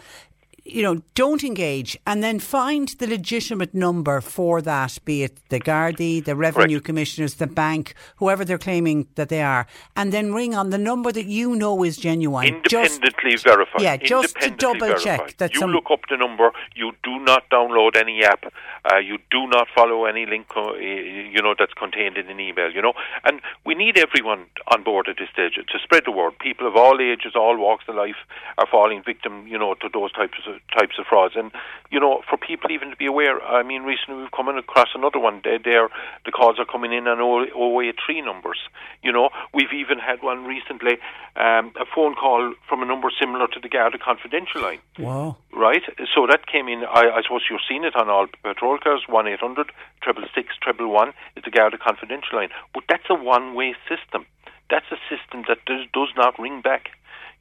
you 0.64 0.84
know, 0.84 1.02
don't 1.16 1.44
engage 1.44 1.98
and 2.06 2.24
then 2.24 2.40
find 2.40 2.90
the 3.00 3.08
legitimate 3.08 3.74
number 3.74 4.22
for 4.22 4.62
that, 4.62 4.98
be 5.06 5.24
it 5.24 5.38
the 5.50 5.60
Gardaí, 5.60 6.24
the 6.24 6.36
Revenue 6.36 6.78
Correct. 6.78 6.86
Commissioners, 6.86 7.36
the 7.36 7.48
bank, 7.48 7.96
whoever 8.18 8.46
they're 8.46 8.58
claiming 8.58 9.08
that 9.16 9.30
they 9.30 9.42
are, 9.42 9.66
and 9.96 10.12
then 10.12 10.34
ring 10.34 10.54
on 10.54 10.70
the 10.70 10.78
number 10.78 11.12
that 11.12 11.26
you 11.26 11.56
know 11.56 11.84
is 11.84 11.98
genuine. 11.98 12.48
Independently 12.48 13.32
just, 13.32 13.44
verified. 13.44 13.82
Yeah, 13.82 13.98
just 13.98 14.36
to 14.42 14.52
double 14.52 14.80
verified. 14.80 15.04
check 15.04 15.38
that 15.38 15.54
you 15.54 15.60
some, 15.60 15.72
look 15.72 15.86
up 15.92 16.02
the 16.10 16.18
number. 16.18 16.52
You 16.76 16.92
do 17.04 17.20
not 17.20 17.50
download 17.50 17.96
any 17.96 18.24
app. 18.24 18.46
Uh, 18.92 18.98
you 18.98 19.18
do 19.30 19.48
not 19.48 19.68
follow 19.74 20.06
any 20.06 20.26
link, 20.26 20.48
uh, 20.56 20.74
you 20.76 21.42
know, 21.42 21.56
that's 21.58 21.74
contained 21.74 22.18
in 22.18 22.30
an 22.30 22.40
email. 22.40 22.72
You 22.72 22.82
know, 22.82 22.94
and 23.24 23.42
we 23.66 23.74
need 23.74 23.98
everyone 23.98 24.46
on 24.68 24.84
board 24.84 25.08
at 25.08 25.18
this 25.18 25.30
stage 25.30 25.56
to 25.56 25.80
spread 25.84 26.04
the 26.06 26.12
word. 26.12 26.38
People 26.40 26.68
of 26.68 26.76
all 26.76 27.00
ages, 27.02 27.34
all 27.36 27.58
walks 27.58 27.86
of 27.88 27.96
life, 27.96 28.16
are 28.58 28.68
falling 28.70 29.02
victim, 29.04 29.48
you 29.48 29.58
know, 29.58 29.74
to 29.76 29.90
those 29.92 30.12
types 30.12 30.38
of 30.48 30.51
types 30.78 30.96
of 31.00 31.06
frauds. 31.08 31.36
And 31.36 31.52
you 31.92 32.00
know, 32.00 32.22
for 32.30 32.38
people 32.38 32.72
even 32.72 32.90
to 32.90 32.96
be 32.96 33.06
aware, 33.06 33.42
I 33.44 33.64
mean, 33.64 33.84
recently 33.84 34.22
we've 34.22 34.32
come 34.32 34.48
in 34.48 34.58
across 34.58 34.90
another 34.96 35.20
one. 35.20 35.42
There, 35.44 35.90
the 36.26 36.32
calls 36.32 36.58
are 36.58 36.66
coming 36.66 36.94
in 36.94 37.08
on 37.08 37.20
083 37.20 38.22
numbers. 38.22 38.60
You 39.04 39.12
know, 39.12 39.30
we've 39.54 39.74
even 39.74 40.00
had 40.00 40.24
one 40.24 40.46
recently, 40.46 40.98
um, 41.36 41.74
a 41.80 41.86
phone 41.94 42.16
call 42.16 42.54
from 42.68 42.82
a 42.82 42.86
number 42.86 43.10
similar 43.20 43.48
to 43.48 43.60
the 43.60 43.68
Garda 43.68 43.98
Confidential 43.98 44.62
line. 44.62 44.80
Wow. 44.98 45.38
Right. 45.54 45.84
So 46.16 46.28
that 46.28 46.48
came 46.48 46.68
in. 46.68 46.84
I, 46.86 47.12
I 47.12 47.22
suppose 47.24 47.42
you've 47.50 47.68
seen 47.68 47.84
it 47.84 47.96
on 47.96 48.10
all 48.10 48.28
patrol 48.42 48.78
cars. 48.78 49.04
One 49.08 49.28
eight 49.28 49.40
hundred 49.40 49.72
triple 50.02 50.24
six 50.34 50.56
triple 50.62 50.90
one. 50.90 51.14
It's 51.36 51.46
a 51.46 51.52
Garda 51.52 51.78
Confidential 51.78 52.38
line, 52.38 52.50
but 52.74 52.84
that's 52.88 53.10
a 53.10 53.16
one 53.16 53.54
way 53.54 53.76
system. 53.90 54.26
That's 54.70 54.86
a 54.90 54.98
system 55.12 55.44
that 55.50 55.60
does, 55.66 55.86
does 55.94 56.10
not 56.16 56.40
ring 56.40 56.62
back. 56.62 56.92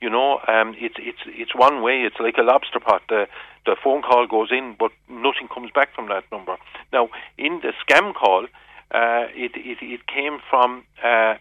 You 0.01 0.09
know, 0.09 0.40
um, 0.48 0.74
it's 0.78 0.97
it's 0.98 1.18
it's 1.27 1.55
one 1.55 1.82
way. 1.82 2.02
It's 2.02 2.18
like 2.18 2.36
a 2.39 2.43
lobster 2.43 2.81
pot. 2.81 3.02
The 3.09 3.27
the 3.66 3.77
phone 3.82 4.01
call 4.02 4.27
goes 4.27 4.51
in, 4.51 4.74
but 4.78 4.93
nothing 5.09 5.48
comes 5.52 5.70
back 5.72 5.94
from 5.94 6.09
that 6.09 6.24
number. 6.32 6.56
Now, 6.93 7.10
in 7.36 7.60
the 7.60 7.72
scam 7.85 8.14
call, 8.14 8.44
uh, 8.93 9.27
it, 9.35 9.52
it 9.56 9.78
it 9.82 10.06
came 10.06 10.39
from 10.48 10.85
uh, 11.05 11.35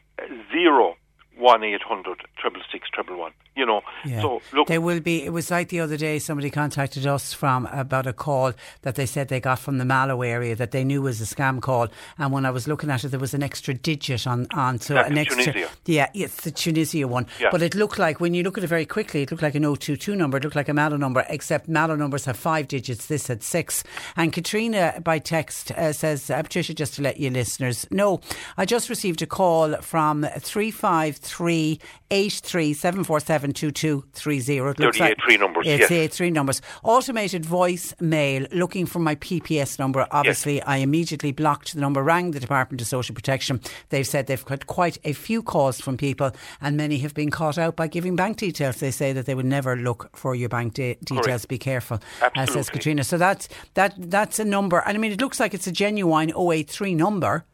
zero 0.51 0.97
one 1.37 1.63
eight 1.63 1.81
hundred 1.81 2.21
triple 2.37 2.61
six 2.69 2.89
triple 2.89 3.17
one. 3.17 3.31
You 3.59 3.65
know, 3.65 3.81
yeah. 4.05 4.21
so 4.21 4.41
look, 4.53 4.67
there 4.67 4.79
will 4.79 5.01
be. 5.01 5.23
It 5.23 5.33
was 5.33 5.51
like 5.51 5.67
the 5.67 5.81
other 5.81 5.97
day. 5.97 6.17
Somebody 6.17 6.49
contacted 6.49 7.05
us 7.05 7.33
from 7.33 7.65
about 7.65 8.07
a 8.07 8.13
call 8.13 8.53
that 8.83 8.95
they 8.95 9.05
said 9.05 9.27
they 9.27 9.41
got 9.41 9.59
from 9.59 9.79
the 9.79 9.85
Mallow 9.85 10.21
area 10.21 10.55
that 10.55 10.71
they 10.71 10.85
knew 10.85 11.01
was 11.01 11.19
a 11.19 11.25
scam 11.25 11.61
call. 11.61 11.89
And 12.17 12.31
when 12.31 12.45
I 12.45 12.51
was 12.51 12.69
looking 12.69 12.89
at 12.89 13.03
it, 13.03 13.09
there 13.09 13.19
was 13.19 13.33
an 13.33 13.43
extra 13.43 13.73
digit 13.73 14.25
on 14.25 14.47
on 14.53 14.79
so 14.79 14.95
an 14.95 15.17
extra. 15.17 15.43
Tunisia. 15.43 15.69
Yeah, 15.85 16.09
it's 16.13 16.41
the 16.41 16.51
Tunisia 16.51 17.05
one. 17.05 17.27
Yeah. 17.37 17.49
But 17.51 17.61
it 17.61 17.75
looked 17.75 17.99
like 17.99 18.21
when 18.21 18.33
you 18.33 18.43
look 18.43 18.57
at 18.57 18.63
it 18.63 18.67
very 18.67 18.85
quickly, 18.85 19.23
it 19.23 19.31
looked 19.31 19.43
like 19.43 19.55
an 19.55 19.63
022 19.63 20.15
number. 20.15 20.37
It 20.37 20.43
looked 20.45 20.55
like 20.55 20.69
a 20.69 20.73
Mallow 20.73 20.95
number, 20.95 21.25
except 21.27 21.67
Mallow 21.67 21.97
numbers 21.97 22.23
have 22.23 22.37
five 22.37 22.69
digits. 22.69 23.07
This 23.07 23.27
had 23.27 23.43
six. 23.43 23.83
And 24.15 24.31
Katrina 24.31 25.01
by 25.03 25.19
text 25.19 25.71
uh, 25.71 25.91
says, 25.91 26.29
uh, 26.29 26.41
Patricia, 26.41 26.73
just 26.73 26.93
to 26.95 27.01
let 27.01 27.19
you 27.19 27.29
listeners 27.29 27.85
know, 27.91 28.21
I 28.57 28.65
just 28.65 28.89
received 28.89 29.21
a 29.21 29.27
call 29.27 29.75
from 29.81 30.25
three 30.39 30.71
five 30.71 31.17
three 31.17 31.79
eight 32.11 32.39
three 32.43 32.73
seven 32.73 33.03
four 33.03 33.19
seven. 33.19 33.48
72230. 33.53 34.57
It 34.57 34.79
looks 34.79 34.99
like 34.99 35.17
three 35.23 35.37
numbers. 35.37 35.67
It's 35.67 35.89
yes. 35.89 36.15
three 36.15 36.31
numbers. 36.31 36.61
Automated 36.83 37.45
voice 37.45 37.93
mail 37.99 38.45
looking 38.51 38.85
for 38.85 38.99
my 38.99 39.15
PPS 39.15 39.79
number. 39.79 40.07
Obviously, 40.11 40.55
yes. 40.55 40.63
I 40.67 40.77
immediately 40.77 41.31
blocked 41.31 41.73
the 41.73 41.81
number, 41.81 42.03
rang 42.03 42.31
the 42.31 42.39
Department 42.39 42.81
of 42.81 42.87
Social 42.87 43.15
Protection. 43.15 43.59
They've 43.89 44.07
said 44.07 44.27
they've 44.27 44.45
got 44.45 44.67
quite 44.67 44.97
a 45.03 45.13
few 45.13 45.41
calls 45.41 45.79
from 45.79 45.97
people, 45.97 46.31
and 46.61 46.77
many 46.77 46.99
have 46.99 47.13
been 47.13 47.31
caught 47.31 47.57
out 47.57 47.75
by 47.75 47.87
giving 47.87 48.15
bank 48.15 48.37
details. 48.37 48.77
They 48.77 48.91
say 48.91 49.13
that 49.13 49.25
they 49.25 49.35
would 49.35 49.45
never 49.45 49.75
look 49.75 50.09
for 50.15 50.35
your 50.35 50.49
bank 50.49 50.73
de- 50.73 50.95
details. 50.95 51.25
Correct. 51.25 51.47
Be 51.47 51.57
careful, 51.57 51.99
uh, 52.21 52.45
says 52.45 52.69
Katrina. 52.69 53.03
So 53.03 53.17
that's 53.17 53.49
that. 53.73 53.93
That's 53.97 54.39
a 54.39 54.45
number, 54.45 54.83
and 54.85 54.97
I 54.97 54.99
mean, 54.99 55.11
it 55.11 55.21
looks 55.21 55.39
like 55.39 55.53
it's 55.53 55.67
a 55.67 55.71
genuine 55.71 56.31
083 56.35 56.95
number. 56.95 57.45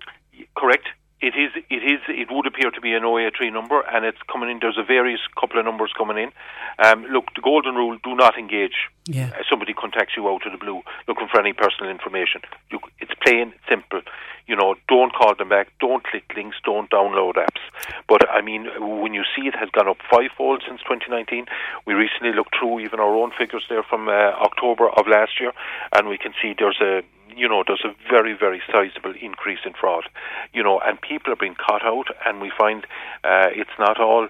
Correct. 0.58 0.88
It 1.26 1.34
is. 1.34 1.52
It 1.72 1.82
is. 1.82 2.02
It 2.08 2.28
would 2.30 2.46
appear 2.46 2.70
to 2.70 2.80
be 2.80 2.94
an 2.94 3.02
OA3 3.02 3.52
number, 3.52 3.82
and 3.82 4.06
it's 4.06 4.22
coming 4.32 4.48
in. 4.52 4.60
There's 4.62 4.78
a 4.78 4.84
various 4.84 5.22
couple 5.40 5.58
of 5.58 5.66
numbers 5.66 5.92
coming 5.98 6.20
in. 6.22 6.30
Um, 6.78 7.04
look, 7.10 7.34
the 7.34 7.42
golden 7.42 7.74
rule: 7.74 7.98
do 8.04 8.14
not 8.14 8.38
engage. 8.38 8.94
Yeah. 9.08 9.32
Uh, 9.34 9.42
somebody 9.50 9.74
contacts 9.74 10.14
you 10.16 10.30
out 10.30 10.46
of 10.46 10.52
the 10.52 10.60
blue 10.60 10.84
looking 11.08 11.28
for 11.28 11.40
any 11.40 11.52
personal 11.52 11.90
information. 11.90 12.42
You, 12.70 12.78
it's 13.00 13.14
plain, 13.26 13.54
simple. 13.68 14.02
You 14.46 14.56
know, 14.56 14.76
don't 14.88 15.14
call 15.14 15.34
them 15.34 15.50
back. 15.50 15.70
Don't 15.80 16.04
click 16.04 16.26
links. 16.36 16.58
Don't 16.64 16.92
download 16.92 17.42
apps. 17.42 17.64
But 18.08 18.30
I 18.30 18.42
mean, 18.42 18.70
when 19.02 19.16
you 19.16 19.24
see 19.36 19.48
it 19.48 19.56
has 19.56 19.70
gone 19.72 19.88
up 19.88 19.98
fivefold 20.06 20.62
since 20.68 20.82
2019, 20.82 21.48
we 21.88 21.96
recently 21.96 22.34
looked 22.34 22.54
through 22.60 22.82
even 22.82 23.00
our 23.00 23.16
own 23.16 23.32
figures 23.36 23.66
there 23.68 23.82
from 23.82 24.10
uh, 24.10 24.38
October 24.46 24.90
of 24.90 25.08
last 25.08 25.42
year, 25.42 25.54
and 25.92 26.08
we 26.08 26.20
can 26.20 26.34
see 26.40 26.54
there's 26.54 26.82
a 26.82 27.02
you 27.36 27.48
know, 27.48 27.64
there's 27.66 27.84
a 27.86 27.94
very, 28.10 28.34
very 28.38 28.62
sizable 28.72 29.14
increase 29.22 29.60
in 29.66 29.74
fraud, 29.74 30.06
you 30.54 30.64
know, 30.64 30.80
and 30.80 31.00
people 31.02 31.34
are 31.34 31.38
being 31.38 31.56
caught 31.56 31.84
out, 31.84 32.08
and 32.26 32.42
we 32.42 32.52
find 32.58 32.86
uh, 33.24 33.48
it's 33.52 33.78
not 33.80 34.00
all. 34.00 34.28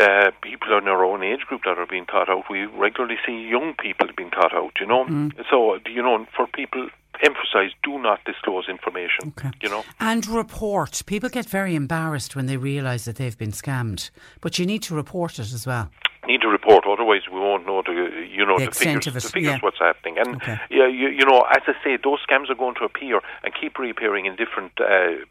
Uh, 0.00 0.30
people 0.40 0.68
in 0.78 0.86
our 0.86 1.04
own 1.04 1.20
age 1.20 1.40
group 1.48 1.62
that 1.64 1.76
are 1.76 1.84
being 1.84 2.06
caught 2.06 2.28
out. 2.28 2.44
We 2.48 2.64
regularly 2.64 3.16
see 3.26 3.48
young 3.50 3.74
people 3.74 4.06
being 4.16 4.30
caught 4.30 4.54
out, 4.54 4.74
you 4.78 4.86
know. 4.86 5.04
Mm. 5.04 5.32
So, 5.50 5.80
you 5.84 6.00
know, 6.00 6.28
for 6.36 6.46
people, 6.46 6.90
emphasize 7.24 7.72
do 7.82 7.98
not 7.98 8.24
disclose 8.24 8.68
information, 8.68 9.34
okay. 9.36 9.50
you 9.60 9.68
know. 9.68 9.82
And 9.98 10.28
report. 10.28 11.02
People 11.06 11.28
get 11.28 11.46
very 11.46 11.74
embarrassed 11.74 12.36
when 12.36 12.46
they 12.46 12.56
realise 12.56 13.04
that 13.06 13.16
they've 13.16 13.36
been 13.36 13.50
scammed, 13.50 14.10
but 14.40 14.60
you 14.60 14.64
need 14.64 14.84
to 14.84 14.94
report 14.94 15.40
it 15.40 15.52
as 15.52 15.66
well 15.66 15.90
need 16.26 16.40
to 16.42 16.48
report, 16.48 16.84
otherwise 16.86 17.22
we 17.32 17.38
won't 17.38 17.66
know 17.66 17.82
the 17.82 17.92
you 18.30 18.44
know 18.44 18.58
the, 18.58 18.66
the 18.66 18.72
figures, 18.72 19.06
it, 19.06 19.14
the 19.14 19.20
figures 19.20 19.52
yeah. 19.52 19.58
what's 19.60 19.78
happening. 19.78 20.18
And 20.18 20.36
okay. 20.36 20.58
yeah, 20.70 20.86
you, 20.86 21.08
you 21.08 21.24
know, 21.24 21.42
as 21.50 21.62
I 21.66 21.74
say, 21.82 21.96
those 22.02 22.18
scams 22.28 22.50
are 22.50 22.54
going 22.54 22.74
to 22.76 22.84
appear 22.84 23.20
and 23.42 23.54
keep 23.58 23.78
reappearing 23.78 24.26
in 24.26 24.36
different 24.36 24.72
uh, 24.80 25.24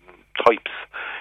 types, 0.45 0.71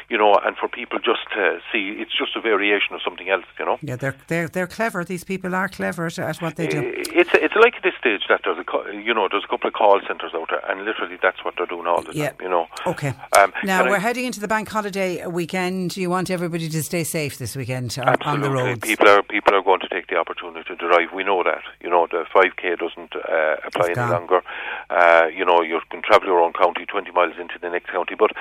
you 0.09 0.16
know, 0.16 0.35
and 0.44 0.56
for 0.56 0.68
people 0.68 0.98
just 0.98 1.28
to 1.35 1.59
see 1.70 1.97
it's 1.98 2.16
just 2.16 2.35
a 2.36 2.40
variation 2.40 2.94
of 2.94 3.01
something 3.05 3.28
else, 3.28 3.44
you 3.59 3.64
know. 3.64 3.78
Yeah, 3.82 3.97
they're 3.97 4.16
they're 4.28 4.48
they're 4.48 4.66
clever. 4.66 5.05
These 5.05 5.24
people 5.24 5.55
are 5.55 5.68
clever 5.68 6.06
at, 6.06 6.18
at 6.18 6.40
what 6.40 6.56
they 6.56 6.66
do. 6.66 6.93
It's 6.97 7.30
it's 7.35 7.55
like 7.55 7.76
at 7.76 7.82
this 7.82 7.94
stage 7.98 8.22
that 8.28 8.40
there's 8.44 8.59
a 8.59 8.94
you 8.94 9.12
know 9.12 9.28
there's 9.30 9.44
a 9.44 9.48
couple 9.48 9.68
of 9.68 9.74
call 9.74 10.01
centres 10.06 10.32
out 10.35 10.48
there, 10.51 10.64
and 10.70 10.85
literally 10.85 11.18
that's 11.20 11.44
what 11.44 11.55
they're 11.56 11.66
doing 11.66 11.86
all 11.86 12.02
the 12.02 12.14
yeah. 12.14 12.30
time, 12.30 12.36
you 12.40 12.48
know. 12.48 12.68
Okay. 12.86 13.12
Um, 13.36 13.52
now 13.64 13.85
we're 13.85 13.97
I, 13.97 13.98
heading 13.98 14.24
into 14.24 14.40
the 14.40 14.48
bank 14.48 14.68
holiday 14.68 15.26
weekend. 15.26 15.97
You 15.97 16.09
want 16.10 16.30
everybody 16.30 16.68
to 16.68 16.82
stay 16.82 17.05
safe 17.05 17.36
this 17.39 17.55
weekend 17.55 17.98
absolutely. 17.98 18.26
on 18.26 18.40
the 18.40 18.51
roads. 18.51 18.80
People 18.80 19.09
are 19.09 19.22
people 19.22 19.55
are 19.55 19.62
going 19.62 19.80
to 19.80 19.89
take 19.89 20.06
the 20.06 20.16
opportunity 20.16 20.64
to 20.64 20.76
drive. 20.76 21.12
We 21.12 21.24
know 21.24 21.43
that. 21.43 21.62
You 21.80 21.90
know 21.90 22.06
the 22.10 22.24
5k 22.35 22.78
doesn't 22.78 23.14
uh, 23.14 23.56
apply 23.64 23.89
any 23.89 24.10
longer. 24.10 24.43
Uh, 24.89 25.26
you 25.35 25.44
know 25.44 25.60
you 25.60 25.80
can 25.90 26.01
travel 26.02 26.28
your 26.28 26.40
own 26.40 26.55
county 26.55 26.86
20 26.86 27.10
miles 27.12 27.35
into 27.39 27.59
the 27.60 27.68
next 27.68 27.90
county, 27.90 28.14
but 28.18 28.32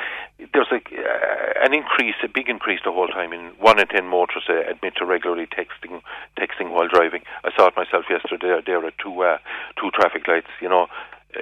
there's 0.57 0.73
a 0.73 0.81
uh, 0.81 1.65
an 1.65 1.73
increase, 1.73 2.15
a 2.23 2.27
big 2.27 2.49
increase 2.49 2.79
the 2.83 2.91
whole 2.91 3.07
time. 3.07 3.31
In 3.31 3.51
one 3.59 3.79
in 3.79 3.87
ten 3.87 4.07
motorists 4.07 4.49
uh, 4.49 4.65
admit 4.67 4.95
to 4.97 5.05
regularly 5.05 5.45
texting, 5.45 6.01
texting 6.39 6.71
while 6.71 6.87
driving. 6.87 7.21
I 7.43 7.51
saw 7.55 7.67
it 7.67 7.75
myself 7.75 8.05
yesterday. 8.09 8.59
There 8.65 8.85
at 8.85 8.97
two 8.97 9.21
uh, 9.21 9.37
two 9.79 9.91
traffic 9.91 10.27
lights. 10.27 10.49
You 10.59 10.69
know, 10.69 10.87
uh, 11.35 11.39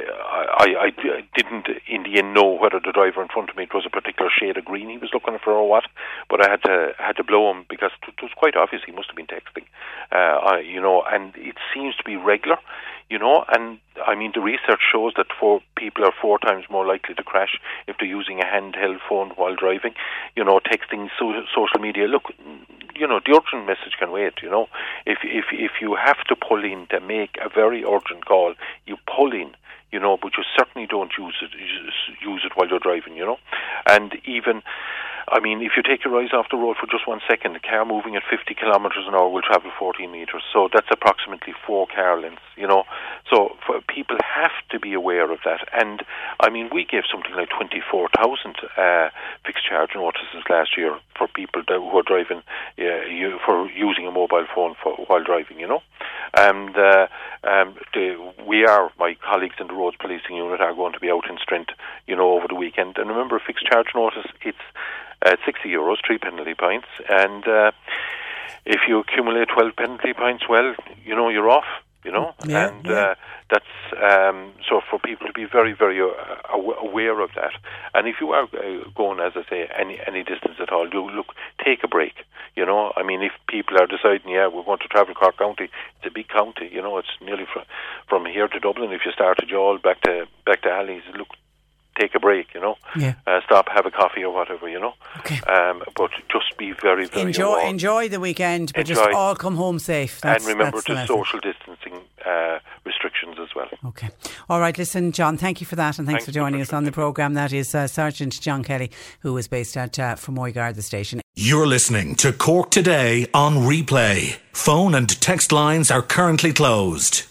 I, 0.59 0.67
I, 0.67 0.91
I 0.91 1.23
didn't 1.33 1.67
in 1.87 2.03
the 2.03 2.19
end 2.19 2.33
know 2.33 2.59
whether 2.59 2.79
the 2.83 2.91
driver 2.91 3.21
in 3.21 3.29
front 3.29 3.49
of 3.49 3.55
me 3.55 3.63
it 3.63 3.73
was 3.73 3.85
a 3.85 3.89
particular 3.89 4.29
shade 4.29 4.57
of 4.57 4.65
green 4.65 4.89
he 4.89 4.97
was 4.97 5.11
looking 5.13 5.37
for 5.41 5.53
or 5.53 5.69
what, 5.69 5.85
but 6.29 6.45
I 6.45 6.49
had 6.49 6.63
to 6.63 6.91
had 6.97 7.15
to 7.17 7.23
blow 7.23 7.51
him 7.51 7.65
because 7.69 7.91
it 8.07 8.21
was 8.21 8.31
quite 8.35 8.57
obvious 8.57 8.83
he 8.85 8.91
must 8.91 9.07
have 9.07 9.15
been 9.15 9.31
texting. 9.31 9.63
Uh, 10.11 10.57
you 10.57 10.81
know, 10.81 11.03
and 11.11 11.33
it 11.35 11.55
seems 11.73 11.95
to 11.95 12.03
be 12.03 12.15
regular 12.15 12.57
you 13.09 13.19
know, 13.19 13.45
and 13.49 13.77
I 14.05 14.15
mean 14.15 14.31
the 14.33 14.41
research 14.41 14.81
shows 14.91 15.13
that 15.17 15.27
four 15.39 15.61
people 15.77 16.03
are 16.05 16.13
four 16.19 16.39
times 16.39 16.65
more 16.71 16.87
likely 16.87 17.13
to 17.13 17.23
crash 17.23 17.59
if 17.87 17.97
they're 17.99 18.07
using 18.07 18.39
a 18.39 18.45
handheld 18.45 18.97
phone 19.07 19.29
while 19.35 19.55
driving. 19.55 19.93
You 20.35 20.43
know, 20.43 20.59
texting 20.59 21.09
so, 21.19 21.33
social 21.53 21.79
media. 21.79 22.05
Look, 22.05 22.23
you 22.95 23.07
know, 23.07 23.19
the 23.23 23.39
urgent 23.39 23.67
message 23.67 23.93
can 23.99 24.11
wait. 24.11 24.41
You 24.41 24.49
know, 24.49 24.67
if 25.05 25.19
if 25.23 25.45
if 25.51 25.71
you 25.81 25.95
have 25.95 26.23
to 26.29 26.35
pull 26.35 26.63
in 26.63 26.87
to 26.87 26.99
make 26.99 27.37
a 27.45 27.49
very 27.49 27.83
urgent 27.83 28.25
call, 28.25 28.55
you 28.87 28.97
pull 29.05 29.31
in. 29.33 29.51
You 29.91 29.99
know, 29.99 30.17
but 30.19 30.31
you 30.35 30.43
certainly 30.57 30.87
don't 30.87 31.11
use 31.17 31.35
it 31.41 31.51
use 32.27 32.41
it 32.43 32.53
while 32.55 32.67
you're 32.67 32.79
driving. 32.79 33.15
You 33.15 33.25
know, 33.25 33.37
and 33.87 34.15
even 34.25 34.63
I 35.27 35.39
mean, 35.39 35.61
if 35.61 35.71
you 35.75 35.83
take 35.83 36.05
your 36.05 36.19
eyes 36.21 36.33
off 36.33 36.47
the 36.51 36.57
road 36.57 36.77
for 36.79 36.85
just 36.85 37.07
one 37.07 37.19
second, 37.27 37.55
a 37.55 37.59
car 37.59 37.85
moving 37.85 38.15
at 38.15 38.23
50 38.29 38.53
kilometres 38.53 39.05
an 39.07 39.15
hour 39.15 39.29
will 39.29 39.41
travel 39.41 39.71
14 39.77 40.11
metres. 40.11 40.43
So 40.53 40.69
that's 40.71 40.87
approximately 40.91 41.53
four 41.65 41.87
car 41.87 42.19
lengths, 42.21 42.43
you 42.55 42.67
know. 42.67 42.83
So 43.29 43.55
people 43.87 44.17
have 44.21 44.53
to 44.69 44.79
be 44.79 44.93
aware 44.93 45.31
of 45.31 45.39
that. 45.45 45.67
And 45.73 46.03
I 46.39 46.49
mean, 46.49 46.69
we 46.71 46.85
gave 46.85 47.03
something 47.11 47.33
like 47.33 47.49
24,000 47.49 48.55
uh, 48.77 49.09
fixed 49.45 49.65
charge 49.67 49.91
notices 49.95 50.43
last 50.49 50.77
year 50.77 50.97
for 51.17 51.27
people 51.27 51.63
that, 51.67 51.77
who 51.77 51.97
are 51.97 52.03
driving, 52.03 52.43
uh, 52.77 53.37
for 53.45 53.69
using 53.71 54.05
a 54.05 54.11
mobile 54.11 54.45
phone 54.53 54.75
for, 54.81 54.93
while 55.07 55.23
driving, 55.23 55.59
you 55.59 55.67
know. 55.67 55.81
And 56.37 56.77
uh, 56.77 57.07
um, 57.43 57.75
the, 57.93 58.33
we 58.45 58.65
are, 58.65 58.91
my 58.99 59.15
colleagues 59.23 59.55
in 59.59 59.67
the 59.67 59.73
roads 59.73 59.97
policing 59.99 60.35
unit 60.35 60.61
are 60.61 60.73
going 60.75 60.93
to 60.93 60.99
be 60.99 61.09
out 61.09 61.29
in 61.29 61.37
strength, 61.41 61.71
you 62.07 62.15
know, 62.15 62.33
over 62.33 62.47
the 62.47 62.55
weekend. 62.55 62.97
And 62.97 63.09
remember, 63.09 63.41
fixed 63.45 63.65
charge 63.65 63.87
notice, 63.95 64.27
it's 64.41 64.57
uh, 65.25 65.35
60 65.45 65.69
euros, 65.69 65.97
three 66.05 66.17
penalty 66.17 66.53
points. 66.53 66.87
And 67.09 67.47
uh, 67.47 67.71
if 68.65 68.81
you 68.87 68.99
accumulate 68.99 69.49
12 69.49 69.75
penalty 69.75 70.13
points, 70.13 70.43
well, 70.47 70.75
you 71.03 71.15
know, 71.15 71.29
you're 71.29 71.49
off, 71.49 71.65
you 72.03 72.11
know. 72.11 72.33
Yeah, 72.45 72.69
and 72.69 72.85
yeah. 72.85 72.93
Uh, 72.93 73.15
that's 73.49 73.65
um, 74.01 74.53
so 74.67 74.81
for 74.89 74.99
people 74.99 75.27
to 75.27 75.33
be 75.33 75.45
very, 75.45 75.73
very 75.73 76.01
uh, 76.01 76.57
aware 76.81 77.19
of 77.19 77.29
that. 77.35 77.51
And 77.93 78.07
if 78.07 78.15
you 78.19 78.31
are 78.31 78.43
uh, 78.43 78.89
going, 78.95 79.19
as 79.19 79.33
I 79.35 79.43
say, 79.49 79.67
any 79.77 79.99
any 80.07 80.23
distance 80.23 80.55
at 80.59 80.71
all, 80.71 80.87
do 80.89 81.09
look, 81.09 81.35
take 81.63 81.83
a 81.83 81.87
break. 81.87 82.13
You 82.55 82.65
know, 82.65 82.93
I 82.95 83.03
mean, 83.03 83.21
if 83.21 83.33
people 83.47 83.77
are 83.77 83.85
deciding, 83.85 84.31
yeah, 84.31 84.47
we're 84.47 84.63
going 84.63 84.79
to 84.79 84.87
travel 84.87 85.13
Cork 85.13 85.37
County, 85.37 85.65
it's 85.65 86.05
a 86.05 86.09
big 86.09 86.29
county. 86.29 86.69
You 86.71 86.81
know, 86.81 86.97
it's 86.97 87.15
nearly 87.21 87.45
from 87.51 87.63
from 88.09 88.25
here 88.25 88.47
to 88.47 88.59
Dublin. 88.59 88.91
If 88.91 89.01
you 89.05 89.11
start 89.11 89.39
at 89.43 89.49
Youghal 89.49 89.81
back 89.81 90.01
to 90.01 90.25
back 90.45 90.61
to 90.63 90.69
Allihies, 90.69 91.17
look, 91.17 91.29
take 91.99 92.15
a 92.15 92.19
break, 92.19 92.53
you 92.53 92.61
know. 92.61 92.75
Yeah. 92.97 93.15
Uh, 93.25 93.39
stop, 93.45 93.67
have 93.69 93.85
a 93.85 93.91
coffee 93.91 94.23
or 94.23 94.33
whatever, 94.33 94.67
you 94.69 94.79
know. 94.79 94.93
Okay. 95.19 95.39
Um, 95.41 95.83
but 95.95 96.11
just 96.31 96.57
be 96.57 96.71
very, 96.71 97.07
very 97.07 97.27
enjoy 97.27 97.53
aware. 97.53 97.67
enjoy 97.67 98.09
the 98.09 98.19
weekend, 98.19 98.71
but 98.75 98.85
just 98.85 99.01
all 99.01 99.35
come 99.35 99.55
home 99.55 99.79
safe. 99.79 100.21
That's, 100.21 100.45
and 100.45 100.57
remember 100.57 100.77
that's 100.77 100.85
to 100.85 100.93
message. 100.93 101.07
social 101.07 101.39
distancing 101.39 102.01
uh, 102.25 102.59
restrictions 102.85 103.37
as 103.39 103.55
well. 103.55 103.69
Okay. 103.85 104.09
All 104.49 104.59
right. 104.59 104.77
Listen, 104.77 105.11
John, 105.11 105.37
thank 105.37 105.61
you 105.61 105.67
for 105.67 105.75
that 105.75 105.97
and 105.97 106.07
thanks, 106.07 106.23
Thanks, 106.23 106.25
for 106.25 106.31
joining 106.31 106.61
us 106.61 106.73
on 106.73 106.83
the 106.83 106.91
programme. 106.91 107.33
That 107.33 107.53
is 107.53 107.73
uh, 107.73 107.87
Sergeant 107.87 108.39
John 108.41 108.63
Kelly, 108.63 108.91
who 109.21 109.37
is 109.37 109.47
based 109.47 109.77
at 109.77 109.97
uh, 109.99 110.15
Fermoy 110.15 110.53
Garda 110.53 110.81
Station. 110.81 111.21
You're 111.35 111.67
listening 111.67 112.15
to 112.15 112.31
Cork 112.31 112.71
Today 112.71 113.27
on 113.33 113.57
replay. 113.57 114.37
Phone 114.53 114.95
and 114.95 115.09
text 115.21 115.51
lines 115.51 115.91
are 115.91 116.01
currently 116.01 116.53
closed. 116.53 117.25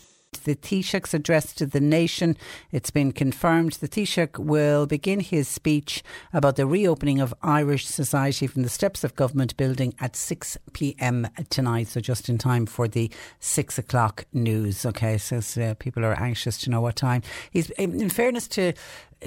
The 0.44 0.54
Taoiseach's 0.54 1.14
address 1.14 1.52
to 1.54 1.66
the 1.66 1.80
nation. 1.80 2.36
It's 2.72 2.90
been 2.90 3.12
confirmed 3.12 3.72
the 3.74 3.88
Taoiseach 3.88 4.38
will 4.38 4.86
begin 4.86 5.20
his 5.20 5.48
speech 5.48 6.02
about 6.32 6.56
the 6.56 6.66
reopening 6.66 7.20
of 7.20 7.34
Irish 7.42 7.86
society 7.86 8.46
from 8.46 8.62
the 8.62 8.68
steps 8.68 9.04
of 9.04 9.16
government 9.16 9.56
building 9.56 9.94
at 10.00 10.16
6 10.16 10.56
p.m. 10.72 11.28
tonight. 11.50 11.88
So 11.88 12.00
just 12.00 12.28
in 12.28 12.38
time 12.38 12.66
for 12.66 12.88
the 12.88 13.10
six 13.40 13.78
o'clock 13.78 14.24
news. 14.32 14.86
Okay, 14.86 15.18
so 15.18 15.40
uh, 15.60 15.74
people 15.74 16.04
are 16.04 16.20
anxious 16.20 16.58
to 16.58 16.70
know 16.70 16.80
what 16.80 16.96
time. 16.96 17.22
He's, 17.50 17.70
in 17.70 18.10
fairness 18.10 18.48
to 18.48 18.72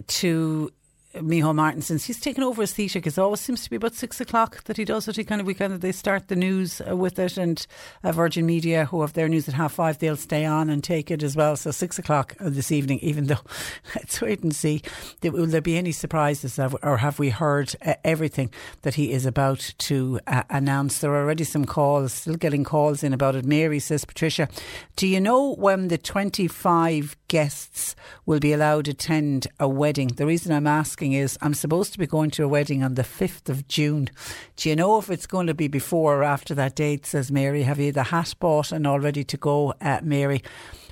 to 0.05 0.71
Micheál 1.15 1.55
Martin, 1.55 1.81
since 1.81 2.05
he's 2.05 2.19
taken 2.19 2.43
over 2.43 2.61
as 2.61 2.73
Taoiseach, 2.73 3.07
it 3.07 3.17
always 3.17 3.39
seems 3.39 3.63
to 3.63 3.69
be 3.69 3.77
about 3.77 3.95
six 3.95 4.19
o'clock 4.19 4.63
that 4.65 4.77
he 4.77 4.83
does 4.85 5.07
it. 5.07 5.15
He 5.15 5.23
kind 5.23 5.39
of 5.39 5.47
we 5.47 5.53
kind 5.53 5.71
of 5.71 5.81
they 5.81 5.93
start 5.93 6.27
the 6.27 6.35
news 6.35 6.81
uh, 6.81 6.95
with 6.95 7.17
it, 7.17 7.37
and 7.37 7.65
uh, 8.03 8.11
Virgin 8.11 8.45
Media, 8.45 8.85
who 8.85 9.01
have 9.01 9.13
their 9.13 9.29
news 9.29 9.47
at 9.47 9.53
half 9.53 9.73
five, 9.73 9.97
they'll 9.97 10.17
stay 10.17 10.45
on 10.45 10.69
and 10.69 10.83
take 10.83 11.09
it 11.09 11.23
as 11.23 11.35
well. 11.35 11.55
So 11.55 11.71
six 11.71 11.97
o'clock 11.97 12.35
uh, 12.39 12.49
this 12.49 12.71
evening, 12.71 12.99
even 12.99 13.27
though 13.27 13.39
let's 13.95 14.21
wait 14.21 14.43
and 14.43 14.53
see. 14.53 14.81
Will 15.23 15.47
there 15.47 15.61
be 15.61 15.77
any 15.77 15.93
surprises, 15.93 16.59
or 16.59 16.97
have 16.97 17.19
we 17.19 17.29
heard 17.29 17.73
uh, 17.85 17.93
everything 18.03 18.51
that 18.81 18.95
he 18.95 19.11
is 19.11 19.25
about 19.25 19.73
to 19.79 20.19
uh, 20.27 20.43
announce? 20.49 20.99
There 20.99 21.11
are 21.13 21.23
already 21.23 21.45
some 21.45 21.65
calls, 21.65 22.13
still 22.13 22.35
getting 22.35 22.63
calls 22.63 23.01
in 23.01 23.13
about 23.13 23.35
it. 23.35 23.45
Mary 23.45 23.79
says, 23.79 24.03
Patricia, 24.03 24.49
do 24.97 25.07
you 25.07 25.21
know 25.21 25.55
when 25.55 25.87
the 25.87 25.97
twenty-five 25.97 27.15
guests 27.29 27.95
will 28.25 28.39
be 28.39 28.51
allowed 28.51 28.85
to 28.85 28.91
attend 28.91 29.47
a 29.59 29.69
wedding? 29.69 30.09
The 30.09 30.25
reason 30.25 30.51
I'm 30.51 30.67
asking 30.67 30.96
is 31.01 31.37
I'm 31.41 31.53
supposed 31.53 31.93
to 31.93 31.99
be 31.99 32.07
going 32.07 32.31
to 32.31 32.43
a 32.43 32.47
wedding 32.47 32.83
on 32.83 32.95
the 32.95 33.03
5th 33.03 33.49
of 33.49 33.67
June. 33.67 34.09
Do 34.55 34.69
you 34.69 34.75
know 34.75 34.97
if 34.97 35.09
it's 35.09 35.27
going 35.27 35.47
to 35.47 35.53
be 35.53 35.67
before 35.67 36.17
or 36.17 36.23
after 36.23 36.55
that 36.55 36.75
date? 36.75 37.05
Says 37.05 37.31
Mary. 37.31 37.63
Have 37.63 37.79
you 37.79 37.91
the 37.91 38.03
hat 38.03 38.33
bought 38.39 38.71
and 38.71 38.87
all 38.87 38.99
ready 38.99 39.23
to 39.23 39.37
go, 39.37 39.73
uh, 39.81 39.99
Mary? 40.03 40.43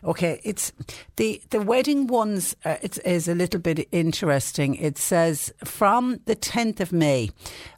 Okay, 0.05 0.39
it's 0.43 0.71
the 1.15 1.41
the 1.49 1.59
wedding 1.59 2.05
ones. 2.05 2.55
Uh, 2.63 2.75
it 2.83 2.99
is 3.03 3.27
a 3.27 3.33
little 3.33 3.59
bit 3.59 3.87
interesting. 3.91 4.75
It 4.75 4.99
says 4.99 5.51
from 5.63 6.19
the 6.25 6.35
10th 6.35 6.79
of 6.79 6.93
May, 6.93 7.31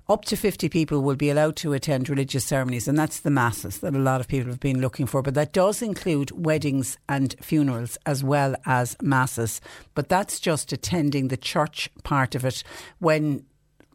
up 0.09 0.25
to 0.25 0.35
50 0.35 0.67
people 0.67 1.01
will 1.01 1.15
be 1.15 1.29
allowed 1.29 1.55
to 1.57 1.71
attend 1.71 2.09
religious 2.09 2.43
ceremonies, 2.43 2.85
and 2.85 2.97
that's 2.97 3.21
the 3.21 3.29
masses 3.29 3.79
that 3.79 3.95
a 3.95 3.99
lot 3.99 4.19
of 4.19 4.27
people 4.27 4.51
have 4.51 4.59
been 4.59 4.81
looking 4.81 5.05
for. 5.05 5.21
But 5.21 5.35
that 5.35 5.53
does 5.53 5.81
include 5.81 6.31
weddings 6.31 6.97
and 7.07 7.33
funerals 7.41 7.97
as 8.05 8.25
well 8.25 8.55
as 8.65 8.97
masses. 9.01 9.61
But 9.93 10.09
that's 10.09 10.41
just 10.41 10.73
attending 10.73 11.29
the 11.29 11.37
church 11.37 11.89
part 12.03 12.35
of 12.35 12.43
it. 12.43 12.61
When 12.99 13.45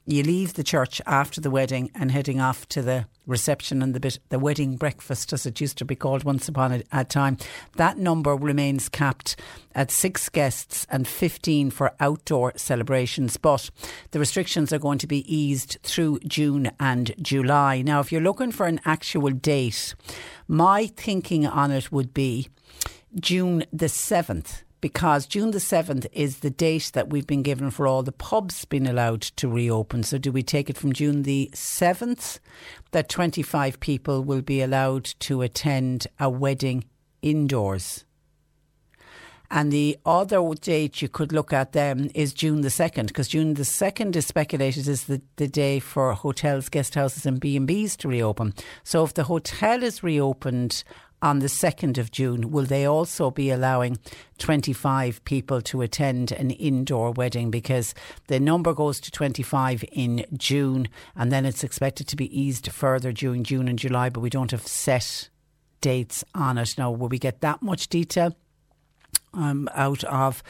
you 0.06 0.22
leave 0.22 0.54
the 0.54 0.64
church 0.64 1.00
after 1.06 1.40
the 1.40 1.50
wedding 1.50 1.90
and 1.94 2.10
heading 2.10 2.40
off 2.40 2.68
to 2.68 2.82
the 2.82 3.06
reception 3.26 3.82
and 3.82 3.94
the 3.94 4.00
bit 4.00 4.18
the 4.30 4.38
wedding 4.38 4.76
breakfast 4.76 5.32
as 5.32 5.46
it 5.46 5.60
used 5.60 5.78
to 5.78 5.84
be 5.84 5.94
called 5.94 6.24
once 6.24 6.48
upon 6.48 6.72
a, 6.72 6.82
a 6.92 7.04
time. 7.04 7.36
That 7.76 7.98
number 7.98 8.34
remains 8.34 8.88
capped 8.88 9.36
at 9.74 9.90
6 9.90 10.28
guests 10.30 10.86
and 10.90 11.06
15 11.06 11.70
for 11.70 11.92
outdoor 12.00 12.52
celebrations 12.56 13.36
but 13.36 13.70
the 14.10 14.18
restrictions 14.18 14.72
are 14.72 14.78
going 14.78 14.98
to 14.98 15.06
be 15.06 15.32
eased 15.32 15.78
through 15.82 16.18
June 16.26 16.72
and 16.80 17.14
July. 17.22 17.82
Now 17.82 18.00
if 18.00 18.10
you're 18.10 18.20
looking 18.20 18.52
for 18.52 18.66
an 18.66 18.80
actual 18.84 19.30
date 19.30 19.94
my 20.48 20.86
thinking 20.88 21.46
on 21.46 21.70
it 21.70 21.92
would 21.92 22.12
be 22.12 22.48
June 23.20 23.64
the 23.72 23.86
7th 23.86 24.62
because 24.82 25.26
June 25.26 25.52
the 25.52 25.58
7th 25.58 26.06
is 26.12 26.40
the 26.40 26.50
date 26.50 26.90
that 26.92 27.08
we've 27.08 27.26
been 27.26 27.42
given 27.42 27.70
for 27.70 27.86
all 27.86 28.02
the 28.02 28.12
pubs 28.12 28.66
being 28.66 28.86
allowed 28.86 29.22
to 29.22 29.48
reopen. 29.48 30.02
So, 30.02 30.18
do 30.18 30.30
we 30.30 30.42
take 30.42 30.68
it 30.68 30.76
from 30.76 30.92
June 30.92 31.22
the 31.22 31.48
7th 31.54 32.40
that 32.90 33.08
25 33.08 33.80
people 33.80 34.22
will 34.22 34.42
be 34.42 34.60
allowed 34.60 35.04
to 35.20 35.40
attend 35.40 36.08
a 36.20 36.28
wedding 36.28 36.84
indoors? 37.22 38.04
And 39.52 39.70
the 39.70 39.98
other 40.06 40.42
date 40.54 41.02
you 41.02 41.10
could 41.10 41.30
look 41.30 41.52
at 41.52 41.72
then 41.72 42.06
is 42.14 42.32
June 42.32 42.62
the 42.62 42.68
2nd, 42.68 43.08
because 43.08 43.28
June 43.28 43.54
the 43.54 43.64
2nd 43.64 44.16
is 44.16 44.26
speculated 44.26 44.88
as 44.88 45.04
the, 45.04 45.20
the 45.36 45.46
day 45.46 45.78
for 45.78 46.14
hotels, 46.14 46.70
guest 46.70 46.94
houses 46.94 47.26
and 47.26 47.38
B&Bs 47.38 47.98
to 47.98 48.08
reopen. 48.08 48.54
So 48.82 49.04
if 49.04 49.12
the 49.12 49.24
hotel 49.24 49.82
is 49.82 50.02
reopened 50.02 50.82
on 51.22 51.38
the 51.38 51.46
2nd 51.46 51.96
of 51.96 52.10
June, 52.10 52.50
will 52.50 52.66
they 52.66 52.84
also 52.84 53.30
be 53.30 53.50
allowing 53.50 53.98
25 54.38 55.24
people 55.24 55.62
to 55.62 55.80
attend 55.80 56.32
an 56.32 56.50
indoor 56.50 57.12
wedding? 57.12 57.50
Because 57.50 57.94
the 58.26 58.40
number 58.40 58.74
goes 58.74 59.00
to 59.00 59.10
25 59.10 59.84
in 59.92 60.26
June 60.36 60.88
and 61.16 61.32
then 61.32 61.46
it's 61.46 61.64
expected 61.64 62.08
to 62.08 62.16
be 62.16 62.38
eased 62.38 62.70
further 62.70 63.12
during 63.12 63.44
June 63.44 63.68
and 63.68 63.78
July, 63.78 64.10
but 64.10 64.20
we 64.20 64.30
don't 64.30 64.50
have 64.50 64.66
set 64.66 65.30
dates 65.80 66.24
on 66.34 66.58
it. 66.58 66.74
Now, 66.76 66.90
will 66.90 67.08
we 67.08 67.18
get 67.18 67.40
that 67.40 67.62
much 67.62 67.88
detail? 67.88 68.36
um, 69.34 69.68
out 69.74 70.04
of 70.04 70.42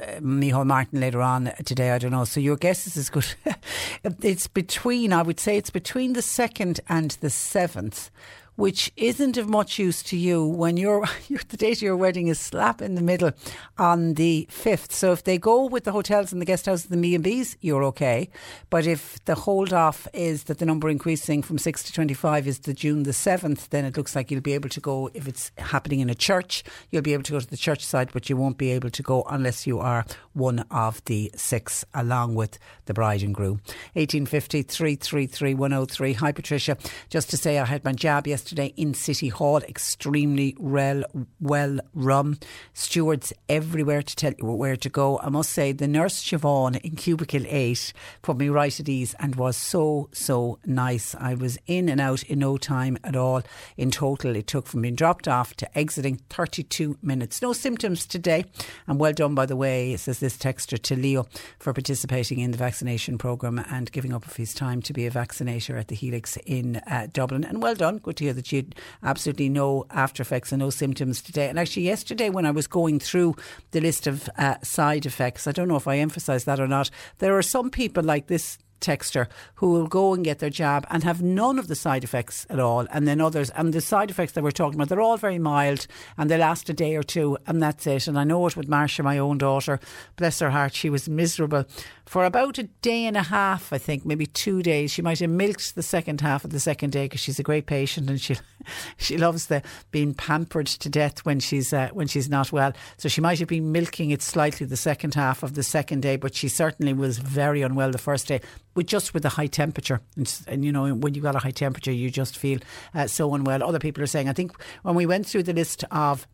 uh, 0.00 0.06
Micheál 0.20 0.66
Martin 0.66 1.00
later 1.00 1.20
on 1.22 1.52
today. 1.64 1.90
I 1.90 1.98
don't 1.98 2.10
know. 2.10 2.24
So 2.24 2.40
your 2.40 2.56
guess 2.56 2.86
is 2.86 2.96
as 2.96 3.10
good. 3.10 3.26
it's 4.22 4.48
between, 4.48 5.12
I 5.12 5.22
would 5.22 5.40
say, 5.40 5.56
it's 5.56 5.70
between 5.70 6.14
the 6.14 6.22
second 6.22 6.80
and 6.88 7.12
the 7.12 7.30
seventh. 7.30 8.10
Which 8.56 8.92
isn't 8.96 9.36
of 9.36 9.48
much 9.48 9.80
use 9.80 10.00
to 10.04 10.16
you 10.16 10.46
when 10.46 10.76
your 10.76 11.06
the 11.48 11.56
date 11.56 11.78
of 11.78 11.82
your 11.82 11.96
wedding 11.96 12.28
is 12.28 12.38
slap 12.38 12.80
in 12.80 12.94
the 12.94 13.02
middle 13.02 13.32
on 13.78 14.14
the 14.14 14.46
fifth. 14.48 14.92
So 14.92 15.10
if 15.12 15.24
they 15.24 15.38
go 15.38 15.66
with 15.66 15.82
the 15.82 15.92
hotels 15.92 16.32
and 16.32 16.40
the 16.40 16.46
guest 16.46 16.66
houses 16.66 16.86
and 16.86 16.94
the 16.94 17.08
B 17.08 17.14
and 17.16 17.24
B's, 17.24 17.56
you're 17.60 17.82
okay. 17.84 18.28
But 18.70 18.86
if 18.86 19.24
the 19.24 19.34
hold 19.34 19.72
off 19.72 20.06
is 20.14 20.44
that 20.44 20.58
the 20.58 20.66
number 20.66 20.88
increasing 20.88 21.42
from 21.42 21.58
six 21.58 21.82
to 21.84 21.92
twenty 21.92 22.14
five 22.14 22.46
is 22.46 22.60
the 22.60 22.74
June 22.74 23.02
the 23.02 23.12
seventh, 23.12 23.70
then 23.70 23.84
it 23.84 23.96
looks 23.96 24.14
like 24.14 24.30
you'll 24.30 24.40
be 24.40 24.54
able 24.54 24.68
to 24.68 24.80
go 24.80 25.10
if 25.14 25.26
it's 25.26 25.50
happening 25.58 25.98
in 25.98 26.08
a 26.08 26.14
church. 26.14 26.62
You'll 26.92 27.02
be 27.02 27.12
able 27.12 27.24
to 27.24 27.32
go 27.32 27.40
to 27.40 27.50
the 27.50 27.56
church 27.56 27.84
side, 27.84 28.10
but 28.12 28.30
you 28.30 28.36
won't 28.36 28.58
be 28.58 28.70
able 28.70 28.90
to 28.90 29.02
go 29.02 29.24
unless 29.28 29.66
you 29.66 29.80
are 29.80 30.06
one 30.32 30.60
of 30.70 31.04
the 31.06 31.32
six, 31.34 31.84
along 31.92 32.36
with 32.36 32.58
the 32.84 32.94
bride 32.94 33.22
and 33.22 33.34
groom. 33.34 33.60
1850 33.94 34.62
333 34.62 35.54
103. 35.54 36.12
Hi, 36.12 36.32
Patricia. 36.32 36.76
Just 37.08 37.30
to 37.30 37.36
say, 37.36 37.58
I 37.58 37.64
had 37.64 37.84
my 37.84 37.92
jab 37.92 38.28
yesterday 38.28 38.43
yesterday 38.44 38.74
in 38.76 38.92
City 38.92 39.28
Hall, 39.28 39.62
extremely 39.62 40.54
well, 40.58 41.02
well 41.40 41.78
run. 41.94 42.38
Stewards 42.74 43.32
everywhere 43.48 44.02
to 44.02 44.14
tell 44.14 44.34
you 44.38 44.44
where 44.44 44.76
to 44.76 44.90
go. 44.90 45.18
I 45.20 45.30
must 45.30 45.50
say, 45.50 45.72
the 45.72 45.88
nurse 45.88 46.22
Siobhan 46.22 46.78
in 46.82 46.94
Cubicle 46.94 47.46
8 47.46 47.94
put 48.20 48.36
me 48.36 48.50
right 48.50 48.78
at 48.78 48.86
ease 48.86 49.14
and 49.18 49.34
was 49.36 49.56
so, 49.56 50.10
so 50.12 50.58
nice. 50.66 51.14
I 51.14 51.32
was 51.32 51.56
in 51.66 51.88
and 51.88 52.02
out 52.02 52.22
in 52.24 52.40
no 52.40 52.58
time 52.58 52.98
at 53.02 53.16
all. 53.16 53.42
In 53.78 53.90
total, 53.90 54.36
it 54.36 54.46
took 54.46 54.66
from 54.66 54.82
being 54.82 54.94
dropped 54.94 55.26
off 55.26 55.54
to 55.56 55.78
exiting 55.78 56.20
32 56.28 56.98
minutes. 57.00 57.40
No 57.40 57.54
symptoms 57.54 58.04
today. 58.04 58.44
And 58.86 59.00
well 59.00 59.14
done, 59.14 59.34
by 59.34 59.46
the 59.46 59.56
way, 59.56 59.96
says 59.96 60.20
this 60.20 60.36
texter 60.36 60.78
to 60.82 60.96
Leo 60.96 61.26
for 61.58 61.72
participating 61.72 62.40
in 62.40 62.50
the 62.50 62.58
vaccination 62.58 63.16
programme 63.16 63.64
and 63.70 63.90
giving 63.90 64.12
up 64.12 64.26
of 64.26 64.36
his 64.36 64.52
time 64.52 64.82
to 64.82 64.92
be 64.92 65.06
a 65.06 65.10
vaccinator 65.10 65.78
at 65.78 65.88
the 65.88 65.96
Helix 65.96 66.36
in 66.44 66.76
uh, 66.86 67.06
Dublin. 67.10 67.42
And 67.42 67.62
well 67.62 67.74
done. 67.74 67.96
Good 67.96 68.18
to 68.18 68.24
hear 68.24 68.33
that 68.34 68.52
you 68.52 68.58
had 68.58 68.74
absolutely 69.02 69.48
no 69.48 69.86
after 69.90 70.22
effects 70.22 70.52
and 70.52 70.60
no 70.60 70.70
symptoms 70.70 71.22
today. 71.22 71.48
And 71.48 71.58
actually, 71.58 71.84
yesterday 71.84 72.30
when 72.30 72.46
I 72.46 72.50
was 72.50 72.66
going 72.66 73.00
through 73.00 73.36
the 73.70 73.80
list 73.80 74.06
of 74.06 74.28
uh, 74.38 74.56
side 74.62 75.06
effects, 75.06 75.46
I 75.46 75.52
don't 75.52 75.68
know 75.68 75.76
if 75.76 75.88
I 75.88 75.98
emphasised 75.98 76.46
that 76.46 76.60
or 76.60 76.68
not, 76.68 76.90
there 77.18 77.36
are 77.36 77.42
some 77.42 77.70
people 77.70 78.02
like 78.02 78.26
this 78.26 78.58
texter 78.84 79.26
who 79.56 79.70
will 79.70 79.86
go 79.86 80.14
and 80.14 80.24
get 80.24 80.38
their 80.38 80.50
jab 80.50 80.86
and 80.90 81.02
have 81.02 81.22
none 81.22 81.58
of 81.58 81.68
the 81.68 81.74
side 81.74 82.04
effects 82.04 82.46
at 82.50 82.60
all. 82.60 82.86
And 82.90 83.08
then 83.08 83.20
others, 83.20 83.50
and 83.50 83.72
the 83.72 83.80
side 83.80 84.10
effects 84.10 84.32
that 84.32 84.44
we're 84.44 84.50
talking 84.50 84.74
about, 84.74 84.88
they're 84.88 85.00
all 85.00 85.16
very 85.16 85.38
mild 85.38 85.86
and 86.18 86.30
they 86.30 86.36
last 86.36 86.68
a 86.68 86.72
day 86.72 86.94
or 86.96 87.02
two 87.02 87.38
and 87.46 87.62
that's 87.62 87.86
it. 87.86 88.06
And 88.06 88.18
I 88.18 88.24
know 88.24 88.46
it 88.46 88.56
with 88.56 88.68
Marcia, 88.68 89.02
my 89.02 89.18
own 89.18 89.38
daughter, 89.38 89.80
bless 90.16 90.38
her 90.40 90.50
heart, 90.50 90.74
she 90.74 90.90
was 90.90 91.08
miserable 91.08 91.64
for 92.06 92.24
about 92.24 92.58
a 92.58 92.64
day 92.64 93.06
and 93.06 93.16
a 93.16 93.22
half, 93.22 93.72
I 93.72 93.78
think, 93.78 94.04
maybe 94.04 94.26
two 94.26 94.62
days. 94.62 94.90
She 94.90 95.02
might 95.02 95.20
have 95.20 95.30
milked 95.30 95.74
the 95.74 95.82
second 95.82 96.20
half 96.20 96.44
of 96.44 96.50
the 96.50 96.60
second 96.60 96.90
day 96.90 97.06
because 97.06 97.20
she's 97.20 97.38
a 97.38 97.42
great 97.42 97.66
patient 97.66 98.10
and 98.10 98.20
she 98.20 98.36
she 98.96 99.16
loves 99.16 99.46
the 99.46 99.62
being 99.90 100.14
pampered 100.14 100.66
to 100.66 100.88
death 100.88 101.24
when 101.24 101.40
she's 101.40 101.72
uh, 101.72 101.88
when 101.92 102.06
she's 102.06 102.28
not 102.28 102.52
well. 102.52 102.72
So 102.98 103.08
she 103.08 103.20
might 103.20 103.38
have 103.38 103.48
been 103.48 103.72
milking 103.72 104.10
it 104.10 104.22
slightly 104.22 104.66
the 104.66 104.76
second 104.76 105.14
half 105.14 105.42
of 105.42 105.54
the 105.54 105.62
second 105.62 106.02
day, 106.02 106.16
but 106.16 106.34
she 106.34 106.48
certainly 106.48 106.92
was 106.92 107.18
very 107.18 107.62
unwell 107.62 107.90
the 107.90 107.98
first 107.98 108.28
day 108.28 108.40
with 108.74 108.86
just 108.86 109.14
with 109.14 109.24
a 109.24 109.30
high 109.30 109.46
temperature. 109.46 110.00
And, 110.16 110.42
and, 110.46 110.64
you 110.64 110.72
know, 110.72 110.92
when 110.94 111.14
you've 111.14 111.24
got 111.24 111.36
a 111.36 111.40
high 111.40 111.50
temperature, 111.50 111.92
you 111.92 112.10
just 112.10 112.36
feel 112.36 112.58
uh, 112.94 113.06
so 113.06 113.34
unwell. 113.34 113.62
Other 113.62 113.78
people 113.78 114.02
are 114.02 114.08
saying, 114.08 114.28
I 114.28 114.32
think 114.32 114.52
when 114.82 114.94
we 114.94 115.06
went 115.06 115.26
through 115.26 115.44
the 115.44 115.52
list 115.52 115.84
of 115.90 116.26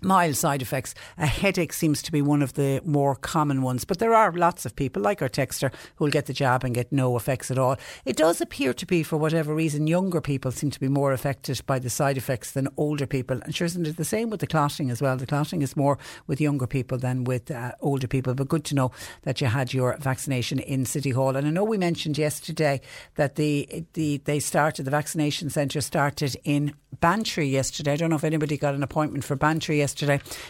mild 0.00 0.36
side 0.36 0.62
effects. 0.62 0.94
A 1.16 1.26
headache 1.26 1.72
seems 1.72 2.02
to 2.02 2.12
be 2.12 2.22
one 2.22 2.42
of 2.42 2.54
the 2.54 2.80
more 2.84 3.14
common 3.14 3.62
ones, 3.62 3.84
but 3.84 3.98
there 3.98 4.14
are 4.14 4.32
lots 4.32 4.64
of 4.66 4.76
people, 4.76 5.02
like 5.02 5.22
our 5.22 5.28
texter, 5.28 5.72
who 5.96 6.04
will 6.04 6.12
get 6.12 6.26
the 6.26 6.32
jab 6.32 6.64
and 6.64 6.74
get 6.74 6.92
no 6.92 7.16
effects 7.16 7.50
at 7.50 7.58
all. 7.58 7.76
It 8.04 8.16
does 8.16 8.40
appear 8.40 8.72
to 8.74 8.86
be, 8.86 9.02
for 9.02 9.16
whatever 9.16 9.54
reason, 9.54 9.86
younger 9.86 10.20
people 10.20 10.50
seem 10.50 10.70
to 10.70 10.80
be 10.80 10.88
more 10.88 11.12
affected 11.12 11.60
by 11.66 11.78
the 11.78 11.90
side 11.90 12.16
effects 12.16 12.52
than 12.52 12.68
older 12.76 13.06
people. 13.06 13.40
And 13.42 13.54
sure, 13.54 13.66
isn't 13.66 13.86
it 13.86 13.96
the 13.96 14.04
same 14.04 14.30
with 14.30 14.40
the 14.40 14.46
clotting 14.46 14.90
as 14.90 15.02
well? 15.02 15.16
The 15.16 15.26
clotting 15.26 15.62
is 15.62 15.76
more 15.76 15.98
with 16.26 16.40
younger 16.40 16.66
people 16.66 16.98
than 16.98 17.24
with 17.24 17.50
uh, 17.50 17.72
older 17.80 18.06
people. 18.06 18.34
But 18.34 18.48
good 18.48 18.64
to 18.66 18.74
know 18.74 18.90
that 19.22 19.40
you 19.40 19.48
had 19.48 19.74
your 19.74 19.96
vaccination 19.98 20.58
in 20.58 20.84
City 20.84 21.10
Hall. 21.10 21.36
And 21.36 21.46
I 21.46 21.50
know 21.50 21.64
we 21.64 21.78
mentioned 21.78 22.18
yesterday 22.18 22.80
that 23.16 23.36
the 23.36 23.84
the 23.94 24.18
they 24.24 24.40
started 24.40 24.84
the 24.84 24.90
vaccination 24.90 25.50
centre 25.50 25.80
started 25.80 26.36
in 26.44 26.74
Bantry 27.00 27.46
yesterday. 27.46 27.92
I 27.92 27.96
don't 27.96 28.10
know 28.10 28.16
if 28.16 28.24
anybody 28.24 28.56
got 28.56 28.74
an 28.74 28.82
appointment 28.82 29.24
for 29.24 29.36
Bantry 29.36 29.78
yesterday. 29.78 29.87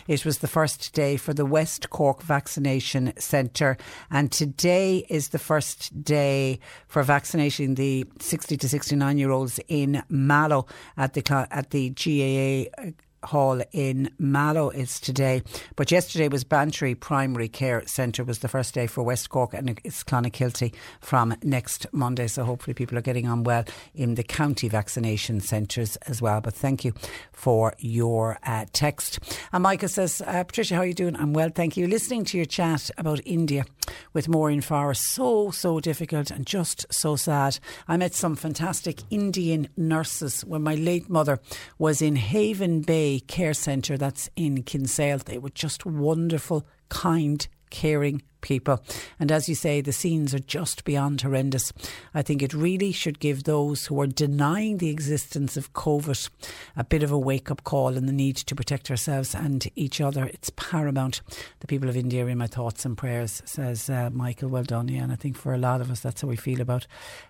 It 0.06 0.24
was 0.24 0.38
the 0.38 0.48
first 0.48 0.92
day 0.92 1.16
for 1.16 1.34
the 1.34 1.46
West 1.46 1.90
Cork 1.90 2.22
Vaccination 2.22 3.12
Centre, 3.18 3.76
and 4.10 4.30
today 4.32 5.06
is 5.08 5.28
the 5.28 5.38
first 5.38 6.04
day 6.04 6.60
for 6.86 7.02
vaccinating 7.02 7.74
the 7.74 8.04
60 8.20 8.56
to 8.56 8.68
69 8.68 9.18
year 9.18 9.30
olds 9.30 9.60
in 9.68 10.02
Mallow 10.08 10.66
at 10.96 11.14
the 11.14 11.48
at 11.50 11.70
the 11.70 11.90
GAA 11.90 12.90
Hall 13.24 13.60
in 13.72 14.10
Mallow 14.18 14.70
is 14.70 15.00
today. 15.00 15.42
But 15.76 15.90
yesterday 15.90 16.28
was 16.28 16.44
Bantry 16.44 16.94
Primary 16.94 17.48
Care 17.48 17.86
Centre 17.86 18.24
was 18.24 18.40
the 18.40 18.48
first 18.48 18.74
day 18.74 18.86
for 18.86 19.02
West 19.02 19.30
Cork 19.30 19.54
and 19.54 19.80
it's 19.84 20.04
Clonakilty 20.04 20.74
from 21.00 21.34
next 21.42 21.86
Monday. 21.92 22.28
So 22.28 22.44
hopefully 22.44 22.74
people 22.74 22.96
are 22.98 23.02
getting 23.02 23.26
on 23.26 23.44
well 23.44 23.64
in 23.94 24.14
the 24.14 24.22
county 24.22 24.68
vaccination 24.68 25.40
centres 25.40 25.96
as 26.06 26.22
well. 26.22 26.40
But 26.40 26.54
thank 26.54 26.84
you 26.84 26.92
for 27.32 27.74
your 27.78 28.38
uh, 28.44 28.66
text. 28.72 29.18
And 29.52 29.62
Michael 29.62 29.88
says, 29.88 30.22
uh, 30.26 30.44
Patricia, 30.44 30.74
how 30.74 30.82
are 30.82 30.86
you 30.86 30.94
doing? 30.94 31.16
I'm 31.16 31.32
well, 31.32 31.50
thank 31.54 31.76
you. 31.76 31.86
Listening 31.86 32.24
to 32.26 32.36
your 32.36 32.46
chat 32.46 32.90
about 32.98 33.20
India 33.24 33.64
with 34.12 34.28
Maureen 34.28 34.60
Forrest, 34.60 35.02
so, 35.12 35.50
so 35.50 35.80
difficult 35.80 36.30
and 36.30 36.46
just 36.46 36.86
so 36.92 37.16
sad. 37.16 37.58
I 37.86 37.96
met 37.96 38.14
some 38.14 38.36
fantastic 38.36 39.00
Indian 39.10 39.68
nurses 39.76 40.44
when 40.44 40.62
my 40.62 40.74
late 40.74 41.08
mother 41.08 41.40
was 41.78 42.02
in 42.02 42.16
Haven 42.16 42.82
Bay 42.82 43.07
Care 43.26 43.54
Centre 43.54 43.96
that's 43.96 44.28
in 44.36 44.62
Kinsale. 44.62 45.18
They 45.18 45.38
were 45.38 45.50
just 45.50 45.86
wonderful, 45.86 46.66
kind, 46.88 47.46
caring 47.70 48.22
people. 48.40 48.82
And 49.18 49.30
as 49.32 49.48
you 49.48 49.54
say, 49.54 49.80
the 49.80 49.92
scenes 49.92 50.34
are 50.34 50.38
just 50.38 50.84
beyond 50.84 51.20
horrendous. 51.20 51.72
I 52.14 52.22
think 52.22 52.42
it 52.42 52.54
really 52.54 52.92
should 52.92 53.20
give 53.20 53.44
those 53.44 53.86
who 53.86 54.00
are 54.00 54.06
denying 54.06 54.78
the 54.78 54.90
existence 54.90 55.56
of 55.56 55.72
COVID 55.72 56.30
a 56.76 56.84
bit 56.84 57.02
of 57.02 57.10
a 57.10 57.18
wake 57.18 57.50
up 57.50 57.64
call 57.64 57.96
and 57.96 58.08
the 58.08 58.12
need 58.12 58.36
to 58.36 58.54
protect 58.54 58.90
ourselves 58.90 59.34
and 59.34 59.66
each 59.76 60.00
other. 60.00 60.26
It's 60.26 60.50
paramount. 60.56 61.20
The 61.60 61.66
people 61.66 61.88
of 61.88 61.96
India 61.96 62.24
are 62.24 62.28
in 62.28 62.38
my 62.38 62.46
thoughts 62.46 62.84
and 62.84 62.96
prayers, 62.96 63.42
says 63.44 63.88
uh, 63.90 64.10
Michael. 64.12 64.48
Well 64.48 64.64
done, 64.64 64.88
yeah. 64.88 65.02
And 65.02 65.12
I 65.12 65.16
think 65.16 65.36
for 65.36 65.54
a 65.54 65.58
lot 65.58 65.80
of 65.80 65.90
us, 65.90 66.00
that's 66.00 66.22
how 66.22 66.28
we 66.28 66.36
feel 66.36 66.60
about 66.60 66.86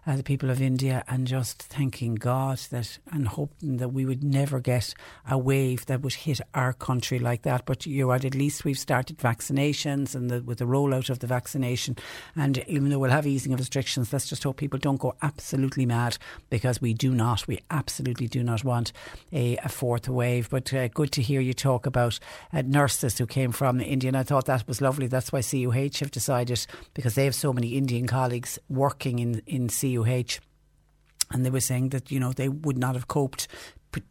uh, 0.07 0.17
the 0.17 0.23
people 0.23 0.51
of 0.51 0.61
India 0.61 1.05
and 1.09 1.27
just 1.27 1.63
thanking 1.63 2.15
God 2.15 2.59
that 2.71 2.99
and 3.13 3.29
hoping 3.29 3.77
that 3.77 3.91
we 3.91 4.05
would 4.05 4.25
never 4.25 4.61
get 4.61 4.95
a 5.29 5.37
wave 5.37 5.87
that 5.87 6.01
would 6.03 6.15
hit 6.15 6.41
our 6.55 6.73
country 6.73 7.19
like 7.19 7.43
that. 7.43 7.67
But 7.67 7.87
you're 7.87 8.09
right, 8.09 8.25
at 8.25 8.35
least 8.35 8.65
we've 8.65 8.79
started 8.79 9.19
vaccinations 9.19 10.15
and 10.15 10.31
the, 10.31 10.43
with 10.43 10.59
the 10.59 10.65
rollout 10.65 10.98
rollout 10.99 11.11
of 11.11 11.19
the 11.19 11.27
vaccination. 11.27 11.97
And 12.37 12.59
even 12.67 12.91
though 12.91 12.99
we'll 12.99 13.11
have 13.11 13.27
easing 13.27 13.53
of 13.53 13.59
restrictions, 13.59 14.13
let's 14.13 14.29
just 14.29 14.45
hope 14.45 14.57
people 14.57 14.79
don't 14.79 15.01
go 15.01 15.15
absolutely 15.23 15.87
mad 15.87 16.19
because 16.51 16.81
we 16.81 16.95
do 16.95 17.15
not, 17.15 17.47
we 17.47 17.61
absolutely 17.71 18.29
do 18.29 18.43
not 18.43 18.65
want 18.65 18.93
a, 19.33 19.57
a 19.59 19.69
fourth 19.69 20.09
wave. 20.09 20.51
But 20.51 20.73
uh, 20.73 20.89
good 20.89 21.13
to 21.13 21.23
hear 21.23 21.41
you 21.41 21.55
talk 21.55 21.87
about 21.87 22.19
uh, 22.53 22.63
nurses 22.63 23.19
who 23.19 23.27
came 23.27 23.53
from 23.53 23.81
India. 23.81 24.09
And 24.09 24.17
I 24.17 24.23
thought 24.23 24.47
that 24.47 24.67
was 24.67 24.81
lovely. 24.81 25.07
That's 25.07 25.33
why 25.33 25.43
CUH 25.43 26.01
have 26.01 26.11
decided, 26.11 26.67
because 26.95 27.15
they 27.15 27.25
have 27.25 27.35
so 27.35 27.53
many 27.53 27.69
Indian 27.69 28.07
colleagues 28.07 28.59
working 28.69 29.19
in, 29.19 29.43
in 29.47 29.69
CUH 29.69 30.41
and 31.31 31.45
they 31.45 31.51
were 31.51 31.61
saying 31.61 31.91
that 31.91 32.11
you 32.11 32.19
know 32.19 32.33
they 32.33 32.49
would 32.49 32.79
not 32.79 32.95
have 32.95 33.07
coped 33.07 33.49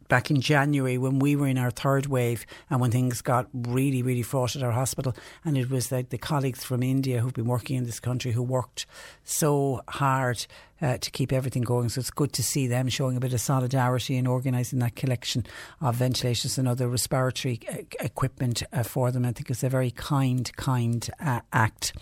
back 0.08 0.30
in 0.30 0.40
January 0.40 0.98
when 0.98 1.18
we 1.18 1.36
were 1.36 1.46
in 1.46 1.58
our 1.58 1.70
third 1.70 2.06
wave 2.06 2.44
and 2.70 2.80
when 2.80 2.90
things 2.90 3.22
got 3.22 3.46
really, 3.52 4.02
really 4.02 4.22
fraught 4.22 4.56
at 4.56 4.62
our 4.62 4.72
hospital. 4.72 5.14
And 5.44 5.56
it 5.56 5.70
was 5.70 5.92
like 5.92 6.08
the 6.08 6.18
colleagues 6.18 6.64
from 6.64 6.82
India 6.82 7.20
who've 7.20 7.34
been 7.34 7.46
working 7.46 7.76
in 7.76 7.84
this 7.84 8.00
country 8.00 8.32
who 8.32 8.42
worked 8.42 8.86
so 9.24 9.82
hard 9.88 10.46
uh, 10.80 10.98
to 10.98 11.10
keep 11.10 11.32
everything 11.32 11.62
going. 11.62 11.88
So 11.88 12.00
it's 12.00 12.10
good 12.10 12.32
to 12.34 12.42
see 12.42 12.66
them 12.66 12.88
showing 12.88 13.16
a 13.16 13.20
bit 13.20 13.32
of 13.32 13.40
solidarity 13.40 14.16
and 14.16 14.26
organising 14.26 14.78
that 14.80 14.96
collection 14.96 15.46
of 15.80 15.96
ventilators 15.96 16.58
and 16.58 16.68
other 16.68 16.88
respiratory 16.88 17.60
uh, 17.70 17.78
equipment 18.00 18.62
uh, 18.72 18.82
for 18.82 19.10
them. 19.10 19.24
I 19.24 19.32
think 19.32 19.50
it's 19.50 19.62
a 19.62 19.68
very 19.68 19.90
kind, 19.90 20.50
kind 20.56 21.08
uh, 21.20 21.40
act. 21.52 21.92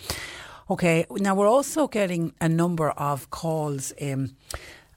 Okay, 0.68 1.06
now 1.10 1.34
we're 1.34 1.48
also 1.48 1.86
getting 1.86 2.32
a 2.40 2.48
number 2.48 2.90
of 2.90 3.30
calls. 3.30 3.92
Um, 4.02 4.34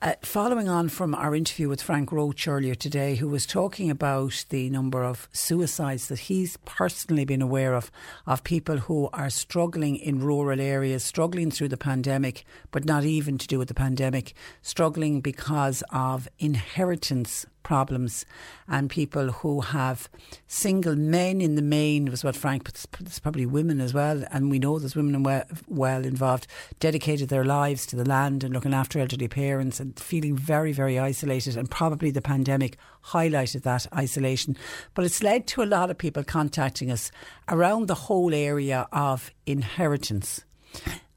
uh, 0.01 0.13
following 0.21 0.69
on 0.69 0.87
from 0.87 1.13
our 1.13 1.35
interview 1.35 1.67
with 1.67 1.81
Frank 1.81 2.11
Roche 2.11 2.47
earlier 2.47 2.73
today, 2.73 3.15
who 3.15 3.27
was 3.27 3.45
talking 3.45 3.89
about 3.91 4.45
the 4.47 4.69
number 4.69 5.03
of 5.03 5.27
suicides 5.33 6.07
that 6.07 6.19
he's 6.19 6.55
personally 6.63 7.25
been 7.25 7.41
aware 7.41 7.73
of, 7.73 7.91
of 8.25 8.43
people 8.45 8.77
who 8.77 9.09
are 9.11 9.29
struggling 9.29 9.97
in 9.97 10.19
rural 10.19 10.61
areas, 10.61 11.03
struggling 11.03 11.51
through 11.51 11.67
the 11.67 11.75
pandemic, 11.75 12.45
but 12.71 12.85
not 12.85 13.03
even 13.03 13.37
to 13.37 13.47
do 13.47 13.57
with 13.57 13.67
the 13.67 13.73
pandemic, 13.73 14.33
struggling 14.61 15.19
because 15.19 15.83
of 15.91 16.29
inheritance 16.39 17.45
problems. 17.63 18.25
And 18.67 18.89
people 18.89 19.31
who 19.31 19.61
have 19.61 20.09
single 20.47 20.95
men 20.95 21.41
in 21.41 21.55
the 21.55 21.61
main 21.61 22.09
was 22.09 22.23
what 22.23 22.35
Frank 22.35 22.63
but 22.63 22.85
there's 22.99 23.19
probably 23.19 23.45
women 23.45 23.81
as 23.81 23.93
well. 23.93 24.23
And 24.31 24.49
we 24.49 24.59
know 24.59 24.79
there's 24.79 24.95
women 24.95 25.23
well, 25.23 25.43
well 25.67 26.05
involved 26.05 26.47
dedicated 26.79 27.29
their 27.29 27.45
lives 27.45 27.85
to 27.87 27.95
the 27.95 28.07
land 28.07 28.43
and 28.43 28.53
looking 28.53 28.73
after 28.73 28.99
elderly 28.99 29.27
parents 29.27 29.79
and 29.79 29.99
feeling 29.99 30.35
very 30.35 30.71
very 30.71 30.99
isolated. 30.99 31.57
And 31.57 31.69
probably 31.69 32.11
the 32.11 32.21
pandemic 32.21 32.77
highlighted 33.05 33.63
that 33.63 33.87
isolation. 33.95 34.57
But 34.93 35.05
it's 35.05 35.23
led 35.23 35.47
to 35.47 35.63
a 35.63 35.65
lot 35.65 35.89
of 35.89 35.97
people 35.97 36.23
contacting 36.23 36.91
us 36.91 37.11
around 37.47 37.87
the 37.87 37.95
whole 37.95 38.33
area 38.33 38.87
of 38.91 39.31
inheritance 39.45 40.43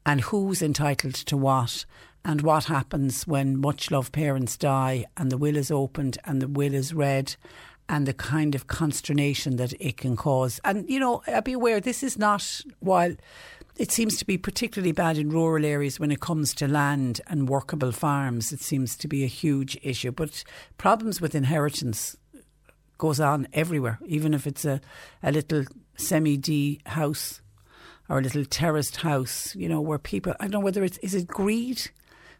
and 0.05 0.21
who's 0.21 0.61
entitled 0.61 1.13
to 1.13 1.37
what 1.37 1.85
and 2.25 2.41
what 2.41 2.65
happens 2.65 3.27
when 3.27 3.59
much 3.59 3.91
loved 3.91 4.13
parents 4.13 4.57
die 4.57 5.05
and 5.17 5.31
the 5.31 5.37
will 5.37 5.57
is 5.57 5.71
opened 5.71 6.17
and 6.25 6.41
the 6.41 6.47
will 6.47 6.73
is 6.73 6.93
read 6.93 7.35
and 7.89 8.05
the 8.05 8.13
kind 8.13 8.55
of 8.55 8.67
consternation 8.67 9.57
that 9.57 9.73
it 9.79 9.97
can 9.97 10.15
cause. 10.15 10.59
And, 10.63 10.89
you 10.89 10.99
know, 10.99 11.21
I'd 11.27 11.43
be 11.43 11.53
aware 11.53 11.79
this 11.79 12.01
is 12.01 12.17
not, 12.17 12.61
while 12.79 13.13
it 13.75 13.91
seems 13.91 14.17
to 14.17 14.25
be 14.25 14.37
particularly 14.37 14.91
bad 14.91 15.17
in 15.17 15.29
rural 15.29 15.65
areas 15.65 15.99
when 15.99 16.11
it 16.11 16.21
comes 16.21 16.53
to 16.55 16.67
land 16.67 17.19
and 17.27 17.49
workable 17.49 17.91
farms. 17.91 18.53
It 18.53 18.61
seems 18.61 18.95
to 18.97 19.07
be 19.07 19.23
a 19.23 19.27
huge 19.27 19.77
issue. 19.81 20.11
But 20.11 20.43
problems 20.77 21.19
with 21.19 21.35
inheritance 21.35 22.15
goes 22.97 23.19
on 23.19 23.47
everywhere, 23.51 23.99
even 24.05 24.33
if 24.33 24.47
it's 24.47 24.63
a, 24.63 24.79
a 25.21 25.31
little 25.31 25.65
semi 25.97 26.37
D 26.37 26.79
house 26.85 27.41
or 28.07 28.19
a 28.19 28.21
little 28.21 28.45
terraced 28.45 28.97
house, 28.97 29.55
you 29.55 29.67
know, 29.67 29.81
where 29.81 29.99
people, 29.99 30.33
I 30.39 30.43
don't 30.43 30.51
know 30.51 30.59
whether 30.59 30.83
it's, 30.83 30.99
is 30.99 31.15
it 31.15 31.27
greed? 31.27 31.89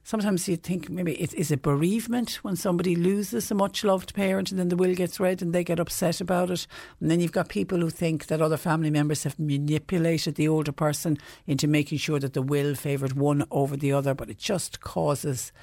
Sometimes 0.05 0.49
you 0.49 0.57
think 0.57 0.89
maybe 0.89 1.13
it 1.13 1.33
is 1.33 1.49
a 1.49 1.55
bereavement 1.55 2.43
when 2.43 2.57
somebody 2.57 2.93
loses 2.93 3.49
a 3.49 3.55
much 3.55 3.85
loved 3.85 4.13
parent 4.13 4.51
and 4.51 4.59
then 4.59 4.67
the 4.67 4.75
will 4.75 4.93
gets 4.93 5.17
read 5.17 5.41
and 5.41 5.53
they 5.53 5.63
get 5.63 5.79
upset 5.79 6.19
about 6.19 6.49
it. 6.49 6.67
And 6.99 7.09
then 7.09 7.21
you've 7.21 7.31
got 7.31 7.47
people 7.47 7.79
who 7.79 7.89
think 7.89 8.27
that 8.27 8.41
other 8.41 8.57
family 8.57 8.89
members 8.89 9.23
have 9.23 9.39
manipulated 9.39 10.35
the 10.35 10.49
older 10.49 10.73
person 10.73 11.17
into 11.47 11.67
making 11.67 11.99
sure 11.99 12.19
that 12.19 12.33
the 12.33 12.41
will 12.41 12.75
favoured 12.75 13.13
one 13.13 13.45
over 13.49 13.77
the 13.77 13.93
other. 13.93 14.13
But 14.13 14.29
it 14.29 14.37
just 14.37 14.81
causes 14.81 15.53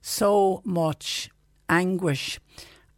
so 0.00 0.62
much 0.64 1.28
anguish 1.68 2.40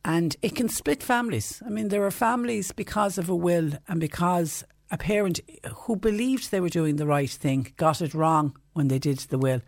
and 0.05 0.37
it 0.41 0.55
can 0.55 0.69
split 0.69 1.03
families. 1.03 1.63
I 1.67 1.69
mean, 1.69 1.89
there 1.89 2.05
are 2.05 2.13
families 2.13 2.71
because 2.71 3.19
of 3.19 3.29
a 3.29 3.37
will 3.37 3.73
and 3.89 4.01
because 4.01 4.65
a 4.93 4.99
parent 4.99 5.41
who 5.75 5.97
believed 5.97 6.51
they 6.51 6.61
were 6.61 6.69
doing 6.69 6.97
the 6.97 7.07
right 7.07 7.31
thing 7.31 7.73
got 7.79 8.03
it 8.03 8.13
wrong 8.13 8.55
when 8.75 8.89
they 8.89 8.99
did 8.99 9.19
the 9.19 9.39
will. 9.39 9.63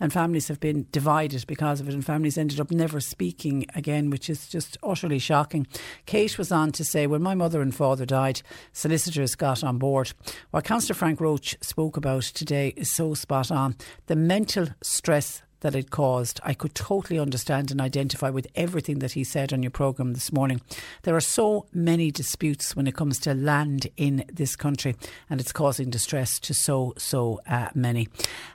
And 0.00 0.10
families 0.10 0.48
have 0.48 0.58
been 0.58 0.86
divided 0.90 1.46
because 1.46 1.80
of 1.80 1.88
it, 1.88 1.94
and 1.94 2.04
families 2.04 2.38
ended 2.38 2.58
up 2.58 2.70
never 2.70 2.98
speaking 2.98 3.66
again, 3.74 4.08
which 4.08 4.30
is 4.30 4.48
just 4.48 4.78
utterly 4.82 5.18
shocking. 5.18 5.66
Kate 6.06 6.38
was 6.38 6.50
on 6.50 6.72
to 6.72 6.84
say, 6.84 7.06
when 7.06 7.22
my 7.22 7.34
mother 7.34 7.60
and 7.60 7.74
father 7.74 8.06
died, 8.06 8.40
solicitors 8.72 9.34
got 9.34 9.62
on 9.62 9.76
board. 9.76 10.12
What 10.50 10.64
Councillor 10.64 10.94
Frank 10.94 11.20
Roche 11.20 11.56
spoke 11.60 11.98
about 11.98 12.22
today 12.22 12.68
is 12.76 12.90
so 12.90 13.12
spot 13.12 13.50
on. 13.50 13.76
The 14.06 14.16
mental 14.16 14.68
stress 14.82 15.42
that 15.60 15.74
it 15.74 15.90
caused, 15.90 16.40
I 16.42 16.54
could 16.54 16.74
totally 16.74 17.18
understand 17.18 17.70
and 17.70 17.80
identify 17.80 18.30
with 18.30 18.46
everything 18.54 18.98
that 19.00 19.12
he 19.12 19.24
said 19.24 19.52
on 19.52 19.62
your 19.62 19.70
programme 19.70 20.14
this 20.14 20.32
morning. 20.32 20.60
There 21.02 21.16
are 21.16 21.20
so 21.20 21.66
many 21.72 22.10
disputes 22.10 22.74
when 22.74 22.86
it 22.86 22.94
comes 22.94 23.18
to 23.20 23.34
land 23.34 23.88
in 23.96 24.24
this 24.32 24.56
country, 24.56 24.96
and 25.28 25.40
it's 25.40 25.52
causing 25.52 25.90
distress 25.90 26.38
to 26.40 26.54
so, 26.54 26.94
so 26.96 27.40
uh, 27.46 27.68
many. 27.74 28.08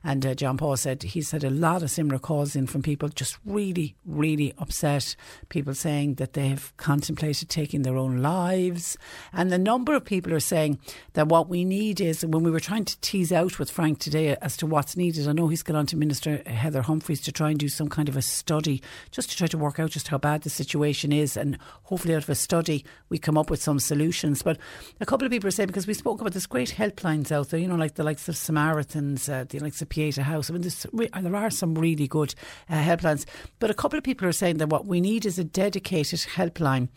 And 0.04 0.26
uh, 0.26 0.36
John 0.36 0.58
Paul 0.58 0.78
said 0.78 1.04
he's 1.04 1.32
had 1.32 1.44
a 1.44 1.50
lot 1.50 1.84
of 1.84 1.92
similar 1.92 2.20
calls 2.20 2.56
in 2.56 2.68
from 2.68 2.82
people 2.82 3.10
just 3.10 3.38
really, 3.46 3.96
really 4.06 4.54
upset. 4.58 5.16
People 5.50 5.74
saying 5.74 6.16
that 6.16 6.34
they 6.34 6.50
have 6.50 6.76
contemplated 6.78 7.50
taking 7.50 7.84
their 7.84 7.98
own 7.98 8.22
lives. 8.22 8.98
And 9.32 9.52
the 9.52 9.58
number 9.58 9.94
of 9.94 10.06
people 10.06 10.34
are 10.34 10.40
saying 10.40 10.80
that 11.14 11.28
what 11.28 11.50
we 11.50 11.64
need 11.64 12.02
is, 12.02 12.26
when 12.26 12.44
we 12.44 12.52
were 12.52 12.60
trying 12.60 12.86
to 12.86 13.00
tease 13.02 13.32
out 13.32 13.60
with 13.60 13.72
Frank 13.72 14.00
today 14.00 14.36
as 14.42 14.58
to 14.58 14.66
what's 14.66 14.98
needed, 14.98 15.28
I 15.28 15.34
know 15.34 15.48
he's 15.48 15.64
gone 15.64 15.76
on 15.76 15.86
to 15.88 15.98
Minister 15.98 16.42
Heather 16.46 16.82
Humphreys 16.96 17.20
to 17.22 17.32
try 17.34 17.50
and 17.50 17.60
do 17.60 17.68
some 17.68 17.90
kind 17.90 18.08
of 18.08 18.16
a 18.16 18.22
study 18.22 18.82
just 19.12 19.30
to 19.30 19.36
try 19.36 19.48
to 19.48 19.58
work 19.58 19.80
out 19.80 19.92
just 19.92 20.08
how 20.08 20.18
bad 20.18 20.44
the 20.44 20.50
situation 20.50 21.12
is. 21.12 21.36
And 21.36 21.58
hopefully, 21.84 22.16
out 22.16 22.24
of 22.24 22.30
a 22.30 22.36
study, 22.36 22.86
we 23.10 23.18
come 23.18 23.38
up 23.38 23.50
with 23.50 23.62
some 23.62 23.80
solutions. 23.80 24.42
But 24.42 24.58
a 25.02 25.06
couple 25.06 25.26
of 25.26 25.32
people 25.32 25.50
are 25.50 25.52
saying, 25.52 25.68
because 25.68 25.88
we 25.88 25.94
spoke 25.94 26.22
about 26.22 26.32
this 26.32 26.46
great 26.46 26.70
helplines 26.70 27.34
out 27.34 27.50
there, 27.50 27.60
you 27.60 27.68
know, 27.68 27.76
like 27.76 27.96
the 27.96 28.04
likes 28.04 28.30
of 28.30 28.38
Samaritans, 28.38 29.28
uh, 29.28 29.44
the 29.50 29.60
likes 29.60 29.82
of 29.82 29.90
Pieta 29.90 30.24
House. 30.24 30.50
I 30.50 30.54
mean, 30.54 30.72
there 30.94 31.36
are 31.36 31.50
some 31.50 31.76
really 31.76 32.08
good 32.08 32.34
uh, 32.70 32.76
helplines. 32.76 33.26
But 33.60 33.70
a 33.70 33.74
couple 33.74 33.98
of 33.98 34.06
people 34.06 34.26
are 34.26 34.32
saying 34.32 34.58
that 34.58 34.70
what 34.70 34.86
we 34.86 35.02
need 35.02 35.26
is 35.26 35.38
a 35.38 35.44
dedicated 35.44 36.20
helpline 36.20 36.88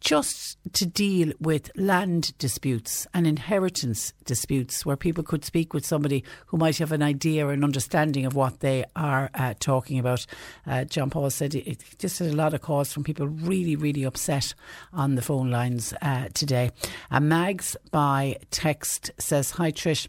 just 0.00 0.58
to 0.72 0.86
deal 0.86 1.32
with 1.40 1.70
land 1.76 2.36
disputes 2.38 3.06
and 3.12 3.26
inheritance 3.26 4.12
disputes 4.24 4.84
where 4.86 4.96
people 4.96 5.22
could 5.22 5.44
speak 5.44 5.74
with 5.74 5.84
somebody 5.84 6.24
who 6.46 6.56
might 6.56 6.78
have 6.78 6.92
an 6.92 7.02
idea 7.02 7.46
or 7.46 7.52
an 7.52 7.62
understanding 7.62 8.24
of 8.24 8.34
what 8.34 8.60
they 8.60 8.84
are 8.96 9.30
uh, 9.34 9.54
talking 9.60 9.98
about. 9.98 10.26
Uh, 10.66 10.84
John 10.84 11.10
Paul 11.10 11.30
said 11.30 11.54
it 11.54 11.84
just 11.98 12.18
had 12.18 12.28
a 12.28 12.36
lot 12.36 12.54
of 12.54 12.62
calls 12.62 12.92
from 12.92 13.04
people 13.04 13.28
really, 13.28 13.76
really 13.76 14.04
upset 14.04 14.54
on 14.92 15.14
the 15.14 15.22
phone 15.22 15.50
lines 15.50 15.92
uh, 16.00 16.28
today. 16.32 16.70
And 17.10 17.28
Mags 17.28 17.76
by 17.90 18.38
text 18.50 19.10
says, 19.18 19.52
Hi 19.52 19.70
Trish. 19.70 20.08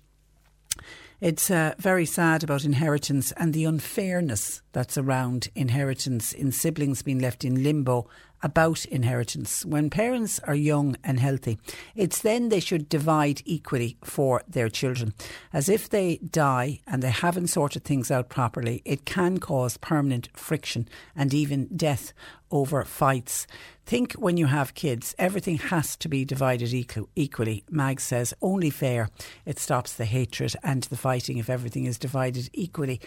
It's 1.19 1.51
uh, 1.51 1.75
very 1.77 2.07
sad 2.07 2.43
about 2.43 2.65
inheritance 2.65 3.31
and 3.33 3.53
the 3.53 3.65
unfairness 3.65 4.63
that's 4.71 4.97
around 4.97 5.49
inheritance 5.53 6.33
in 6.33 6.51
siblings 6.51 7.03
being 7.03 7.19
left 7.19 7.45
in 7.45 7.61
limbo 7.61 8.09
about 8.43 8.85
inheritance. 8.85 9.65
When 9.65 9.89
parents 9.89 10.39
are 10.39 10.55
young 10.55 10.95
and 11.03 11.19
healthy, 11.19 11.59
it's 11.95 12.21
then 12.21 12.49
they 12.49 12.59
should 12.59 12.89
divide 12.89 13.41
equally 13.45 13.97
for 14.03 14.43
their 14.47 14.69
children. 14.69 15.13
As 15.53 15.69
if 15.69 15.89
they 15.89 16.17
die 16.17 16.79
and 16.87 17.01
they 17.01 17.09
haven't 17.09 17.47
sorted 17.47 17.83
things 17.83 18.11
out 18.11 18.29
properly, 18.29 18.81
it 18.85 19.05
can 19.05 19.39
cause 19.39 19.77
permanent 19.77 20.29
friction 20.33 20.87
and 21.15 21.33
even 21.33 21.67
death 21.75 22.13
over 22.51 22.83
fights. 22.83 23.47
Think 23.85 24.13
when 24.13 24.37
you 24.37 24.47
have 24.47 24.73
kids, 24.73 25.15
everything 25.17 25.57
has 25.57 25.95
to 25.97 26.09
be 26.09 26.25
divided 26.25 26.73
equally. 27.15 27.63
Mag 27.69 27.99
says 27.99 28.33
only 28.41 28.69
fair. 28.69 29.09
It 29.45 29.59
stops 29.59 29.93
the 29.93 30.05
hatred 30.05 30.55
and 30.63 30.83
the 30.83 30.97
fighting 30.97 31.37
if 31.37 31.49
everything 31.49 31.85
is 31.85 31.97
divided 31.97 32.49
equally. 32.53 33.01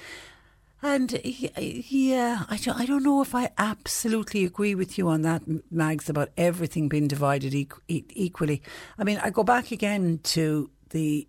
And 0.87 1.19
yeah, 1.25 2.45
I 2.51 2.59
don't, 2.59 2.79
I 2.79 2.85
don't 2.85 3.03
know 3.03 3.23
if 3.23 3.35
I 3.35 3.51
absolutely 3.57 4.45
agree 4.45 4.75
with 4.75 4.99
you 4.99 5.09
on 5.09 5.23
that, 5.23 5.41
Mags, 5.71 6.11
about 6.11 6.29
everything 6.37 6.91
being 6.91 7.09
divided 7.09 7.55
equally. 7.89 8.63
I 8.99 9.05
mean, 9.05 9.19
I 9.23 9.31
go 9.31 9.43
back 9.45 9.73
again 9.73 10.21
to 10.25 10.71
the 10.91 11.27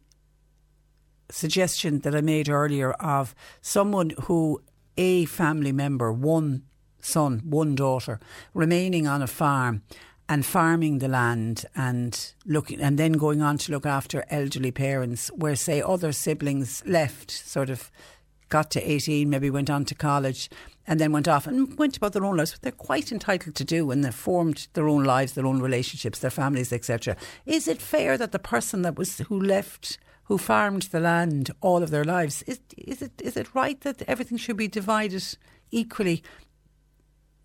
suggestion 1.32 2.00
that 2.00 2.14
I 2.14 2.20
made 2.20 2.50
earlier 2.50 2.92
of 2.92 3.34
someone 3.62 4.12
who 4.24 4.62
a 4.98 5.24
family 5.24 5.72
member, 5.72 6.12
one 6.12 6.64
son, 7.00 7.42
one 7.46 7.76
daughter, 7.76 8.20
remaining 8.54 9.08
on 9.08 9.22
a 9.22 9.28
farm 9.28 9.84
and 10.28 10.46
farming 10.46 11.00
the 11.00 11.08
land 11.08 11.66
and 11.76 12.34
looking 12.46 12.82
and 12.82 12.98
then 12.98 13.14
going 13.14 13.42
on 13.42 13.58
to 13.60 13.72
look 13.72 13.86
after 13.86 14.26
elderly 14.30 14.72
parents 14.72 15.30
where 15.30 15.56
say 15.56 15.82
other 15.82 16.12
siblings 16.12 16.84
left 16.86 17.30
sort 17.30 17.70
of 17.70 17.92
got 18.56 18.72
to 18.72 18.90
18, 18.90 19.30
maybe 19.30 19.50
went 19.50 19.70
on 19.70 19.84
to 19.84 19.94
college, 19.94 20.50
and 20.88 20.98
then 20.98 21.12
went 21.12 21.28
off 21.28 21.46
and 21.46 21.78
went 21.78 21.98
about 21.98 22.14
their 22.14 22.24
own 22.24 22.38
lives, 22.38 22.54
what 22.54 22.62
they're 22.62 22.72
quite 22.72 23.12
entitled 23.12 23.54
to 23.54 23.66
do, 23.66 23.92
and 23.92 24.02
they've 24.02 24.16
formed 24.16 24.70
their 24.76 24.88
own 24.88 25.04
lives, 25.04 25.34
their 25.34 25.46
own 25.46 25.62
relationships, 25.62 26.20
their 26.20 26.32
families, 26.32 26.72
etc. 26.72 27.18
Is 27.46 27.68
it 27.68 27.82
fair 27.82 28.18
that 28.18 28.32
the 28.32 28.40
person 28.40 28.82
that 28.84 28.96
was 28.96 29.18
who 29.18 29.38
left, 29.38 29.98
who 30.24 30.38
farmed 30.38 30.84
the 30.84 31.02
land 31.02 31.52
all 31.60 31.84
of 31.84 31.92
their 31.92 32.06
lives, 32.06 32.44
is 32.44 32.62
is 32.78 33.02
it 33.02 33.22
is 33.22 33.36
it 33.36 33.54
right 33.54 33.82
that 33.82 34.02
everything 34.04 34.38
should 34.38 34.56
be 34.56 34.70
divided 34.70 35.26
equally? 35.72 36.24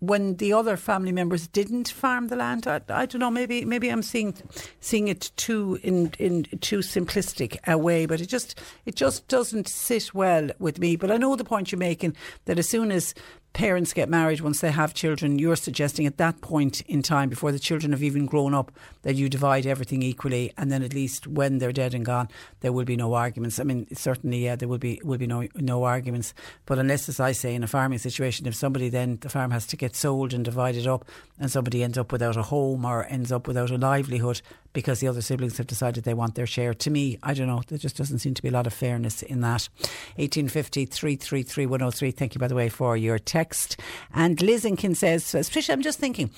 When 0.01 0.35
the 0.37 0.51
other 0.51 0.77
family 0.77 1.11
members 1.11 1.47
didn't 1.47 1.87
farm 1.87 2.27
the 2.27 2.35
land. 2.35 2.65
I, 2.65 2.81
I, 2.89 3.05
don't 3.05 3.19
know. 3.19 3.29
Maybe 3.29 3.63
maybe 3.65 3.87
I'm 3.87 4.01
seeing 4.01 4.33
seeing 4.79 5.07
it 5.07 5.31
too 5.37 5.79
in 5.83 6.11
in 6.17 6.43
too 6.59 6.79
simplistic 6.79 7.57
a 7.67 7.77
way, 7.77 8.07
but 8.07 8.19
it 8.19 8.25
just 8.25 8.59
it 8.85 8.95
just 8.95 9.27
doesn't 9.27 9.67
sit 9.67 10.13
well 10.13 10.49
with 10.57 10.79
me. 10.79 10.95
But 10.95 11.11
I 11.11 11.17
know 11.17 11.35
the 11.35 11.43
point 11.43 11.71
you're 11.71 11.79
making 11.79 12.15
that 12.45 12.57
as 12.57 12.67
soon 12.67 12.91
as 12.91 13.13
parents 13.53 13.93
get 13.93 14.09
married 14.09 14.41
once 14.41 14.61
they 14.61 14.71
have 14.71 14.93
children, 14.93 15.37
you're 15.37 15.55
suggesting 15.55 16.05
at 16.05 16.17
that 16.17 16.41
point 16.41 16.81
in 16.81 17.01
time, 17.01 17.29
before 17.29 17.51
the 17.51 17.59
children 17.59 17.91
have 17.91 18.03
even 18.03 18.25
grown 18.25 18.53
up, 18.53 18.71
that 19.01 19.15
you 19.15 19.29
divide 19.29 19.65
everything 19.65 20.01
equally, 20.01 20.53
and 20.57 20.71
then 20.71 20.83
at 20.83 20.93
least 20.93 21.27
when 21.27 21.57
they're 21.57 21.71
dead 21.71 21.93
and 21.93 22.05
gone, 22.05 22.29
there 22.61 22.71
will 22.71 22.85
be 22.85 22.95
no 22.95 23.13
arguments. 23.13 23.59
I 23.59 23.63
mean, 23.63 23.87
certainly, 23.93 24.45
yeah, 24.45 24.55
there 24.55 24.69
will 24.69 24.77
be 24.77 25.01
will 25.03 25.17
be 25.17 25.27
no 25.27 25.47
no 25.55 25.83
arguments. 25.83 26.33
But 26.65 26.79
unless, 26.79 27.09
as 27.09 27.19
I 27.19 27.33
say, 27.33 27.53
in 27.53 27.63
a 27.63 27.67
farming 27.67 27.99
situation, 27.99 28.47
if 28.47 28.55
somebody 28.55 28.89
then 28.89 29.17
the 29.21 29.29
farm 29.29 29.51
has 29.51 29.65
to 29.67 29.77
get 29.77 29.95
sold 29.95 30.33
and 30.33 30.45
divided 30.45 30.87
up, 30.87 31.05
and 31.39 31.51
somebody 31.51 31.83
ends 31.83 31.97
up 31.97 32.11
without 32.11 32.37
a 32.37 32.43
home 32.43 32.85
or 32.85 33.05
ends 33.05 33.31
up 33.31 33.47
without 33.47 33.71
a 33.71 33.77
livelihood, 33.77 34.41
because 34.73 34.99
the 34.99 35.07
other 35.07 35.21
siblings 35.21 35.57
have 35.57 35.67
decided 35.67 36.03
they 36.03 36.13
want 36.13 36.35
their 36.35 36.47
share. 36.47 36.73
To 36.73 36.89
me, 36.89 37.17
I 37.23 37.33
don't 37.33 37.47
know, 37.47 37.61
there 37.67 37.77
just 37.77 37.97
doesn't 37.97 38.19
seem 38.19 38.33
to 38.33 38.41
be 38.41 38.49
a 38.49 38.51
lot 38.51 38.67
of 38.67 38.73
fairness 38.73 39.21
in 39.21 39.41
that. 39.41 39.69
1850 40.15 40.85
333 40.85 41.65
103. 41.65 42.11
Thank 42.11 42.35
you, 42.35 42.39
by 42.39 42.47
the 42.47 42.55
way, 42.55 42.69
for 42.69 42.95
your 42.97 43.19
text. 43.19 43.79
And 44.13 44.41
Liz 44.41 44.67
says, 44.93 45.31
Patricia, 45.31 45.73
I'm 45.73 45.81
just 45.81 45.99
thinking, 45.99 46.31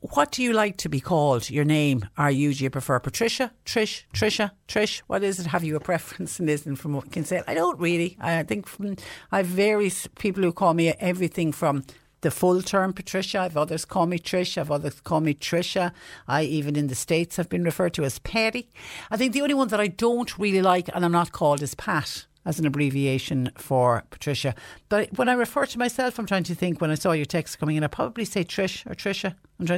what 0.00 0.32
do 0.32 0.42
you 0.42 0.54
like 0.54 0.78
to 0.78 0.88
be 0.88 1.00
called? 1.00 1.50
Your 1.50 1.64
name? 1.64 2.08
Are 2.16 2.30
you? 2.30 2.54
Do 2.54 2.64
you 2.64 2.70
prefer 2.70 2.98
Patricia, 3.00 3.52
Trish, 3.66 4.04
Trisha, 4.14 4.50
Trish? 4.66 5.00
What 5.08 5.22
is 5.22 5.38
it? 5.38 5.46
Have 5.46 5.62
you 5.62 5.76
a 5.76 5.80
preference? 5.80 6.40
Liz 6.40 6.66
and 6.66 6.78
from 6.78 6.94
what 6.94 7.12
can 7.12 7.24
say, 7.24 7.42
I 7.46 7.52
don't 7.52 7.78
really. 7.78 8.16
I 8.18 8.42
think 8.42 8.66
from, 8.66 8.96
I 9.30 9.38
have 9.38 9.46
various 9.46 10.06
people 10.18 10.42
who 10.42 10.52
call 10.52 10.72
me 10.72 10.88
everything 10.88 11.52
from 11.52 11.84
the 12.20 12.30
full 12.30 12.62
term 12.62 12.92
Patricia. 12.92 13.40
I've 13.40 13.56
others 13.56 13.84
call 13.84 14.06
me 14.06 14.18
Trish. 14.18 14.58
I've 14.58 14.70
others 14.70 15.00
call 15.00 15.20
me 15.20 15.34
Trisha. 15.34 15.92
I 16.28 16.42
even 16.42 16.76
in 16.76 16.88
the 16.88 16.94
States 16.94 17.36
have 17.36 17.48
been 17.48 17.64
referred 17.64 17.94
to 17.94 18.04
as 18.04 18.18
Patty. 18.18 18.68
I 19.10 19.16
think 19.16 19.32
the 19.32 19.42
only 19.42 19.54
one 19.54 19.68
that 19.68 19.80
I 19.80 19.88
don't 19.88 20.38
really 20.38 20.62
like 20.62 20.88
and 20.94 21.04
I'm 21.04 21.12
not 21.12 21.32
called 21.32 21.62
is 21.62 21.74
Pat 21.74 22.26
as 22.44 22.58
an 22.58 22.66
abbreviation 22.66 23.50
for 23.56 24.04
Patricia. 24.10 24.54
But 24.88 25.16
when 25.16 25.28
I 25.28 25.34
refer 25.34 25.66
to 25.66 25.78
myself, 25.78 26.18
I'm 26.18 26.26
trying 26.26 26.44
to 26.44 26.54
think 26.54 26.80
when 26.80 26.90
I 26.90 26.94
saw 26.94 27.12
your 27.12 27.26
text 27.26 27.58
coming 27.58 27.76
in, 27.76 27.84
I 27.84 27.88
probably 27.88 28.24
say 28.24 28.44
Trish 28.44 28.90
or 28.90 28.94
Trisha. 28.94 29.34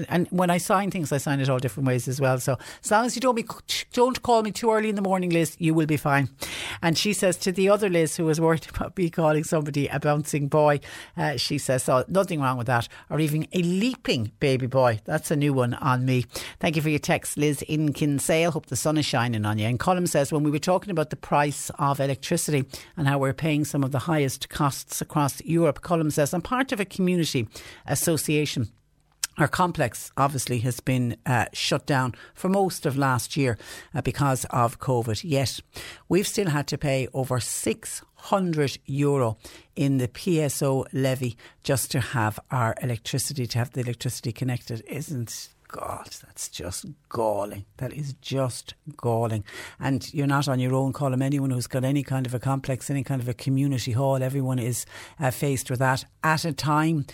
And 0.09 0.29
when 0.31 0.51
I 0.51 0.59
sign 0.59 0.91
things, 0.91 1.13
I 1.13 1.19
sign 1.19 1.41
it 1.41 1.49
all 1.49 1.59
different 1.59 1.87
ways 1.87 2.09
as 2.09 2.21
well. 2.21 2.39
So 2.39 2.59
as 2.83 2.91
long 2.91 3.07
as 3.07 3.15
you 3.17 3.21
don't 3.21 3.35
be, 3.35 3.47
don't 3.93 4.23
call 4.23 4.43
me 4.43 4.53
too 4.53 4.71
early 4.71 4.89
in 4.89 4.95
the 4.95 5.03
morning, 5.03 5.31
Liz, 5.31 5.57
you 5.59 5.75
will 5.75 5.87
be 5.87 5.97
fine. 5.97 6.29
And 6.83 6.97
she 6.97 7.13
says 7.13 7.37
to 7.39 7.53
the 7.53 7.69
other 7.69 7.89
Liz 7.89 8.17
who 8.17 8.25
was 8.25 8.41
worried 8.41 8.67
about 8.75 8.97
me 8.97 9.11
calling 9.11 9.45
somebody 9.45 9.89
a 9.89 9.99
bouncing 9.99 10.49
boy, 10.49 10.81
uh, 11.17 11.37
she 11.37 11.59
says, 11.59 11.85
"So 11.85 12.05
nothing 12.09 12.41
wrong 12.41 12.59
with 12.59 12.67
that, 12.67 12.89
or 13.11 13.21
even 13.21 13.47
a 13.53 13.63
leaping 13.63 14.33
baby 14.41 14.67
boy. 14.67 15.01
That's 15.05 15.31
a 15.31 15.37
new 15.37 15.53
one 15.53 15.75
on 15.75 16.05
me." 16.05 16.27
Thank 16.61 16.77
you 16.77 16.83
for 16.83 16.91
your 16.91 16.99
text, 16.99 17.37
Liz 17.37 17.63
in 17.63 17.93
Kinsale. 17.93 18.51
Hope 18.51 18.67
the 18.67 18.77
sun 18.77 18.99
is 18.99 19.07
shining 19.07 19.45
on 19.45 19.59
you. 19.59 19.67
And 19.67 19.79
Colin 19.79 20.07
says, 20.07 20.33
when 20.33 20.43
we 20.43 20.51
were 20.51 20.59
talking 20.59 20.91
about 20.91 21.11
the 21.11 21.17
price 21.17 21.71
of 21.79 22.01
electricity 22.01 22.65
and 22.97 23.09
how 23.09 23.19
we're 23.19 23.33
paying 23.33 23.65
some 23.65 23.83
of 23.83 23.91
the 23.91 24.01
highest 24.01 24.49
costs 24.49 25.01
across 25.01 25.43
Europe, 25.45 25.81
Colin 25.83 26.11
says, 26.11 26.33
I'm 26.33 26.43
part 26.43 26.73
of 26.73 26.81
a 26.81 26.85
community 26.85 27.49
association 27.87 28.71
our 29.39 29.49
complex 29.49 30.13
obviously 30.17 30.59
has 30.59 30.81
been 30.81 31.17
uh, 31.25 31.47
shut 31.53 31.87
down 31.87 32.15
for 32.35 32.49
most 32.49 32.85
of 32.85 32.97
last 32.97 33.37
year 33.37 33.57
uh, 33.95 34.03
because 34.03 34.45
of 34.47 34.79
COVID. 34.79 35.23
Yet 35.25 35.61
we've 36.09 36.27
still 36.27 36.51
had 36.51 36.67
to 36.69 36.79
pay 36.79 37.09
over 37.15 37.41
600 37.41 38.79
euro 38.87 39.39
in 39.75 39.99
the 39.99 40.09
PSO 40.09 40.87
levy 40.93 41.37
just 41.63 41.91
to 41.93 42.01
have 42.01 42.39
our 42.51 42.75
electricity, 42.83 43.47
to 43.47 43.59
have 43.59 43.73
the 43.73 43.81
electricity 43.81 44.33
connected. 44.33 44.83
Isn't 44.87 45.49
God, 45.73 46.07
that's 46.23 46.51
just 46.51 46.85
galling. 47.09 47.65
That 47.79 47.95
is 47.95 48.13
just 48.21 48.75
galling. 48.99 49.43
And 49.81 50.13
you're 50.13 50.27
not 50.27 50.47
on 50.47 50.61
your 50.61 50.75
own, 50.75 50.93
Colin. 50.93 51.23
Anyone 51.23 51.49
who's 51.49 51.67
got 51.67 51.83
any 51.83 52.03
kind 52.03 52.27
of 52.27 52.35
a 52.35 52.39
complex, 52.39 52.91
any 52.91 53.03
kind 53.03 53.23
of 53.23 53.29
a 53.29 53.33
community 53.33 53.93
hall, 53.93 54.23
everyone 54.23 54.59
is 54.59 54.85
uh, 55.19 55.31
faced 55.31 55.71
with 55.71 55.79
that 55.79 56.05
at 56.23 56.45
a 56.45 56.53
time. 56.53 57.07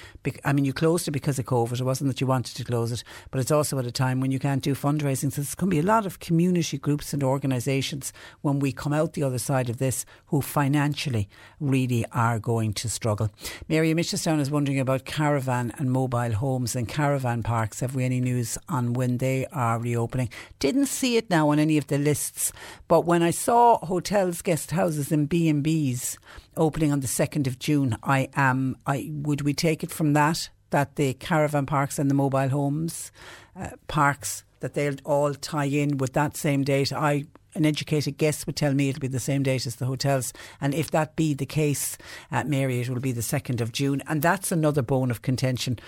I 0.45 0.53
mean, 0.53 0.65
you 0.65 0.73
closed 0.73 1.07
it 1.07 1.13
because 1.13 1.39
of 1.39 1.45
COVID. 1.45 1.79
It 1.79 1.85
wasn't 1.85 2.11
that 2.11 2.21
you 2.21 2.27
wanted 2.27 2.57
to 2.57 2.65
close 2.65 2.91
it, 2.91 3.05
but 3.31 3.41
it's 3.41 3.53
also 3.53 3.79
at 3.79 3.87
a 3.87 3.93
time 3.93 4.21
when 4.21 4.33
you 4.33 4.41
can't 4.41 4.63
do 4.63 4.75
fundraising. 4.75 5.31
So 5.31 5.41
there's 5.41 5.55
going 5.55 5.71
to 5.71 5.77
be 5.77 5.81
a 5.81 5.83
lot 5.83 6.05
of 6.05 6.19
community 6.19 6.79
groups 6.79 7.13
and 7.13 7.23
organisations 7.23 8.13
when 8.41 8.59
we 8.59 8.73
come 8.73 8.93
out 8.93 9.13
the 9.13 9.23
other 9.23 9.39
side 9.39 9.71
of 9.71 9.79
this 9.79 10.05
who 10.27 10.43
financially 10.43 11.29
really 11.61 12.05
are 12.11 12.41
going 12.41 12.73
to 12.75 12.89
struggle. 12.89 13.31
Mary 13.69 13.95
Mitchelstown 13.95 14.41
is 14.41 14.51
wondering 14.51 14.81
about 14.81 15.05
caravan 15.05 15.73
and 15.79 15.93
mobile 15.93 16.33
homes 16.33 16.75
and 16.75 16.89
caravan 16.89 17.45
parks. 17.45 17.79
Have 17.79 17.95
we 17.95 18.03
any 18.05 18.21
news? 18.21 18.48
On 18.69 18.93
when 18.93 19.19
they 19.19 19.47
are 19.53 19.79
reopening. 19.79 20.31
Didn't 20.59 20.87
see 20.87 21.17
it 21.17 21.29
now 21.29 21.51
on 21.51 21.59
any 21.59 21.77
of 21.77 21.89
the 21.89 21.99
lists, 21.99 22.53
but 22.87 23.05
when 23.05 23.23
I 23.23 23.31
saw 23.31 23.85
hotels, 23.85 24.41
guest 24.41 24.71
houses, 24.71 25.13
and 25.13 25.29
B 25.29 25.49
and 25.49 25.63
B's 25.63 26.17
opening 26.57 26.93
on 26.93 27.01
the 27.01 27.07
second 27.07 27.47
of 27.47 27.59
June, 27.59 27.97
I 28.03 28.29
am. 28.35 28.77
I 28.87 29.11
would 29.13 29.43
we 29.43 29.53
take 29.53 29.83
it 29.83 29.91
from 29.91 30.13
that 30.15 30.49
that 30.71 30.97
the 30.97 31.15
caravan 31.15 31.67
parks 31.67 31.99
and 31.99 32.11
the 32.11 32.15
mobile 32.15 32.49
homes 32.49 33.11
uh, 33.57 33.71
parks 33.87 34.45
that 34.61 34.75
they'll 34.75 34.97
all 35.05 35.35
tie 35.35 35.65
in 35.65 35.99
with 35.99 36.13
that 36.13 36.37
same 36.37 36.65
date. 36.65 36.93
I 36.93 37.25
an 37.55 37.67
educated 37.67 38.19
guess 38.19 38.47
would 38.47 38.57
tell 38.57 38.75
me 38.75 38.89
it'll 38.89 39.01
be 39.01 39.09
the 39.09 39.19
same 39.19 39.43
date 39.43 39.67
as 39.67 39.77
the 39.77 39.87
hotels. 39.87 40.33
And 40.61 40.75
if 40.75 40.91
that 40.93 41.17
be 41.17 41.35
the 41.35 41.47
case, 41.47 41.99
at 42.31 42.47
Mary, 42.47 42.81
it 42.81 42.89
will 42.89 43.01
be 43.01 43.11
the 43.11 43.21
2nd 43.21 43.61
of 43.61 43.73
June. 43.73 44.03
And 44.07 44.23
that's 44.23 44.53
another 44.53 44.83
bone 44.83 45.11
of 45.11 45.23
contention 45.23 45.79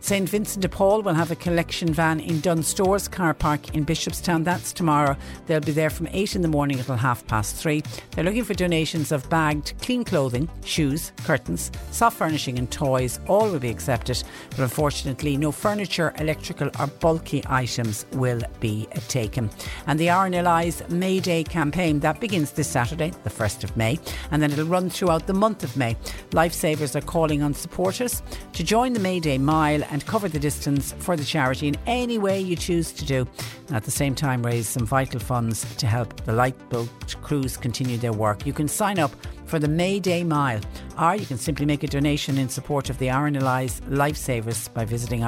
St 0.00 0.28
Vincent 0.28 0.62
de 0.62 0.68
Paul 0.68 1.02
will 1.02 1.14
have 1.14 1.30
a 1.30 1.36
collection 1.36 1.92
van 1.92 2.20
in 2.20 2.40
Dunnes 2.40 2.68
Stores 2.68 3.08
car 3.08 3.34
park 3.34 3.74
in 3.74 3.86
Bishopstown. 3.86 4.44
That's 4.44 4.72
tomorrow. 4.72 5.16
They'll 5.46 5.60
be 5.60 5.72
there 5.72 5.90
from 5.90 6.08
8 6.10 6.36
in 6.36 6.42
the 6.42 6.48
morning 6.48 6.78
until 6.78 6.96
half 6.96 7.26
past 7.26 7.56
3. 7.56 7.82
They're 8.10 8.24
looking 8.24 8.44
for 8.44 8.54
donations 8.54 9.12
of 9.12 9.28
bagged 9.30 9.74
clean 9.80 10.04
clothing, 10.04 10.48
shoes, 10.64 11.12
curtains, 11.24 11.70
soft 11.90 12.18
furnishing, 12.18 12.58
and 12.58 12.70
toys. 12.70 13.20
All 13.28 13.50
will 13.50 13.58
be 13.58 13.70
accepted, 13.70 14.22
but 14.50 14.60
unfortunately, 14.60 15.36
no 15.36 15.52
furniture, 15.52 16.12
electrical, 16.18 16.68
or 16.78 16.86
bulky 16.88 17.42
items 17.46 18.04
will 18.12 18.42
be 18.60 18.86
taken. 19.08 19.48
And 19.86 19.98
the 19.98 20.08
RNLI's 20.08 20.88
May 20.90 21.20
Day 21.20 21.44
campaign 21.44 22.00
that 22.00 22.20
begins 22.20 22.52
this 22.52 22.68
Saturday, 22.68 23.12
the 23.24 23.30
1st 23.30 23.64
of 23.64 23.76
May, 23.76 23.98
and 24.30 24.42
then 24.42 24.52
it'll 24.52 24.66
run 24.66 24.90
throughout 24.90 25.26
the 25.26 25.32
month 25.32 25.64
of 25.64 25.76
May. 25.76 25.96
Lifesavers 26.30 26.96
are 26.96 27.00
calling 27.00 27.42
on 27.42 27.54
supporters 27.54 28.22
to 28.52 28.62
join 28.62 28.92
the 28.92 29.00
May 29.00 29.20
Day 29.20 29.38
Mile 29.38 29.71
and 29.80 30.04
cover 30.06 30.28
the 30.28 30.38
distance 30.38 30.92
for 30.98 31.16
the 31.16 31.24
charity 31.24 31.68
in 31.68 31.76
any 31.86 32.18
way 32.18 32.38
you 32.38 32.56
choose 32.56 32.92
to 32.92 33.04
do. 33.04 33.26
At 33.70 33.84
the 33.84 33.90
same 33.90 34.14
time, 34.14 34.44
raise 34.44 34.68
some 34.68 34.86
vital 34.86 35.20
funds 35.20 35.64
to 35.76 35.86
help 35.86 36.24
the 36.24 36.32
lifeboat 36.32 36.90
crews 37.22 37.56
continue 37.56 37.96
their 37.96 38.12
work. 38.12 38.44
You 38.44 38.52
can 38.52 38.68
sign 38.68 38.98
up 38.98 39.12
for 39.46 39.58
the 39.58 39.68
May 39.68 40.00
Day 40.00 40.24
Mile, 40.24 40.60
or 41.00 41.14
you 41.14 41.26
can 41.26 41.38
simply 41.38 41.64
make 41.64 41.82
a 41.82 41.86
donation 41.86 42.38
in 42.38 42.48
support 42.48 42.90
of 42.90 42.98
the 42.98 43.08
RNLI's 43.08 43.80
Lifesavers 43.82 44.72
by 44.72 44.84
visiting 44.84 45.20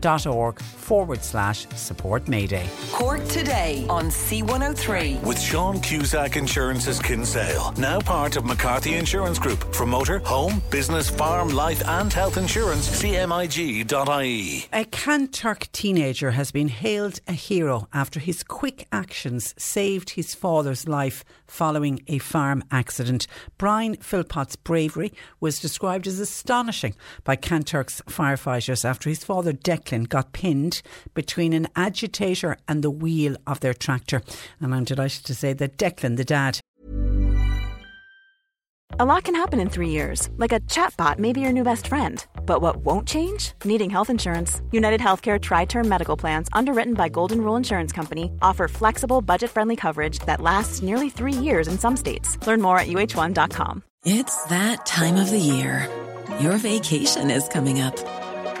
rnli.org 0.00 0.60
forward 0.60 1.22
slash 1.22 1.66
support 1.74 2.28
Mayday. 2.28 2.68
Cork 2.92 3.26
today 3.28 3.86
on 3.88 4.06
C103. 4.06 5.22
With 5.22 5.40
Sean 5.40 5.80
Cusack 5.80 6.36
Insurance's 6.36 6.98
Kinsale, 6.98 7.72
now 7.78 8.00
part 8.00 8.36
of 8.36 8.44
McCarthy 8.44 8.94
Insurance 8.94 9.38
Group. 9.38 9.74
For 9.74 9.86
motor, 9.86 10.18
home, 10.20 10.62
business, 10.70 11.10
farm, 11.10 11.48
life, 11.48 11.86
and 11.86 12.12
health 12.12 12.36
insurance, 12.36 12.88
cmig.ie. 13.02 14.68
A 14.72 14.84
Kanturk 14.84 15.70
teenager 15.72 16.32
has 16.32 16.50
been 16.50 16.68
hailed 16.68 17.20
a 17.26 17.32
hero 17.32 17.88
after 17.92 18.20
his 18.20 18.42
quick 18.42 18.86
actions 18.92 19.54
saved 19.58 20.10
his 20.10 20.34
father's 20.34 20.88
life 20.88 21.24
following 21.46 22.02
a 22.08 22.18
farm 22.18 22.62
accident. 22.70 23.26
Brian 23.56 23.96
Philpott's 23.96 24.56
bravery 24.56 25.12
was 25.40 25.60
described 25.60 26.06
as 26.06 26.20
astonishing 26.20 26.94
by 27.24 27.36
Kanturk's 27.36 28.02
firefighters 28.08 28.84
after 28.84 29.08
his 29.08 29.24
father 29.24 29.52
Declan 29.88 30.08
got 30.08 30.32
pinned 30.32 30.82
between 31.14 31.52
an 31.52 31.68
agitator 31.76 32.56
and 32.66 32.82
the 32.82 32.90
wheel 32.90 33.36
of 33.46 33.60
their 33.60 33.74
tractor. 33.74 34.22
And 34.60 34.74
I'm 34.74 34.84
delighted 34.84 35.24
to 35.24 35.34
say 35.34 35.52
that 35.54 35.78
Declan, 35.78 36.16
the 36.16 36.24
dad, 36.24 36.60
a 38.98 39.04
lot 39.04 39.24
can 39.24 39.34
happen 39.34 39.60
in 39.60 39.68
three 39.68 39.90
years, 39.90 40.30
like 40.38 40.50
a 40.50 40.60
chatbot 40.60 41.18
may 41.18 41.32
be 41.32 41.40
your 41.40 41.52
new 41.52 41.62
best 41.62 41.86
friend. 41.86 42.26
But 42.46 42.62
what 42.62 42.78
won't 42.78 43.06
change? 43.06 43.52
Needing 43.64 43.90
health 43.90 44.10
insurance. 44.10 44.62
United 44.72 45.00
Healthcare 45.00 45.40
Tri 45.40 45.66
Term 45.66 45.88
Medical 45.88 46.16
Plans, 46.16 46.48
underwritten 46.52 46.94
by 46.94 47.08
Golden 47.08 47.42
Rule 47.42 47.56
Insurance 47.56 47.92
Company, 47.92 48.32
offer 48.42 48.66
flexible, 48.66 49.20
budget 49.20 49.50
friendly 49.50 49.76
coverage 49.76 50.18
that 50.20 50.40
lasts 50.40 50.82
nearly 50.82 51.10
three 51.10 51.34
years 51.34 51.68
in 51.68 51.78
some 51.78 51.96
states. 51.96 52.44
Learn 52.46 52.62
more 52.62 52.78
at 52.78 52.88
uh1.com. 52.88 53.84
It's 54.04 54.44
that 54.44 54.86
time 54.86 55.16
of 55.16 55.30
the 55.30 55.38
year. 55.38 55.88
Your 56.40 56.56
vacation 56.56 57.30
is 57.30 57.46
coming 57.48 57.80
up. 57.80 58.27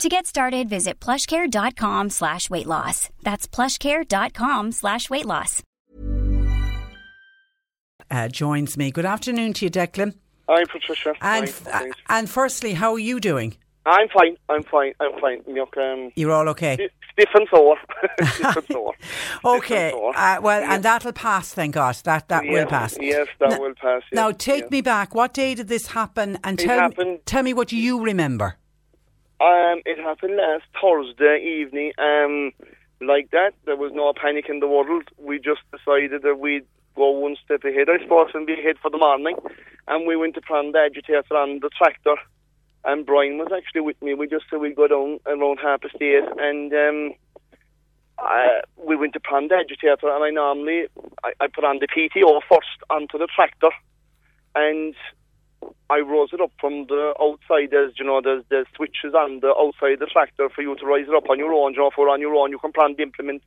To 0.00 0.08
get 0.08 0.26
started, 0.26 0.68
visit 0.68 0.98
plushcare.com 0.98 2.10
slash 2.10 2.50
weight 2.50 2.66
loss. 2.66 3.10
That's 3.22 3.46
plushcare.com 3.46 4.72
slash 4.72 5.08
weight 5.08 5.24
loss. 5.24 5.62
Uh, 8.10 8.28
joins 8.28 8.76
me. 8.76 8.90
Good 8.90 9.04
afternoon 9.06 9.52
to 9.54 9.66
you, 9.66 9.70
Declan. 9.70 10.14
Hi, 10.48 10.64
Patricia. 10.64 11.14
And, 11.22 11.48
Hi, 11.70 11.88
uh, 11.88 11.92
and 12.08 12.28
firstly, 12.28 12.74
how 12.74 12.92
are 12.92 12.98
you 12.98 13.20
doing? 13.20 13.56
I'm 13.86 14.08
fine. 14.08 14.36
I'm 14.48 14.62
fine. 14.64 14.94
I'm 15.00 15.18
fine. 15.20 15.42
Look, 15.46 15.76
um, 15.76 16.10
You're 16.16 16.32
all 16.32 16.48
okay? 16.50 16.88
stiff 17.12 17.28
and 17.34 17.46
sore. 17.48 17.76
stiff 18.32 18.56
and 18.56 18.66
sore. 18.72 18.94
Okay. 19.44 19.90
Stiff 19.90 19.92
and 19.92 19.92
sore. 19.92 20.16
Uh, 20.16 20.40
well, 20.42 20.60
Yeah. 20.60 20.74
and 20.74 20.82
that'll 20.82 21.12
pass, 21.12 21.54
thank 21.54 21.74
God. 21.74 21.94
That 22.04 22.28
that 22.28 22.44
will 22.44 22.66
pass. 22.66 22.96
Yes, 23.00 23.28
that 23.38 23.50
Now- 23.50 23.60
will 23.60 23.74
pass. 23.74 24.02
Yes, 24.10 24.12
Now, 24.12 24.32
take 24.32 24.62
yes. 24.62 24.70
me 24.72 24.80
back. 24.80 25.14
What 25.14 25.32
day 25.34 25.54
did 25.54 25.68
this 25.68 25.86
happen? 25.88 26.38
And 26.42 26.60
It 26.60 26.66
tell, 26.66 26.80
happened- 26.80 27.20
tell 27.26 27.42
me 27.44 27.54
what 27.54 27.70
you 27.72 28.00
remember. 28.02 28.56
Um, 29.44 29.82
it 29.84 29.98
happened 29.98 30.36
last 30.36 30.64
Thursday 30.80 31.36
evening. 31.60 31.92
Um, 31.98 32.52
like 33.02 33.30
that, 33.32 33.52
there 33.66 33.76
was 33.76 33.92
no 33.92 34.14
panic 34.16 34.46
in 34.48 34.60
the 34.60 34.66
world. 34.66 35.04
We 35.18 35.38
just 35.38 35.60
decided 35.70 36.22
that 36.22 36.38
we'd 36.38 36.64
go 36.96 37.10
one 37.10 37.36
step 37.44 37.62
ahead, 37.62 37.88
I 37.90 38.02
suppose, 38.02 38.30
and 38.32 38.46
be 38.46 38.54
ahead 38.54 38.76
for 38.80 38.90
the 38.90 38.96
morning. 38.96 39.36
And 39.86 40.06
we 40.06 40.16
went 40.16 40.34
to 40.36 40.40
plan 40.40 40.72
the 40.72 40.78
agitator 40.78 41.36
on 41.36 41.60
the 41.60 41.68
tractor. 41.76 42.16
And 42.86 43.04
Brian 43.04 43.36
was 43.36 43.52
actually 43.54 43.82
with 43.82 44.00
me. 44.00 44.14
We 44.14 44.28
just 44.28 44.46
said 44.48 44.60
we'd 44.60 44.76
go 44.76 44.88
down 44.88 45.20
around 45.26 45.58
half 45.62 45.82
past 45.82 45.96
eight, 46.00 46.24
and 46.38 46.72
um, 46.72 47.12
I, 48.18 48.62
we 48.76 48.96
went 48.96 49.12
to 49.12 49.20
plan 49.20 49.48
the 49.48 49.56
agitator. 49.56 50.08
And 50.08 50.24
I 50.24 50.30
normally 50.30 50.86
I, 51.22 51.32
I 51.40 51.46
put 51.48 51.64
on 51.64 51.80
the 51.80 51.88
PTO 51.88 52.40
first 52.48 52.80
onto 52.88 53.18
the 53.18 53.28
tractor, 53.34 53.70
and 54.54 54.94
I 55.90 56.00
rose 56.00 56.30
it 56.32 56.40
up 56.40 56.52
from 56.60 56.86
the 56.86 57.14
outside. 57.20 57.70
There's, 57.70 57.94
you 57.98 58.04
know, 58.04 58.20
there's, 58.22 58.44
there's 58.48 58.66
switches 58.74 59.14
on 59.14 59.40
the 59.40 59.54
outside 59.56 59.94
of 59.94 60.00
the 60.00 60.06
tractor 60.06 60.48
for 60.48 60.62
you 60.62 60.74
to 60.76 60.86
rise 60.86 61.06
it 61.08 61.14
up 61.14 61.28
on 61.30 61.38
your 61.38 61.52
own. 61.52 61.72
You 61.72 61.80
know, 61.80 61.90
for 61.94 62.08
on 62.08 62.20
your 62.20 62.34
own, 62.34 62.50
you 62.50 62.58
can 62.58 62.72
plan 62.72 62.94
the 62.96 63.02
implement 63.02 63.42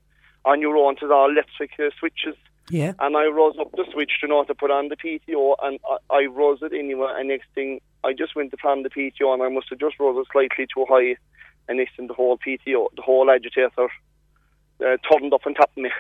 on 0.45 0.61
your 0.61 0.77
own 0.77 0.95
to 0.97 1.07
the 1.07 1.13
electric 1.13 1.71
uh, 1.79 1.89
switches. 1.99 2.35
Yeah. 2.69 2.93
And 2.99 3.15
I 3.15 3.25
rose 3.25 3.55
up 3.59 3.71
the 3.71 3.85
switch, 3.91 4.11
you 4.21 4.27
know, 4.27 4.43
to 4.43 4.53
put 4.53 4.71
on 4.71 4.89
the 4.89 4.97
PTO, 4.97 5.55
and 5.63 5.79
I, 6.09 6.15
I 6.15 6.25
rose 6.25 6.59
it 6.61 6.73
anyway. 6.73 7.13
And 7.15 7.29
next 7.29 7.47
thing, 7.55 7.79
I 8.03 8.13
just 8.13 8.35
went 8.35 8.51
to 8.51 8.57
plan 8.57 8.83
the 8.83 8.89
PTO, 8.89 9.33
and 9.33 9.41
I 9.41 9.49
must 9.49 9.69
have 9.69 9.79
just 9.79 9.99
rose 9.99 10.17
it 10.19 10.27
slightly 10.31 10.67
too 10.73 10.85
high. 10.87 11.15
And 11.69 11.77
next 11.77 11.95
thing, 11.95 12.07
the 12.07 12.13
whole 12.13 12.37
PTO, 12.37 12.87
the 12.95 13.01
whole 13.01 13.29
agitator, 13.29 13.89
uh, 14.79 14.97
turned 15.09 15.33
up 15.33 15.41
on 15.45 15.53
top 15.53 15.71
of 15.75 15.83
me. 15.83 15.91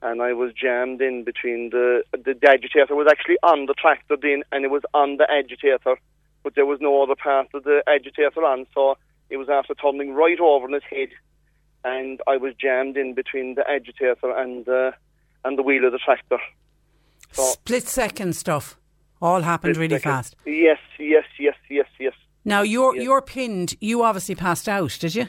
And 0.00 0.22
I 0.22 0.32
was 0.32 0.52
jammed 0.52 1.00
in 1.00 1.24
between 1.24 1.70
the, 1.70 2.04
the 2.12 2.34
the 2.40 2.48
agitator 2.48 2.94
was 2.94 3.08
actually 3.10 3.36
on 3.42 3.66
the 3.66 3.74
tractor 3.74 4.16
then, 4.20 4.44
and 4.52 4.64
it 4.64 4.70
was 4.70 4.82
on 4.94 5.16
the 5.16 5.28
agitator, 5.30 5.96
but 6.44 6.54
there 6.54 6.66
was 6.66 6.78
no 6.80 7.02
other 7.02 7.16
part 7.16 7.48
of 7.54 7.64
the 7.64 7.82
agitator 7.88 8.44
on. 8.44 8.66
So 8.74 8.96
it 9.28 9.36
was 9.38 9.48
after 9.48 9.74
turning 9.74 10.14
right 10.14 10.38
over 10.38 10.66
on 10.66 10.74
its 10.74 10.86
head, 10.88 11.08
and 11.84 12.20
I 12.28 12.36
was 12.36 12.54
jammed 12.54 12.96
in 12.96 13.14
between 13.14 13.56
the 13.56 13.68
agitator 13.68 14.30
and 14.36 14.64
the 14.66 14.94
and 15.44 15.58
the 15.58 15.62
wheel 15.62 15.84
of 15.84 15.92
the 15.92 15.98
tractor. 15.98 16.38
So 17.32 17.42
Split 17.42 17.88
second 17.88 18.34
stuff. 18.36 18.78
All 19.20 19.42
happened 19.42 19.76
really 19.76 19.96
second. 19.96 20.10
fast. 20.12 20.36
Yes, 20.46 20.78
yes, 20.98 21.24
yes, 21.40 21.56
yes, 21.68 21.86
yes. 21.98 22.14
Now, 22.44 22.62
you're, 22.62 22.94
Yes. 22.94 23.04
you're 23.04 23.20
pinned. 23.20 23.74
You 23.80 24.04
obviously 24.04 24.36
passed 24.36 24.68
out, 24.68 24.96
did 25.00 25.14
you? 25.16 25.28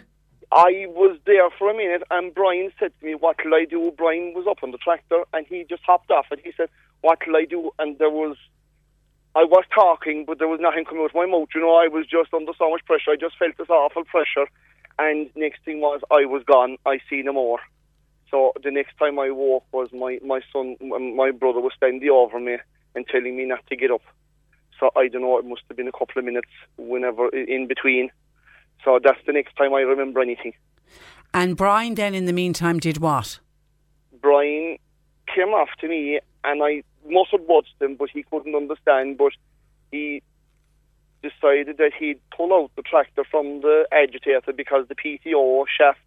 I 0.51 0.87
was 0.89 1.17
there 1.25 1.49
for 1.59 1.69
a 1.69 1.75
minute, 1.75 2.01
and 2.09 2.33
Brian 2.33 2.71
said 2.79 2.91
to 2.99 3.05
me, 3.05 3.13
"What'll 3.13 3.53
I 3.53 3.65
do?" 3.65 3.91
Brian 3.95 4.33
was 4.33 4.47
up 4.47 4.63
on 4.63 4.71
the 4.71 4.79
tractor, 4.79 5.23
and 5.31 5.45
he 5.45 5.63
just 5.69 5.83
hopped 5.83 6.09
off, 6.09 6.25
and 6.31 6.41
he 6.43 6.51
said, 6.57 6.69
"What'll 7.01 7.35
I 7.35 7.45
do?" 7.45 7.71
And 7.77 7.99
there 7.99 8.09
was, 8.09 8.35
I 9.35 9.43
was 9.43 9.63
talking, 9.73 10.25
but 10.25 10.39
there 10.39 10.47
was 10.47 10.59
nothing 10.59 10.85
coming 10.85 11.03
out 11.03 11.11
of 11.11 11.15
my 11.15 11.27
mouth. 11.27 11.49
You 11.53 11.61
know, 11.61 11.75
I 11.75 11.87
was 11.87 12.07
just 12.07 12.33
under 12.33 12.53
so 12.57 12.71
much 12.71 12.83
pressure. 12.85 13.11
I 13.11 13.15
just 13.15 13.37
felt 13.37 13.57
this 13.57 13.69
awful 13.69 14.05
pressure, 14.05 14.47
and 14.97 15.29
next 15.35 15.63
thing 15.65 15.81
was 15.81 16.01
I 16.09 16.25
was 16.25 16.43
gone. 16.43 16.77
I 16.83 16.99
see 17.09 17.21
no 17.21 17.33
more. 17.33 17.59
So 18.31 18.53
the 18.63 18.71
next 18.71 18.97
time 18.97 19.19
I 19.19 19.29
woke 19.29 19.65
was 19.71 19.89
my 19.93 20.19
my 20.23 20.41
son, 20.51 20.77
my 20.81 21.29
brother 21.29 21.59
was 21.59 21.73
standing 21.75 22.09
over 22.09 22.39
me 22.39 22.57
and 22.95 23.05
telling 23.07 23.37
me 23.37 23.45
not 23.45 23.65
to 23.67 23.75
get 23.75 23.91
up. 23.91 24.01
So 24.79 24.89
I 24.95 25.09
don't 25.09 25.21
know. 25.21 25.37
It 25.37 25.45
must 25.45 25.61
have 25.67 25.77
been 25.77 25.87
a 25.87 25.91
couple 25.91 26.17
of 26.17 26.25
minutes, 26.25 26.49
whenever 26.77 27.29
in 27.29 27.67
between. 27.67 28.09
So 28.83 28.99
that's 29.03 29.19
the 29.25 29.33
next 29.33 29.55
time 29.55 29.73
I 29.73 29.81
remember 29.81 30.21
anything. 30.21 30.53
And 31.33 31.55
Brian 31.55 31.95
then, 31.95 32.15
in 32.15 32.25
the 32.25 32.33
meantime, 32.33 32.79
did 32.79 32.97
what? 32.97 33.39
Brian 34.21 34.77
came 35.33 35.49
after 35.49 35.87
me, 35.87 36.19
and 36.43 36.63
I 36.63 36.83
must 37.07 37.31
have 37.31 37.41
watched 37.41 37.75
him, 37.79 37.95
but 37.95 38.09
he 38.09 38.23
couldn't 38.23 38.55
understand. 38.55 39.17
But 39.17 39.33
he 39.91 40.23
decided 41.21 41.77
that 41.77 41.91
he'd 41.97 42.19
pull 42.35 42.53
out 42.53 42.71
the 42.75 42.81
tractor 42.81 43.23
from 43.29 43.61
the 43.61 43.87
agitator 43.91 44.53
because 44.53 44.87
the 44.87 44.95
PTO 44.95 45.65
shaft 45.67 45.99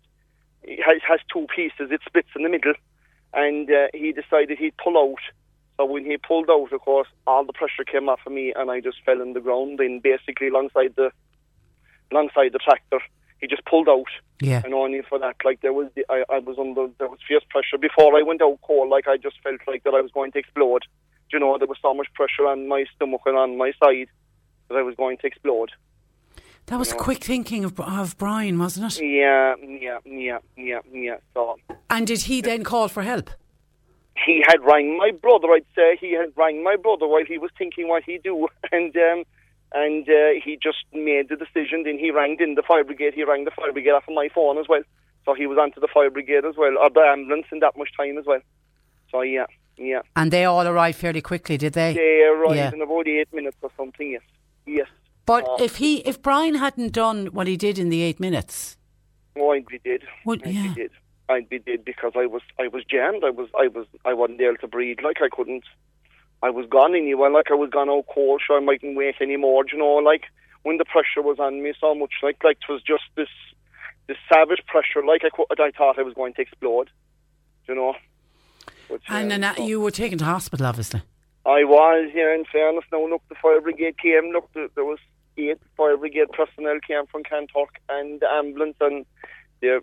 has, 0.84 1.00
has 1.06 1.20
two 1.32 1.46
pieces. 1.54 1.90
It 1.90 2.00
splits 2.06 2.28
in 2.34 2.42
the 2.42 2.48
middle, 2.48 2.74
and 3.34 3.70
uh, 3.70 3.88
he 3.94 4.12
decided 4.12 4.58
he'd 4.58 4.76
pull 4.82 4.98
out. 4.98 5.20
So 5.76 5.86
when 5.86 6.04
he 6.04 6.16
pulled 6.16 6.50
out, 6.50 6.72
of 6.72 6.80
course, 6.80 7.08
all 7.26 7.44
the 7.44 7.52
pressure 7.52 7.84
came 7.84 8.08
off 8.08 8.20
of 8.26 8.32
me, 8.32 8.52
and 8.54 8.70
I 8.70 8.80
just 8.80 8.98
fell 9.04 9.20
in 9.20 9.34
the 9.34 9.40
ground. 9.40 9.78
Then 9.78 10.00
basically 10.02 10.48
alongside 10.48 10.94
the 10.96 11.12
alongside 12.12 12.52
the 12.52 12.58
tractor, 12.58 13.00
he 13.40 13.46
just 13.48 13.64
pulled 13.64 13.88
out. 13.88 14.06
Yeah. 14.40 14.62
And 14.64 14.74
only 14.74 15.02
for 15.08 15.18
that, 15.18 15.36
like 15.44 15.60
there 15.60 15.72
was, 15.72 15.88
the, 15.94 16.04
I, 16.08 16.24
I 16.28 16.38
was 16.38 16.58
under 16.58 16.86
there 16.98 17.08
was 17.08 17.18
fierce 17.26 17.44
pressure 17.50 17.78
before 17.78 18.16
I 18.18 18.22
went 18.22 18.42
out 18.42 18.58
cold. 18.62 18.88
Like 18.90 19.08
I 19.08 19.16
just 19.16 19.36
felt 19.42 19.60
like 19.66 19.82
that 19.84 19.94
I 19.94 20.00
was 20.00 20.10
going 20.12 20.32
to 20.32 20.38
explode. 20.38 20.82
You 21.32 21.38
know, 21.40 21.56
there 21.58 21.66
was 21.68 21.78
so 21.80 21.94
much 21.94 22.08
pressure 22.14 22.46
on 22.46 22.68
my 22.68 22.84
stomach 22.94 23.22
and 23.26 23.36
on 23.38 23.56
my 23.56 23.72
side 23.82 24.08
that 24.68 24.76
I 24.76 24.82
was 24.82 24.94
going 24.96 25.16
to 25.18 25.26
explode. 25.26 25.70
That 26.66 26.78
was 26.78 26.90
Yeah. 26.90 26.98
quick 26.98 27.24
thinking 27.24 27.64
of, 27.64 27.80
of 27.80 28.16
Brian, 28.18 28.58
wasn't 28.58 28.92
it? 28.96 29.02
Yeah, 29.04 29.54
yeah, 29.60 29.98
yeah, 30.04 30.38
yeah, 30.56 30.80
yeah. 30.92 31.16
So 31.34 31.56
And 31.90 32.06
did 32.06 32.22
he 32.22 32.40
then 32.40 32.62
call 32.64 32.88
for 32.88 33.02
help? 33.02 33.30
he 34.26 34.42
had 34.46 34.60
rang 34.62 34.96
my 34.98 35.10
brother. 35.10 35.48
I'd 35.52 35.64
say 35.74 35.96
he 36.00 36.12
had 36.12 36.32
rang 36.36 36.62
my 36.62 36.76
brother 36.76 37.06
while 37.08 37.24
he 37.24 37.38
was 37.38 37.50
thinking 37.58 37.88
what 37.88 38.04
he'd 38.04 38.22
do, 38.22 38.46
and 38.72 38.94
um, 38.96 39.24
and 39.74 40.08
uh, 40.08 40.40
he 40.44 40.58
just 40.62 40.84
made 40.92 41.28
the 41.28 41.36
decision. 41.36 41.82
Then 41.84 41.98
he 41.98 42.10
rang 42.10 42.36
in 42.40 42.54
the 42.54 42.62
fire 42.62 42.84
brigade. 42.84 43.14
He 43.14 43.24
rang 43.24 43.44
the 43.44 43.50
fire 43.50 43.72
brigade 43.72 43.90
off 43.90 44.08
of 44.08 44.14
my 44.14 44.28
phone 44.34 44.58
as 44.58 44.68
well. 44.68 44.82
So 45.24 45.34
he 45.34 45.46
was 45.46 45.58
onto 45.58 45.80
the 45.80 45.88
fire 45.88 46.10
brigade 46.10 46.44
as 46.44 46.56
well, 46.56 46.76
or 46.78 46.90
the 46.90 47.00
ambulance 47.00 47.46
in 47.52 47.60
that 47.60 47.76
much 47.76 47.90
time 47.96 48.18
as 48.18 48.26
well. 48.26 48.40
So 49.10 49.20
yeah, 49.22 49.46
yeah. 49.76 50.02
And 50.16 50.30
they 50.30 50.44
all 50.44 50.66
arrived 50.66 50.98
fairly 50.98 51.20
quickly, 51.20 51.56
did 51.56 51.74
they? 51.74 51.94
They 51.94 52.22
arrived 52.24 52.56
Yeah. 52.56 52.72
in 52.72 52.82
about 52.82 53.06
eight 53.06 53.32
minutes 53.32 53.56
or 53.62 53.70
something. 53.76 54.10
Yes, 54.10 54.22
yes. 54.66 54.88
But 55.24 55.48
Uh, 55.48 55.56
if 55.60 55.76
he, 55.76 55.98
if 55.98 56.20
Brian 56.20 56.56
hadn't 56.56 56.92
done 56.92 57.26
what 57.26 57.46
he 57.46 57.56
did 57.56 57.78
in 57.78 57.88
the 57.88 58.02
eight 58.02 58.18
minutes, 58.18 58.76
Oh, 59.36 59.50
I'd 59.52 59.64
be 59.66 59.78
dead. 59.78 60.00
Would- 60.26 60.46
I'd 60.46 60.54
yeah. 60.54 60.68
be 60.74 60.82
dead. 60.82 60.90
I'd 61.28 61.48
be 61.48 61.58
dead 61.60 61.84
because 61.86 62.12
I 62.16 62.26
was 62.26 62.42
I 62.58 62.68
was 62.68 62.84
jammed. 62.84 63.22
I 63.24 63.30
was 63.30 63.48
I 63.58 63.68
was 63.68 63.86
I 64.04 64.12
wasn't 64.12 64.40
able 64.40 64.56
to 64.58 64.66
breathe. 64.68 64.98
Like 65.02 65.22
I 65.22 65.28
couldn't. 65.34 65.64
I 66.42 66.50
was 66.50 66.66
gone 66.68 66.94
anyway. 66.94 67.28
Like 67.30 67.50
I 67.50 67.54
was 67.54 67.70
gone 67.70 67.88
out 67.88 68.06
cold. 68.12 68.42
Sure, 68.44 68.58
I 68.58 68.60
mightn't 68.60 68.96
wait 68.96 69.16
anymore. 69.20 69.64
You 69.70 69.78
know, 69.78 69.94
like 69.96 70.24
when 70.62 70.78
the 70.78 70.84
pressure 70.84 71.22
was 71.22 71.38
on 71.38 71.62
me 71.62 71.72
so 71.80 71.94
much, 71.94 72.12
like 72.22 72.42
like 72.42 72.58
it 72.68 72.72
was 72.72 72.82
just 72.82 73.04
this 73.16 73.28
this 74.08 74.16
savage 74.32 74.62
pressure. 74.66 75.04
Like 75.06 75.22
I 75.24 75.62
I 75.62 75.70
thought 75.70 75.98
I 75.98 76.02
was 76.02 76.14
going 76.14 76.34
to 76.34 76.42
explode. 76.42 76.90
You 77.68 77.74
know. 77.74 77.94
But, 78.88 79.00
and 79.08 79.30
then 79.30 79.44
uh, 79.44 79.54
so- 79.54 79.66
you 79.66 79.80
were 79.80 79.90
taken 79.90 80.18
to 80.18 80.24
hospital, 80.24 80.66
obviously. 80.66 81.02
I 81.44 81.64
was, 81.64 82.10
yeah, 82.14 82.34
in 82.34 82.44
fairness. 82.44 82.84
Now, 82.92 83.04
look, 83.04 83.22
the 83.28 83.34
fire 83.34 83.60
brigade 83.60 83.98
came. 83.98 84.30
Look, 84.32 84.48
there 84.52 84.84
was 84.84 85.00
eight 85.36 85.58
fire 85.76 85.96
brigade 85.96 86.30
personnel 86.32 86.78
came 86.86 87.06
from 87.06 87.24
Kanturk 87.24 87.74
and 87.88 88.20
the 88.20 88.30
ambulance, 88.30 88.76
and 88.80 89.04
they 89.60 89.78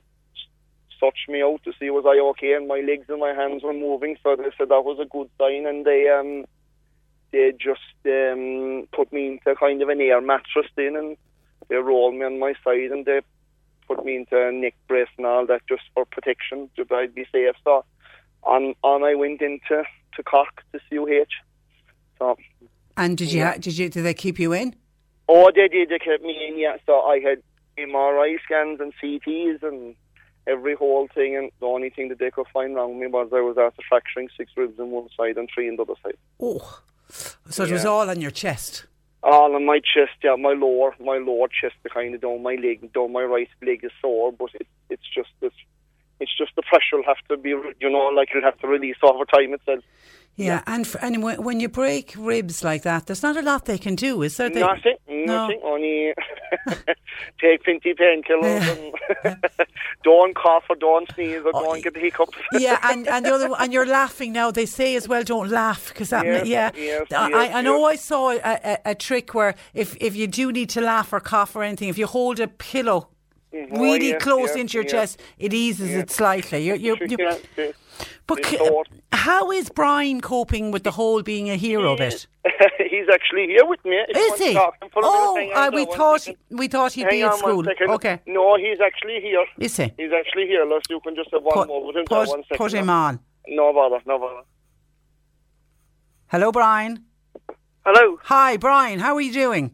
searched 0.99 1.30
me 1.30 1.41
out 1.41 1.61
to 1.63 1.73
see 1.80 1.89
was 1.89 2.05
I 2.05 2.19
okay, 2.31 2.53
and 2.53 2.67
my 2.67 2.80
legs 2.81 3.05
and 3.09 3.19
my 3.19 3.34
hands 3.34 3.63
were 3.63 3.73
moving. 3.73 4.17
So 4.23 4.35
they 4.35 4.49
said 4.57 4.69
that 4.69 4.85
was 4.85 4.99
a 4.99 5.05
good 5.05 5.30
sign, 5.39 5.65
and 5.65 5.85
they 5.85 6.09
um 6.09 6.45
they 7.31 7.51
just 7.59 7.95
um 8.05 8.88
put 8.95 9.11
me 9.13 9.27
into 9.27 9.55
kind 9.59 9.81
of 9.81 9.89
an 9.89 10.01
air 10.01 10.21
mattress 10.21 10.67
then, 10.76 10.95
and 10.95 11.17
they 11.69 11.76
rolled 11.76 12.15
me 12.15 12.26
on 12.26 12.39
my 12.39 12.53
side, 12.63 12.91
and 12.91 13.05
they 13.05 13.21
put 13.88 14.03
me 14.05 14.15
into 14.17 14.38
a 14.39 14.51
neck 14.51 14.76
brace 14.88 15.07
and 15.17 15.26
all 15.26 15.45
that 15.47 15.61
just 15.67 15.84
for 15.93 16.05
protection, 16.05 16.69
so 16.76 16.85
I'd 16.95 17.15
be 17.15 17.26
safe. 17.31 17.55
So 17.63 17.85
on 18.43 18.76
on 18.84 19.03
I 19.03 19.15
went 19.15 19.41
into 19.41 19.84
to 20.15 20.23
Cork 20.23 20.63
to 20.73 20.80
CUH. 20.89 21.26
So 22.17 22.38
And 22.97 23.17
did 23.17 23.31
you, 23.31 23.39
Yeah. 23.39 23.57
did 23.57 23.77
you, 23.77 23.89
did 23.89 24.03
they 24.03 24.13
keep 24.13 24.39
you 24.39 24.53
in? 24.53 24.76
Oh, 25.27 25.51
they 25.55 25.67
did. 25.67 25.89
They 25.89 25.99
kept 25.99 26.23
me 26.23 26.35
in, 26.47 26.57
yeah. 26.57 26.77
So 26.85 27.01
I 27.01 27.19
had 27.19 27.41
MRI 27.77 28.38
scans 28.43 28.80
and 28.80 28.93
CTs 29.01 29.63
and 29.63 29.95
every 30.49 30.76
whole 30.76 31.07
thing, 31.13 31.35
and 31.35 31.51
the 31.59 31.65
only 31.65 31.89
thing 31.89 32.09
that 32.09 32.19
they 32.19 32.31
could 32.31 32.47
find 32.53 32.76
wrong 32.76 32.99
me 32.99 33.07
was 33.07 33.30
I 33.34 33.41
was 33.41 33.57
after 33.57 33.81
fracturing 33.88 34.30
six 34.35 34.51
ribs 34.57 34.80
on 34.80 34.91
one 34.91 35.09
side 35.15 35.38
and 35.38 35.49
three 35.53 35.69
on 35.69 35.76
the 35.76 35.84
other 35.84 35.93
side. 36.03 36.17
Oh, 36.39 36.81
so 37.09 37.63
it 37.63 37.71
was 37.71 37.85
all 37.85 38.09
on 38.09 38.19
your 38.21 38.31
chest. 38.31 38.85
All 39.21 39.53
on 39.55 39.65
my 39.65 39.80
chest, 39.80 40.13
yeah, 40.23 40.35
my 40.35 40.53
lower, 40.53 40.95
my 40.99 41.17
lower 41.17 41.47
chest, 41.49 41.76
behind 41.84 42.13
the 42.13 42.19
kind 42.19 42.21
down 42.21 42.43
my 42.43 42.55
leg, 42.55 42.91
down 42.93 43.11
my 43.11 43.23
right 43.23 43.49
leg 43.61 43.84
is 43.84 43.91
sore, 44.01 44.31
but 44.31 44.49
it, 44.53 44.67
it's 44.89 45.09
just 45.13 45.30
this, 45.41 45.51
it's 46.19 46.35
just 46.38 46.55
the 46.55 46.61
pressure 46.63 46.97
will 46.97 47.03
have 47.03 47.21
to 47.27 47.38
be, 47.38 47.49
you 47.49 47.89
know, 47.89 48.11
like 48.15 48.30
it'll 48.31 48.43
have 48.43 48.59
to 48.59 48.67
release 48.67 48.95
over 49.03 49.26
time 49.26 49.53
itself. 49.53 49.84
Yeah, 50.45 50.61
and 50.68 50.88
and 51.02 51.22
when, 51.24 51.44
when 51.44 51.60
you 51.60 51.70
break 51.70 52.14
ribs 52.18 52.64
like 52.64 52.84
that, 52.84 53.06
there's 53.07 53.22
not 53.24 53.36
a 53.38 53.41
lot 53.41 53.66
they 53.66 53.78
can 53.78 53.95
do, 53.95 54.22
is 54.24 54.38
there? 54.38 54.49
They- 54.49 54.61
Nothing, 54.61 54.95
No. 55.07 55.26
nothing. 55.26 55.60
Only 55.64 56.14
take 57.41 57.64
plenty 57.64 57.94
painkillers 57.94 58.66
and 59.24 59.38
don't 60.03 60.36
cough 60.36 60.64
or 60.70 60.76
don't 60.76 61.11
sneeze 61.14 61.41
or 61.45 61.52
don't 61.52 61.84
get 61.84 61.94
the 61.94 61.99
hiccups. 61.99 62.38
yeah, 62.53 62.80
and, 62.84 63.07
and 63.07 63.26
the 63.26 63.34
other 63.34 63.49
and 63.60 63.74
you're 63.74 63.86
laughing 63.86 64.32
now. 64.34 64.52
They 64.52 64.66
say 64.66 64.95
as 64.95 65.07
well, 65.07 65.24
don't 65.24 65.49
laugh 65.49 65.90
because 65.90 66.10
that 66.10 66.26
Yes, 66.26 66.48
yeah. 66.48 66.72
yes, 66.76 67.11
I, 67.11 67.30
yes, 67.30 67.56
I 67.56 67.61
know 67.61 67.84
I 67.86 67.95
saw 67.95 68.32
a, 68.32 68.40
a, 68.44 68.78
a 68.86 68.95
trick 68.95 69.34
where 69.34 69.56
if 69.74 69.95
if 69.99 70.16
you 70.16 70.28
do 70.28 70.52
need 70.52 70.70
to 70.70 70.82
laugh 70.82 71.11
or 71.14 71.20
cough 71.20 71.56
or 71.56 71.64
anything, 71.64 71.90
if 71.90 71.98
you 71.98 72.07
hold 72.07 72.40
a 72.40 72.48
pillow 72.48 73.10
Mhm. 73.52 73.70
Oh, 73.74 73.82
really 73.82 74.10
yes, 74.10 74.22
close 74.22 74.49
yes, 74.49 74.56
into 74.57 74.74
your 74.78 74.84
yes. 74.84 74.91
chest, 74.91 75.22
it 75.40 75.53
eases 75.56 75.90
it 75.90 76.11
slightly. 76.11 76.60
You 76.68 76.76
Yeah, 76.76 76.95
yeah. 77.57 77.72
But 78.30 78.45
c- 78.45 78.57
how 79.11 79.51
is 79.51 79.69
Brian 79.69 80.22
coping 80.22 80.72
with 80.72 80.84
the 80.84 80.91
whole 80.91 81.22
being 81.23 81.49
a 81.49 81.56
hero 81.57 81.97
bit? 81.97 82.26
He's 82.89 83.07
actually 83.14 83.47
here 83.47 83.65
with 83.65 83.84
me. 83.84 83.97
Is 84.15 84.39
he? 84.39 84.53
talk 84.53 84.80
to 84.80 84.85
him 84.85 84.91
for 84.93 84.99
a 85.01 85.03
minute, 85.35 85.53
Oh, 85.56 85.68
uh, 85.68 85.72
we 85.73 85.85
thought 85.85 86.22
second. 86.22 86.57
we 86.60 86.68
thought 86.68 86.93
he'd 86.93 87.01
Hang 87.03 87.11
be 87.11 87.23
at 87.23 87.35
school. 87.35 87.65
Okay, 87.95 88.19
No, 88.26 88.56
he's 88.57 88.80
actually 88.80 89.19
here. 89.22 89.45
is 89.60 89.76
he? 89.76 89.91
He's 89.97 90.11
actually 90.18 90.47
here. 90.47 90.65
Let's 90.65 90.85
you 90.89 90.99
can 91.01 91.15
just 91.15 91.30
have 91.31 91.43
one 91.43 91.53
Put, 91.53 91.68
more 91.68 91.85
with 91.88 91.97
him. 91.97 92.06
put, 92.06 92.27
one 92.30 92.43
second. 92.43 92.57
put 92.57 92.73
him 92.73 92.89
on. 92.89 93.19
No 93.47 93.73
bother, 93.73 93.99
no 94.06 94.18
bother. 94.19 94.41
Hello, 96.27 96.51
Brian. 96.51 97.03
Hello. 97.85 98.19
Hi, 98.23 98.57
Brian. 98.57 98.99
How 98.99 99.15
are 99.15 99.22
you 99.22 99.34
doing? 99.34 99.72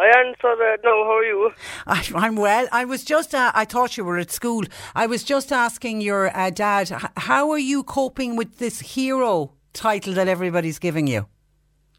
I 0.00 0.06
answer 0.20 0.56
that. 0.56 0.78
No, 0.82 1.04
how 1.04 1.16
are 1.18 1.24
you? 1.24 1.50
I, 1.86 2.08
I'm 2.14 2.36
well. 2.36 2.66
I 2.72 2.84
was 2.86 3.04
just, 3.04 3.34
uh, 3.34 3.52
I 3.54 3.64
thought 3.66 3.96
you 3.96 4.04
were 4.04 4.18
at 4.18 4.30
school. 4.30 4.64
I 4.94 5.06
was 5.06 5.22
just 5.22 5.52
asking 5.52 6.00
your 6.00 6.34
uh, 6.36 6.50
dad, 6.50 6.90
h- 6.90 7.10
how 7.18 7.50
are 7.50 7.58
you 7.58 7.82
coping 7.82 8.34
with 8.36 8.56
this 8.58 8.80
hero 8.80 9.52
title 9.72 10.14
that 10.14 10.26
everybody's 10.28 10.78
giving 10.78 11.06
you? 11.06 11.26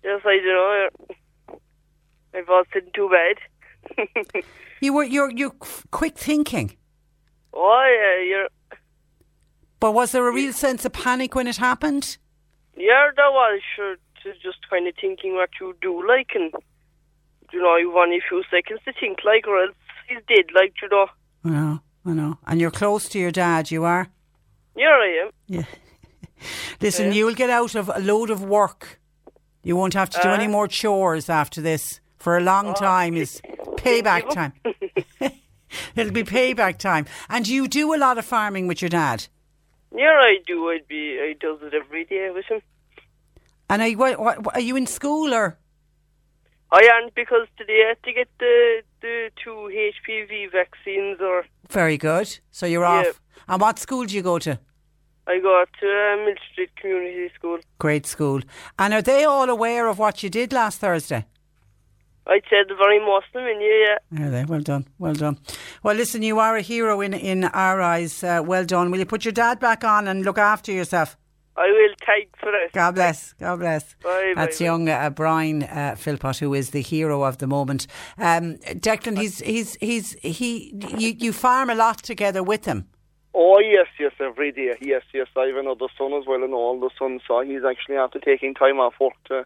Yes, 0.03 0.21
I 0.25 0.37
don't 0.37 0.45
know. 1.49 1.59
I 2.33 2.41
wasn't 2.47 2.93
too 2.93 3.09
bad. 3.09 4.43
You 4.83 4.93
were, 4.93 5.03
you're, 5.03 5.29
you're 5.29 5.53
quick 5.91 6.17
thinking. 6.17 6.75
oh, 7.53 7.83
yeah, 7.85 8.23
you're, 8.27 8.47
But 9.79 9.91
was 9.91 10.11
there 10.11 10.27
a 10.27 10.33
real 10.33 10.53
sense 10.53 10.85
of 10.85 10.91
panic 10.93 11.35
when 11.35 11.45
it 11.45 11.57
happened? 11.57 12.17
yeah, 12.75 13.11
that 13.15 13.31
was 13.31 13.61
sure. 13.75 13.95
Just 14.23 14.67
kind 14.71 14.87
of 14.87 14.95
thinking 14.99 15.35
what 15.35 15.49
you 15.59 15.75
do, 15.83 16.07
like, 16.07 16.29
and 16.33 16.51
you 17.53 17.61
know, 17.61 17.75
you've 17.77 17.95
only 17.95 18.17
a 18.17 18.21
few 18.27 18.43
seconds 18.49 18.79
to 18.85 18.93
think, 18.99 19.19
like, 19.23 19.47
or 19.47 19.63
else 19.63 19.75
he's 20.07 20.19
dead, 20.27 20.45
like, 20.53 20.73
you 20.81 20.89
know. 20.89 21.07
I 21.45 21.49
know, 21.49 21.79
I 22.05 22.13
know. 22.13 22.37
And 22.47 22.59
you're 22.61 22.71
close 22.71 23.09
to 23.09 23.19
your 23.19 23.31
dad, 23.31 23.71
you 23.71 23.83
are? 23.83 24.07
Here 24.75 24.89
I 24.89 25.25
am. 25.25 25.31
Yeah. 25.47 25.63
Listen, 26.81 27.13
you'll 27.13 27.35
get 27.35 27.49
out 27.49 27.75
of 27.75 27.89
a 27.93 27.99
load 27.99 28.29
of 28.29 28.43
work. 28.43 28.99
You 29.63 29.75
won't 29.75 29.93
have 29.93 30.09
to 30.11 30.19
do 30.21 30.29
Uh. 30.29 30.33
any 30.33 30.47
more 30.47 30.67
chores 30.67 31.29
after 31.29 31.61
this 31.61 31.99
for 32.17 32.37
a 32.37 32.41
long 32.41 32.73
time. 32.73 33.15
Is 33.15 33.41
payback 33.77 34.29
time. 34.33 34.53
It'll 35.95 36.11
be 36.13 36.23
payback 36.23 36.77
time. 36.77 37.05
And 37.29 37.47
you 37.47 37.67
do 37.67 37.93
a 37.93 37.97
lot 37.97 38.17
of 38.17 38.25
farming 38.25 38.67
with 38.67 38.81
your 38.81 38.89
dad. 38.89 39.27
Yeah, 39.95 40.17
I 40.19 40.37
do. 40.47 40.69
I'd 40.69 40.87
be. 40.87 41.19
I 41.21 41.33
does 41.39 41.59
it 41.61 41.73
every 41.73 42.05
day 42.05 42.29
with 42.33 42.45
him. 42.45 42.61
And 43.69 43.81
are 43.81 43.87
you, 43.87 43.97
what, 43.97 44.19
what, 44.19 44.55
are 44.55 44.61
you 44.61 44.75
in 44.75 44.87
school 44.87 45.33
or? 45.33 45.57
I 46.71 46.83
am 46.95 47.09
because 47.15 47.47
today 47.57 47.83
I 47.85 47.89
had 47.89 48.03
to 48.03 48.13
get 48.13 48.29
the 48.39 48.81
the 49.01 49.29
two 49.43 49.69
HPV 49.71 50.51
vaccines, 50.51 51.17
or 51.19 51.43
Very 51.69 51.97
good. 51.97 52.39
So 52.51 52.65
you're 52.65 52.83
Yeah. 52.83 53.09
off. 53.09 53.21
And 53.47 53.61
what 53.61 53.79
school 53.79 54.05
do 54.05 54.15
you 54.15 54.21
go 54.21 54.39
to? 54.39 54.59
I 55.27 55.39
go 55.39 55.63
to 55.79 55.87
uh, 55.87 56.25
Mill 56.25 56.35
Street 56.51 56.69
Community 56.75 57.29
School. 57.35 57.59
Great 57.79 58.05
school. 58.05 58.41
And 58.77 58.93
are 58.93 59.01
they 59.01 59.23
all 59.25 59.49
aware 59.49 59.87
of 59.87 59.97
what 59.99 60.23
you 60.23 60.29
did 60.29 60.53
last 60.53 60.79
Thursday? 60.79 61.25
I'd 62.27 62.43
say 62.49 62.63
the 62.67 62.75
very 62.75 62.99
most 62.99 63.25
of 63.27 63.33
them, 63.33 63.47
in 63.47 63.61
yeah, 63.61 63.97
yeah. 64.11 64.27
Are 64.27 64.29
they? 64.29 64.45
Well 64.45 64.61
done. 64.61 64.85
Well 64.99 65.13
done. 65.13 65.37
Well, 65.83 65.95
listen, 65.95 66.21
you 66.23 66.39
are 66.39 66.55
a 66.55 66.61
hero 66.61 67.01
in, 67.01 67.13
in 67.13 67.45
our 67.45 67.81
eyes. 67.81 68.23
Uh, 68.23 68.41
well 68.45 68.65
done. 68.65 68.91
Will 68.91 68.99
you 68.99 69.05
put 69.05 69.25
your 69.25 69.31
dad 69.31 69.59
back 69.59 69.83
on 69.83 70.07
and 70.07 70.23
look 70.23 70.37
after 70.37 70.71
yourself? 70.71 71.17
I 71.61 71.67
will 71.71 71.95
thank 72.05 72.35
for 72.37 72.51
that. 72.51 72.71
God 72.73 72.95
bless. 72.95 73.33
God 73.33 73.59
bless. 73.59 73.95
Bye, 74.03 74.33
That's 74.35 74.57
bye, 74.57 74.65
young 74.65 74.89
uh, 74.89 75.11
Brian 75.11 75.63
uh, 75.63 75.95
Philpott, 75.95 76.37
who 76.39 76.53
is 76.55 76.71
the 76.71 76.81
hero 76.81 77.23
of 77.23 77.37
the 77.37 77.45
moment. 77.47 77.85
Um, 78.17 78.55
Declan, 78.57 79.17
he's 79.17 79.39
he's 79.39 79.75
he's 79.75 80.13
he. 80.21 80.73
You, 80.97 81.15
you 81.17 81.33
farm 81.33 81.69
a 81.69 81.75
lot 81.75 81.99
together 81.99 82.41
with 82.41 82.65
him. 82.65 82.87
Oh 83.33 83.59
yes, 83.59 83.87
yes, 83.99 84.11
every 84.19 84.51
day. 84.51 84.75
Yes, 84.81 85.03
yes. 85.13 85.27
I 85.37 85.45
have 85.47 85.57
another 85.57 85.87
son 85.97 86.13
as 86.13 86.25
well, 86.25 86.43
and 86.43 86.53
all 86.53 86.79
the 86.79 86.89
sons. 86.97 87.21
So 87.27 87.41
he's 87.41 87.63
actually 87.63 87.97
after 87.97 88.19
taking 88.19 88.55
time 88.55 88.79
off 88.79 88.95
work 88.99 89.13
to 89.27 89.45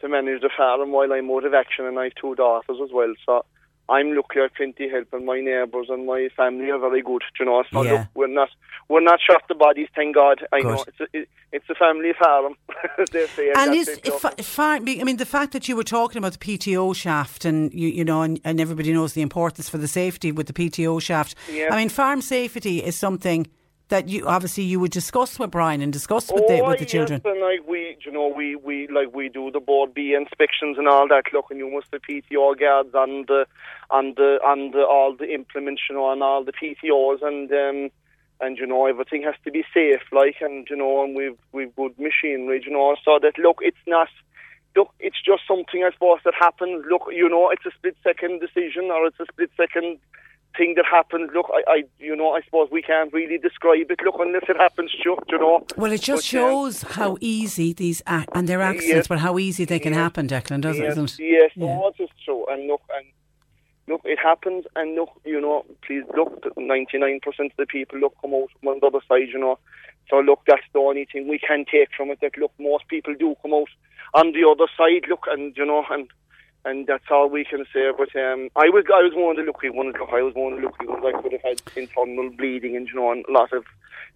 to 0.00 0.08
manage 0.08 0.40
the 0.40 0.50
farm 0.56 0.92
while 0.92 1.12
I'm 1.12 1.30
out 1.30 1.44
of 1.44 1.52
action, 1.52 1.84
and 1.84 1.98
I 1.98 2.04
have 2.04 2.14
two 2.14 2.34
daughters 2.36 2.78
as 2.82 2.90
well. 2.90 3.12
So 3.26 3.44
I'm 3.90 4.14
lucky. 4.14 4.40
I've 4.40 4.54
plenty 4.54 4.88
help, 4.88 5.08
and 5.12 5.26
my 5.26 5.40
neighbours 5.40 5.88
and 5.90 6.06
my 6.06 6.28
family 6.36 6.70
are 6.70 6.78
very 6.78 7.02
good. 7.02 7.22
You 7.38 7.46
know, 7.46 7.64
so 7.72 7.82
Yeah. 7.82 7.92
look, 7.92 8.06
we're 8.14 8.26
not 8.28 8.48
we're 8.88 9.00
not 9.00 9.20
shot 9.20 9.42
the 9.48 9.54
bodies. 9.54 9.88
Thank 9.94 10.14
God. 10.14 10.46
I 10.52 10.60
Good. 10.60 10.68
know 10.68 10.84
it's 10.86 11.00
a, 11.00 11.06
it, 11.12 11.28
it's 11.52 11.68
a 11.68 11.74
family 11.74 12.12
farm. 12.18 12.54
they 13.12 13.26
say, 13.26 13.52
And 13.56 13.74
is 13.74 14.00
so. 14.04 14.20
I 14.68 14.78
mean 14.80 15.16
the 15.16 15.26
fact 15.26 15.52
that 15.52 15.68
you 15.68 15.76
were 15.76 15.84
talking 15.84 16.18
about 16.18 16.32
the 16.32 16.38
PTO 16.38 16.94
shaft, 16.94 17.44
and 17.44 17.72
you 17.74 17.88
you 17.88 18.04
know, 18.04 18.22
and, 18.22 18.40
and 18.44 18.60
everybody 18.60 18.92
knows 18.92 19.12
the 19.14 19.22
importance 19.22 19.68
for 19.68 19.78
the 19.78 19.88
safety 19.88 20.30
with 20.32 20.46
the 20.46 20.52
PTO 20.52 21.02
shaft. 21.02 21.34
Yeah. 21.50 21.68
I 21.72 21.76
mean, 21.76 21.88
farm 21.88 22.22
safety 22.22 22.82
is 22.82 22.96
something 22.96 23.48
that 23.90 24.08
you 24.08 24.26
obviously 24.26 24.64
you 24.64 24.80
would 24.80 24.90
discuss 24.90 25.38
with 25.38 25.50
Brian 25.50 25.80
and 25.82 25.92
discuss 25.92 26.32
with 26.32 26.46
the 26.48 26.60
oh, 26.60 26.68
with 26.68 26.78
the 26.78 26.84
yes, 26.84 26.92
children. 26.92 27.20
and 27.24 27.40
like 27.40 27.66
we, 27.68 27.96
you 28.04 28.10
know, 28.10 28.32
we, 28.34 28.56
we 28.56 28.88
like 28.88 29.14
we 29.14 29.28
do 29.28 29.50
the 29.50 29.60
Bord 29.60 29.92
Bia 29.92 30.18
inspections 30.18 30.78
and 30.78 30.88
all 30.88 31.06
that. 31.08 31.24
Look, 31.32 31.46
and 31.50 31.58
you 31.58 31.70
must 31.70 31.88
have 31.92 32.02
PTO 32.02 32.58
guards 32.58 32.90
and 32.94 33.26
the, 33.26 33.46
and 33.90 34.16
the, 34.16 34.38
and 34.44 34.72
the, 34.72 34.84
all 34.84 35.14
the 35.14 35.32
implements, 35.32 35.82
you 35.88 35.96
know, 35.96 36.10
and 36.10 36.22
all 36.22 36.42
the 36.44 36.52
PTOs, 36.52 37.22
and 37.22 37.50
um, 37.52 37.90
and 38.40 38.56
you 38.56 38.66
know 38.66 38.86
everything 38.86 39.22
has 39.22 39.34
to 39.44 39.50
be 39.50 39.64
safe, 39.74 40.02
like, 40.12 40.36
and 40.40 40.66
you 40.70 40.76
know, 40.76 41.04
and 41.04 41.14
we've 41.14 41.38
we've 41.52 41.74
good 41.76 41.98
machinery, 41.98 42.62
you 42.64 42.72
know, 42.72 42.96
so 43.04 43.18
that 43.20 43.38
look, 43.38 43.58
it's 43.60 43.84
not. 43.86 44.08
Look, 44.76 44.94
it's 45.00 45.20
just 45.20 45.42
something 45.48 45.82
I 45.82 45.90
suppose 45.90 46.20
that 46.24 46.34
happens. 46.38 46.84
Look, 46.88 47.08
you 47.10 47.28
know, 47.28 47.50
it's 47.50 47.66
a 47.66 47.72
split 47.76 47.96
second 48.04 48.38
decision 48.38 48.84
or 48.84 49.04
it's 49.04 49.18
a 49.18 49.26
split 49.26 49.50
second 49.56 49.98
thing 50.60 50.72
that 50.78 50.84
happens. 50.98 51.26
Look, 51.36 51.48
I, 51.58 51.60
I, 51.76 51.78
you 52.08 52.14
know, 52.20 52.30
I 52.38 52.40
suppose 52.46 52.66
we 52.78 52.82
can't 52.90 53.10
really 53.18 53.38
describe 53.48 53.86
it. 53.94 54.00
Look, 54.06 54.16
unless 54.26 54.44
it 54.52 54.58
happens, 54.66 54.90
ju- 55.02 55.16
you 55.32 55.38
know. 55.44 55.56
Well, 55.80 55.92
it 55.96 56.02
just 56.12 56.24
But, 56.30 56.38
um, 56.38 56.42
shows 56.44 56.74
how 56.98 57.10
easy 57.36 57.68
these 57.82 58.00
ac- 58.16 58.26
and 58.36 58.44
their 58.50 58.62
accidents, 58.72 59.04
Yes. 59.04 59.12
but 59.12 59.18
how 59.26 59.34
easy 59.46 59.64
they 59.72 59.78
can 59.86 59.94
happen, 60.04 60.22
Declan, 60.32 60.60
doesn't 60.60 60.84
yes, 60.84 60.96
it? 60.98 61.24
Yes, 61.36 61.50
Yeah. 61.56 61.66
no, 61.76 61.92
it's 61.98 62.12
true. 62.24 62.42
And 62.52 62.60
look, 62.70 62.82
and 62.96 63.06
look, 63.90 64.02
it 64.04 64.18
happens. 64.30 64.62
And 64.76 64.88
look, 64.98 65.12
you 65.24 65.40
know, 65.40 65.64
please 65.86 66.04
look, 66.18 66.30
ninety 66.58 66.98
nine 67.04 67.20
percent 67.26 67.52
of 67.52 67.56
the 67.62 67.66
people 67.76 67.96
look 67.98 68.14
come 68.20 68.34
out 68.34 68.50
on 68.66 68.78
the 68.80 68.86
other 68.90 69.00
side, 69.08 69.28
you 69.34 69.40
know. 69.44 69.56
So 70.10 70.16
look, 70.28 70.40
that's 70.46 70.68
the 70.74 70.80
only 70.80 71.06
thing 71.10 71.22
we 71.34 71.38
can 71.38 71.64
take 71.74 71.90
from 71.96 72.10
it. 72.10 72.18
That 72.20 72.36
look, 72.42 72.52
most 72.58 72.84
people 72.88 73.14
do 73.24 73.34
come 73.42 73.54
out 73.54 73.70
on 74.20 74.26
the 74.36 74.44
other 74.52 74.68
side. 74.78 75.04
Look, 75.08 75.24
and 75.32 75.56
you 75.56 75.66
know, 75.70 75.84
and 75.90 76.08
and 76.64 76.86
that's 76.86 77.04
all 77.10 77.28
we 77.28 77.44
can 77.44 77.64
say. 77.72 77.90
But 77.96 78.14
um, 78.16 78.48
I 78.56 78.68
was 78.68 78.84
I 78.88 79.02
was 79.02 79.12
one 79.14 79.38
of 79.38 79.44
the 79.44 79.50
lucky 79.50 79.70
ones. 79.70 79.94
Look, 79.98 80.10
I 80.12 80.22
was 80.22 80.34
one 80.34 80.54
of 80.54 80.60
the 80.60 80.66
lucky 80.66 80.86
ones. 80.86 81.04
I 81.06 81.20
could 81.20 81.32
have 81.32 81.42
had 81.42 81.62
internal 81.76 82.30
bleeding 82.30 82.76
and 82.76 82.88
you 82.88 82.94
know, 82.94 83.12
and 83.12 83.24
a 83.28 83.32
lot 83.32 83.52
of 83.52 83.64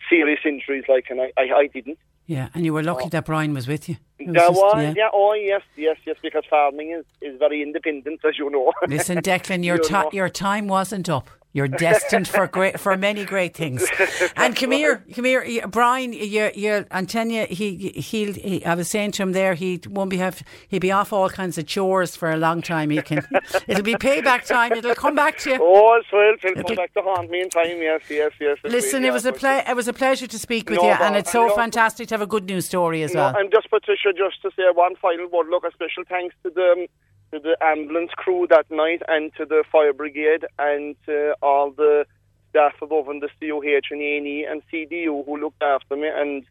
serious 0.08 0.40
injuries. 0.44 0.84
Like, 0.88 1.06
and 1.10 1.20
I 1.20 1.32
I, 1.36 1.56
I 1.56 1.66
didn't. 1.68 1.98
Yeah, 2.26 2.48
and 2.54 2.64
you 2.64 2.72
were 2.72 2.82
lucky 2.82 3.10
that 3.10 3.26
Brian 3.26 3.52
was 3.52 3.68
with 3.68 3.88
you. 3.88 3.96
It 4.18 4.28
was, 4.28 4.94
yeah. 4.96 5.08
oh 5.12 5.34
yes, 5.34 5.62
yes, 5.76 5.96
yes, 6.06 6.16
because 6.22 6.44
farming 6.48 6.92
is, 6.92 7.04
is 7.20 7.38
very 7.38 7.62
independent, 7.62 8.20
as 8.24 8.38
you 8.38 8.48
know. 8.48 8.72
Listen, 8.88 9.18
Declan, 9.18 9.64
your 9.64 9.80
You 9.82 10.10
your 10.12 10.28
time 10.28 10.68
wasn't 10.68 11.08
up. 11.08 11.28
You're 11.54 11.68
destined 11.68 12.26
for 12.26 12.48
great 12.48 12.80
for 12.80 12.96
many 12.96 13.24
great 13.24 13.54
things. 13.56 13.88
And 14.36 14.56
come 14.56 14.72
here, 14.72 15.04
come 15.14 15.24
here, 15.24 15.66
Brian. 15.68 16.12
You, 16.12 16.50
you, 16.54 16.84
and 16.90 17.08
Tanya, 17.08 17.46
he, 17.46 17.90
he'll. 17.90 18.34
He, 18.34 18.64
I 18.64 18.74
was 18.74 18.90
saying 18.90 19.12
to 19.12 19.22
him 19.22 19.32
there, 19.32 19.54
he 19.54 19.80
won't 19.88 20.10
be 20.10 20.16
have. 20.16 20.42
He'll 20.68 20.80
be 20.80 20.90
off 20.90 21.12
all 21.12 21.30
kinds 21.30 21.56
of 21.56 21.66
chores 21.66 22.16
for 22.16 22.30
a 22.32 22.36
long 22.36 22.60
time. 22.62 22.90
He 22.90 23.00
can. 23.00 23.24
it'll 23.68 23.84
be 23.84 23.94
payback 23.94 24.44
time. 24.46 24.72
It'll 24.72 24.96
come 24.96 25.14
back 25.14 25.38
to 25.38 25.50
you. 25.50 25.58
Oh, 25.62 25.94
it's 26.00 26.10
well, 26.12 26.34
it'll 26.34 26.50
It'll- 26.50 26.64
come 26.64 26.76
back 26.76 26.92
to 26.94 27.02
haunt 27.02 27.30
me 27.30 27.42
in 27.42 27.50
time, 27.50 27.78
yes, 27.80 28.00
yes, 28.10 28.32
yes. 28.40 28.58
it 28.64 28.70
Listen, 28.72 29.02
will, 29.02 29.10
it 29.10 29.12
was 29.12 29.24
a 29.24 29.32
ple- 29.32 29.62
it 29.68 29.76
was 29.76 29.86
a 29.86 29.92
pleasure 29.92 30.26
to 30.26 30.38
speak 30.38 30.68
with 30.68 30.80
No, 30.80 30.86
you, 30.88 30.94
and 30.94 31.14
it's 31.14 31.30
so 31.30 31.48
fantastic 31.50 32.08
to 32.08 32.14
have 32.14 32.22
a 32.22 32.26
good 32.26 32.46
news 32.46 32.66
story 32.66 33.04
as 33.04 33.14
No, 33.14 33.20
well. 33.20 33.36
and 33.36 33.52
just 33.52 33.70
Patricia, 33.70 34.03
just 34.12 34.42
to 34.42 34.50
say 34.56 34.64
one 34.72 34.96
final 34.96 35.28
word. 35.28 35.48
Look, 35.48 35.64
a 35.64 35.72
special 35.72 36.04
thanks 36.08 36.34
to 36.42 36.50
the 36.50 36.88
to 37.32 37.40
the 37.40 37.56
ambulance 37.62 38.12
crew 38.16 38.46
that 38.50 38.70
night, 38.70 39.02
and 39.08 39.32
to 39.36 39.44
the 39.44 39.64
fire 39.70 39.92
brigade, 39.92 40.44
and 40.58 40.94
to 41.06 41.34
all 41.42 41.70
the 41.70 42.06
staff 42.50 42.74
above 42.80 43.08
in 43.08 43.20
the 43.20 43.28
CUH 43.40 43.90
and 43.90 44.00
A&E 44.00 44.46
and 44.48 44.62
CDU 44.72 45.24
who 45.24 45.36
looked 45.36 45.62
after 45.62 45.96
me 45.96 46.08
and 46.08 46.46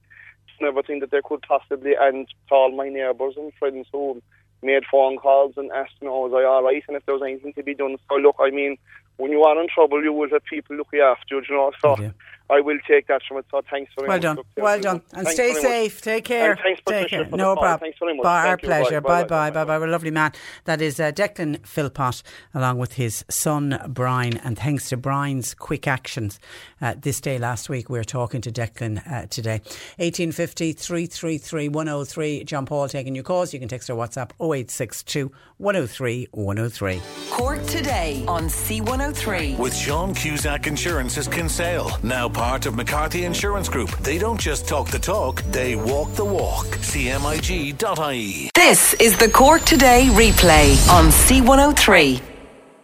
everything 0.62 1.00
that 1.00 1.12
they 1.12 1.22
could 1.24 1.42
possibly, 1.42 1.94
and 2.00 2.28
to 2.48 2.56
all 2.56 2.72
my 2.72 2.90
neighbours 2.90 3.36
and 3.38 3.54
friends 3.60 3.88
who 3.92 4.22
made 4.62 4.84
phone 4.90 5.18
calls 5.18 5.54
and 5.58 5.72
asked 5.72 6.02
me, 6.02 6.08
oh, 6.08 6.28
was 6.28 6.34
I 6.34 6.46
all 6.46 6.64
right, 6.64 6.84
and 6.88 6.96
if 6.96 7.06
there 7.06 7.16
was 7.16 7.24
anything 7.24 7.54
to 7.54 7.64
be 7.64 7.76
done. 7.76 7.98
So 8.10 8.16
look, 8.16 8.36
I 8.40 8.50
mean, 8.50 8.78
when 9.18 9.32
you 9.32 9.44
are 9.44 9.60
in 9.62 9.68
trouble, 9.68 10.04
you 10.04 10.14
will 10.14 10.30
have 10.30 10.44
people 10.46 10.76
looking 10.76 11.00
after 11.00 11.36
you, 11.36 11.42
you 11.50 11.56
know. 11.56 11.72
So 11.82 11.98
yeah. 12.00 12.12
I 12.54 12.62
will 12.62 12.80
take 12.88 13.08
that 13.08 13.22
from 13.28 13.38
it. 13.38 13.46
So 13.50 13.62
thanks 13.70 13.92
very 13.98 14.08
well 14.08 14.18
much. 14.18 14.22
Done. 14.22 14.38
well 14.58 14.80
done. 14.80 15.02
And 15.14 15.26
thanks 15.26 15.34
stay 15.34 15.54
safe. 15.54 15.96
Much. 15.96 16.04
Take 16.04 16.26
care. 16.26 16.56
Take 16.86 17.10
care. 17.10 17.26
No 17.26 17.56
problem. 17.56 17.80
Thanks 17.80 18.00
very 18.00 18.16
much. 18.16 18.24
Bye, 18.24 18.48
our 18.48 18.58
pleasure. 18.58 19.02
Bye 19.02 19.24
bye. 19.24 19.50
Bye 19.50 19.66
bye. 19.66 19.80
We're 19.80 19.88
a 19.88 19.92
lovely 19.92 20.12
man. 20.12 20.34
That 20.66 20.82
is 20.82 21.00
uh, 21.00 21.12
Declan 21.12 21.66
Philpott, 21.66 22.22
along 22.54 22.78
with 22.78 22.94
his 22.94 23.26
son 23.30 23.80
Brian. 23.88 24.38
And 24.38 24.58
thanks 24.58 24.90
to 24.90 24.98
Brian's 24.98 25.54
quick 25.54 25.88
actions 25.88 26.40
uh, 26.84 26.94
this 27.00 27.22
day 27.22 27.38
last 27.38 27.70
week, 27.70 27.90
we 27.90 27.98
are 27.98 28.04
talking 28.04 28.42
to 28.42 28.52
Declan 28.52 29.02
uh, 29.10 29.26
today. 29.28 29.62
1850 29.98 30.74
333 30.74 31.70
103. 31.70 32.44
John 32.44 32.66
Paul 32.66 32.90
taking 32.90 33.16
your 33.16 33.24
calls. 33.24 33.54
You 33.54 33.60
can 33.60 33.70
text 33.70 33.90
or 33.90 33.96
WhatsApp 33.96 34.32
0862 34.42 35.32
103 35.58 36.28
103. 36.32 37.02
Cork 37.30 37.66
today 37.68 38.26
on 38.28 38.44
C103. 38.44 39.58
With 39.58 39.76
John 39.76 40.14
Cusack 40.14 40.68
Insurance's 40.68 41.28
Kinsale, 41.28 41.90
now 42.04 42.28
part 42.28 42.43
of 42.44 42.76
McCarthy 42.76 43.24
Insurance 43.24 43.70
Group. 43.70 43.90
They 44.00 44.18
don't 44.18 44.40
just 44.40 44.68
talk 44.68 44.90
the 44.90 45.00
talk, 45.00 45.42
they 45.44 45.78
walk 45.78 46.14
the 46.16 46.26
walk. 46.26 46.66
CMIG.ie. 46.66 48.50
This 48.54 48.94
is 48.96 49.18
the 49.18 49.30
Cork 49.30 49.64
Today 49.64 50.10
replay 50.12 50.90
on 50.90 51.06
C103. 51.06 52.22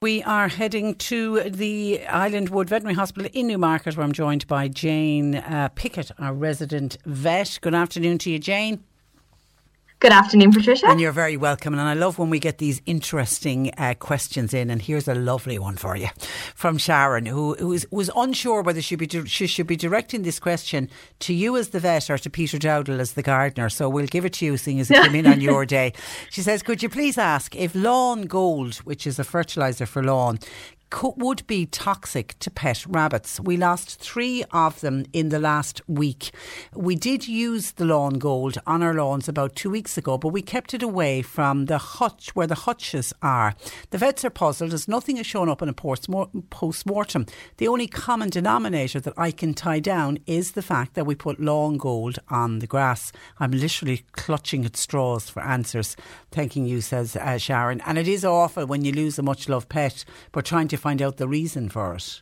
We 0.02 0.24
are 0.24 0.48
heading 0.48 0.96
to 0.96 1.42
the 1.42 2.00
Islandwood 2.08 2.70
Veterinary 2.70 2.96
Hospital 2.96 3.30
in 3.34 3.48
Newmarket, 3.48 3.98
where 3.98 4.06
I'm 4.06 4.14
joined 4.14 4.48
by 4.48 4.70
Jane 4.70 5.36
uh, 5.36 5.68
Pickett, 5.76 6.12
our 6.18 6.34
resident 6.34 6.98
vet. 7.06 7.60
Good 7.62 7.76
afternoon 7.76 8.18
to 8.20 8.32
you, 8.32 8.40
Jane. 8.40 8.82
Good 10.02 10.14
afternoon, 10.14 10.54
Patricia. 10.54 10.88
And 10.88 11.02
you're 11.02 11.12
very 11.12 11.36
welcome. 11.36 11.74
And 11.74 11.82
I 11.82 11.94
love 11.94 12.18
when 12.18 12.30
we 12.30 12.40
get 12.40 12.58
these 12.58 12.82
interesting 12.86 13.74
uh, 13.78 13.96
questions 14.00 14.54
in. 14.54 14.70
And 14.70 14.82
here's 14.82 15.10
a 15.10 15.14
lovely 15.14 15.60
one 15.60 15.76
for 15.76 15.98
you 15.98 16.08
from 16.56 16.78
Sharon, 16.78 17.26
who, 17.26 17.56
who 17.56 17.68
was, 17.68 17.86
was 17.92 18.10
unsure 18.16 18.62
whether 18.62 18.82
she, 18.82 18.96
be, 18.96 19.10
she 19.26 19.46
should 19.46 19.68
be 19.68 19.76
directing 19.76 20.22
this 20.22 20.40
question 20.40 20.90
to 21.20 21.34
you 21.34 21.58
as 21.58 21.70
the 21.70 21.82
vet 21.82 22.10
or 22.10 22.18
to 22.18 22.30
Peter 22.30 22.58
Dowdall 22.58 22.98
as 22.98 23.12
the 23.12 23.22
gardener. 23.22 23.68
So 23.68 23.90
we'll 23.90 24.08
give 24.08 24.24
it 24.24 24.32
to 24.36 24.46
you, 24.46 24.56
seeing 24.56 24.80
as 24.80 24.90
it 24.90 25.04
came 25.04 25.16
in 25.16 25.28
on 25.28 25.42
your 25.42 25.66
day. 25.78 25.92
She 26.30 26.44
says, 26.44 26.64
Could 26.64 26.82
you 26.82 26.88
please 26.88 27.18
ask 27.18 27.54
if 27.54 27.76
lawn 27.76 28.22
gold, 28.22 28.76
which 28.78 29.06
is 29.06 29.20
a 29.20 29.26
fertiliser 29.26 29.86
for 29.86 30.02
lawn, 30.02 30.40
would 31.18 31.46
be 31.48 31.66
toxic 31.66 32.38
to 32.40 32.52
pet 32.52 32.86
rabbits. 32.88 33.40
We 33.40 33.58
lost 33.58 34.00
three 34.00 34.44
of 34.52 34.82
them 34.82 35.06
in 35.14 35.30
the 35.30 35.40
last 35.40 35.82
week. 35.88 36.32
We 36.74 36.96
did 36.96 37.28
use 37.28 37.72
the 37.72 37.86
lawn 37.86 38.20
gold 38.20 38.58
on 38.66 38.84
our 38.84 38.94
lawns 38.94 39.28
about 39.28 39.56
two 39.56 39.70
weeks 39.70 39.98
ago, 39.98 40.18
but 40.18 40.30
we 40.30 40.42
kept 40.42 40.74
it 40.74 40.84
away 40.84 41.22
from 41.22 41.66
the 41.66 41.78
hutch 41.78 42.36
where 42.36 42.48
the 42.48 42.56
hutches 42.56 43.14
are. 43.22 43.56
The 43.92 43.98
vets 43.98 44.26
are 44.26 44.30
puzzled 44.30 44.74
as 44.74 44.88
nothing 44.88 45.18
has 45.18 45.26
shown 45.26 45.50
up 45.50 45.62
in 45.62 45.70
a 45.70 45.74
post 45.74 46.10
mortem. 46.86 47.26
The 47.58 47.68
only 47.68 47.88
common 47.88 48.30
denominator 48.30 49.00
that 49.00 49.14
I 49.18 49.32
can 49.32 49.54
tie 49.54 49.80
down 49.80 50.20
is 50.26 50.52
the 50.52 50.62
fact 50.62 50.96
that 50.96 51.06
we 51.06 51.16
put 51.16 51.40
lawn 51.40 51.78
gold 51.78 52.20
on 52.30 52.60
the 52.60 52.68
grass. 52.68 53.12
I'm 53.40 53.52
literally 53.52 54.04
clutching 54.14 54.66
at 54.66 54.76
straws 54.76 55.30
for 55.30 55.42
answers. 55.42 55.96
Thanking 56.32 56.66
you, 56.66 56.82
says 56.82 57.16
uh, 57.16 57.38
Sharon. 57.38 57.82
And 57.82 57.98
it 57.98 58.08
is 58.08 58.24
awful 58.24 58.66
when 58.66 58.86
you 58.86 58.92
lose 58.92 59.18
a 59.18 59.24
much 59.24 59.50
loved 59.50 59.70
pet, 59.70 60.06
but 60.32 60.46
trying 60.46 60.68
to 60.70 60.78
find 60.78 61.02
out 61.02 61.18
the 61.18 61.28
reason 61.28 61.70
for 61.70 61.96
it? 61.96 62.22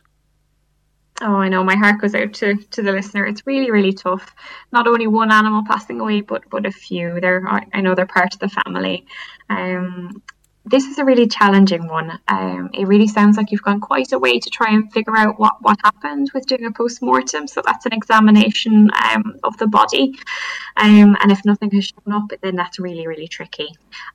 Oh, 1.20 1.34
I 1.34 1.48
know. 1.48 1.64
My 1.64 1.74
heart 1.74 2.00
goes 2.00 2.14
out 2.14 2.32
to, 2.34 2.54
to 2.54 2.82
the 2.82 2.92
listener. 2.92 3.26
It's 3.26 3.46
really, 3.46 3.70
really 3.70 3.92
tough. 3.92 4.34
Not 4.72 4.86
only 4.86 5.08
one 5.08 5.32
animal 5.32 5.64
passing 5.66 6.00
away, 6.00 6.20
but 6.20 6.48
but 6.48 6.64
a 6.64 6.70
few. 6.70 7.20
They're 7.20 7.42
I 7.48 7.80
know 7.80 7.94
they're 7.94 8.06
part 8.06 8.34
of 8.34 8.40
the 8.40 8.48
family. 8.48 9.04
Um, 9.50 10.22
this 10.70 10.84
is 10.84 10.98
a 10.98 11.04
really 11.04 11.26
challenging 11.26 11.86
one. 11.88 12.18
Um, 12.28 12.70
it 12.72 12.86
really 12.86 13.08
sounds 13.08 13.36
like 13.36 13.50
you've 13.50 13.62
gone 13.62 13.80
quite 13.80 14.12
a 14.12 14.18
way 14.18 14.38
to 14.38 14.50
try 14.50 14.72
and 14.72 14.92
figure 14.92 15.16
out 15.16 15.38
what, 15.38 15.54
what 15.62 15.78
happened 15.82 16.30
with 16.34 16.46
doing 16.46 16.64
a 16.64 16.70
post 16.70 17.02
mortem. 17.02 17.46
So 17.46 17.62
that's 17.64 17.86
an 17.86 17.92
examination 17.92 18.90
um, 19.04 19.38
of 19.42 19.56
the 19.58 19.66
body. 19.66 20.18
Um, 20.76 21.16
and 21.20 21.32
if 21.32 21.44
nothing 21.44 21.70
has 21.72 21.86
shown 21.86 22.12
up, 22.12 22.30
then 22.42 22.56
that's 22.56 22.78
really, 22.78 23.06
really 23.06 23.28
tricky. 23.28 23.68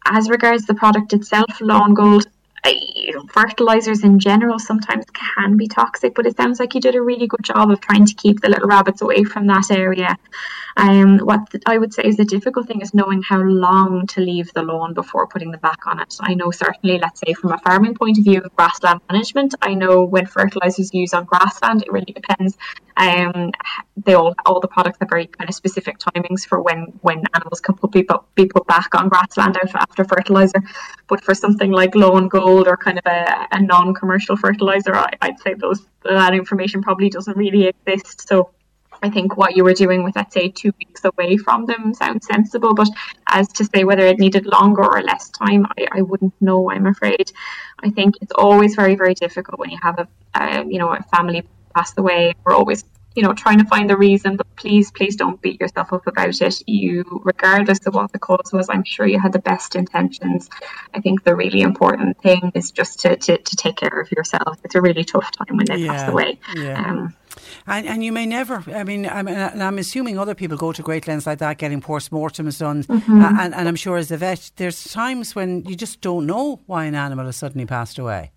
As 0.05 0.29
regards 0.29 0.65
the 0.65 0.75
product 0.75 1.13
itself, 1.13 1.59
lawn 1.61 1.93
gold 1.93 2.27
fertilizers 3.29 4.03
in 4.03 4.19
general 4.19 4.57
sometimes 4.59 5.05
can 5.13 5.57
be 5.57 5.67
toxic, 5.67 6.15
but 6.15 6.25
it 6.25 6.37
sounds 6.37 6.59
like 6.59 6.73
you 6.73 6.81
did 6.81 6.95
a 6.95 7.01
really 7.01 7.27
good 7.27 7.43
job 7.43 7.69
of 7.71 7.81
trying 7.81 8.05
to 8.05 8.13
keep 8.13 8.39
the 8.41 8.49
little 8.49 8.67
rabbits 8.67 9.01
away 9.01 9.23
from 9.23 9.47
that 9.47 9.69
area. 9.71 10.15
Um, 10.77 11.19
what 11.19 11.49
the, 11.51 11.61
I 11.65 11.77
would 11.77 11.93
say 11.93 12.03
is 12.03 12.17
the 12.17 12.25
difficult 12.25 12.67
thing 12.67 12.81
is 12.81 12.93
knowing 12.93 13.21
how 13.21 13.41
long 13.41 14.07
to 14.07 14.21
leave 14.21 14.51
the 14.53 14.63
lawn 14.63 14.93
before 14.93 15.27
putting 15.27 15.51
them 15.51 15.59
back 15.59 15.85
on 15.85 15.99
it. 15.99 16.15
I 16.21 16.33
know 16.33 16.51
certainly, 16.51 16.97
let's 16.99 17.19
say 17.19 17.33
from 17.33 17.51
a 17.51 17.59
farming 17.59 17.95
point 17.95 18.17
of 18.17 18.23
view, 18.23 18.41
grassland 18.55 19.01
management, 19.11 19.53
I 19.61 19.75
know 19.75 20.03
when 20.03 20.25
fertilizers 20.25 20.93
used 20.93 21.13
on 21.13 21.25
grassland, 21.25 21.83
it 21.83 21.91
really 21.91 22.13
depends. 22.13 22.57
Um, 22.97 23.51
they 23.97 24.13
all 24.13 24.35
all 24.45 24.59
the 24.59 24.67
products 24.67 24.97
have 24.99 25.09
very 25.09 25.27
kind 25.27 25.49
of 25.49 25.55
specific 25.55 25.97
timings 25.97 26.45
for 26.45 26.61
when 26.61 26.85
when 27.01 27.23
animals 27.33 27.59
can 27.59 27.75
put, 27.75 27.91
be, 27.91 28.07
be 28.35 28.45
put 28.45 28.67
back 28.67 28.93
on 28.95 29.09
grassland 29.09 29.57
after 29.75 30.03
fertilizer. 30.03 30.61
But 31.07 31.23
for 31.23 31.33
something 31.33 31.71
like 31.71 31.95
lawn 31.95 32.29
or 32.61 32.77
kind 32.77 32.97
of 32.97 33.05
a, 33.05 33.47
a 33.51 33.61
non-commercial 33.61 34.37
fertilizer, 34.37 34.95
I, 34.95 35.09
I'd 35.21 35.39
say 35.39 35.53
those 35.53 35.85
that 36.03 36.33
information 36.33 36.81
probably 36.81 37.09
doesn't 37.09 37.37
really 37.37 37.67
exist. 37.67 38.27
So 38.27 38.51
I 39.01 39.09
think 39.09 39.35
what 39.35 39.55
you 39.55 39.63
were 39.63 39.73
doing 39.73 40.03
with, 40.03 40.15
let's 40.15 40.33
say, 40.33 40.49
two 40.49 40.71
weeks 40.79 41.03
away 41.03 41.37
from 41.37 41.65
them 41.65 41.93
sounds 41.93 42.25
sensible. 42.25 42.73
But 42.73 42.89
as 43.27 43.47
to 43.49 43.65
say 43.65 43.83
whether 43.83 44.05
it 44.05 44.19
needed 44.19 44.45
longer 44.45 44.83
or 44.83 45.01
less 45.01 45.29
time, 45.29 45.65
I, 45.77 45.87
I 45.91 46.01
wouldn't 46.01 46.33
know. 46.39 46.71
I'm 46.71 46.87
afraid. 46.87 47.31
I 47.83 47.89
think 47.89 48.15
it's 48.21 48.31
always 48.35 48.75
very, 48.75 48.95
very 48.95 49.13
difficult 49.13 49.59
when 49.59 49.71
you 49.71 49.79
have 49.81 49.99
a, 49.99 50.07
uh, 50.35 50.63
you 50.67 50.79
know, 50.79 50.93
a 50.93 51.01
family 51.03 51.43
passed 51.75 51.97
away. 51.97 52.33
We're 52.43 52.53
always 52.53 52.85
you 53.15 53.23
know, 53.23 53.33
trying 53.33 53.59
to 53.59 53.65
find 53.65 53.89
the 53.89 53.97
reason, 53.97 54.37
but 54.37 54.47
please, 54.55 54.91
please 54.91 55.15
don't 55.15 55.41
beat 55.41 55.59
yourself 55.61 55.93
up 55.93 56.07
about 56.07 56.41
it. 56.41 56.63
You, 56.67 57.21
regardless 57.23 57.85
of 57.85 57.93
what 57.93 58.11
the 58.11 58.19
cause 58.19 58.51
was, 58.51 58.69
I'm 58.69 58.83
sure 58.83 59.05
you 59.05 59.19
had 59.19 59.33
the 59.33 59.39
best 59.39 59.75
intentions. 59.75 60.49
I 60.93 61.01
think 61.01 61.23
the 61.23 61.35
really 61.35 61.61
important 61.61 62.21
thing 62.21 62.51
is 62.55 62.71
just 62.71 62.99
to, 63.01 63.15
to, 63.15 63.37
to 63.37 63.55
take 63.55 63.77
care 63.77 63.99
of 63.99 64.11
yourself. 64.11 64.59
It's 64.63 64.75
a 64.75 64.81
really 64.81 65.03
tough 65.03 65.31
time 65.31 65.57
when 65.57 65.65
they 65.67 65.77
yeah, 65.77 65.91
pass 65.91 66.09
away. 66.09 66.39
Yeah. 66.55 66.83
Um, 66.83 67.13
and, 67.65 67.87
and 67.87 68.03
you 68.03 68.11
may 68.11 68.25
never, 68.25 68.63
I 68.73 68.83
mean, 68.83 69.07
I'm, 69.07 69.27
I'm 69.27 69.77
assuming 69.77 70.17
other 70.17 70.35
people 70.35 70.57
go 70.57 70.71
to 70.71 70.81
great 70.81 71.07
lengths 71.07 71.25
like 71.25 71.39
that, 71.39 71.57
getting 71.57 71.81
post 71.81 72.11
mortems 72.11 72.59
done. 72.59 72.83
Mm-hmm. 72.83 73.21
and, 73.21 73.55
and 73.55 73.67
I'm 73.67 73.75
sure 73.75 73.97
as 73.97 74.11
a 74.11 74.17
vet, 74.17 74.51
there's 74.57 74.83
times 74.91 75.35
when 75.35 75.63
you 75.65 75.75
just 75.75 76.01
don't 76.01 76.25
know 76.25 76.61
why 76.65 76.85
an 76.85 76.95
animal 76.95 77.25
has 77.25 77.37
suddenly 77.37 77.65
passed 77.65 77.97
away. 77.97 78.31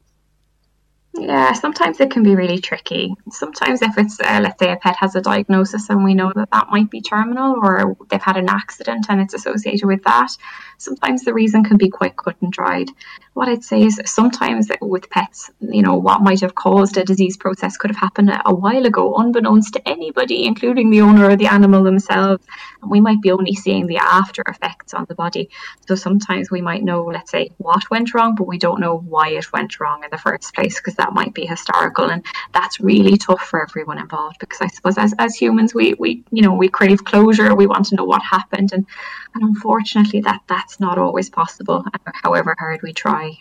Yeah, 1.19 1.53
sometimes 1.55 1.99
it 2.01 2.11
can 2.11 2.23
be 2.23 2.37
really 2.37 2.59
tricky. 2.59 3.15
Sometimes, 3.31 3.81
if 3.81 3.97
it's, 3.97 4.21
uh, 4.21 4.41
let's 4.43 4.59
say, 4.59 4.71
a 4.71 4.77
pet 4.77 4.97
has 4.97 5.15
a 5.17 5.23
diagnosis 5.23 5.89
and 5.89 6.05
we 6.05 6.15
know 6.15 6.31
that 6.35 6.51
that 6.51 6.69
might 6.71 6.91
be 6.91 7.01
terminal 7.01 7.57
or 7.57 7.97
they've 8.11 8.23
had 8.23 8.37
an 8.37 8.51
accident 8.51 9.07
and 9.09 9.21
it's 9.21 9.33
associated 9.33 9.87
with 9.87 10.03
that, 10.05 10.37
sometimes 10.79 11.25
the 11.25 11.33
reason 11.33 11.65
can 11.65 11.79
be 11.79 11.89
quite 11.89 12.17
cut 12.17 12.37
and 12.43 12.53
dried. 12.53 12.91
What 13.33 13.49
I'd 13.49 13.65
say 13.65 13.83
is 13.83 14.01
sometimes 14.05 14.71
with 14.81 15.09
pets, 15.11 15.51
you 15.61 15.83
know, 15.83 15.95
what 15.95 16.23
might 16.23 16.41
have 16.41 16.55
caused 16.55 16.97
a 16.97 17.05
disease 17.05 17.37
process 17.37 17.77
could 17.77 17.91
have 17.91 18.01
happened 18.01 18.31
a 18.45 18.55
while 18.55 18.85
ago, 18.85 19.15
unbeknownst 19.17 19.75
to 19.75 19.89
anybody, 19.89 20.45
including 20.45 20.91
the 20.91 21.01
owner 21.01 21.31
or 21.31 21.37
the 21.37 21.47
animal 21.47 21.83
themselves. 21.83 22.45
And 22.83 22.91
we 22.91 23.01
might 23.01 23.23
be 23.23 23.31
only 23.31 23.55
seeing 23.55 23.87
the 23.87 23.99
after 23.99 24.43
effects 24.49 24.95
on 24.95 25.07
the 25.09 25.15
body. 25.15 25.51
So 25.87 25.95
sometimes 25.95 26.51
we 26.51 26.61
might 26.61 26.83
know, 26.83 27.05
let's 27.05 27.31
say, 27.31 27.51
what 27.59 27.91
went 27.91 28.13
wrong, 28.15 28.35
but 28.35 28.47
we 28.47 28.59
don't 28.59 28.81
know 28.81 28.99
why 28.99 29.31
it 29.31 29.53
went 29.53 29.81
wrong 29.81 30.05
in 30.05 30.11
the 30.11 30.19
first 30.19 30.55
place 30.55 30.77
because 30.77 30.95
that 30.95 31.06
might 31.13 31.35
be 31.35 31.47
historical. 31.47 32.11
And 32.11 32.25
that's 32.53 32.81
really 32.81 33.17
tough 33.17 33.43
for 33.43 33.63
everyone 33.63 33.99
involved 33.99 34.39
because 34.39 34.61
I 34.61 34.69
suppose 34.69 34.99
as, 34.99 35.15
as 35.19 35.35
humans, 35.35 35.75
we, 35.75 35.95
we, 35.95 36.25
you 36.31 36.43
know, 36.43 36.55
we 36.55 36.69
crave 36.69 37.05
closure. 37.05 37.55
We 37.55 37.67
want 37.67 37.87
to 37.87 37.97
know 37.97 38.05
what 38.05 38.23
happened. 38.23 38.73
And, 38.73 38.87
and 39.35 39.43
unfortunately, 39.43 40.21
that, 40.23 40.43
that's 40.47 40.81
not 40.81 40.99
always 40.99 41.31
possible, 41.31 41.85
however 42.23 42.55
hard 42.59 42.83
we 42.83 42.93
try. 42.93 43.39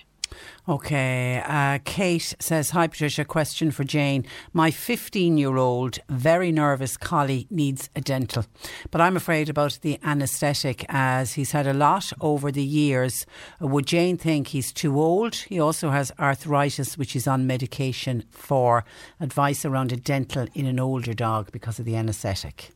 Okay. 0.67 1.43
Uh, 1.45 1.77
Kate 1.85 2.35
says, 2.39 2.71
Hi, 2.71 2.87
Patricia. 2.87 3.23
Question 3.23 3.69
for 3.69 3.83
Jane. 3.83 4.25
My 4.51 4.71
15 4.71 5.37
year 5.37 5.57
old, 5.57 5.99
very 6.09 6.51
nervous 6.51 6.97
collie 6.97 7.45
needs 7.51 7.89
a 7.95 8.01
dental, 8.01 8.45
but 8.89 8.99
I'm 8.99 9.15
afraid 9.15 9.47
about 9.47 9.77
the 9.83 9.99
anaesthetic 10.01 10.83
as 10.89 11.33
he's 11.33 11.51
had 11.51 11.67
a 11.67 11.73
lot 11.73 12.11
over 12.19 12.51
the 12.51 12.63
years. 12.63 13.27
Would 13.61 13.85
Jane 13.85 14.17
think 14.17 14.47
he's 14.47 14.73
too 14.73 14.99
old? 14.99 15.35
He 15.35 15.59
also 15.59 15.91
has 15.91 16.11
arthritis, 16.17 16.97
which 16.97 17.11
he's 17.11 17.27
on 17.27 17.45
medication 17.45 18.23
for. 18.31 18.85
Advice 19.19 19.65
around 19.65 19.91
a 19.91 19.97
dental 19.97 20.47
in 20.55 20.65
an 20.65 20.79
older 20.79 21.13
dog 21.13 21.51
because 21.51 21.77
of 21.77 21.85
the 21.85 21.95
anaesthetic. 21.95 22.71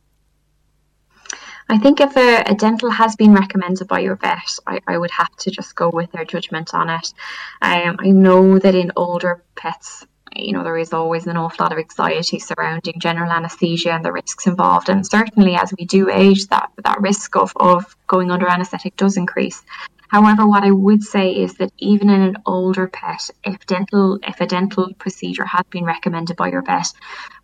I 1.70 1.78
think 1.78 2.00
if 2.00 2.16
a, 2.16 2.42
a, 2.50 2.54
dental 2.56 2.90
has 2.90 3.14
been 3.14 3.32
recommended 3.32 3.86
by 3.86 4.00
your 4.00 4.16
vet, 4.16 4.58
I, 4.66 4.80
I, 4.88 4.98
would 4.98 5.12
have 5.12 5.34
to 5.36 5.52
just 5.52 5.76
go 5.76 5.88
with 5.88 6.10
their 6.10 6.24
judgment 6.24 6.74
on 6.74 6.90
it. 6.90 7.14
Um, 7.62 7.96
I 8.00 8.10
know 8.10 8.58
that 8.58 8.74
in 8.74 8.90
older 8.96 9.44
pets, 9.54 10.04
you 10.34 10.52
know, 10.52 10.64
there 10.64 10.76
is 10.76 10.92
always 10.92 11.28
an 11.28 11.36
awful 11.36 11.62
lot 11.64 11.70
of 11.70 11.78
anxiety 11.78 12.40
surrounding 12.40 12.98
general 12.98 13.30
anaesthesia 13.30 13.92
and 13.92 14.04
the 14.04 14.10
risks 14.10 14.48
involved. 14.48 14.88
And 14.88 15.06
certainly 15.06 15.54
as 15.54 15.72
we 15.78 15.84
do 15.84 16.10
age, 16.10 16.48
that, 16.48 16.72
that 16.82 17.00
risk 17.00 17.36
of, 17.36 17.52
of 17.54 17.96
going 18.08 18.32
under 18.32 18.48
anaesthetic 18.48 18.96
does 18.96 19.16
increase. 19.16 19.62
However, 20.10 20.44
what 20.44 20.64
I 20.64 20.72
would 20.72 21.04
say 21.04 21.30
is 21.30 21.54
that 21.58 21.72
even 21.78 22.10
in 22.10 22.20
an 22.20 22.38
older 22.44 22.88
pet, 22.88 23.30
if 23.44 23.64
dental 23.66 24.18
if 24.26 24.40
a 24.40 24.46
dental 24.46 24.92
procedure 24.98 25.44
has 25.44 25.64
been 25.70 25.84
recommended 25.84 26.36
by 26.36 26.48
your 26.50 26.62
vet, 26.62 26.88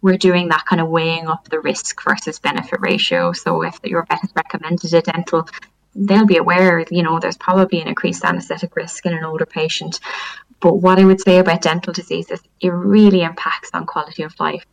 we're 0.03 0.17
doing 0.17 0.49
that 0.49 0.67
kind 0.67 0.83
of 0.83 0.89
weighing 0.89 1.29
up 1.29 1.49
the 1.49 1.61
risk 1.61 2.03
versus 2.03 2.41
benefit 2.41 2.81
ratio. 2.81 3.33
So 3.33 3.63
if 3.63 3.79
your 3.85 4.05
vet 4.09 4.21
has 4.21 4.33
recommended 4.35 4.93
a 4.95 5.01
dental, 5.01 5.49
they'll 5.95 6.27
be 6.27 6.39
aware, 6.39 6.85
you 6.91 7.05
know, 7.05 7.21
there's 7.21 7.37
probably 7.37 7.81
an 7.81 7.87
increased 7.87 8.25
anesthetic 8.25 8.75
risk 8.75 9.07
in 9.07 9.15
an 9.15 9.23
older 9.23 9.47
patient. 9.47 10.01
But 10.59 10.75
what 10.75 10.99
I 10.99 11.05
would 11.05 11.21
say 11.21 11.39
about 11.39 11.63
dental 11.63 11.93
disease 11.93 12.33
is 12.33 12.41
it 12.61 12.71
really 12.71 13.23
impacts 13.23 13.71
on 13.75 13.87
quality 13.87 14.25
of 14.25 14.39
life. 14.41 14.65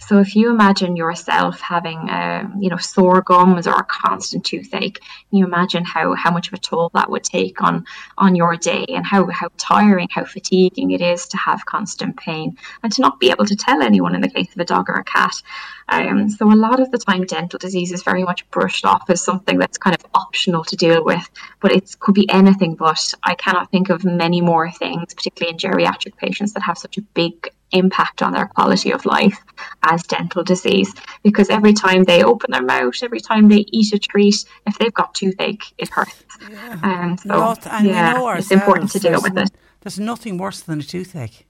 So 0.00 0.20
if 0.20 0.36
you 0.36 0.50
imagine 0.50 0.96
yourself 0.96 1.60
having, 1.60 2.08
um, 2.08 2.56
you 2.60 2.70
know, 2.70 2.76
sore 2.76 3.20
gums 3.20 3.66
or 3.66 3.74
a 3.74 3.84
constant 3.84 4.44
toothache, 4.44 5.00
you 5.30 5.44
imagine 5.44 5.84
how, 5.84 6.14
how 6.14 6.30
much 6.30 6.48
of 6.48 6.54
a 6.54 6.58
toll 6.58 6.90
that 6.94 7.10
would 7.10 7.24
take 7.24 7.60
on 7.60 7.84
on 8.16 8.36
your 8.36 8.56
day 8.56 8.86
and 8.88 9.04
how, 9.04 9.26
how 9.26 9.48
tiring, 9.58 10.08
how 10.10 10.24
fatiguing 10.24 10.92
it 10.92 11.00
is 11.00 11.26
to 11.28 11.36
have 11.36 11.66
constant 11.66 12.16
pain 12.16 12.56
and 12.82 12.92
to 12.92 13.02
not 13.02 13.18
be 13.18 13.30
able 13.30 13.44
to 13.46 13.56
tell 13.56 13.82
anyone 13.82 14.14
in 14.14 14.20
the 14.20 14.30
case 14.30 14.50
of 14.52 14.60
a 14.60 14.64
dog 14.64 14.88
or 14.88 14.94
a 14.94 15.04
cat. 15.04 15.42
Um, 15.88 16.30
so 16.30 16.50
a 16.50 16.54
lot 16.54 16.80
of 16.80 16.90
the 16.90 16.98
time, 16.98 17.24
dental 17.24 17.58
disease 17.58 17.92
is 17.92 18.02
very 18.02 18.22
much 18.22 18.48
brushed 18.50 18.84
off 18.84 19.10
as 19.10 19.20
something 19.20 19.58
that's 19.58 19.78
kind 19.78 19.96
of 19.96 20.06
optional 20.14 20.64
to 20.64 20.76
deal 20.76 21.04
with, 21.04 21.28
but 21.60 21.72
it 21.72 21.96
could 21.98 22.14
be 22.14 22.30
anything. 22.30 22.76
But 22.76 23.14
I 23.24 23.34
cannot 23.34 23.70
think 23.70 23.90
of 23.90 24.04
many 24.04 24.40
more 24.40 24.70
things, 24.70 25.12
particularly 25.12 25.52
in 25.52 25.58
geriatric 25.58 26.16
patients, 26.16 26.52
that 26.54 26.62
have 26.62 26.78
such 26.78 26.98
a 26.98 27.02
big 27.02 27.50
impact 27.72 28.22
on 28.22 28.32
their 28.32 28.46
quality 28.46 28.92
of 28.92 29.04
life 29.04 29.38
as 29.82 30.02
dental 30.04 30.42
disease 30.44 30.94
because 31.22 31.50
every 31.50 31.72
time 31.72 32.04
they 32.04 32.22
open 32.22 32.50
their 32.50 32.62
mouth, 32.62 32.94
every 33.02 33.20
time 33.20 33.48
they 33.48 33.64
eat 33.72 33.92
a 33.92 33.98
treat, 33.98 34.44
if 34.66 34.78
they've 34.78 34.94
got 34.94 35.14
toothache, 35.14 35.64
it 35.78 35.88
hurts. 35.88 36.24
Yeah. 36.50 36.78
Um, 36.82 37.18
so, 37.18 37.28
Not, 37.28 37.66
yeah, 37.82 38.36
it's 38.36 38.50
important 38.50 38.90
to 38.92 39.00
deal 39.00 39.20
with 39.20 39.36
it. 39.36 39.50
There's 39.80 39.98
nothing 39.98 40.38
worse 40.38 40.60
than 40.60 40.80
a 40.80 40.82
toothache 40.84 41.47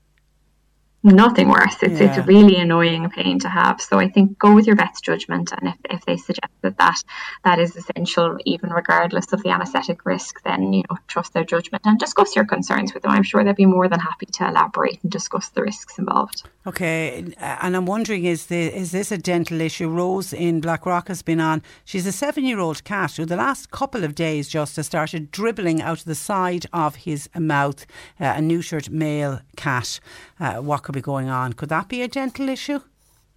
nothing 1.03 1.49
worse. 1.49 1.77
It's 1.83 2.01
yeah. 2.01 2.09
it's 2.09 2.19
a 2.19 2.23
really 2.23 2.57
annoying 2.57 3.09
pain 3.11 3.39
to 3.41 3.49
have. 3.49 3.81
So 3.81 3.99
I 3.99 4.09
think 4.09 4.39
go 4.39 4.55
with 4.55 4.67
your 4.67 4.77
vet's 4.77 5.01
judgment, 5.01 5.53
and 5.53 5.69
if, 5.69 5.77
if 5.91 6.05
they 6.05 6.17
suggest 6.17 6.53
that, 6.63 6.77
that 6.79 7.03
that 7.45 7.59
is 7.59 7.77
essential, 7.77 8.39
even 8.45 8.71
regardless 8.71 9.33
of 9.33 9.43
the 9.43 9.51
anaesthetic 9.51 10.05
risk, 10.05 10.43
then 10.43 10.73
you 10.73 10.83
know 10.91 10.97
trust 11.07 11.33
their 11.35 11.45
judgment 11.45 11.83
and 11.87 11.99
discuss 11.99 12.35
your 12.35 12.45
concerns 12.45 12.95
with 12.95 13.03
them. 13.03 13.13
I'm 13.13 13.23
sure 13.23 13.45
they'd 13.45 13.57
be 13.57 13.67
more 13.67 13.89
than 13.89 14.01
happy 14.01 14.27
to 14.27 14.49
elaborate 14.49 15.03
and 15.03 15.11
discuss 15.11 15.49
the 15.51 15.63
risks 15.63 15.99
involved. 15.99 16.45
Okay, 16.67 17.33
and 17.39 17.77
I'm 17.77 17.87
wondering 17.87 18.25
is 18.25 18.47
the 18.47 18.77
is 18.77 18.91
this 18.91 19.13
a 19.13 19.17
dental 19.17 19.61
issue? 19.61 19.89
Rose 19.89 20.33
in 20.33 20.61
Blackrock 20.61 21.09
has 21.09 21.23
been 21.23 21.41
on. 21.41 21.63
She's 21.85 22.07
a 22.07 22.13
seven 22.13 22.45
year 22.45 22.59
old 22.59 22.83
cat 22.85 23.13
who 23.13 23.25
the 23.25 23.37
last 23.37 23.71
couple 23.71 24.03
of 24.05 24.15
days 24.15 24.49
just 24.49 24.77
has 24.77 24.87
started 24.87 25.31
dribbling 25.31 25.81
out 25.81 26.01
of 26.01 26.05
the 26.05 26.15
side 26.17 26.67
of 26.73 26.97
his 26.97 27.31
mouth. 27.39 27.87
Uh, 28.21 28.35
a 28.37 28.41
neutered 28.41 28.91
male 28.91 29.41
cat. 29.57 30.01
Uh, 30.41 30.57
what 30.57 30.83
could 30.83 30.95
be 30.95 31.01
going 31.01 31.29
on? 31.29 31.53
Could 31.53 31.69
that 31.69 31.89
be 31.89 32.03
a 32.03 32.09
dental 32.09 32.49
issue? 32.49 32.81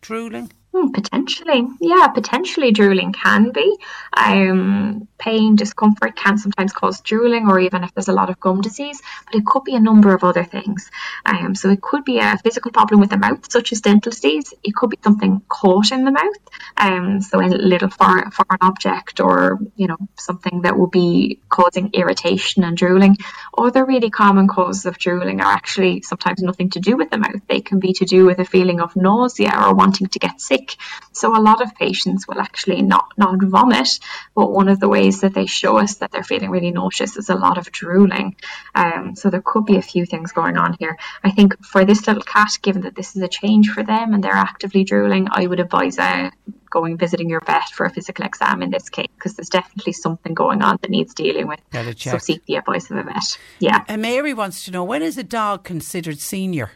Drooling? 0.01 0.51
Hmm, 0.73 0.91
potentially, 0.91 1.67
yeah, 1.81 2.07
potentially 2.07 2.71
drooling 2.71 3.11
can 3.11 3.51
be. 3.51 3.77
Um, 4.15 5.09
pain, 5.17 5.57
discomfort 5.57 6.15
can 6.15 6.37
sometimes 6.37 6.71
cause 6.71 7.01
drooling, 7.01 7.49
or 7.49 7.59
even 7.59 7.83
if 7.83 7.93
there's 7.93 8.07
a 8.07 8.13
lot 8.13 8.29
of 8.29 8.39
gum 8.39 8.61
disease, 8.61 9.01
but 9.25 9.35
it 9.35 9.45
could 9.45 9.65
be 9.65 9.75
a 9.75 9.81
number 9.81 10.13
of 10.13 10.23
other 10.23 10.45
things. 10.45 10.89
Um, 11.25 11.55
so 11.55 11.69
it 11.69 11.81
could 11.81 12.05
be 12.05 12.19
a 12.19 12.37
physical 12.37 12.71
problem 12.71 13.01
with 13.01 13.09
the 13.09 13.17
mouth, 13.17 13.51
such 13.51 13.73
as 13.73 13.81
dental 13.81 14.11
disease. 14.11 14.53
It 14.63 14.73
could 14.73 14.91
be 14.91 14.99
something 15.03 15.41
caught 15.49 15.91
in 15.91 16.05
the 16.05 16.11
mouth, 16.11 16.37
um, 16.77 17.19
so 17.19 17.41
a 17.41 17.47
little 17.47 17.89
foreign, 17.89 18.31
foreign 18.31 18.59
object, 18.61 19.19
or 19.19 19.59
you 19.75 19.87
know 19.87 19.97
something 20.17 20.61
that 20.61 20.77
will 20.77 20.87
be 20.87 21.41
causing 21.49 21.89
irritation 21.93 22.63
and 22.63 22.77
drooling. 22.77 23.17
Other 23.57 23.85
really 23.85 24.09
common 24.09 24.47
causes 24.47 24.85
of 24.85 24.97
drooling 24.97 25.41
are 25.41 25.51
actually 25.51 26.01
sometimes 26.03 26.41
nothing 26.41 26.69
to 26.69 26.79
do 26.79 26.95
with 26.95 27.09
the 27.09 27.17
mouth. 27.17 27.41
They 27.49 27.59
can 27.59 27.79
be 27.79 27.91
to 27.93 28.05
do 28.05 28.25
with 28.25 28.39
a 28.39 28.45
feeling 28.45 28.79
of 28.79 28.95
nausea 28.95 29.51
or 29.53 29.73
wanting 29.73 30.07
to 30.07 30.19
get 30.19 30.39
sick 30.39 30.60
sick. 30.61 30.77
So 31.13 31.35
a 31.35 31.41
lot 31.41 31.61
of 31.61 31.75
patients 31.75 32.27
will 32.27 32.39
actually 32.39 32.81
not, 32.81 33.07
not 33.17 33.41
vomit, 33.41 33.99
but 34.35 34.51
one 34.51 34.69
of 34.69 34.79
the 34.79 34.89
ways 34.89 35.21
that 35.21 35.33
they 35.33 35.45
show 35.45 35.77
us 35.77 35.95
that 35.95 36.11
they're 36.11 36.23
feeling 36.23 36.49
really 36.49 36.71
nauseous 36.71 37.17
is 37.17 37.29
a 37.29 37.35
lot 37.35 37.57
of 37.57 37.71
drooling. 37.71 38.35
Um, 38.75 39.15
so 39.15 39.29
there 39.29 39.41
could 39.41 39.65
be 39.65 39.77
a 39.77 39.81
few 39.81 40.05
things 40.05 40.31
going 40.31 40.57
on 40.57 40.75
here. 40.79 40.97
I 41.23 41.31
think 41.31 41.63
for 41.65 41.85
this 41.85 42.07
little 42.07 42.23
cat, 42.23 42.57
given 42.61 42.83
that 42.83 42.95
this 42.95 43.15
is 43.15 43.21
a 43.21 43.27
change 43.27 43.69
for 43.69 43.83
them 43.83 44.13
and 44.13 44.23
they're 44.23 44.31
actively 44.31 44.83
drooling, 44.83 45.27
I 45.31 45.47
would 45.47 45.59
advise 45.59 45.99
uh, 45.99 46.31
going 46.69 46.97
visiting 46.97 47.29
your 47.29 47.41
vet 47.45 47.69
for 47.69 47.85
a 47.85 47.89
physical 47.89 48.25
exam 48.25 48.61
in 48.61 48.71
this 48.71 48.89
case 48.89 49.09
because 49.15 49.35
there's 49.35 49.49
definitely 49.49 49.93
something 49.93 50.33
going 50.33 50.61
on 50.61 50.77
that 50.81 50.89
needs 50.89 51.13
dealing 51.13 51.47
with. 51.47 51.59
So 51.97 52.17
seek 52.17 52.45
the 52.45 52.55
advice 52.55 52.89
of 52.89 52.97
a 52.97 53.03
vet. 53.03 53.37
Yeah. 53.59 53.83
And 53.87 54.01
Mary 54.01 54.33
wants 54.33 54.63
to 54.65 54.71
know 54.71 54.83
when 54.83 55.01
is 55.01 55.17
a 55.17 55.23
dog 55.23 55.65
considered 55.65 56.19
senior? 56.19 56.71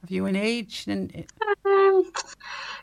Have 0.00 0.10
you 0.10 0.26
an 0.26 0.34
age? 0.36 0.86
And 0.88 1.14
um, 1.14 1.24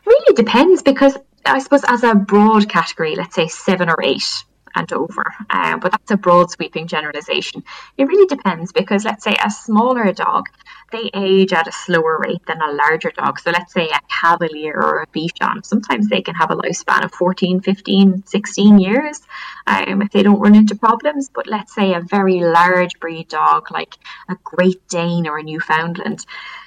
really 0.06 0.34
depends 0.34 0.82
because 0.82 1.16
I 1.44 1.58
suppose 1.58 1.84
as 1.86 2.02
a 2.02 2.14
broad 2.14 2.68
category, 2.68 3.14
let's 3.16 3.34
say 3.34 3.48
seven 3.48 3.88
or 3.88 3.96
eight 4.02 4.44
and 4.74 4.92
over, 4.92 5.34
um, 5.50 5.80
but 5.80 5.92
that's 5.92 6.10
a 6.10 6.16
broad 6.16 6.50
sweeping 6.50 6.86
generalization. 6.86 7.64
It 7.96 8.04
really 8.04 8.26
depends 8.26 8.72
because 8.72 9.04
let's 9.04 9.24
say 9.24 9.36
a 9.42 9.50
smaller 9.50 10.12
dog, 10.12 10.44
they 10.92 11.10
age 11.14 11.52
at 11.52 11.66
a 11.66 11.72
slower 11.72 12.18
rate 12.18 12.44
than 12.46 12.60
a 12.60 12.72
larger 12.72 13.10
dog. 13.10 13.40
So 13.40 13.50
let's 13.50 13.72
say 13.72 13.88
a 13.88 14.00
Cavalier 14.08 14.74
or 14.74 15.02
a 15.02 15.06
Bichon, 15.08 15.64
sometimes 15.64 16.08
they 16.08 16.22
can 16.22 16.34
have 16.34 16.50
a 16.50 16.56
lifespan 16.56 17.04
of 17.04 17.12
14, 17.12 17.60
15, 17.60 18.24
16 18.26 18.78
years 18.78 19.20
um, 19.66 20.02
if 20.02 20.10
they 20.12 20.22
don't 20.22 20.40
run 20.40 20.54
into 20.54 20.74
problems. 20.74 21.28
But 21.34 21.46
let's 21.46 21.74
say 21.74 21.94
a 21.94 22.00
very 22.00 22.40
large 22.40 22.98
breed 23.00 23.28
dog 23.28 23.70
like 23.70 23.96
a 24.28 24.36
Great 24.44 24.86
Dane 24.88 25.26
or 25.26 25.38
a 25.38 25.42
Newfoundland, 25.42 26.24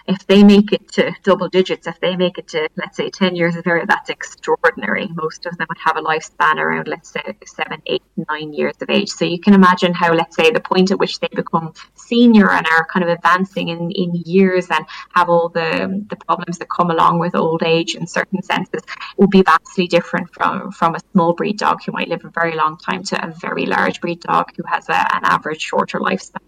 if 0.08 0.26
they 0.28 0.44
make 0.44 0.72
it 0.72 0.92
to 0.94 1.14
double 1.24 1.50
digits, 1.50 1.88
if 1.88 2.00
they 2.00 2.16
make 2.16 2.38
it 2.38 2.48
to, 2.50 2.68
let's 2.76 2.98
say, 2.98 3.10
10 3.10 3.36
years 3.36 3.56
of 3.56 3.66
age, 3.68 3.84
that's 3.88 4.10
extraordinary. 4.10 5.08
Most 5.14 5.46
of 5.46 5.58
them 5.58 5.68
would 5.70 5.78
have 5.84 5.98
a 5.98 6.02
lifespan 6.02 6.56
around, 6.56 6.88
let's 6.88 7.12
say, 7.12 7.38
seven, 7.46 7.82
eight, 7.86 8.04
nine 8.30 8.54
years 8.54 8.76
of 8.82 8.90
age. 8.90 9.10
So 9.10 9.26
you 9.26 9.40
can 9.40 9.54
imagine 9.54 9.94
how, 9.94 10.14
let's 10.14 10.36
say, 10.36 10.52
the 10.52 10.60
point 10.60 10.92
at 10.92 11.00
which 11.00 11.20
they 11.20 11.30
become 11.34 11.74
senior 11.96 12.52
and 12.52 12.66
are 12.68 12.86
kind 12.86 13.04
of 13.04 13.10
advancing 13.10 13.70
in, 13.70 13.92
in 13.92 14.14
years 14.26 14.68
and 14.70 14.86
have 15.14 15.30
all 15.30 15.50
the, 15.50 16.06
the 16.10 16.16
problems 16.16 16.58
that 16.60 16.70
come 16.70 16.92
along 16.92 17.20
with 17.20 17.36
old 17.36 17.64
age 17.64 17.96
in 17.96 18.08
certain 18.08 18.42
senses 18.42 18.82
will 19.18 19.28
be 19.28 19.44
vastly 19.44 19.88
different 19.88 20.34
from, 20.34 20.72
from 20.72 20.96
a 20.96 21.00
small 21.12 21.34
breed 21.34 21.58
dog 21.58 21.80
who 21.86 21.92
might 21.92 22.08
live 22.08 22.24
a 22.26 22.30
very 22.30 22.56
long 22.56 22.78
time 22.78 23.04
to 23.04 23.28
a 23.28 23.32
very 23.34 23.66
large 23.66 24.02
breed 24.02 24.20
dog 24.22 24.52
who 24.56 24.64
has 24.68 24.90
a, 24.90 25.16
an 25.16 25.22
average 25.24 25.62
shorter 25.62 26.00
lifespan. 26.00 26.40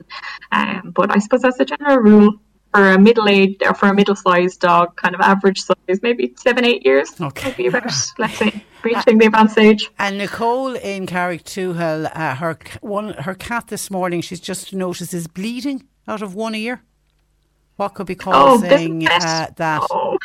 Um, 0.52 0.92
but 0.96 1.16
I 1.16 1.20
suppose 1.20 1.44
as 1.44 1.60
a 1.60 1.66
general 1.66 1.98
rule, 1.98 2.40
for 2.74 2.92
a 2.92 3.00
middle 3.00 3.28
aged 3.28 3.64
or 3.64 3.74
for 3.74 3.90
a 3.90 3.94
middle 3.94 4.16
sized 4.16 4.60
dog, 4.60 4.96
kind 4.96 5.14
of 5.14 5.22
average 5.22 5.62
size, 5.62 6.02
maybe 6.02 6.34
seven, 6.38 6.66
eight 6.66 6.86
years. 6.86 7.20
Okay. 7.20 7.50
Maybe 7.50 7.68
about, 7.68 7.86
let's 8.18 8.38
say, 8.38 8.64
reaching 8.84 9.18
the 9.20 9.28
advanced 9.28 9.58
age. 9.58 9.92
And 10.00 10.18
Nicole 10.18 10.76
in 10.76 11.06
Carrigtwohill, 11.06 12.12
uh, 12.16 12.36
her 12.36 12.58
one 12.82 13.14
her 13.14 13.36
cat 13.36 13.68
this 13.68 13.92
morning, 13.92 14.22
she's 14.22 14.40
just 14.40 14.74
noticed 14.74 15.14
is 15.14 15.28
bleeding 15.28 15.88
out 16.08 16.22
of 16.22 16.36
one 16.36 16.56
ear. 16.56 16.82
What 17.76 17.96
could 17.96 18.08
be 18.08 18.16
oh, 18.16 18.18
causing 18.18 19.08
oh, 19.08 19.12
uh, 19.12 19.48
that? 19.56 19.88
Oh. 19.90 20.18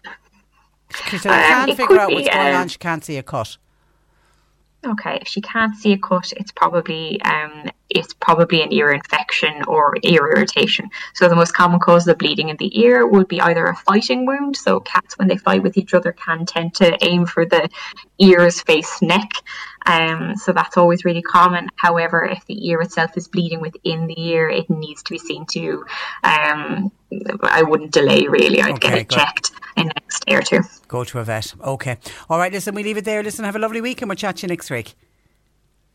She 1.11 1.19
can't 1.19 1.71
um, 1.71 1.77
figure 1.77 1.99
out 1.99 2.11
what's 2.11 2.29
be, 2.29 2.35
going 2.35 2.55
uh, 2.55 2.61
on. 2.61 2.69
She 2.69 2.79
can't 2.79 3.05
see 3.05 3.17
a 3.19 3.23
cut. 3.23 3.59
Okay, 4.89 5.19
if 5.21 5.29
she 5.29 5.43
can't 5.43 5.77
see 5.77 5.93
a 5.93 5.99
cut, 5.99 6.33
it's 6.33 6.51
probably 6.51 7.21
um, 7.23 7.71
it's 7.91 8.15
probably 8.15 8.63
an 8.63 8.73
ear 8.73 8.91
infection 8.91 9.63
or 9.67 9.97
ear 10.03 10.31
irritation. 10.31 10.89
So 11.15 11.29
the 11.29 11.37
most 11.37 11.53
common 11.53 11.79
cause 11.79 12.09
of 12.09 12.17
bleeding 12.17 12.49
in 12.49 12.57
the 12.57 12.81
ear 12.81 13.07
would 13.07 13.29
be 13.29 13.41
either 13.41 13.67
a 13.67 13.77
fighting 13.77 14.25
wound. 14.25 14.57
So 14.57 14.81
cats, 14.81 15.19
when 15.19 15.29
they 15.29 15.37
fight 15.37 15.63
with 15.63 15.77
each 15.77 15.93
other, 15.93 16.13
can 16.13 16.47
tend 16.47 16.75
to 16.77 16.97
aim 17.05 17.27
for 17.27 17.45
the 17.45 17.69
ears, 18.19 18.63
face, 18.63 19.03
neck. 19.03 19.31
Um, 19.85 20.37
so 20.37 20.53
that's 20.53 20.77
always 20.77 21.05
really 21.05 21.23
common. 21.23 21.69
However, 21.77 22.25
if 22.25 22.45
the 22.47 22.69
ear 22.69 22.81
itself 22.81 23.17
is 23.17 23.29
bleeding 23.29 23.61
within 23.61 24.07
the 24.07 24.21
ear, 24.29 24.49
it 24.49 24.71
needs 24.71 25.03
to 25.03 25.13
be 25.13 25.19
seen 25.19 25.45
to. 25.47 25.85
Um, 26.25 26.93
I 27.43 27.63
wouldn't 27.63 27.93
delay 27.93 28.27
really. 28.27 28.61
I'd 28.61 28.75
okay, 28.75 28.89
get 28.89 28.99
it 28.99 29.09
checked 29.11 29.51
in 29.77 29.89
the 29.89 29.95
next 29.95 30.27
day 30.27 30.35
or 30.35 30.43
two. 30.43 30.61
Go 30.89 31.05
to 31.05 31.19
a 31.19 31.25
vet. 31.25 31.55
Okay. 31.63 31.97
All 32.29 32.39
right. 32.39 32.53
Listen, 32.53 32.75
we 32.75 32.83
leave 32.83 32.97
it 32.97 33.05
there. 33.05 33.23
Listen, 33.23 33.45
have 33.45 33.57
a 33.57 33.59
lovely 33.59 33.81
week, 33.81 34.03
and 34.03 34.09
we'll 34.09 34.17
chat 34.17 34.37
to 34.37 34.43
you 34.43 34.49
next 34.49 34.71
week. 34.71 34.95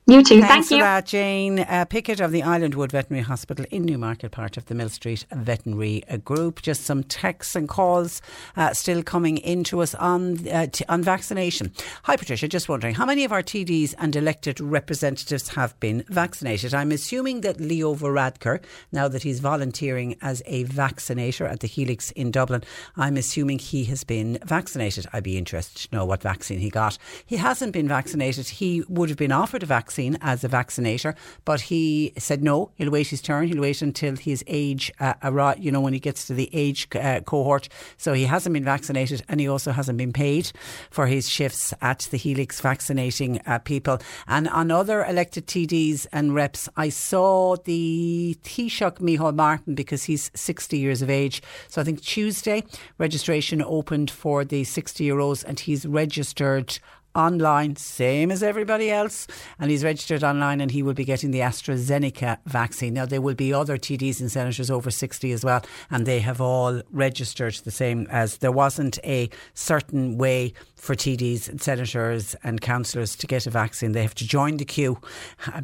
You 0.05 0.21
too. 0.21 0.41
Thanks 0.41 0.49
Thank 0.49 0.67
for 0.67 0.73
you. 0.75 0.81
that, 0.81 1.05
Jane 1.05 1.59
uh, 1.59 1.85
Pickett 1.85 2.19
of 2.19 2.33
the 2.33 2.41
Islandwood 2.41 2.91
Veterinary 2.91 3.23
Hospital 3.23 3.65
in 3.71 3.85
Newmarket, 3.85 4.33
part 4.33 4.57
of 4.57 4.65
the 4.65 4.75
Millstreet 4.75 5.25
Veterinary 5.31 6.03
uh, 6.09 6.17
Group. 6.17 6.61
Just 6.61 6.83
some 6.83 7.03
texts 7.03 7.55
and 7.55 7.69
calls 7.69 8.21
uh, 8.57 8.73
still 8.73 9.01
coming 9.01 9.37
into 9.37 9.81
us 9.81 9.95
on 9.95 10.45
uh, 10.49 10.67
t- 10.69 10.83
on 10.89 11.03
vaccination. 11.03 11.71
Hi, 12.03 12.17
Patricia. 12.17 12.49
Just 12.49 12.67
wondering 12.67 12.95
how 12.95 13.05
many 13.05 13.23
of 13.23 13.31
our 13.31 13.41
TDs 13.41 13.95
and 13.97 14.13
elected 14.13 14.59
representatives 14.59 15.47
have 15.55 15.79
been 15.79 16.03
vaccinated. 16.09 16.73
I'm 16.73 16.91
assuming 16.91 17.39
that 17.39 17.61
Leo 17.61 17.95
Varadkar, 17.95 18.61
now 18.91 19.07
that 19.07 19.23
he's 19.23 19.39
volunteering 19.39 20.17
as 20.21 20.43
a 20.45 20.65
vaccinator 20.65 21.45
at 21.45 21.61
the 21.61 21.67
Helix 21.67 22.11
in 22.11 22.29
Dublin, 22.29 22.65
I'm 22.97 23.15
assuming 23.15 23.59
he 23.59 23.85
has 23.85 24.03
been 24.03 24.37
vaccinated. 24.43 25.05
I'd 25.13 25.23
be 25.23 25.37
interested 25.37 25.89
to 25.89 25.95
know 25.95 26.03
what 26.03 26.21
vaccine 26.21 26.59
he 26.59 26.69
got. 26.69 26.97
He 27.25 27.37
hasn't 27.37 27.71
been 27.71 27.87
vaccinated. 27.87 28.49
He 28.49 28.83
would 28.89 29.07
have 29.07 29.17
been 29.17 29.31
offered 29.31 29.63
a 29.63 29.65
vaccine 29.65 29.92
as 30.21 30.43
a 30.43 30.47
vaccinator, 30.47 31.15
but 31.45 31.61
he 31.61 32.13
said 32.17 32.43
no. 32.43 32.71
He'll 32.75 32.91
wait 32.91 33.07
his 33.07 33.21
turn. 33.21 33.47
He'll 33.47 33.61
wait 33.61 33.81
until 33.81 34.15
his 34.15 34.43
age, 34.47 34.91
uh, 34.99 35.55
you 35.57 35.71
know, 35.71 35.81
when 35.81 35.93
he 35.93 35.99
gets 35.99 36.25
to 36.27 36.33
the 36.33 36.49
age 36.53 36.87
uh, 36.95 37.21
cohort. 37.21 37.69
So 37.97 38.13
he 38.13 38.25
hasn't 38.25 38.53
been 38.53 38.63
vaccinated, 38.63 39.23
and 39.27 39.39
he 39.39 39.47
also 39.47 39.71
hasn't 39.71 39.97
been 39.97 40.13
paid 40.13 40.51
for 40.89 41.07
his 41.07 41.29
shifts 41.29 41.73
at 41.81 42.07
the 42.11 42.17
Helix 42.17 42.61
vaccinating 42.61 43.41
uh, 43.45 43.59
people. 43.59 43.99
And 44.27 44.47
on 44.49 44.71
other 44.71 45.03
elected 45.05 45.47
TDs 45.47 46.07
and 46.11 46.33
reps, 46.33 46.69
I 46.75 46.89
saw 46.89 47.55
the 47.55 48.37
Taoiseach 48.43 48.99
Micheál 48.99 49.35
Martin 49.35 49.75
because 49.75 50.05
he's 50.05 50.31
60 50.33 50.77
years 50.77 51.01
of 51.01 51.09
age. 51.09 51.41
So 51.67 51.81
I 51.81 51.83
think 51.83 52.01
Tuesday 52.01 52.63
registration 52.97 53.61
opened 53.61 54.11
for 54.11 54.43
the 54.45 54.63
60 54.63 55.03
year 55.03 55.19
olds, 55.19 55.43
and 55.43 55.59
he's 55.59 55.85
registered 55.85 56.79
online, 57.15 57.75
same 57.75 58.31
as 58.31 58.43
everybody 58.43 58.89
else, 58.89 59.27
and 59.59 59.69
he's 59.69 59.83
registered 59.83 60.23
online 60.23 60.61
and 60.61 60.71
he 60.71 60.83
will 60.83 60.93
be 60.93 61.05
getting 61.05 61.31
the 61.31 61.39
AstraZeneca 61.39 62.39
vaccine. 62.45 62.93
Now, 62.93 63.05
there 63.05 63.21
will 63.21 63.35
be 63.35 63.53
other 63.53 63.77
TDs 63.77 64.19
and 64.19 64.31
senators 64.31 64.71
over 64.71 64.91
60 64.91 65.31
as 65.31 65.43
well, 65.43 65.63
and 65.89 66.05
they 66.05 66.19
have 66.19 66.41
all 66.41 66.81
registered 66.91 67.55
the 67.55 67.71
same 67.71 68.07
as 68.09 68.37
there 68.37 68.51
wasn't 68.51 68.99
a 69.03 69.29
certain 69.53 70.17
way 70.17 70.53
for 70.83 70.95
TDs 70.95 71.47
and 71.47 71.61
senators 71.61 72.35
and 72.43 72.59
councillors 72.59 73.15
to 73.15 73.25
get 73.25 73.47
a 73.47 73.49
vaccine. 73.49 73.93
They 73.93 74.01
have 74.01 74.15
to 74.15 74.27
join 74.27 74.57
the 74.57 74.65
queue 74.65 74.99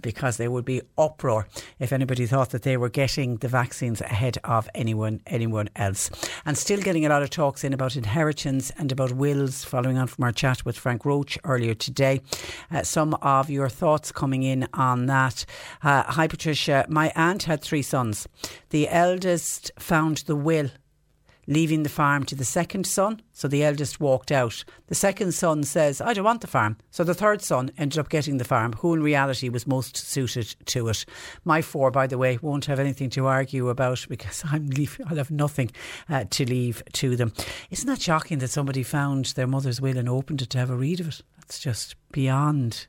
because 0.02 0.38
there 0.38 0.50
would 0.50 0.64
be 0.64 0.82
uproar 0.98 1.46
if 1.78 1.92
anybody 1.92 2.26
thought 2.26 2.52
that 2.52 2.62
they 2.62 2.78
were 2.78 2.88
getting 2.88 3.36
the 3.36 3.50
vaccines 3.50 4.00
ahead 4.00 4.38
of 4.46 4.70
anyone 4.74 5.20
anyone 5.28 5.70
else. 5.76 6.10
And 6.46 6.58
still 6.58 6.80
getting 6.80 7.06
a 7.06 7.10
lot 7.10 7.22
of 7.22 7.32
talks 7.32 7.66
in 7.66 7.74
about 7.74 7.98
inheritance 7.98 8.72
and 8.78 8.94
about 8.94 9.12
wills 9.12 9.66
following 9.66 9.98
on 9.98 10.08
from 10.08 10.24
our 10.24 10.32
chat 10.32 10.64
with 10.64 10.78
Frank 10.78 11.04
Roche 11.04 11.38
earlier 11.44 11.74
today. 11.74 12.22
Uh, 12.72 12.84
some 12.84 13.14
of 13.16 13.50
your 13.50 13.68
thoughts 13.68 14.14
coming 14.14 14.44
in 14.44 14.70
on 14.74 15.08
that. 15.08 15.46
Uh, 15.84 16.04
hi 16.04 16.30
Patricia, 16.30 16.86
my 16.88 17.12
aunt 17.18 17.44
had 17.44 17.62
three 17.62 17.82
sons. 17.82 18.26
The 18.70 18.88
eldest 18.88 19.70
found 19.78 20.20
the 20.20 20.38
will 20.38 20.70
leaving 21.50 21.82
the 21.82 21.90
farm 21.90 22.24
to 22.24 22.36
the 22.36 22.46
second 22.46 22.86
son. 22.86 23.20
So 23.34 23.48
the 23.48 23.64
eldest 23.64 24.00
walked 24.00 24.32
out. 24.32 24.64
The 24.88 24.96
second 24.96 25.34
son 25.34 25.64
says, 25.64 26.00
I 26.00 26.14
don't 26.14 26.24
want 26.24 26.42
the 26.42 26.48
farm. 26.48 26.78
So 26.92 27.04
the 27.04 27.16
third 27.16 27.42
son 27.42 27.72
ended 27.78 27.98
up 27.98 28.10
getting 28.10 28.38
the 28.38 28.46
farm, 28.46 28.74
who 28.74 28.94
in 28.94 29.02
reality 29.02 29.50
was 29.50 29.66
most 29.66 29.98
suited 29.98 30.56
to 30.68 30.88
it. 30.88 31.06
My 31.44 31.62
four, 31.64 31.90
by 31.90 32.06
the 32.06 32.20
way, 32.20 32.38
won't 32.42 32.66
have 32.66 32.80
anything 32.80 33.10
to 33.12 33.26
argue 33.26 33.70
about 33.70 34.06
because 34.08 34.44
I'm 34.52 34.68
leave, 34.68 35.02
I'll 35.08 35.18
have 35.18 35.32
nothing 35.32 35.72
uh, 36.08 36.26
to 36.30 36.46
leave 36.46 36.84
to 36.94 37.16
them. 37.16 37.34
Isn't 37.72 37.88
that 37.88 38.02
shocking 38.02 38.38
that 38.40 38.50
somebody 38.50 38.84
found 38.84 39.26
their 39.26 39.48
mother's 39.48 39.82
will 39.82 39.98
and 39.98 40.08
opened 40.08 40.44
it 40.44 40.52
to 40.52 40.60
have 40.60 40.70
a 40.70 40.76
read 40.76 41.00
of 41.00 41.08
it? 41.08 41.22
That's 41.38 41.60
just 41.60 41.96
beyond 42.12 42.86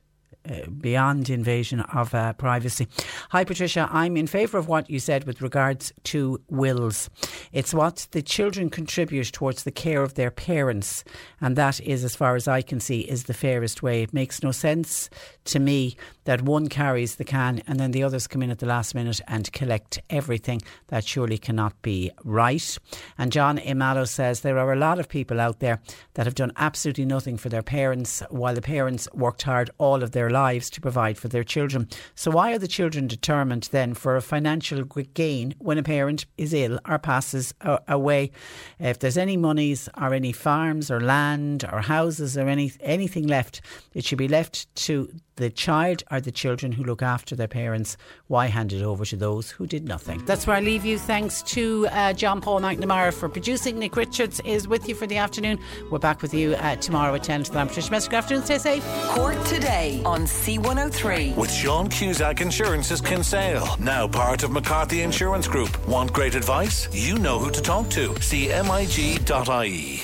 beyond 0.79 1.29
invasion 1.29 1.81
of 1.81 2.13
uh, 2.13 2.33
privacy. 2.33 2.87
Hi, 3.29 3.43
Patricia. 3.43 3.87
I'm 3.91 4.17
in 4.17 4.27
favour 4.27 4.57
of 4.57 4.67
what 4.67 4.89
you 4.89 4.99
said 4.99 5.25
with 5.25 5.41
regards 5.41 5.93
to 6.05 6.41
wills. 6.49 7.09
It's 7.51 7.73
what 7.73 8.07
the 8.11 8.21
children 8.21 8.69
contribute 8.69 9.31
towards 9.31 9.63
the 9.63 9.71
care 9.71 10.03
of 10.03 10.15
their 10.15 10.31
parents, 10.31 11.03
and 11.39 11.55
that 11.55 11.79
is, 11.81 12.03
as 12.03 12.15
far 12.15 12.35
as 12.35 12.47
I 12.47 12.61
can 12.61 12.79
see, 12.79 13.01
is 13.01 13.25
the 13.25 13.33
fairest 13.33 13.83
way. 13.83 14.03
It 14.03 14.13
makes 14.13 14.41
no 14.41 14.51
sense 14.51 15.09
to 15.45 15.59
me 15.59 15.95
that 16.23 16.41
one 16.41 16.67
carries 16.67 17.15
the 17.15 17.23
can 17.23 17.61
and 17.67 17.79
then 17.79 17.91
the 17.91 18.03
others 18.03 18.27
come 18.27 18.43
in 18.43 18.51
at 18.51 18.59
the 18.59 18.65
last 18.65 18.95
minute 18.95 19.21
and 19.27 19.51
collect 19.51 19.99
everything. 20.09 20.61
That 20.87 21.05
surely 21.05 21.37
cannot 21.37 21.81
be 21.81 22.11
right. 22.23 22.77
And 23.17 23.31
John 23.31 23.57
Imalo 23.57 24.07
says 24.07 24.41
there 24.41 24.59
are 24.59 24.73
a 24.73 24.77
lot 24.77 24.99
of 24.99 25.09
people 25.09 25.39
out 25.39 25.59
there 25.59 25.79
that 26.13 26.25
have 26.25 26.35
done 26.35 26.51
absolutely 26.57 27.05
nothing 27.05 27.37
for 27.37 27.49
their 27.49 27.63
parents 27.63 28.21
while 28.29 28.53
the 28.53 28.61
parents 28.61 29.07
worked 29.13 29.43
hard 29.43 29.69
all 29.77 30.03
of 30.03 30.11
their 30.11 30.29
lives 30.29 30.69
to 30.71 30.81
provide 30.81 31.17
for 31.17 31.27
their 31.27 31.43
children. 31.43 31.87
So 32.15 32.31
why 32.31 32.53
are 32.53 32.59
the 32.59 32.67
children 32.67 33.07
determined 33.07 33.69
then 33.71 33.93
for 33.93 34.15
a 34.15 34.21
financial 34.21 34.83
gain 34.83 35.55
when 35.59 35.77
a 35.77 35.83
parent 35.83 36.25
is 36.37 36.53
ill 36.53 36.79
or 36.87 36.99
passes 36.99 37.53
away? 37.87 38.31
If 38.79 38.99
there's 38.99 39.17
any 39.17 39.37
monies 39.37 39.89
or 39.99 40.13
any 40.13 40.31
farms 40.31 40.91
or 40.91 40.99
land 41.01 41.65
or 41.71 41.81
houses 41.81 42.37
or 42.37 42.47
any 42.47 42.71
anything 42.81 43.27
left, 43.27 43.61
it 43.93 44.05
should 44.05 44.17
be 44.17 44.27
left 44.27 44.73
to 44.75 45.09
the 45.41 45.49
child 45.49 46.03
or 46.11 46.21
the 46.21 46.31
children 46.31 46.71
who 46.71 46.83
look 46.83 47.01
after 47.01 47.35
their 47.35 47.47
parents. 47.47 47.97
Why 48.27 48.45
hand 48.45 48.71
it 48.71 48.83
over 48.83 49.03
to 49.05 49.17
those 49.17 49.49
who 49.49 49.65
did 49.65 49.87
nothing? 49.87 50.23
That's 50.25 50.45
where 50.45 50.55
I 50.55 50.59
leave 50.59 50.85
you. 50.85 50.99
Thanks 50.99 51.41
to 51.53 51.87
uh, 51.87 52.13
John 52.13 52.41
Paul 52.41 52.61
McNamara 52.61 53.11
for 53.11 53.27
producing. 53.27 53.79
Nick 53.79 53.95
Richards 53.95 54.39
is 54.45 54.67
with 54.67 54.87
you 54.87 54.93
for 54.93 55.07
the 55.07 55.17
afternoon. 55.17 55.59
We're 55.89 55.97
back 55.97 56.21
with 56.21 56.33
you 56.33 56.53
uh, 56.53 56.75
tomorrow 56.75 57.15
at 57.15 57.23
10 57.23 57.43
to 57.45 57.51
the 57.51 57.65
Patricia 57.65 57.89
good 57.89 58.13
Afternoon, 58.13 58.43
stay 58.43 58.59
safe. 58.59 58.85
Cork 59.09 59.43
today 59.45 60.01
on 60.05 60.21
C103. 60.21 61.35
With 61.35 61.51
Sean 61.51 61.89
Cusack 61.89 62.41
Insurance's 62.41 63.01
Kinsale, 63.01 63.75
now 63.79 64.07
part 64.07 64.43
of 64.43 64.51
McCarthy 64.51 65.01
Insurance 65.01 65.47
Group. 65.47 65.71
Want 65.87 66.13
great 66.13 66.35
advice? 66.35 66.87
You 66.91 67.17
know 67.17 67.39
who 67.39 67.49
to 67.49 67.61
talk 67.61 67.89
to. 67.89 68.09
CMIG.ie. 68.09 70.03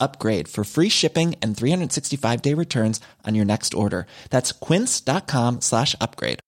upgrade 0.00 0.48
for 0.48 0.64
free 0.64 0.88
shipping 0.88 1.34
and 1.42 1.56
365 1.56 2.42
day 2.42 2.54
returns 2.54 3.00
on 3.24 3.34
your 3.34 3.44
next 3.44 3.74
order. 3.74 4.06
That's 4.30 4.52
quince.com 4.52 5.60
slash 5.60 5.94
upgrade. 6.00 6.40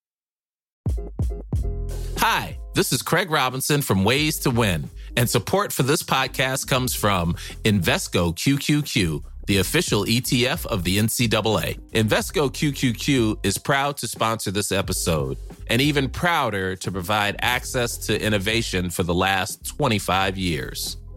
Hi, 2.19 2.59
this 2.75 2.93
is 2.93 3.03
Craig 3.03 3.31
Robinson 3.31 3.83
from 3.83 4.05
Ways 4.05 4.39
to 4.41 4.51
Win, 4.51 4.91
and 5.17 5.29
support 5.29 5.73
for 5.73 5.83
this 5.83 6.03
podcast 6.03 6.69
comes 6.69 6.95
from 6.95 7.35
Invesco 7.65 8.35
QQQ 8.35 9.25
the 9.51 9.59
official 9.59 10.05
ETF 10.05 10.65
of 10.67 10.85
the 10.85 10.99
NCAA. 10.99 11.77
Invesco 11.91 12.49
QQQ 12.53 13.45
is 13.45 13.59
proud 13.59 13.97
to 13.97 14.07
sponsor 14.07 14.53
this 14.53 14.71
episode 14.71 15.39
and 15.67 15.83
even 15.83 16.09
prouder 16.09 16.77
to 16.77 16.93
provide 16.93 17.35
access 17.41 17.97
to 18.07 18.25
innovation 18.25 18.91
for 18.91 19.03
the 19.03 19.13
last 19.13 19.67
25 19.67 20.39
years. 20.39 20.99